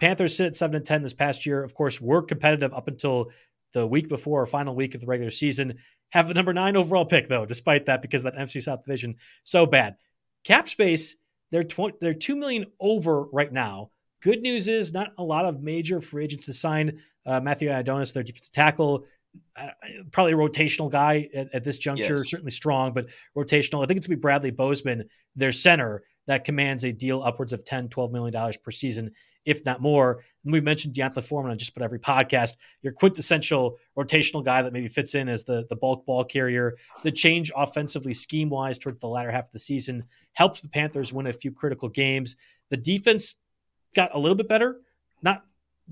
Panthers 0.00 0.36
sit 0.36 0.46
at 0.46 0.56
7 0.56 0.76
and 0.76 0.84
10 0.84 1.02
this 1.02 1.14
past 1.14 1.46
year. 1.46 1.62
Of 1.62 1.74
course, 1.74 2.00
were 2.00 2.22
competitive 2.22 2.74
up 2.74 2.86
until 2.86 3.30
the 3.72 3.86
week 3.86 4.08
before 4.08 4.42
or 4.42 4.46
final 4.46 4.74
week 4.74 4.94
of 4.94 5.00
the 5.00 5.06
regular 5.06 5.30
season. 5.30 5.78
Have 6.10 6.28
the 6.28 6.34
number 6.34 6.52
nine 6.52 6.76
overall 6.76 7.04
pick, 7.04 7.28
though, 7.28 7.44
despite 7.44 7.86
that, 7.86 8.02
because 8.02 8.22
that 8.22 8.36
NFC 8.36 8.62
South 8.62 8.84
division 8.84 9.14
so 9.44 9.66
bad. 9.66 9.96
Cap 10.44 10.68
space, 10.68 11.16
they're 11.50 11.64
tw- 11.64 11.98
they're 12.00 12.14
two 12.14 12.36
million 12.36 12.66
over 12.80 13.24
right 13.24 13.52
now. 13.52 13.90
Good 14.22 14.40
news 14.40 14.68
is 14.68 14.92
not 14.92 15.12
a 15.18 15.22
lot 15.22 15.44
of 15.44 15.62
major 15.62 16.00
free 16.00 16.24
agents 16.24 16.46
to 16.46 16.54
sign. 16.54 17.00
Uh, 17.24 17.40
Matthew 17.40 17.68
Ioannidis, 17.68 18.12
their 18.12 18.22
defensive 18.22 18.52
tackle, 18.52 19.04
uh, 19.56 19.68
probably 20.12 20.32
a 20.32 20.36
rotational 20.36 20.90
guy 20.90 21.28
at, 21.34 21.52
at 21.52 21.64
this 21.64 21.78
juncture. 21.78 22.16
Yes. 22.18 22.30
Certainly 22.30 22.52
strong, 22.52 22.92
but 22.92 23.08
rotational. 23.36 23.82
I 23.82 23.86
think 23.86 23.98
it's 23.98 24.06
going 24.06 24.16
to 24.16 24.16
be 24.16 24.20
Bradley 24.20 24.50
Bozeman, 24.50 25.08
their 25.34 25.52
center, 25.52 26.04
that 26.26 26.44
commands 26.44 26.84
a 26.84 26.92
deal 26.92 27.22
upwards 27.22 27.52
of 27.52 27.64
10, 27.64 27.88
12 27.88 28.12
million 28.12 28.32
dollars 28.32 28.56
per 28.56 28.70
season 28.70 29.12
if 29.46 29.64
not 29.64 29.80
more. 29.80 30.22
And 30.44 30.52
we've 30.52 30.64
mentioned 30.64 30.94
D'Onta 30.94 31.22
Foreman 31.22 31.52
on 31.52 31.58
just 31.58 31.74
about 31.74 31.84
every 31.84 31.98
podcast. 31.98 32.56
Your 32.82 32.92
quintessential 32.92 33.78
rotational 33.96 34.44
guy 34.44 34.60
that 34.62 34.72
maybe 34.72 34.88
fits 34.88 35.14
in 35.14 35.28
as 35.28 35.44
the, 35.44 35.66
the 35.70 35.76
bulk 35.76 36.04
ball 36.04 36.24
carrier. 36.24 36.76
The 37.04 37.12
change 37.12 37.50
offensively, 37.56 38.12
scheme 38.12 38.50
wise, 38.50 38.78
towards 38.78 39.00
the 39.00 39.08
latter 39.08 39.30
half 39.30 39.46
of 39.46 39.52
the 39.52 39.58
season 39.58 40.04
helps 40.34 40.60
the 40.60 40.68
Panthers 40.68 41.12
win 41.12 41.26
a 41.26 41.32
few 41.32 41.52
critical 41.52 41.88
games. 41.88 42.36
The 42.68 42.76
defense 42.76 43.36
got 43.94 44.14
a 44.14 44.18
little 44.18 44.36
bit 44.36 44.48
better, 44.48 44.80
not 45.22 45.44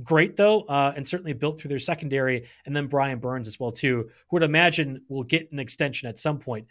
great 0.03 0.37
though, 0.37 0.63
uh, 0.63 0.93
and 0.97 1.07
certainly 1.07 1.33
built 1.33 1.61
through 1.61 1.71
their 1.71 1.79
secondary. 1.79 2.49
And 2.67 2.77
then 2.77 2.89
Brian 2.89 3.19
Burns 3.19 3.47
as 3.47 3.59
well 3.61 3.73
too, 3.73 4.11
who 4.29 4.37
would 4.37 4.43
imagine 4.43 5.03
will 5.09 5.23
get 5.23 5.51
an 5.53 5.59
extension 5.59 6.09
at 6.09 6.19
some 6.19 6.39
point. 6.39 6.67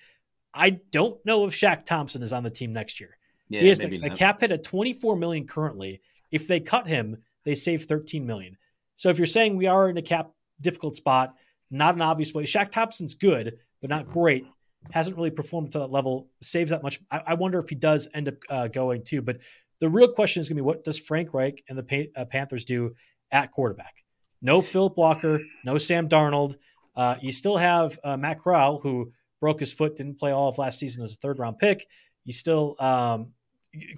I 0.54 0.82
don't 0.92 1.24
know 1.26 1.46
if 1.46 1.54
Shaq 1.54 1.86
Thompson 1.86 2.22
is 2.22 2.34
on 2.34 2.44
the 2.44 2.50
team 2.50 2.74
next 2.74 3.00
year. 3.00 3.18
Yeah, 3.50 3.62
he 3.62 3.68
has 3.68 3.80
the, 3.80 3.98
the 3.98 4.10
cap 4.10 4.42
hit 4.42 4.52
at 4.52 4.64
24 4.64 5.16
million 5.16 5.48
currently. 5.48 6.02
If 6.34 6.48
they 6.48 6.60
cut 6.60 6.88
him, 6.88 7.18
they 7.46 7.56
save 7.56 7.86
13 7.86 8.26
million. 8.26 8.58
So 8.96 9.10
if 9.10 9.18
you're 9.18 9.28
saying 9.28 9.56
we 9.56 9.68
are 9.68 9.88
in 9.88 9.98
a 9.98 10.02
cap 10.02 10.32
difficult 10.62 10.96
spot, 10.96 11.36
not 11.70 11.96
an 11.96 12.02
obvious 12.02 12.34
way. 12.34 12.44
Shaq 12.44 12.72
Thompson's 12.72 13.14
good, 13.14 13.58
but 13.82 13.90
not 13.90 14.08
great. 14.08 14.46
Hasn't 14.92 15.16
really 15.16 15.30
performed 15.30 15.72
to 15.74 15.80
that 15.80 15.92
level. 15.92 16.28
Saves 16.42 16.72
that 16.72 16.84
much. 16.84 17.00
I, 17.12 17.22
I 17.28 17.34
wonder 17.36 17.60
if 17.60 17.70
he 17.70 17.76
does 17.76 18.08
end 18.14 18.28
up 18.28 18.36
uh, 18.50 18.68
going 18.68 19.04
too. 19.04 19.22
But 19.22 19.38
the 19.80 19.90
real 19.90 20.08
question 20.08 20.42
is 20.42 20.50
going 20.50 20.58
to 20.58 20.64
be 20.64 20.66
what 20.66 20.84
does 20.84 21.00
Frank 21.00 21.34
Reich 21.34 21.64
and 21.70 21.78
the 21.78 22.10
uh, 22.16 22.26
Panthers 22.26 22.66
do 22.66 22.96
at 23.32 23.52
quarterback? 23.52 24.04
No 24.42 24.62
Philip 24.62 24.98
Walker, 24.98 25.40
no 25.64 25.78
Sam 25.78 26.10
Darnold. 26.10 26.58
Uh, 26.96 27.16
you 27.22 27.32
still 27.32 27.58
have 27.58 27.98
uh, 28.04 28.18
Matt 28.18 28.40
Corral, 28.40 28.80
who 28.80 29.14
broke 29.40 29.60
his 29.60 29.74
foot, 29.74 29.96
didn't 29.96 30.20
play 30.20 30.32
all 30.32 30.50
of 30.50 30.58
last 30.58 30.80
season 30.80 31.04
as 31.04 31.14
a 31.14 31.16
third 31.16 31.40
round 31.40 31.60
pick. 31.60 31.86
You 32.26 32.34
still 32.34 32.76
um, 32.80 33.34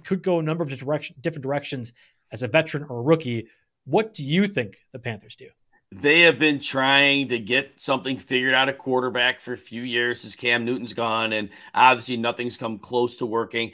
could 0.04 0.22
go 0.22 0.38
a 0.38 0.42
number 0.42 0.64
of 0.64 0.70
direction, 0.70 1.16
different 1.20 1.42
directions 1.42 1.92
as 2.32 2.42
a 2.42 2.48
veteran 2.48 2.84
or 2.88 2.98
a 2.98 3.02
rookie. 3.02 3.48
What 3.84 4.14
do 4.14 4.24
you 4.24 4.46
think 4.46 4.78
the 4.92 4.98
Panthers 4.98 5.36
do? 5.36 5.48
They 5.92 6.22
have 6.22 6.38
been 6.38 6.58
trying 6.58 7.28
to 7.28 7.38
get 7.38 7.80
something 7.80 8.18
figured 8.18 8.54
out 8.54 8.68
at 8.68 8.78
quarterback 8.78 9.40
for 9.40 9.52
a 9.52 9.58
few 9.58 9.82
years 9.82 10.24
as 10.24 10.34
Cam 10.34 10.64
Newton's 10.64 10.92
gone, 10.92 11.32
and 11.32 11.50
obviously 11.74 12.16
nothing's 12.16 12.56
come 12.56 12.78
close 12.78 13.18
to 13.18 13.26
working. 13.26 13.72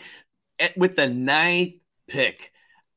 Eh, 0.58 0.68
with 0.76 0.94
the 0.96 1.08
ninth 1.08 1.74
pick, 2.08 2.52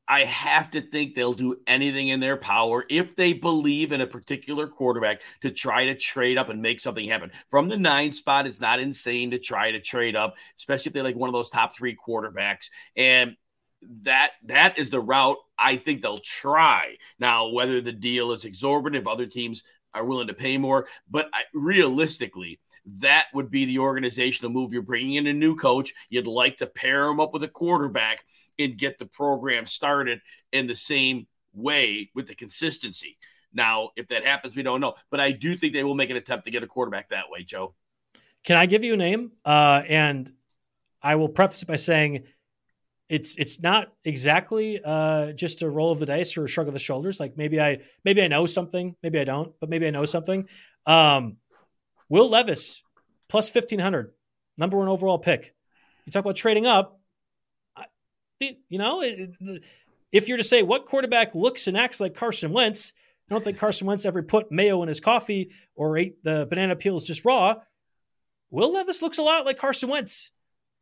I 0.08 0.20
have 0.20 0.70
to 0.72 0.80
think 0.80 1.14
they'll 1.14 1.32
do 1.32 1.56
anything 1.66 2.08
in 2.08 2.20
their 2.20 2.36
power 2.36 2.84
if 2.88 3.16
they 3.16 3.32
believe 3.32 3.90
in 3.90 4.00
a 4.00 4.06
particular 4.06 4.68
quarterback 4.68 5.22
to 5.42 5.50
try 5.50 5.86
to 5.86 5.96
trade 5.96 6.38
up 6.38 6.48
and 6.48 6.62
make 6.62 6.78
something 6.80 7.08
happen. 7.08 7.32
From 7.50 7.68
the 7.68 7.76
nine 7.76 8.12
spot, 8.12 8.46
it's 8.46 8.60
not 8.60 8.78
insane 8.78 9.32
to 9.32 9.38
try 9.38 9.72
to 9.72 9.80
trade 9.80 10.14
up, 10.14 10.36
especially 10.58 10.90
if 10.90 10.92
they 10.92 11.02
like 11.02 11.16
one 11.16 11.28
of 11.28 11.34
those 11.34 11.50
top 11.50 11.74
three 11.74 11.96
quarterbacks. 11.96 12.68
And 12.96 13.36
that 13.82 14.32
that 14.44 14.78
is 14.78 14.90
the 14.90 15.00
route 15.00 15.38
I 15.58 15.76
think 15.76 16.02
they'll 16.02 16.18
try. 16.18 16.96
Now, 17.18 17.48
whether 17.48 17.80
the 17.80 17.92
deal 17.92 18.32
is 18.32 18.44
exorbitant, 18.44 19.02
if 19.02 19.08
other 19.08 19.26
teams 19.26 19.62
are 19.94 20.04
willing 20.04 20.26
to 20.28 20.34
pay 20.34 20.58
more, 20.58 20.86
but 21.10 21.28
I, 21.32 21.42
realistically, 21.54 22.60
that 23.00 23.26
would 23.34 23.50
be 23.50 23.64
the 23.64 23.78
organizational 23.78 24.52
move. 24.52 24.72
You're 24.72 24.82
bringing 24.82 25.14
in 25.14 25.26
a 25.26 25.32
new 25.32 25.56
coach. 25.56 25.92
You'd 26.08 26.26
like 26.26 26.58
to 26.58 26.66
pair 26.66 27.06
him 27.06 27.20
up 27.20 27.32
with 27.32 27.42
a 27.42 27.48
quarterback 27.48 28.24
and 28.58 28.78
get 28.78 28.98
the 28.98 29.06
program 29.06 29.66
started 29.66 30.20
in 30.52 30.66
the 30.66 30.76
same 30.76 31.26
way 31.52 32.10
with 32.14 32.26
the 32.26 32.34
consistency. 32.34 33.18
Now, 33.52 33.90
if 33.96 34.08
that 34.08 34.24
happens, 34.24 34.54
we 34.54 34.62
don't 34.62 34.80
know. 34.80 34.94
But 35.10 35.20
I 35.20 35.32
do 35.32 35.56
think 35.56 35.72
they 35.72 35.84
will 35.84 35.94
make 35.94 36.10
an 36.10 36.16
attempt 36.16 36.44
to 36.44 36.50
get 36.50 36.62
a 36.62 36.66
quarterback 36.66 37.08
that 37.08 37.30
way, 37.30 37.42
Joe. 37.42 37.74
Can 38.44 38.56
I 38.56 38.66
give 38.66 38.84
you 38.84 38.94
a 38.94 38.98
name? 38.98 39.32
Uh, 39.44 39.82
and 39.88 40.30
I 41.02 41.16
will 41.16 41.28
preface 41.28 41.62
it 41.62 41.68
by 41.68 41.76
saying 41.76 42.24
it's 43.08 43.36
it's 43.36 43.60
not 43.60 43.92
exactly 44.04 44.80
uh, 44.84 45.32
just 45.32 45.62
a 45.62 45.70
roll 45.70 45.92
of 45.92 45.98
the 45.98 46.06
dice 46.06 46.36
or 46.36 46.44
a 46.44 46.48
shrug 46.48 46.66
of 46.66 46.72
the 46.72 46.80
shoulders. 46.80 47.20
Like 47.20 47.36
maybe 47.36 47.60
I 47.60 47.80
maybe 48.04 48.22
I 48.22 48.28
know 48.28 48.46
something, 48.46 48.96
maybe 49.02 49.20
I 49.20 49.24
don't, 49.24 49.52
but 49.60 49.68
maybe 49.68 49.86
I 49.86 49.90
know 49.90 50.04
something. 50.04 50.48
Um, 50.86 51.36
Will 52.08 52.28
Levis 52.28 52.82
plus 53.28 53.50
fifteen 53.50 53.78
hundred, 53.78 54.12
number 54.58 54.76
one 54.76 54.88
overall 54.88 55.18
pick. 55.18 55.54
You 56.04 56.12
talk 56.12 56.24
about 56.24 56.36
trading 56.36 56.66
up. 56.66 57.00
I, 57.76 57.86
you 58.40 58.78
know, 58.78 59.02
if 60.12 60.28
you're 60.28 60.38
to 60.38 60.44
say 60.44 60.62
what 60.62 60.86
quarterback 60.86 61.34
looks 61.34 61.66
and 61.66 61.76
acts 61.76 62.00
like 62.00 62.14
Carson 62.14 62.52
Wentz, 62.52 62.92
I 63.28 63.34
don't 63.34 63.42
think 63.42 63.58
Carson 63.58 63.86
Wentz 63.86 64.04
ever 64.04 64.22
put 64.22 64.52
mayo 64.52 64.82
in 64.82 64.88
his 64.88 65.00
coffee 65.00 65.50
or 65.74 65.96
ate 65.96 66.22
the 66.22 66.46
banana 66.48 66.76
peels 66.76 67.04
just 67.04 67.24
raw. 67.24 67.56
Will 68.50 68.72
Levis 68.72 69.02
looks 69.02 69.18
a 69.18 69.22
lot 69.22 69.46
like 69.46 69.58
Carson 69.58 69.88
Wentz. 69.88 70.30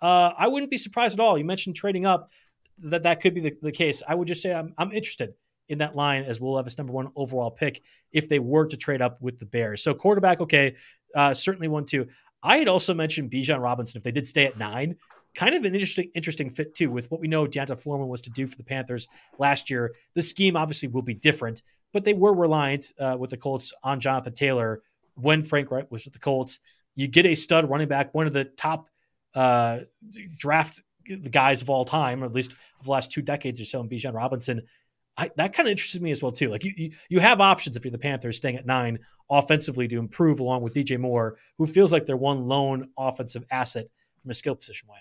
Uh, 0.01 0.32
I 0.36 0.49
wouldn't 0.49 0.70
be 0.70 0.78
surprised 0.78 1.18
at 1.18 1.22
all. 1.22 1.38
You 1.38 1.45
mentioned 1.45 1.76
trading 1.76 2.07
up, 2.07 2.30
that 2.78 3.05
that 3.05 3.20
could 3.20 3.34
be 3.34 3.40
the, 3.40 3.57
the 3.62 3.72
case. 3.72 4.03
I 4.07 4.14
would 4.14 4.28
just 4.28 4.42
say 4.42 4.53
I'm, 4.53 4.74
I'm 4.76 4.92
interested 4.92 5.34
in 5.68 5.78
that 5.78 5.97
line 5.97 6.24
as 6.24 6.40
Will 6.40 6.55
Levis 6.55 6.76
number 6.76 6.92
one 6.92 7.09
overall 7.16 7.51
pick 7.51 7.82
if 8.12 8.28
they 8.28 8.38
were 8.38 8.66
to 8.66 8.76
trade 8.76 9.01
up 9.01 9.20
with 9.22 9.38
the 9.38 9.47
Bears. 9.47 9.82
So 9.82 9.95
quarterback, 9.95 10.40
okay, 10.40 10.74
uh, 11.14 11.34
certainly 11.34 11.68
one 11.68 11.84
too. 11.84 12.09
I 12.42 12.59
had 12.59 12.68
also 12.68 12.92
mentioned 12.92 13.30
Bijan 13.30 13.62
Robinson 13.62 13.99
if 13.99 14.03
they 14.03 14.12
did 14.12 14.28
stay 14.28 14.45
at 14.45 14.59
nine. 14.59 14.97
Kind 15.34 15.55
of 15.55 15.64
an 15.64 15.74
interesting, 15.74 16.11
interesting 16.14 16.51
fit 16.51 16.74
too 16.74 16.90
with 16.90 17.11
what 17.11 17.20
we 17.20 17.28
know 17.28 17.47
D'Onta 17.47 17.76
Foreman 17.80 18.09
was 18.09 18.20
to 18.22 18.30
do 18.30 18.47
for 18.47 18.57
the 18.57 18.64
Panthers 18.64 19.09
last 19.38 19.70
year. 19.70 19.95
The 20.14 20.22
scheme 20.22 20.57
obviously 20.57 20.88
will 20.88 21.03
be 21.03 21.14
different, 21.14 21.62
but 21.92 22.05
they 22.05 22.14
were 22.14 22.34
reliant 22.34 22.92
uh, 23.01 23.16
with 23.18 23.30
the 23.30 23.36
Colts 23.36 23.72
on 23.82 24.01
Jonathan 24.01 24.34
Taylor 24.34 24.82
when 25.14 25.42
Frank 25.42 25.70
Reich 25.70 25.90
was 25.90 26.05
with 26.05 26.12
the 26.12 26.20
Colts. 26.20 26.61
You 26.95 27.09
get 27.09 27.26
a 27.26 27.34
stud 27.34 27.68
running 27.68 27.88
back, 27.88 28.14
one 28.14 28.26
of 28.26 28.32
the 28.32 28.45
top 28.45 28.88
uh, 29.35 29.80
draft 30.37 30.82
the 31.07 31.30
guys 31.30 31.62
of 31.62 31.70
all 31.70 31.85
time, 31.85 32.22
or 32.22 32.26
at 32.26 32.32
least 32.32 32.55
of 32.78 32.87
the 32.87 32.91
last 32.91 33.11
two 33.11 33.22
decades 33.22 33.61
or 33.61 33.64
so, 33.64 33.80
in 33.80 33.89
Bijan 33.89 34.14
Robinson. 34.14 34.62
I, 35.16 35.30
that 35.37 35.53
kind 35.53 35.68
of 35.68 35.70
interests 35.70 36.01
me 36.01 36.11
as 36.11 36.22
well 36.22 36.32
too. 36.32 36.49
Like 36.49 36.64
you, 36.64 36.72
you, 36.76 36.91
you 37.09 37.20
have 37.20 37.41
options 37.41 37.76
if 37.76 37.85
you're 37.85 37.93
the 37.93 37.99
Panthers 37.99 38.37
staying 38.37 38.57
at 38.57 38.66
nine 38.66 38.99
offensively 39.30 39.87
to 39.89 39.99
improve 39.99 40.41
along 40.41 40.62
with 40.62 40.74
DJ 40.74 40.99
Moore, 40.99 41.37
who 41.57 41.66
feels 41.66 41.93
like 41.93 42.05
they're 42.05 42.16
one 42.16 42.45
lone 42.45 42.89
offensive 42.99 43.45
asset 43.51 43.87
from 44.20 44.30
a 44.30 44.35
skill 44.35 44.57
position 44.57 44.89
way. 44.89 44.99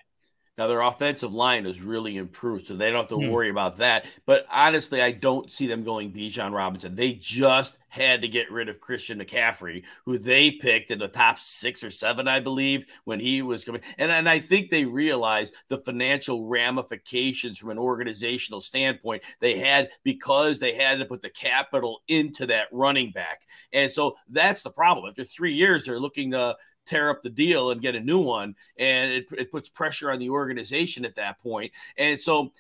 Now 0.57 0.67
their 0.67 0.81
offensive 0.81 1.33
line 1.33 1.65
has 1.65 1.81
really 1.81 2.17
improved, 2.17 2.67
so 2.67 2.75
they 2.75 2.91
don't 2.91 3.09
have 3.09 3.09
to 3.09 3.15
mm. 3.15 3.31
worry 3.31 3.49
about 3.49 3.77
that. 3.77 4.05
But 4.25 4.45
honestly, 4.51 5.01
I 5.01 5.11
don't 5.11 5.51
see 5.51 5.65
them 5.65 5.83
going 5.83 6.13
Bijan 6.13 6.53
Robinson. 6.53 6.95
They 6.95 7.13
just 7.13 7.79
had 7.89 8.21
to 8.21 8.27
get 8.27 8.51
rid 8.51 8.69
of 8.69 8.79
Christian 8.79 9.19
McCaffrey, 9.19 9.83
who 10.05 10.17
they 10.17 10.51
picked 10.51 10.91
in 10.91 10.99
the 10.99 11.07
top 11.07 11.39
six 11.39 11.83
or 11.83 11.91
seven, 11.91 12.27
I 12.27 12.39
believe, 12.39 12.85
when 13.05 13.19
he 13.19 13.41
was 13.41 13.63
coming. 13.65 13.81
And, 13.97 14.11
and 14.11 14.29
I 14.29 14.39
think 14.39 14.69
they 14.69 14.85
realized 14.85 15.53
the 15.69 15.77
financial 15.79 16.47
ramifications 16.47 17.57
from 17.57 17.69
an 17.69 17.77
organizational 17.77 18.61
standpoint 18.61 19.23
they 19.39 19.59
had 19.59 19.89
because 20.03 20.59
they 20.59 20.75
had 20.75 20.99
to 20.99 21.05
put 21.05 21.21
the 21.21 21.29
capital 21.29 22.01
into 22.07 22.47
that 22.47 22.67
running 22.71 23.11
back. 23.11 23.41
And 23.71 23.91
so 23.91 24.15
that's 24.27 24.63
the 24.63 24.71
problem. 24.71 25.09
After 25.09 25.23
three 25.23 25.53
years, 25.53 25.85
they're 25.85 25.99
looking 25.99 26.31
to 26.31 26.57
tear 26.85 27.09
up 27.09 27.23
the 27.23 27.29
deal 27.29 27.71
and 27.71 27.81
get 27.81 27.95
a 27.95 27.99
new 27.99 28.19
one. 28.19 28.55
And 28.77 29.11
it, 29.11 29.25
it 29.37 29.51
puts 29.51 29.69
pressure 29.69 30.11
on 30.11 30.19
the 30.19 30.29
organization 30.29 31.05
at 31.05 31.15
that 31.15 31.39
point. 31.39 31.71
And 31.97 32.21
so, 32.21 32.51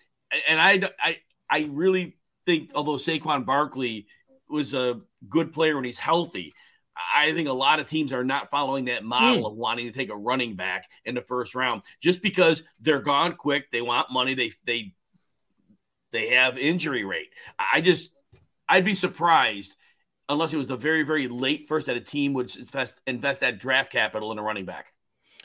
and 0.47 0.59
I, 0.59 0.89
I, 0.99 1.17
I 1.49 1.69
really 1.71 2.17
think, 2.45 2.71
although 2.75 2.95
Saquon 2.95 3.45
Barkley 3.45 4.07
was 4.49 4.73
a 4.73 5.01
good 5.29 5.53
player 5.53 5.75
when 5.75 5.85
he's 5.85 5.97
healthy, 5.97 6.53
I 7.15 7.33
think 7.33 7.47
a 7.47 7.53
lot 7.53 7.79
of 7.79 7.89
teams 7.89 8.13
are 8.13 8.23
not 8.23 8.51
following 8.51 8.85
that 8.85 9.03
model 9.03 9.43
mm. 9.43 9.47
of 9.47 9.57
wanting 9.57 9.87
to 9.87 9.91
take 9.91 10.11
a 10.11 10.15
running 10.15 10.55
back 10.55 10.87
in 11.05 11.15
the 11.15 11.21
first 11.21 11.55
round 11.55 11.81
just 12.01 12.21
because 12.21 12.63
they're 12.81 13.01
gone 13.01 13.33
quick. 13.33 13.71
They 13.71 13.81
want 13.81 14.11
money. 14.11 14.35
They, 14.35 14.51
they, 14.65 14.93
they 16.11 16.29
have 16.29 16.57
injury 16.57 17.03
rate. 17.03 17.29
I 17.57 17.81
just, 17.81 18.11
I'd 18.69 18.85
be 18.85 18.93
surprised 18.93 19.75
unless 20.29 20.53
it 20.53 20.57
was 20.57 20.67
the 20.67 20.77
very, 20.77 21.03
very 21.03 21.27
late 21.27 21.67
first 21.67 21.87
that 21.87 21.97
a 21.97 22.01
team 22.01 22.33
would 22.33 22.55
invest, 22.55 23.01
invest 23.05 23.41
that 23.41 23.59
draft 23.59 23.91
capital 23.91 24.31
in 24.31 24.39
a 24.39 24.43
running 24.43 24.65
back. 24.65 24.93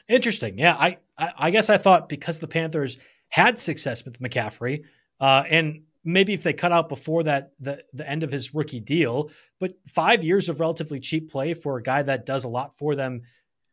Interesting. 0.09 0.59
Yeah. 0.59 0.75
I, 0.75 0.99
I, 1.17 1.33
I 1.37 1.51
guess 1.51 1.69
I 1.69 1.79
thought 1.79 2.09
because 2.09 2.39
the 2.39 2.49
Panthers 2.49 2.97
had 3.29 3.59
success 3.59 4.05
with 4.05 4.21
McCaffrey, 4.21 4.85
uh, 5.21 5.45
and 5.49 5.83
maybe 6.05 6.33
if 6.33 6.43
they 6.43 6.53
cut 6.53 6.73
out 6.73 6.89
before 6.89 7.25
that 7.25 7.53
the, 7.61 7.83
the 7.93 8.09
end 8.09 8.23
of 8.23 8.33
his 8.33 8.55
rookie 8.55 8.81
deal, 8.81 9.31
but 9.61 9.75
five 9.87 10.25
years 10.25 10.49
of 10.49 10.61
relatively 10.61 11.01
cheap 11.01 11.31
play 11.31 11.55
for 11.55 11.77
a 11.77 11.83
guy 11.83 12.03
that 12.03 12.25
does 12.25 12.45
a 12.45 12.49
lot 12.49 12.77
for 12.77 12.95
them, 12.95 13.23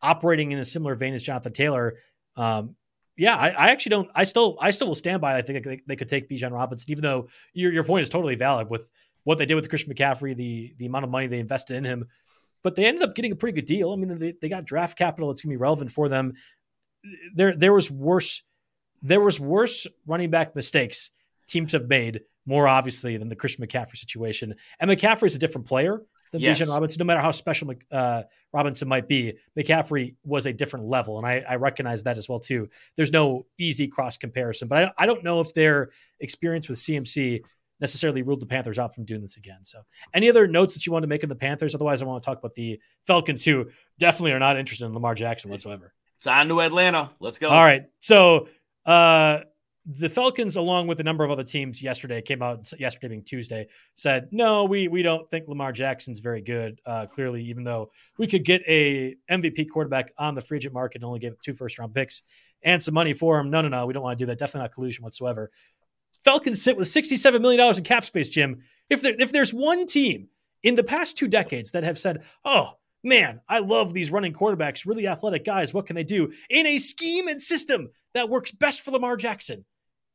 operating 0.01 0.51
in 0.51 0.59
a 0.59 0.65
similar 0.65 0.95
vein 0.95 1.13
as 1.13 1.23
Jonathan 1.23 1.53
Taylor. 1.53 1.95
Um, 2.35 2.75
yeah, 3.17 3.37
I, 3.37 3.49
I, 3.49 3.69
actually 3.69 3.91
don't. 3.91 4.09
I 4.13 4.25
still, 4.25 4.57
I 4.59 4.71
still 4.71 4.87
will 4.87 4.95
stand 4.95 5.21
by. 5.21 5.37
I 5.37 5.41
think 5.41 5.63
they, 5.63 5.81
they 5.87 5.95
could 5.95 6.09
take 6.09 6.29
Bijan 6.29 6.51
Robinson, 6.51 6.91
even 6.91 7.01
though 7.01 7.29
your 7.53 7.71
your 7.71 7.85
point 7.85 8.03
is 8.03 8.09
totally 8.09 8.35
valid 8.35 8.69
with 8.69 8.91
what 9.25 9.37
they 9.37 9.45
did 9.45 9.55
with 9.55 9.67
Christian 9.67 9.93
McCaffrey, 9.93 10.35
the 10.35 10.73
the 10.77 10.85
amount 10.85 11.03
of 11.03 11.11
money 11.11 11.27
they 11.27 11.39
invested 11.39 11.75
in 11.75 11.83
him. 11.83 12.07
But 12.63 12.75
they 12.75 12.85
ended 12.85 13.03
up 13.03 13.13
getting 13.13 13.33
a 13.33 13.35
pretty 13.35 13.53
good 13.53 13.67
deal. 13.67 13.91
I 13.91 13.95
mean, 13.95 14.17
they, 14.17 14.33
they 14.41 14.49
got 14.49 14.65
draft 14.65 14.97
capital 14.97 15.27
that's 15.27 15.41
going 15.41 15.51
to 15.51 15.57
be 15.57 15.61
relevant 15.61 15.91
for 15.91 16.07
them. 16.07 16.33
There 17.35 17.53
there 17.53 17.73
was 17.73 17.91
worse 17.91 18.41
there 19.01 19.21
was 19.21 19.39
worse 19.39 19.85
running 20.07 20.29
back 20.31 20.55
mistakes 20.55 21.11
teams 21.47 21.73
have 21.73 21.87
made 21.87 22.21
more 22.45 22.67
obviously 22.67 23.17
than 23.17 23.29
the 23.29 23.35
Christian 23.35 23.65
McCaffrey 23.65 23.97
situation. 23.97 24.55
And 24.79 24.89
McCaffrey 24.89 25.25
is 25.25 25.35
a 25.35 25.39
different 25.39 25.67
player 25.67 26.01
than 26.31 26.41
yes. 26.41 26.59
Bijan 26.59 26.69
Robinson. 26.69 26.99
No 26.99 27.05
matter 27.05 27.21
how 27.21 27.31
special 27.31 27.73
uh, 27.91 28.23
Robinson 28.53 28.87
might 28.87 29.07
be, 29.07 29.37
McCaffrey 29.57 30.15
was 30.23 30.45
a 30.45 30.53
different 30.53 30.87
level, 30.87 31.17
and 31.17 31.25
I, 31.25 31.43
I, 31.47 31.55
recognize 31.55 32.03
that 32.03 32.17
as 32.17 32.27
well 32.27 32.39
too. 32.39 32.69
There's 32.95 33.11
no 33.11 33.45
easy 33.57 33.87
cross 33.87 34.17
comparison, 34.17 34.67
but 34.67 34.83
I, 34.83 34.91
I 34.97 35.05
don't 35.05 35.23
know 35.23 35.39
if 35.39 35.53
their 35.53 35.91
experience 36.19 36.67
with 36.67 36.77
CMC 36.77 37.41
necessarily 37.79 38.21
ruled 38.21 38.39
the 38.39 38.45
Panthers 38.45 38.79
out 38.79 38.93
from 38.95 39.05
doing 39.05 39.21
this 39.21 39.37
again. 39.37 39.59
So, 39.63 39.81
any 40.13 40.29
other 40.29 40.47
notes 40.47 40.73
that 40.73 40.85
you 40.85 40.91
want 40.91 41.03
to 41.03 41.07
make 41.07 41.23
in 41.23 41.29
the 41.29 41.35
Panthers? 41.35 41.75
Otherwise, 41.75 42.01
I 42.01 42.05
want 42.05 42.23
to 42.23 42.25
talk 42.25 42.39
about 42.39 42.53
the 42.55 42.79
Falcons, 43.05 43.43
who 43.43 43.65
definitely 43.99 44.31
are 44.31 44.39
not 44.39 44.57
interested 44.57 44.85
in 44.85 44.93
Lamar 44.93 45.15
Jackson 45.15 45.51
whatsoever. 45.51 45.93
It's 46.17 46.27
on 46.27 46.47
to 46.47 46.61
Atlanta. 46.61 47.11
Let's 47.19 47.37
go. 47.37 47.49
All 47.49 47.63
right. 47.63 47.85
So, 47.99 48.47
uh, 48.85 49.41
the 49.85 50.09
Falcons, 50.09 50.55
along 50.55 50.87
with 50.87 50.99
a 50.99 51.03
number 51.03 51.23
of 51.23 51.29
other 51.29 51.43
teams, 51.43 51.81
yesterday 51.81 52.21
came 52.21 52.41
out. 52.41 52.71
Yesterday 52.79 53.09
being 53.09 53.23
Tuesday, 53.23 53.67
said 53.93 54.29
no, 54.31 54.63
we 54.63 54.87
we 54.87 55.03
don't 55.03 55.29
think 55.29 55.47
Lamar 55.47 55.71
Jackson's 55.71 56.19
very 56.19 56.41
good. 56.41 56.81
Uh, 56.85 57.05
clearly, 57.05 57.43
even 57.43 57.63
though 57.63 57.91
we 58.17 58.25
could 58.25 58.43
get 58.43 58.63
a 58.67 59.15
MVP 59.29 59.69
quarterback 59.69 60.11
on 60.17 60.33
the 60.33 60.41
free 60.41 60.57
agent 60.57 60.73
market 60.73 60.97
and 60.97 61.05
only 61.05 61.19
give 61.19 61.39
two 61.41 61.53
first 61.53 61.77
round 61.77 61.93
picks 61.93 62.23
and 62.63 62.81
some 62.81 62.95
money 62.95 63.13
for 63.13 63.39
him, 63.39 63.51
no, 63.51 63.61
no, 63.61 63.67
no, 63.67 63.85
we 63.85 63.93
don't 63.93 64.01
want 64.01 64.17
to 64.17 64.23
do 64.23 64.27
that. 64.27 64.39
Definitely 64.39 64.61
not 64.61 64.73
collusion 64.73 65.03
whatsoever. 65.03 65.51
Falcons 66.25 66.61
sit 66.61 66.75
with 66.75 66.87
$67 66.87 67.39
million 67.39 67.75
in 67.77 67.83
cap 67.83 68.03
space, 68.03 68.29
Jim. 68.29 68.63
If, 68.89 69.01
there, 69.01 69.15
if 69.17 69.31
there's 69.31 69.53
one 69.53 69.85
team 69.85 70.27
in 70.63 70.75
the 70.75 70.83
past 70.83 71.17
two 71.17 71.27
decades 71.27 71.71
that 71.71 71.83
have 71.83 71.97
said, 71.97 72.23
oh, 72.43 72.73
man, 73.03 73.39
I 73.47 73.59
love 73.59 73.93
these 73.93 74.11
running 74.11 74.33
quarterbacks, 74.33 74.85
really 74.85 75.07
athletic 75.07 75.45
guys. 75.45 75.73
What 75.73 75.85
can 75.85 75.95
they 75.95 76.03
do 76.03 76.33
in 76.49 76.65
a 76.65 76.79
scheme 76.79 77.27
and 77.27 77.41
system 77.41 77.89
that 78.15 78.29
works 78.29 78.51
best 78.51 78.81
for 78.81 78.91
Lamar 78.91 79.15
Jackson? 79.15 79.63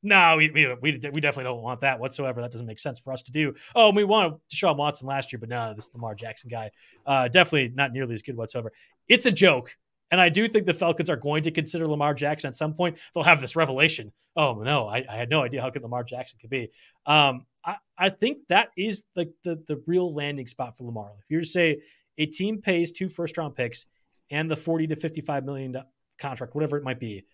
No, 0.02 0.36
we, 0.38 0.50
we, 0.50 0.74
we, 0.80 0.92
definitely 0.92 1.44
don't 1.44 1.62
want 1.62 1.82
that 1.82 2.00
whatsoever. 2.00 2.40
That 2.40 2.50
doesn't 2.50 2.66
make 2.66 2.78
sense 2.78 2.98
for 2.98 3.12
us 3.12 3.22
to 3.22 3.32
do. 3.32 3.54
Oh, 3.74 3.90
we 3.92 4.02
wanted 4.04 4.38
Deshaun 4.52 4.76
Watson 4.76 5.06
last 5.06 5.30
year, 5.30 5.38
but 5.38 5.50
no, 5.50 5.74
this 5.74 5.84
is 5.84 5.90
Lamar 5.92 6.14
Jackson 6.14 6.48
guy, 6.48 6.70
uh, 7.04 7.28
definitely 7.28 7.70
not 7.74 7.92
nearly 7.92 8.14
as 8.14 8.22
good 8.22 8.36
whatsoever. 8.36 8.72
It's 9.08 9.26
a 9.26 9.32
joke. 9.32 9.76
And 10.10 10.20
I 10.20 10.28
do 10.28 10.48
think 10.48 10.66
the 10.66 10.74
Falcons 10.74 11.08
are 11.08 11.16
going 11.16 11.42
to 11.44 11.50
consider 11.50 11.86
Lamar 11.86 12.14
Jackson 12.14 12.48
at 12.48 12.56
some 12.56 12.74
point. 12.74 12.98
They'll 13.14 13.22
have 13.22 13.40
this 13.40 13.54
revelation. 13.54 14.12
Oh 14.36 14.54
no, 14.54 14.86
I, 14.88 15.04
I 15.08 15.16
had 15.16 15.30
no 15.30 15.42
idea 15.42 15.62
how 15.62 15.70
good 15.70 15.82
Lamar 15.82 16.02
Jackson 16.04 16.38
could 16.40 16.50
be. 16.50 16.70
Um, 17.06 17.46
I, 17.64 17.76
I 17.98 18.08
think 18.10 18.38
that 18.48 18.70
is 18.76 19.04
the, 19.14 19.32
the 19.44 19.62
the 19.68 19.82
real 19.86 20.12
landing 20.14 20.46
spot 20.46 20.76
for 20.76 20.84
Lamar. 20.84 21.12
If 21.20 21.24
you're 21.30 21.40
to 21.42 21.46
say 21.46 21.82
a 22.18 22.26
team 22.26 22.60
pays 22.60 22.92
two 22.92 23.08
first 23.08 23.36
round 23.38 23.54
picks 23.54 23.86
and 24.30 24.50
the 24.50 24.56
40 24.56 24.88
to 24.88 24.96
55 24.96 25.44
million 25.44 25.76
contract, 26.18 26.54
whatever 26.54 26.76
it 26.76 26.84
might 26.84 27.00
be, 27.00 27.24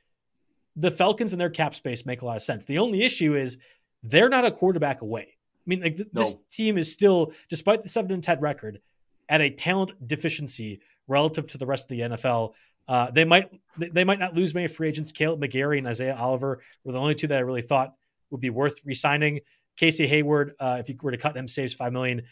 the 0.77 0.91
Falcons 0.91 1.33
and 1.33 1.41
their 1.41 1.51
cap 1.51 1.75
space 1.75 2.05
make 2.07 2.23
a 2.23 2.27
lot 2.27 2.37
of 2.37 2.43
sense. 2.43 2.65
The 2.65 2.79
only 2.79 3.03
issue 3.03 3.37
is 3.37 3.57
they're 4.03 4.29
not 4.29 4.45
a 4.45 4.51
quarterback 4.51 5.01
away. 5.03 5.29
I 5.31 5.65
mean, 5.67 5.81
like 5.81 5.97
th- 5.97 6.09
No. 6.13 6.23
this 6.23 6.37
team 6.51 6.79
is 6.79 6.93
still, 6.93 7.33
despite 7.49 7.83
the 7.83 7.89
seven 7.89 8.13
and 8.13 8.23
ten 8.23 8.41
record, 8.41 8.81
at 9.29 9.41
a 9.41 9.51
talent 9.51 9.93
deficiency 10.07 10.81
relative 11.09 11.47
to 11.49 11.59
the 11.59 11.67
rest 11.67 11.85
of 11.85 11.89
the 11.89 12.01
NFL. 12.01 12.53
Uh, 12.89 13.11
they 13.11 13.25
might 13.25 13.51
they 13.77 14.05
might 14.05 14.19
not 14.19 14.35
lose 14.35 14.55
many 14.55 14.69
free 14.69 14.89
agents. 14.89 15.13
Kaleb 15.13 15.41
McGary 15.41 15.79
and 15.79 15.89
Isaiah 15.89 16.17
Oliver 16.17 16.61
were 16.85 16.93
the 16.93 17.01
only 17.01 17.15
two 17.15 17.27
that 17.27 17.39
I 17.39 17.41
really 17.41 17.63
thought 17.63 17.95
would 18.31 18.41
be 18.41 18.51
worth 18.51 18.81
re-signing. 18.85 19.41
Casey 19.77 20.07
Hayward, 20.07 20.55
uh, 20.59 20.79
if 20.81 20.89
you 20.89 20.97
were 21.03 21.11
to 21.11 21.19
cut 21.19 21.37
him, 21.37 21.49
saves 21.49 21.75
five 21.75 21.93
million. 21.93 22.23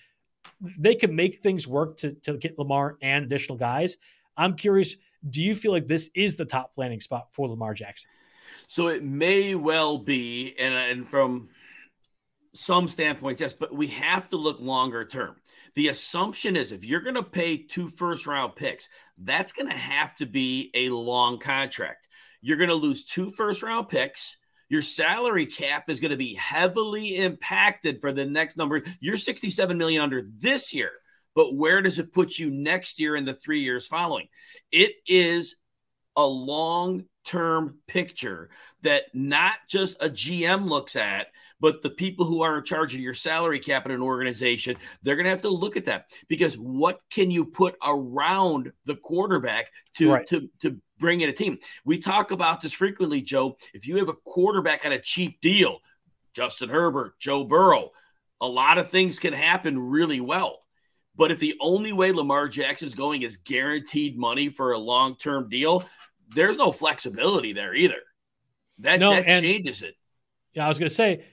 They 0.79 0.95
could 0.95 1.13
make 1.13 1.41
things 1.41 1.67
work 1.67 1.97
to 1.99 2.13
to 2.23 2.37
get 2.37 2.59
Lamar 2.59 2.97
and 3.03 3.25
additional 3.25 3.59
guys. 3.59 3.97
I'm 4.37 4.55
curious. 4.55 4.97
Do 5.29 5.43
you 5.43 5.55
feel 5.55 5.73
like 5.73 5.87
this 5.87 6.11
is 6.15 6.37
the 6.37 6.45
top 6.45 6.73
landing 6.77 7.01
spot 7.01 7.29
for 7.33 7.49
Lamar 7.49 7.75
Jackson? 7.75 8.11
So 8.69 8.89
it 8.89 9.03
may 9.03 9.55
well 9.55 9.99
be, 9.99 10.55
and, 10.59 10.75
and 10.75 11.09
from 11.09 11.49
some 12.53 12.89
standpoints, 12.89 13.41
yes, 13.41 13.55
but 13.55 13.75
we 13.75 13.89
have 13.89 14.29
to 14.31 14.37
look 14.37 14.61
longer 14.61 15.05
term. 15.05 15.37
The 15.75 15.89
assumption 15.89 16.57
is 16.57 16.73
if 16.73 16.85
you're 16.85 17.01
going 17.01 17.17
to 17.17 17.23
pay 17.23 17.57
two 17.57 17.89
first 17.89 18.27
round 18.27 18.55
picks, 18.55 18.89
that's 19.19 19.53
going 19.53 19.69
to 19.69 19.77
have 19.77 20.15
to 20.17 20.27
be 20.27 20.71
a 20.75 20.89
long 20.91 21.39
contract. 21.39 22.09
You're 22.41 22.59
going 22.59 22.69
to 22.69 22.75
lose 22.75 23.05
two 23.05 23.31
first 23.31 23.63
round 23.63 23.89
picks. 23.89 24.37
Your 24.69 24.83
salary 24.83 25.47
cap 25.47 25.91
is 25.91 26.01
going 26.01 26.11
to 26.11 26.17
be 26.17 26.35
heavily 26.35 27.17
impacted 27.17 28.01
for 28.01 28.13
the 28.13 28.25
next 28.25 28.57
number. 28.57 28.83
You're 29.01 29.17
67 29.17 29.77
million 29.77 30.03
under 30.03 30.23
this 30.39 30.73
year, 30.73 30.91
but 31.35 31.55
where 31.55 31.83
does 31.83 31.99
it 31.99 32.13
put 32.13 32.39
you 32.39 32.51
next 32.51 33.01
year 33.01 33.17
and 33.17 33.27
the 33.27 33.35
three 33.35 33.61
years 33.61 33.87
following? 33.87 34.29
It 34.71 34.93
is 35.07 35.57
a 36.17 36.27
long 36.27 37.05
term 37.25 37.79
picture 37.87 38.51
that 38.83 39.05
not 39.13 39.55
just 39.69 40.03
a 40.03 40.09
GM 40.09 40.69
looks 40.69 40.97
at, 40.97 41.29
but 41.65 41.81
the 41.81 41.89
people 41.89 42.27
who 42.27 42.43
are 42.43 42.59
in 42.59 42.63
charge 42.65 42.95
of 42.95 43.01
your 43.01 43.15
salary 43.15 43.59
cap 43.59 43.87
in 43.87 43.93
an 43.93 44.03
organization, 44.03 44.77
they're 45.03 45.17
going 45.17 45.25
to 45.25 45.31
have 45.31 45.41
to 45.41 45.49
look 45.49 45.79
at 45.79 45.87
that 45.87 46.11
because 46.29 46.57
what 46.57 47.01
can 47.09 47.31
you 47.31 47.43
put 47.43 47.75
around 47.83 48.71
the 48.85 48.97
quarterback 48.97 49.71
to, 49.97 50.13
Right. 50.13 50.27
to, 50.27 50.51
to 50.61 50.79
bring 50.99 51.23
in 51.23 51.31
a 51.31 51.33
team? 51.33 51.57
We 51.87 51.97
talk 52.01 52.33
about 52.33 52.61
this 52.61 52.75
frequently, 52.75 53.23
Joe. 53.23 53.57
If 53.73 53.87
you 53.87 53.97
have 53.97 54.11
a 54.11 54.13
quarterback 54.13 54.85
on 54.85 54.93
a 54.93 54.99
cheap 54.99 55.41
deal, 55.41 55.79
Justin 56.35 56.69
Herbert, 56.69 57.19
Joe 57.19 57.45
Burrow, 57.45 57.93
a 58.43 58.47
lot 58.47 58.77
of 58.77 58.91
things 58.91 59.19
can 59.19 59.33
happen 59.33 59.79
really 59.79 60.21
well. 60.21 60.59
But 61.17 61.31
if 61.31 61.39
the 61.39 61.55
only 61.63 61.95
way 61.95 62.13
Lamar 62.13 62.47
Jackson's 62.47 62.95
going 62.95 63.23
is 63.23 63.39
guaranteed 63.39 64.19
money 64.19 64.51
for 64.51 64.73
a 64.73 64.79
long 64.79 65.17
term 65.17 65.49
deal, 65.49 65.83
there's 66.35 66.59
no 66.59 66.73
flexibility 66.73 67.55
there 67.55 67.75
either. 67.75 68.03
That, 68.81 69.01
No, 69.01 69.13
that 69.13 69.41
changes 69.41 69.81
it. 69.81 69.95
Yeah, 70.53 70.67
I 70.67 70.69
was 70.69 70.79
going 70.79 70.89
to 70.89 70.95
say, 70.95 71.25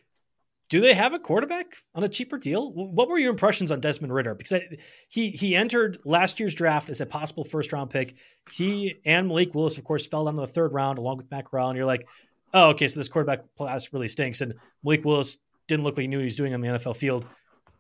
do 0.72 0.80
they 0.80 0.94
have 0.94 1.14
a 1.14 1.20
quarterback 1.20 1.76
on 1.94 2.06
a 2.06 2.08
cheaper 2.08 2.38
deal? 2.38 2.72
What 2.72 3.10
were 3.10 3.18
your 3.18 3.32
impressions 3.32 3.72
on 3.72 3.82
Desmond 3.82 4.14
Ridder? 4.14 4.34
Because 4.34 4.54
I, 4.54 4.78
he 5.10 5.30
he 5.30 5.54
entered 5.54 6.00
last 6.06 6.40
year's 6.40 6.56
draft 6.56 6.90
as 6.90 7.02
a 7.02 7.06
possible 7.06 7.44
first 7.44 7.74
round 7.74 7.90
pick. 7.90 8.16
He 8.50 8.96
and 9.06 9.28
Malik 9.28 9.54
Willis, 9.54 9.78
of 9.78 9.84
course, 9.84 10.08
fell 10.08 10.24
down 10.24 10.36
to 10.36 10.42
the 10.42 10.48
third 10.48 10.72
round 10.72 10.98
along 10.98 11.18
with 11.18 11.30
Matt 11.30 11.44
Corral. 11.44 11.70
And 11.70 11.76
you're 11.76 11.86
like, 11.86 12.08
oh, 12.54 12.70
okay, 12.70 12.88
so 12.88 13.02
this 13.02 13.10
quarterback 13.10 13.42
class 13.58 13.92
really 13.92 14.08
stinks. 14.08 14.40
And 14.40 14.54
Malik 14.82 15.04
Willis 15.04 15.40
didn't 15.68 15.84
look 15.84 15.98
like 15.98 16.04
he 16.04 16.08
knew 16.08 16.20
what 16.20 16.22
he 16.22 16.28
was 16.28 16.38
doing 16.38 16.54
on 16.54 16.62
the 16.62 16.70
NFL 16.70 16.96
field. 16.96 17.26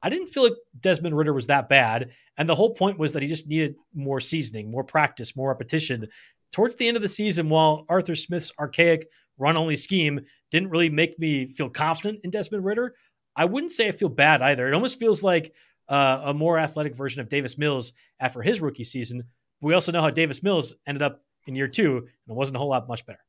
I 0.04 0.10
didn't 0.10 0.28
feel 0.28 0.44
like 0.44 0.58
Desmond 0.82 1.16
Ridder 1.16 1.32
was 1.32 1.48
that 1.48 1.70
bad. 1.70 2.10
And 2.38 2.50
the 2.50 2.56
whole 2.56 2.74
point 2.74 3.00
was 3.00 3.14
that 3.14 3.22
he 3.22 3.30
just 3.30 3.48
needed 3.48 3.76
more 3.94 4.20
seasoning, 4.20 4.70
more 4.70 4.84
practice, 4.84 5.34
more 5.34 5.48
repetition. 5.48 6.10
Towards 6.52 6.76
the 6.76 6.90
end 6.90 6.98
of 6.98 7.04
the 7.04 7.08
season, 7.08 7.48
while 7.48 7.86
Arthur 7.88 8.16
Smith's 8.16 8.52
archaic 8.60 9.08
run 9.38 9.56
only 9.56 9.78
scheme 9.78 10.20
didn't 10.52 10.70
really 10.70 10.90
make 10.90 11.18
me 11.18 11.48
feel 11.52 11.70
confident 11.70 12.20
in 12.24 12.30
Desmond 12.30 12.64
Ridder, 12.64 12.94
I 13.36 13.46
wouldn't 13.46 13.72
say 13.72 13.88
I 13.88 13.92
feel 13.92 14.10
bad 14.10 14.42
either. 14.42 14.68
It 14.68 14.74
almost 14.74 15.00
feels 15.00 15.24
like 15.24 15.54
uh, 15.88 16.22
a 16.26 16.34
more 16.34 16.60
athletic 16.60 16.96
version 16.96 17.22
of 17.22 17.30
Davis 17.30 17.58
Mills 17.58 17.94
after 18.20 18.42
his 18.42 18.62
rookie 18.62 18.84
season. 18.84 19.24
We 19.62 19.74
also 19.74 19.92
know 19.92 20.02
how 20.02 20.10
Davis 20.10 20.44
Mills 20.44 20.76
ended 20.86 21.02
up 21.02 21.22
in 21.48 21.56
year 21.56 21.68
two, 21.68 21.98
and 21.98 22.08
it 22.28 22.36
wasn't 22.36 22.58
a 22.58 22.60
whole 22.60 22.70
lot 22.70 22.88
much 22.88 23.06
better. 23.06 23.20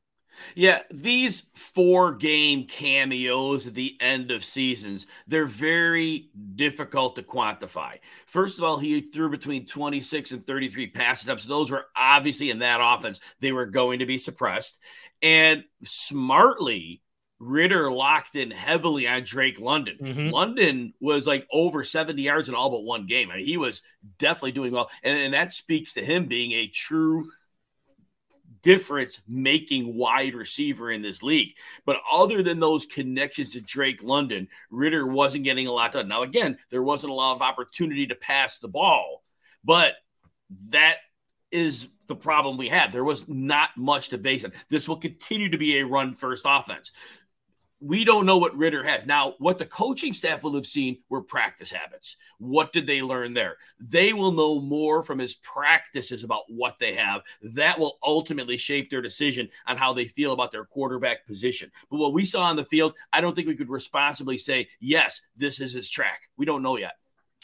Yeah, 0.54 0.80
these 0.90 1.44
four 1.54 2.14
game 2.14 2.66
cameos 2.66 3.66
at 3.66 3.74
the 3.74 3.96
end 4.00 4.30
of 4.30 4.44
seasons, 4.44 5.06
they're 5.26 5.46
very 5.46 6.30
difficult 6.54 7.16
to 7.16 7.22
quantify. 7.22 7.98
First 8.26 8.58
of 8.58 8.64
all, 8.64 8.78
he 8.78 9.00
threw 9.00 9.30
between 9.30 9.66
26 9.66 10.32
and 10.32 10.44
33 10.44 10.88
pass 10.88 11.22
attempts. 11.22 11.44
Those 11.44 11.70
were 11.70 11.84
obviously 11.94 12.50
in 12.50 12.60
that 12.60 12.80
offense, 12.82 13.20
they 13.40 13.52
were 13.52 13.66
going 13.66 13.98
to 13.98 14.06
be 14.06 14.18
suppressed. 14.18 14.78
And 15.20 15.64
smartly, 15.82 17.02
Ridder 17.42 17.90
locked 17.90 18.36
in 18.36 18.52
heavily 18.52 19.08
on 19.08 19.24
Drake 19.24 19.58
London. 19.58 19.98
Mhm. 20.00 20.30
London 20.30 20.94
was 21.00 21.26
like 21.26 21.46
over 21.50 21.82
70 21.82 22.22
yards 22.22 22.48
in 22.48 22.54
all 22.54 22.70
but 22.70 22.84
one 22.84 23.06
game. 23.06 23.30
I 23.30 23.38
mean, 23.38 23.46
he 23.46 23.56
was 23.56 23.82
definitely 24.18 24.52
doing 24.52 24.72
well. 24.72 24.90
And, 25.02 25.18
and 25.18 25.34
that 25.34 25.52
speaks 25.52 25.94
to 25.94 26.04
him 26.04 26.26
being 26.26 26.52
a 26.52 26.68
true 26.68 27.28
difference 28.62 29.20
making 29.26 29.96
wide 29.96 30.34
receiver 30.36 30.92
in 30.92 31.02
this 31.02 31.20
league. 31.20 31.56
But 31.84 31.96
other 32.10 32.44
than 32.44 32.60
those 32.60 32.86
connections 32.86 33.50
to 33.50 33.60
Drake 33.60 34.04
London, 34.04 34.46
Ridder 34.70 35.04
wasn't 35.04 35.42
getting 35.42 35.66
a 35.66 35.72
lot 35.72 35.94
done. 35.94 36.06
Now, 36.06 36.22
again, 36.22 36.58
there 36.70 36.82
wasn't 36.82 37.10
a 37.10 37.16
lot 37.16 37.34
of 37.34 37.42
opportunity 37.42 38.06
to 38.06 38.14
pass 38.14 38.60
the 38.60 38.68
ball, 38.68 39.24
but 39.64 39.94
that 40.68 40.98
is 41.50 41.88
the 42.06 42.16
problem 42.16 42.56
we 42.56 42.68
have. 42.68 42.92
There 42.92 43.04
was 43.04 43.28
not 43.28 43.70
much 43.76 44.10
to 44.10 44.18
base 44.18 44.44
on. 44.44 44.52
This 44.68 44.88
will 44.88 44.96
continue 44.96 45.48
to 45.50 45.58
be 45.58 45.78
a 45.78 45.86
run 45.86 46.12
first 46.12 46.44
offense. 46.46 46.92
We 47.84 48.04
don't 48.04 48.26
know 48.26 48.38
what 48.38 48.56
Ridder 48.56 48.84
has. 48.84 49.06
Now, 49.06 49.34
what 49.38 49.58
the 49.58 49.66
coaching 49.66 50.14
staff 50.14 50.44
will 50.44 50.54
have 50.54 50.66
seen 50.66 50.98
were 51.08 51.20
practice 51.20 51.72
habits. 51.72 52.16
What 52.38 52.72
did 52.72 52.86
they 52.86 53.02
learn 53.02 53.34
there? 53.34 53.56
They 53.80 54.12
will 54.12 54.30
know 54.30 54.60
more 54.60 55.02
from 55.02 55.18
his 55.18 55.34
practices 55.34 56.22
about 56.22 56.44
what 56.46 56.78
they 56.78 56.94
have. 56.94 57.22
That 57.42 57.76
will 57.76 57.98
ultimately 58.04 58.56
shape 58.56 58.88
their 58.88 59.02
decision 59.02 59.48
on 59.66 59.76
how 59.76 59.92
they 59.92 60.06
feel 60.06 60.32
about 60.32 60.52
their 60.52 60.64
quarterback 60.64 61.26
position. 61.26 61.72
But 61.90 61.96
what 61.96 62.12
we 62.12 62.24
saw 62.24 62.44
on 62.44 62.54
the 62.54 62.64
field, 62.64 62.94
I 63.12 63.20
don't 63.20 63.34
think 63.34 63.48
we 63.48 63.56
could 63.56 63.68
responsibly 63.68 64.38
say, 64.38 64.68
yes, 64.78 65.20
this 65.36 65.58
is 65.58 65.72
his 65.72 65.90
track. 65.90 66.30
We 66.36 66.46
don't 66.46 66.62
know 66.62 66.78
yet. 66.78 66.92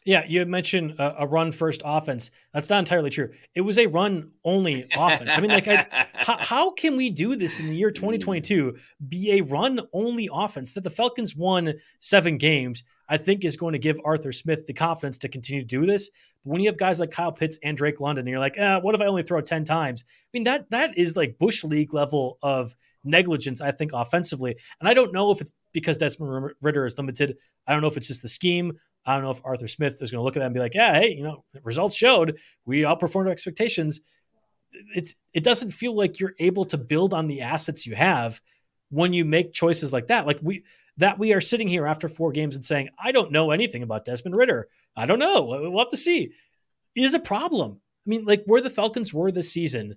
Yeah, 0.05 0.24
you 0.26 0.38
had 0.38 0.49
mentioned 0.49 0.92
a, 0.92 1.22
a 1.22 1.26
run 1.26 1.53
first 1.53 1.82
offense. 1.84 2.30
That's 2.55 2.70
not 2.70 2.78
entirely 2.78 3.11
true. 3.11 3.30
It 3.55 3.62
was 3.62 3.78
a 3.78 3.86
run 3.86 4.30
only 4.44 4.86
offense. 4.96 5.28
I 5.30 5.40
mean, 5.40 5.51
like, 5.51 5.68
I, 5.68 6.07
how, 6.14 6.38
how 6.38 6.70
can 6.70 6.96
we 6.96 7.11
do 7.11 7.36
this 7.36 7.61
in 7.61 7.66
the 7.66 7.76
year 7.76 7.90
2022? 7.90 8.76
Be 9.09 9.38
a 9.38 9.42
run 9.42 9.80
only 9.92 10.30
offense 10.32 10.72
that 10.74 10.84
the 10.84 10.90
Falcons 10.90 11.36
won 11.36 11.74
seven 12.01 12.38
games. 12.38 12.84
I 13.09 13.16
think 13.16 13.44
is 13.44 13.57
going 13.57 13.72
to 13.72 13.78
give 13.78 13.99
Arthur 14.05 14.32
Smith 14.32 14.66
the 14.66 14.74
confidence 14.74 15.18
to 15.18 15.28
continue 15.28 15.62
to 15.62 15.66
do 15.66 15.86
this. 15.86 16.11
But 16.44 16.53
when 16.53 16.61
you 16.61 16.68
have 16.68 16.76
guys 16.76 17.01
like 17.01 17.11
Kyle 17.11 17.32
Pitts 17.32 17.59
and 17.62 17.76
Drake 17.76 18.01
London, 18.01 18.22
and 18.22 18.28
you're 18.28 18.38
like, 18.38 18.59
eh, 18.59 18.80
what 18.80 18.94
if 18.94 19.01
I 19.01 19.07
only 19.07 19.22
throw 19.22 19.40
ten 19.40 19.64
times? 19.64 20.05
I 20.07 20.28
mean, 20.34 20.44
that 20.44 20.70
that 20.70 20.96
is 20.96 21.16
like 21.16 21.38
Bush 21.38 21.64
League 21.64 21.94
level 21.94 22.38
of 22.42 22.74
negligence, 23.05 23.61
I 23.61 23.72
think, 23.72 23.92
offensively. 23.94 24.57
And 24.80 24.88
I 24.88 24.94
don't 24.94 25.12
know 25.12 25.30
if 25.30 25.40
it's 25.40 25.53
because 25.72 25.96
Desmond 25.96 26.53
Ridder 26.61 26.84
is 26.84 26.96
limited. 26.99 27.36
I 27.66 27.72
don't 27.72 27.80
know 27.80 27.88
if 27.88 27.96
it's 27.96 28.09
just 28.09 28.22
the 28.22 28.28
scheme. 28.28 28.78
I 29.09 29.14
don't 29.14 29.24
know 29.24 29.30
if 29.30 29.40
Arthur 29.42 29.68
Smith 29.68 30.02
is 30.02 30.11
going 30.11 30.20
to 30.20 30.22
look 30.22 30.36
at 30.36 30.40
that 30.40 30.46
and 30.46 30.54
be 30.54 30.61
like, 30.61 30.74
yeah, 30.74 30.92
hey, 30.92 31.14
you 31.14 31.22
know, 31.22 31.42
results 31.62 31.96
showed 31.96 32.38
we 32.66 32.82
outperformed 32.82 33.30
expectations. 33.30 34.00
It, 34.94 35.14
it 35.32 35.42
doesn't 35.42 35.70
feel 35.70 35.96
like 35.96 36.20
you're 36.20 36.34
able 36.38 36.66
to 36.66 36.76
build 36.76 37.14
on 37.14 37.26
the 37.26 37.40
assets 37.40 37.86
you 37.86 37.94
have 37.94 38.42
when 38.90 39.14
you 39.14 39.24
make 39.24 39.54
choices 39.54 39.94
like 39.94 40.09
that. 40.09 40.26
Like 40.26 40.40
we, 40.42 40.62
that 40.98 41.18
we 41.18 41.32
are 41.32 41.40
sitting 41.40 41.68
here 41.68 41.86
after 41.86 42.06
four 42.06 42.32
games 42.32 42.54
and 42.54 42.62
saying, 42.62 42.90
I 43.02 43.12
don't 43.12 43.32
know 43.32 43.50
anything 43.50 43.82
about 43.82 44.04
Desmond 44.04 44.36
Ridder. 44.36 44.68
I 44.94 45.06
don't 45.06 45.18
know. 45.18 45.44
We'll 45.44 45.78
have 45.78 45.88
to 45.88 45.96
see. 45.96 46.32
Is 46.94 47.14
a 47.14 47.18
problem. 47.18 47.80
I 48.06 48.10
mean, 48.10 48.26
like 48.26 48.43
where 48.44 48.60
the 48.60 48.68
Falcons 48.68 49.14
were 49.14 49.32
this 49.32 49.51
season, 49.51 49.97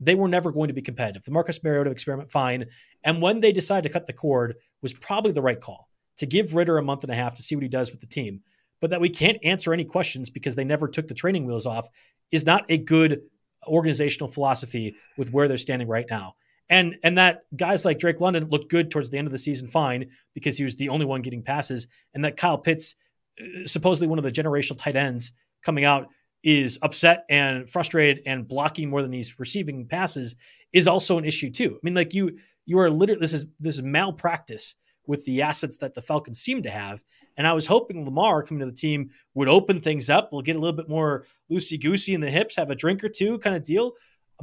they 0.00 0.14
were 0.14 0.28
never 0.28 0.52
going 0.52 0.68
to 0.68 0.74
be 0.74 0.82
competitive. 0.82 1.24
The 1.24 1.30
Marcus 1.30 1.62
Mariota 1.62 1.90
experiment, 1.90 2.30
fine. 2.30 2.66
And 3.04 3.22
when 3.22 3.40
they 3.40 3.52
decided 3.52 3.88
to 3.88 3.92
cut 3.92 4.06
the 4.06 4.12
cord, 4.12 4.56
was 4.82 4.92
probably 4.92 5.32
the 5.32 5.42
right 5.42 5.60
call 5.60 5.88
to 6.16 6.26
give 6.26 6.54
Ridder 6.54 6.76
a 6.76 6.82
month 6.82 7.04
and 7.04 7.12
a 7.12 7.14
half 7.14 7.34
to 7.36 7.42
see 7.42 7.54
what 7.54 7.62
he 7.62 7.68
does 7.68 7.90
with 7.90 8.00
the 8.00 8.06
team. 8.06 8.42
But 8.80 8.90
that 8.90 9.00
we 9.00 9.10
can't 9.10 9.38
answer 9.44 9.72
any 9.72 9.84
questions 9.84 10.30
because 10.30 10.54
they 10.54 10.64
never 10.64 10.88
took 10.88 11.06
the 11.08 11.14
training 11.14 11.46
wheels 11.46 11.66
off 11.66 11.88
is 12.30 12.46
not 12.46 12.64
a 12.68 12.78
good 12.78 13.22
organizational 13.66 14.30
philosophy 14.30 14.94
with 15.16 15.32
where 15.32 15.48
they're 15.48 15.58
standing 15.58 15.88
right 15.88 16.06
now. 16.08 16.34
And 16.68 16.96
and 17.02 17.18
that 17.18 17.42
guys 17.56 17.84
like 17.84 17.98
Drake 17.98 18.20
London 18.20 18.48
looked 18.48 18.70
good 18.70 18.90
towards 18.90 19.10
the 19.10 19.18
end 19.18 19.26
of 19.26 19.32
the 19.32 19.38
season, 19.38 19.66
fine, 19.66 20.10
because 20.34 20.56
he 20.56 20.64
was 20.64 20.76
the 20.76 20.88
only 20.88 21.04
one 21.04 21.20
getting 21.20 21.42
passes. 21.42 21.88
And 22.14 22.24
that 22.24 22.36
Kyle 22.36 22.58
Pitts, 22.58 22.94
uh, 23.40 23.66
supposedly 23.66 24.06
one 24.08 24.18
of 24.18 24.24
the 24.24 24.30
generational 24.30 24.78
tight 24.78 24.96
ends 24.96 25.32
coming 25.64 25.84
out, 25.84 26.08
is 26.42 26.78
upset 26.82 27.24
and 27.28 27.68
frustrated 27.68 28.22
and 28.24 28.46
blocking 28.46 28.88
more 28.88 29.02
than 29.02 29.12
he's 29.12 29.38
receiving 29.38 29.86
passes 29.86 30.36
is 30.72 30.86
also 30.86 31.18
an 31.18 31.24
issue 31.24 31.50
too. 31.50 31.74
I 31.74 31.78
mean, 31.82 31.94
like 31.94 32.14
you 32.14 32.38
you 32.66 32.78
are 32.78 32.90
literally 32.90 33.20
this 33.20 33.32
is 33.32 33.46
this 33.58 33.74
is 33.74 33.82
malpractice 33.82 34.76
with 35.06 35.24
the 35.24 35.42
assets 35.42 35.78
that 35.78 35.94
the 35.94 36.02
Falcons 36.02 36.40
seem 36.40 36.62
to 36.62 36.70
have. 36.70 37.02
And 37.36 37.46
I 37.46 37.52
was 37.52 37.66
hoping 37.66 38.04
Lamar 38.04 38.42
coming 38.42 38.60
to 38.60 38.66
the 38.66 38.72
team 38.72 39.10
would 39.34 39.48
open 39.48 39.80
things 39.80 40.10
up. 40.10 40.30
We'll 40.30 40.42
get 40.42 40.56
a 40.56 40.58
little 40.58 40.76
bit 40.76 40.88
more 40.88 41.26
loosey 41.50 41.80
goosey 41.80 42.14
in 42.14 42.20
the 42.20 42.30
hips, 42.30 42.56
have 42.56 42.70
a 42.70 42.74
drink 42.74 43.02
or 43.02 43.08
two 43.08 43.38
kind 43.38 43.56
of 43.56 43.64
deal. 43.64 43.92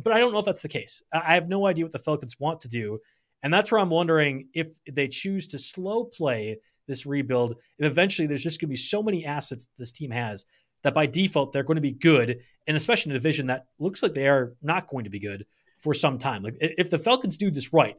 But 0.02 0.14
I 0.14 0.20
don't 0.20 0.34
know 0.34 0.40
if 0.40 0.46
that's 0.46 0.62
the 0.62 0.68
case. 0.68 1.02
I 1.12 1.36
have 1.36 1.48
no 1.48 1.66
idea 1.68 1.86
what 1.86 1.92
the 1.92 2.00
Falcons 2.00 2.40
want 2.40 2.62
to 2.62 2.68
do. 2.68 3.00
And 3.44 3.54
that's 3.54 3.72
where 3.72 3.80
I'm 3.80 3.90
wondering 3.90 4.50
if 4.54 4.78
they 4.92 5.08
choose 5.08 5.48
to 5.48 5.60
slow 5.60 6.04
play 6.06 6.60
this 6.88 7.06
rebuild 7.06 7.58
if 7.78 7.86
eventually 7.86 8.28
there's 8.28 8.44
just 8.44 8.60
going 8.60 8.70
to 8.70 8.74
be 8.74 8.78
so 8.78 9.04
many 9.04 9.26
assets 9.26 9.68
this 9.78 9.92
team 9.92 10.12
has 10.12 10.46
that 10.84 10.94
by 10.94 11.06
default 11.06 11.52
they're 11.52 11.64
going 11.64 11.76
to 11.76 11.82
be 11.82 11.92
good, 11.92 12.40
and 12.66 12.78
especially 12.78 13.12
in 13.12 13.16
a 13.16 13.20
division 13.20 13.48
that 13.48 13.66
looks 13.80 14.02
like 14.02 14.14
they 14.14 14.28
are 14.28 14.54
not 14.62 14.88
going 14.88 15.04
to 15.04 15.10
be 15.10 15.20
good 15.20 15.46
for 15.78 15.94
some 15.94 16.18
time. 16.18 16.44
Like 16.44 16.58
if 16.60 16.90
the 16.90 17.00
Falcons 17.00 17.38
do 17.38 17.52
this 17.52 17.74
right, 17.74 17.96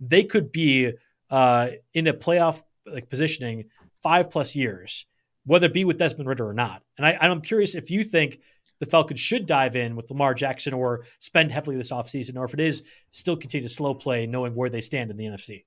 they 0.00 0.24
could 0.24 0.52
be 0.52 0.92
uh, 1.32 1.70
in 1.94 2.06
a 2.06 2.12
playoff 2.12 2.62
like 2.86 3.08
positioning 3.08 3.64
five 4.02 4.30
plus 4.30 4.54
years, 4.54 5.06
whether 5.46 5.66
it 5.66 5.72
be 5.72 5.84
with 5.84 5.96
Desmond 5.96 6.28
Ridder 6.28 6.48
or 6.48 6.52
not. 6.52 6.82
And 6.98 7.06
I, 7.06 7.16
I'm 7.20 7.40
curious 7.40 7.74
if 7.74 7.90
you 7.90 8.04
think 8.04 8.38
the 8.78 8.86
Falcons 8.86 9.18
should 9.18 9.46
dive 9.46 9.74
in 9.74 9.96
with 9.96 10.10
Lamar 10.10 10.34
Jackson 10.34 10.74
or 10.74 11.04
spend 11.20 11.50
heavily 11.50 11.76
this 11.76 11.90
offseason, 11.90 12.36
or 12.36 12.44
if 12.44 12.52
it 12.52 12.60
is 12.60 12.82
still 13.12 13.36
continue 13.36 13.66
to 13.66 13.72
slow 13.72 13.94
play, 13.94 14.26
knowing 14.26 14.54
where 14.54 14.68
they 14.68 14.82
stand 14.82 15.10
in 15.10 15.16
the 15.16 15.24
NFC. 15.24 15.64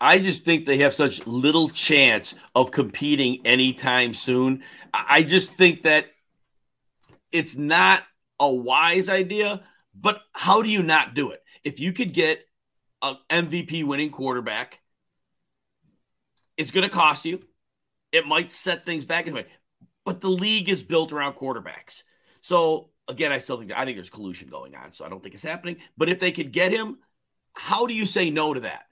I 0.00 0.18
just 0.18 0.44
think 0.44 0.64
they 0.64 0.78
have 0.78 0.94
such 0.94 1.26
little 1.26 1.68
chance 1.68 2.34
of 2.54 2.72
competing 2.72 3.46
anytime 3.46 4.14
soon. 4.14 4.64
I 4.92 5.22
just 5.22 5.52
think 5.52 5.82
that 5.82 6.06
it's 7.30 7.56
not 7.56 8.02
a 8.40 8.50
wise 8.50 9.08
idea, 9.08 9.62
but 9.94 10.22
how 10.32 10.62
do 10.62 10.70
you 10.70 10.82
not 10.82 11.14
do 11.14 11.30
it? 11.30 11.42
If 11.62 11.78
you 11.78 11.92
could 11.92 12.14
get 12.14 12.44
an 13.02 13.18
MVP 13.30 13.84
winning 13.84 14.10
quarterback, 14.10 14.79
it's 16.60 16.72
going 16.72 16.88
to 16.88 16.94
cost 16.94 17.24
you. 17.24 17.40
It 18.12 18.26
might 18.26 18.52
set 18.52 18.84
things 18.84 19.06
back 19.06 19.26
in 19.26 19.32
the 19.32 19.40
way, 19.40 19.46
but 20.04 20.20
the 20.20 20.28
league 20.28 20.68
is 20.68 20.82
built 20.82 21.10
around 21.10 21.34
quarterbacks. 21.34 22.02
So 22.42 22.90
again, 23.08 23.32
I 23.32 23.38
still 23.38 23.58
think 23.58 23.72
I 23.72 23.84
think 23.84 23.96
there's 23.96 24.10
collusion 24.10 24.50
going 24.50 24.74
on. 24.74 24.92
So 24.92 25.04
I 25.04 25.08
don't 25.08 25.22
think 25.22 25.34
it's 25.34 25.44
happening. 25.44 25.76
But 25.96 26.10
if 26.10 26.20
they 26.20 26.32
could 26.32 26.52
get 26.52 26.70
him, 26.70 26.98
how 27.54 27.86
do 27.86 27.94
you 27.94 28.04
say 28.04 28.30
no 28.30 28.52
to 28.52 28.60
that? 28.60 28.82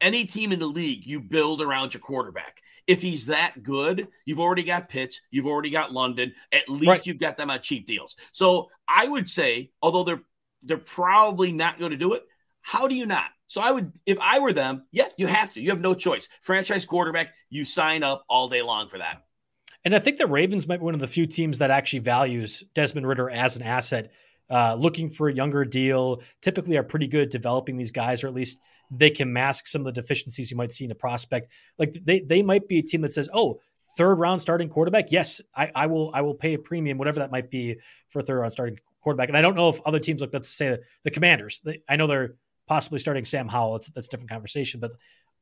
Any 0.00 0.24
team 0.24 0.52
in 0.52 0.58
the 0.58 0.66
league, 0.66 1.06
you 1.06 1.20
build 1.20 1.60
around 1.60 1.92
your 1.92 2.00
quarterback. 2.00 2.62
If 2.86 3.02
he's 3.02 3.26
that 3.26 3.62
good, 3.62 4.08
you've 4.24 4.40
already 4.40 4.64
got 4.64 4.88
Pitts, 4.88 5.20
you've 5.30 5.46
already 5.46 5.70
got 5.70 5.92
London. 5.92 6.32
At 6.50 6.68
least 6.68 6.88
right. 6.88 7.06
you've 7.06 7.20
got 7.20 7.36
them 7.36 7.50
on 7.50 7.60
cheap 7.60 7.86
deals. 7.86 8.16
So 8.32 8.70
I 8.88 9.06
would 9.06 9.28
say, 9.28 9.70
although 9.82 10.04
they're 10.04 10.22
they're 10.62 10.78
probably 10.78 11.52
not 11.52 11.78
going 11.78 11.90
to 11.90 11.98
do 11.98 12.14
it, 12.14 12.24
how 12.62 12.88
do 12.88 12.94
you 12.94 13.04
not? 13.04 13.26
So 13.52 13.60
I 13.60 13.70
would, 13.70 13.92
if 14.06 14.16
I 14.18 14.38
were 14.38 14.54
them, 14.54 14.84
yeah, 14.92 15.08
you 15.18 15.26
have 15.26 15.52
to. 15.52 15.60
You 15.60 15.68
have 15.68 15.80
no 15.82 15.92
choice. 15.92 16.26
Franchise 16.40 16.86
quarterback, 16.86 17.34
you 17.50 17.66
sign 17.66 18.02
up 18.02 18.24
all 18.26 18.48
day 18.48 18.62
long 18.62 18.88
for 18.88 18.96
that. 18.96 19.24
And 19.84 19.94
I 19.94 19.98
think 19.98 20.16
the 20.16 20.26
Ravens 20.26 20.66
might 20.66 20.78
be 20.78 20.84
one 20.84 20.94
of 20.94 21.00
the 21.00 21.06
few 21.06 21.26
teams 21.26 21.58
that 21.58 21.70
actually 21.70 21.98
values 21.98 22.64
Desmond 22.72 23.06
Ridder 23.06 23.28
as 23.28 23.56
an 23.56 23.62
asset, 23.62 24.10
uh, 24.48 24.74
looking 24.76 25.10
for 25.10 25.28
a 25.28 25.34
younger 25.34 25.66
deal. 25.66 26.22
Typically, 26.40 26.78
are 26.78 26.82
pretty 26.82 27.06
good 27.06 27.28
developing 27.28 27.76
these 27.76 27.90
guys, 27.90 28.24
or 28.24 28.28
at 28.28 28.32
least 28.32 28.58
they 28.90 29.10
can 29.10 29.30
mask 29.30 29.66
some 29.66 29.82
of 29.82 29.84
the 29.84 30.00
deficiencies 30.00 30.50
you 30.50 30.56
might 30.56 30.72
see 30.72 30.86
in 30.86 30.90
a 30.90 30.94
prospect. 30.94 31.48
Like 31.78 31.92
they 32.02 32.20
they 32.20 32.42
might 32.42 32.68
be 32.68 32.78
a 32.78 32.82
team 32.82 33.02
that 33.02 33.12
says, 33.12 33.28
"Oh, 33.34 33.60
third 33.98 34.14
round 34.14 34.40
starting 34.40 34.70
quarterback. 34.70 35.12
Yes, 35.12 35.42
I, 35.54 35.70
I 35.74 35.86
will 35.88 36.10
I 36.14 36.22
will 36.22 36.34
pay 36.34 36.54
a 36.54 36.58
premium, 36.58 36.96
whatever 36.96 37.20
that 37.20 37.30
might 37.30 37.50
be 37.50 37.76
for 38.08 38.22
third 38.22 38.38
round 38.38 38.52
starting 38.52 38.78
quarterback." 39.02 39.28
And 39.28 39.36
I 39.36 39.42
don't 39.42 39.56
know 39.56 39.68
if 39.68 39.78
other 39.84 39.98
teams 39.98 40.22
like 40.22 40.32
let's 40.32 40.48
say 40.48 40.78
the 41.04 41.10
Commanders. 41.10 41.60
They, 41.62 41.82
I 41.86 41.96
know 41.96 42.06
they're 42.06 42.36
possibly 42.72 42.98
starting 42.98 43.26
Sam 43.26 43.48
Howell. 43.48 43.72
That's 43.72 44.06
a 44.06 44.10
different 44.10 44.30
conversation, 44.30 44.80
but 44.80 44.92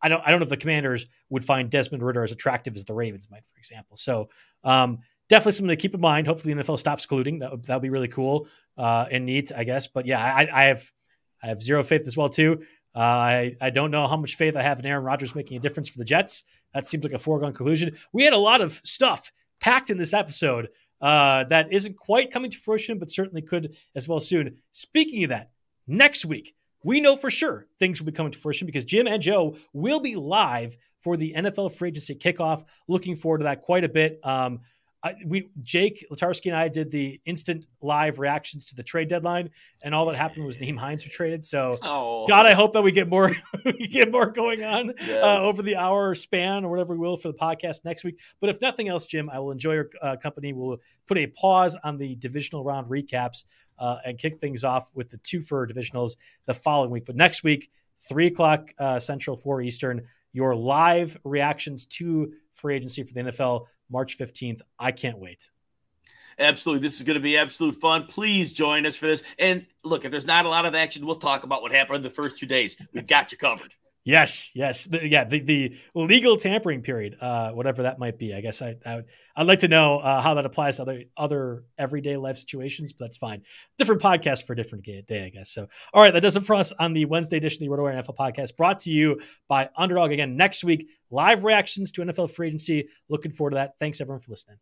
I 0.02 0.08
don't 0.08 0.20
I 0.26 0.32
don't 0.32 0.40
know 0.40 0.44
if 0.44 0.50
the 0.50 0.56
Commanders 0.56 1.06
would 1.28 1.44
find 1.44 1.70
Desmond 1.70 2.02
Ridder 2.02 2.24
as 2.24 2.32
attractive 2.32 2.74
as 2.74 2.84
the 2.84 2.92
Ravens 2.92 3.28
might, 3.30 3.46
for 3.46 3.56
example. 3.56 3.96
So 3.96 4.30
um, 4.64 4.98
definitely 5.28 5.52
something 5.52 5.76
to 5.76 5.80
keep 5.80 5.94
in 5.94 6.00
mind. 6.00 6.26
Hopefully, 6.26 6.52
the 6.52 6.60
NFL 6.60 6.80
stops 6.80 7.06
colluding. 7.06 7.38
That 7.38 7.52
would, 7.52 7.64
that 7.66 7.76
would 7.76 7.82
be 7.82 7.90
really 7.90 8.08
cool 8.08 8.48
uh, 8.76 9.06
and 9.12 9.26
neat, 9.26 9.52
I 9.56 9.62
guess. 9.62 9.86
But 9.86 10.06
yeah, 10.06 10.20
I, 10.20 10.48
I 10.52 10.64
have 10.64 10.90
I 11.40 11.46
have 11.46 11.62
zero 11.62 11.84
faith 11.84 12.04
as 12.08 12.16
well 12.16 12.28
too. 12.28 12.62
Uh, 12.96 12.98
I 12.98 13.56
I 13.60 13.70
don't 13.70 13.92
know 13.92 14.08
how 14.08 14.16
much 14.16 14.34
faith 14.34 14.56
I 14.56 14.62
have 14.62 14.80
in 14.80 14.86
Aaron 14.86 15.04
Rodgers 15.04 15.36
making 15.36 15.56
a 15.56 15.60
difference 15.60 15.88
for 15.88 15.98
the 15.98 16.04
Jets. 16.04 16.42
That 16.74 16.88
seems 16.88 17.04
like 17.04 17.12
a 17.12 17.18
foregone 17.18 17.52
conclusion. 17.52 17.96
We 18.12 18.24
had 18.24 18.32
a 18.32 18.38
lot 18.38 18.60
of 18.60 18.80
stuff 18.82 19.30
packed 19.60 19.90
in 19.90 19.98
this 19.98 20.14
episode 20.14 20.70
uh, 21.00 21.44
that 21.44 21.72
isn't 21.72 21.96
quite 21.96 22.32
coming 22.32 22.50
to 22.50 22.58
fruition, 22.58 22.98
but 22.98 23.08
certainly 23.08 23.42
could 23.42 23.76
as 23.94 24.08
well 24.08 24.18
soon. 24.18 24.56
Speaking 24.72 25.22
of 25.22 25.30
that, 25.30 25.50
next 25.86 26.24
week 26.24 26.54
we 26.82 27.00
know 27.00 27.16
for 27.16 27.30
sure 27.30 27.66
things 27.78 28.00
will 28.00 28.06
be 28.06 28.12
coming 28.12 28.32
to 28.32 28.38
fruition 28.38 28.66
because 28.66 28.84
Jim 28.84 29.06
and 29.06 29.22
Joe 29.22 29.56
will 29.72 30.00
be 30.00 30.16
live 30.16 30.76
for 31.00 31.16
the 31.16 31.34
NFL 31.36 31.74
free 31.74 31.88
agency 31.88 32.14
kickoff. 32.14 32.64
Looking 32.88 33.16
forward 33.16 33.38
to 33.38 33.44
that 33.44 33.62
quite 33.62 33.84
a 33.84 33.88
bit. 33.88 34.20
Um, 34.22 34.60
I, 35.02 35.14
we 35.24 35.50
Jake 35.62 36.06
Latarski 36.12 36.46
and 36.46 36.56
I 36.56 36.68
did 36.68 36.90
the 36.90 37.20
instant 37.24 37.66
live 37.80 38.18
reactions 38.18 38.66
to 38.66 38.74
the 38.74 38.82
trade 38.82 39.08
deadline, 39.08 39.50
and 39.82 39.94
all 39.94 40.06
that 40.06 40.16
happened 40.16 40.44
was 40.44 40.58
Nyheim 40.58 40.76
Hines 40.76 41.06
were 41.06 41.10
traded. 41.10 41.42
So, 41.44 41.78
oh. 41.82 42.26
God, 42.26 42.44
I 42.44 42.52
hope 42.52 42.74
that 42.74 42.82
we 42.82 42.92
get 42.92 43.08
more 43.08 43.34
we 43.64 43.88
get 43.88 44.10
more 44.10 44.26
going 44.30 44.62
on 44.62 44.90
uh, 44.90 44.94
yes. 44.98 45.24
uh, 45.24 45.40
over 45.40 45.62
the 45.62 45.76
hour 45.76 46.14
span 46.14 46.64
or 46.64 46.70
whatever 46.70 46.92
we 46.92 46.98
will 46.98 47.16
for 47.16 47.28
the 47.28 47.38
podcast 47.38 47.84
next 47.84 48.04
week. 48.04 48.18
But 48.40 48.50
if 48.50 48.60
nothing 48.60 48.88
else, 48.88 49.06
Jim, 49.06 49.30
I 49.30 49.38
will 49.38 49.52
enjoy 49.52 49.74
your 49.74 49.90
uh, 50.02 50.16
company. 50.16 50.52
We'll 50.52 50.78
put 51.06 51.16
a 51.16 51.28
pause 51.28 51.78
on 51.82 51.96
the 51.96 52.14
divisional 52.16 52.62
round 52.62 52.90
recaps 52.90 53.44
uh, 53.80 53.98
and 54.04 54.18
kick 54.18 54.38
things 54.38 54.62
off 54.62 54.90
with 54.94 55.10
the 55.10 55.16
two 55.18 55.40
for 55.40 55.66
divisionals 55.66 56.16
the 56.46 56.54
following 56.54 56.90
week. 56.90 57.06
But 57.06 57.16
next 57.16 57.42
week, 57.42 57.70
three 58.08 58.26
o'clock 58.26 58.72
uh, 58.78 59.00
Central, 59.00 59.36
four 59.36 59.60
Eastern, 59.62 60.02
your 60.32 60.54
live 60.54 61.16
reactions 61.24 61.86
to 61.86 62.32
free 62.52 62.76
agency 62.76 63.02
for 63.02 63.12
the 63.14 63.20
NFL 63.20 63.66
March 63.90 64.16
15th. 64.18 64.60
I 64.78 64.92
can't 64.92 65.18
wait. 65.18 65.50
Absolutely. 66.38 66.86
This 66.86 66.96
is 66.96 67.02
going 67.02 67.16
to 67.16 67.22
be 67.22 67.36
absolute 67.36 67.78
fun. 67.80 68.06
Please 68.06 68.52
join 68.52 68.86
us 68.86 68.96
for 68.96 69.06
this. 69.06 69.22
And 69.38 69.66
look, 69.84 70.04
if 70.04 70.10
there's 70.10 70.26
not 70.26 70.46
a 70.46 70.48
lot 70.48 70.64
of 70.64 70.74
action, 70.74 71.04
we'll 71.04 71.16
talk 71.16 71.42
about 71.42 71.60
what 71.60 71.72
happened 71.72 71.96
in 71.96 72.02
the 72.02 72.10
first 72.10 72.38
two 72.38 72.46
days. 72.46 72.76
We've 72.94 73.06
got 73.06 73.32
you 73.32 73.38
covered. 73.38 73.74
Yes, 74.02 74.52
yes, 74.54 74.86
the, 74.86 75.06
yeah. 75.06 75.24
The, 75.24 75.40
the 75.40 75.76
legal 75.94 76.38
tampering 76.38 76.80
period, 76.80 77.16
uh, 77.20 77.52
whatever 77.52 77.82
that 77.82 77.98
might 77.98 78.18
be. 78.18 78.32
I 78.32 78.40
guess 78.40 78.62
I, 78.62 78.76
I 78.86 78.96
would, 78.96 79.04
I'd 79.36 79.46
like 79.46 79.58
to 79.58 79.68
know 79.68 79.98
uh, 79.98 80.22
how 80.22 80.34
that 80.34 80.46
applies 80.46 80.76
to 80.76 80.82
other 80.82 81.02
other 81.18 81.64
everyday 81.76 82.16
life 82.16 82.38
situations, 82.38 82.94
but 82.94 83.04
that's 83.04 83.18
fine. 83.18 83.42
Different 83.76 84.00
podcast 84.00 84.46
for 84.46 84.54
a 84.54 84.56
different 84.56 84.84
day, 84.84 85.24
I 85.24 85.28
guess. 85.28 85.50
So, 85.50 85.68
all 85.92 86.02
right, 86.02 86.14
that 86.14 86.22
does 86.22 86.36
it 86.36 86.44
for 86.44 86.54
us 86.54 86.72
on 86.72 86.94
the 86.94 87.04
Wednesday 87.04 87.36
edition 87.36 87.62
of 87.62 87.68
the 87.68 87.76
RotoWire 87.76 88.02
NFL 88.02 88.16
podcast, 88.16 88.56
brought 88.56 88.78
to 88.80 88.90
you 88.90 89.20
by 89.48 89.68
Underdog. 89.76 90.12
Again, 90.12 90.34
next 90.34 90.64
week, 90.64 90.88
live 91.10 91.44
reactions 91.44 91.92
to 91.92 92.00
NFL 92.00 92.30
free 92.30 92.48
agency. 92.48 92.88
Looking 93.10 93.32
forward 93.32 93.50
to 93.50 93.56
that. 93.56 93.78
Thanks 93.78 94.00
everyone 94.00 94.20
for 94.20 94.32
listening. 94.32 94.56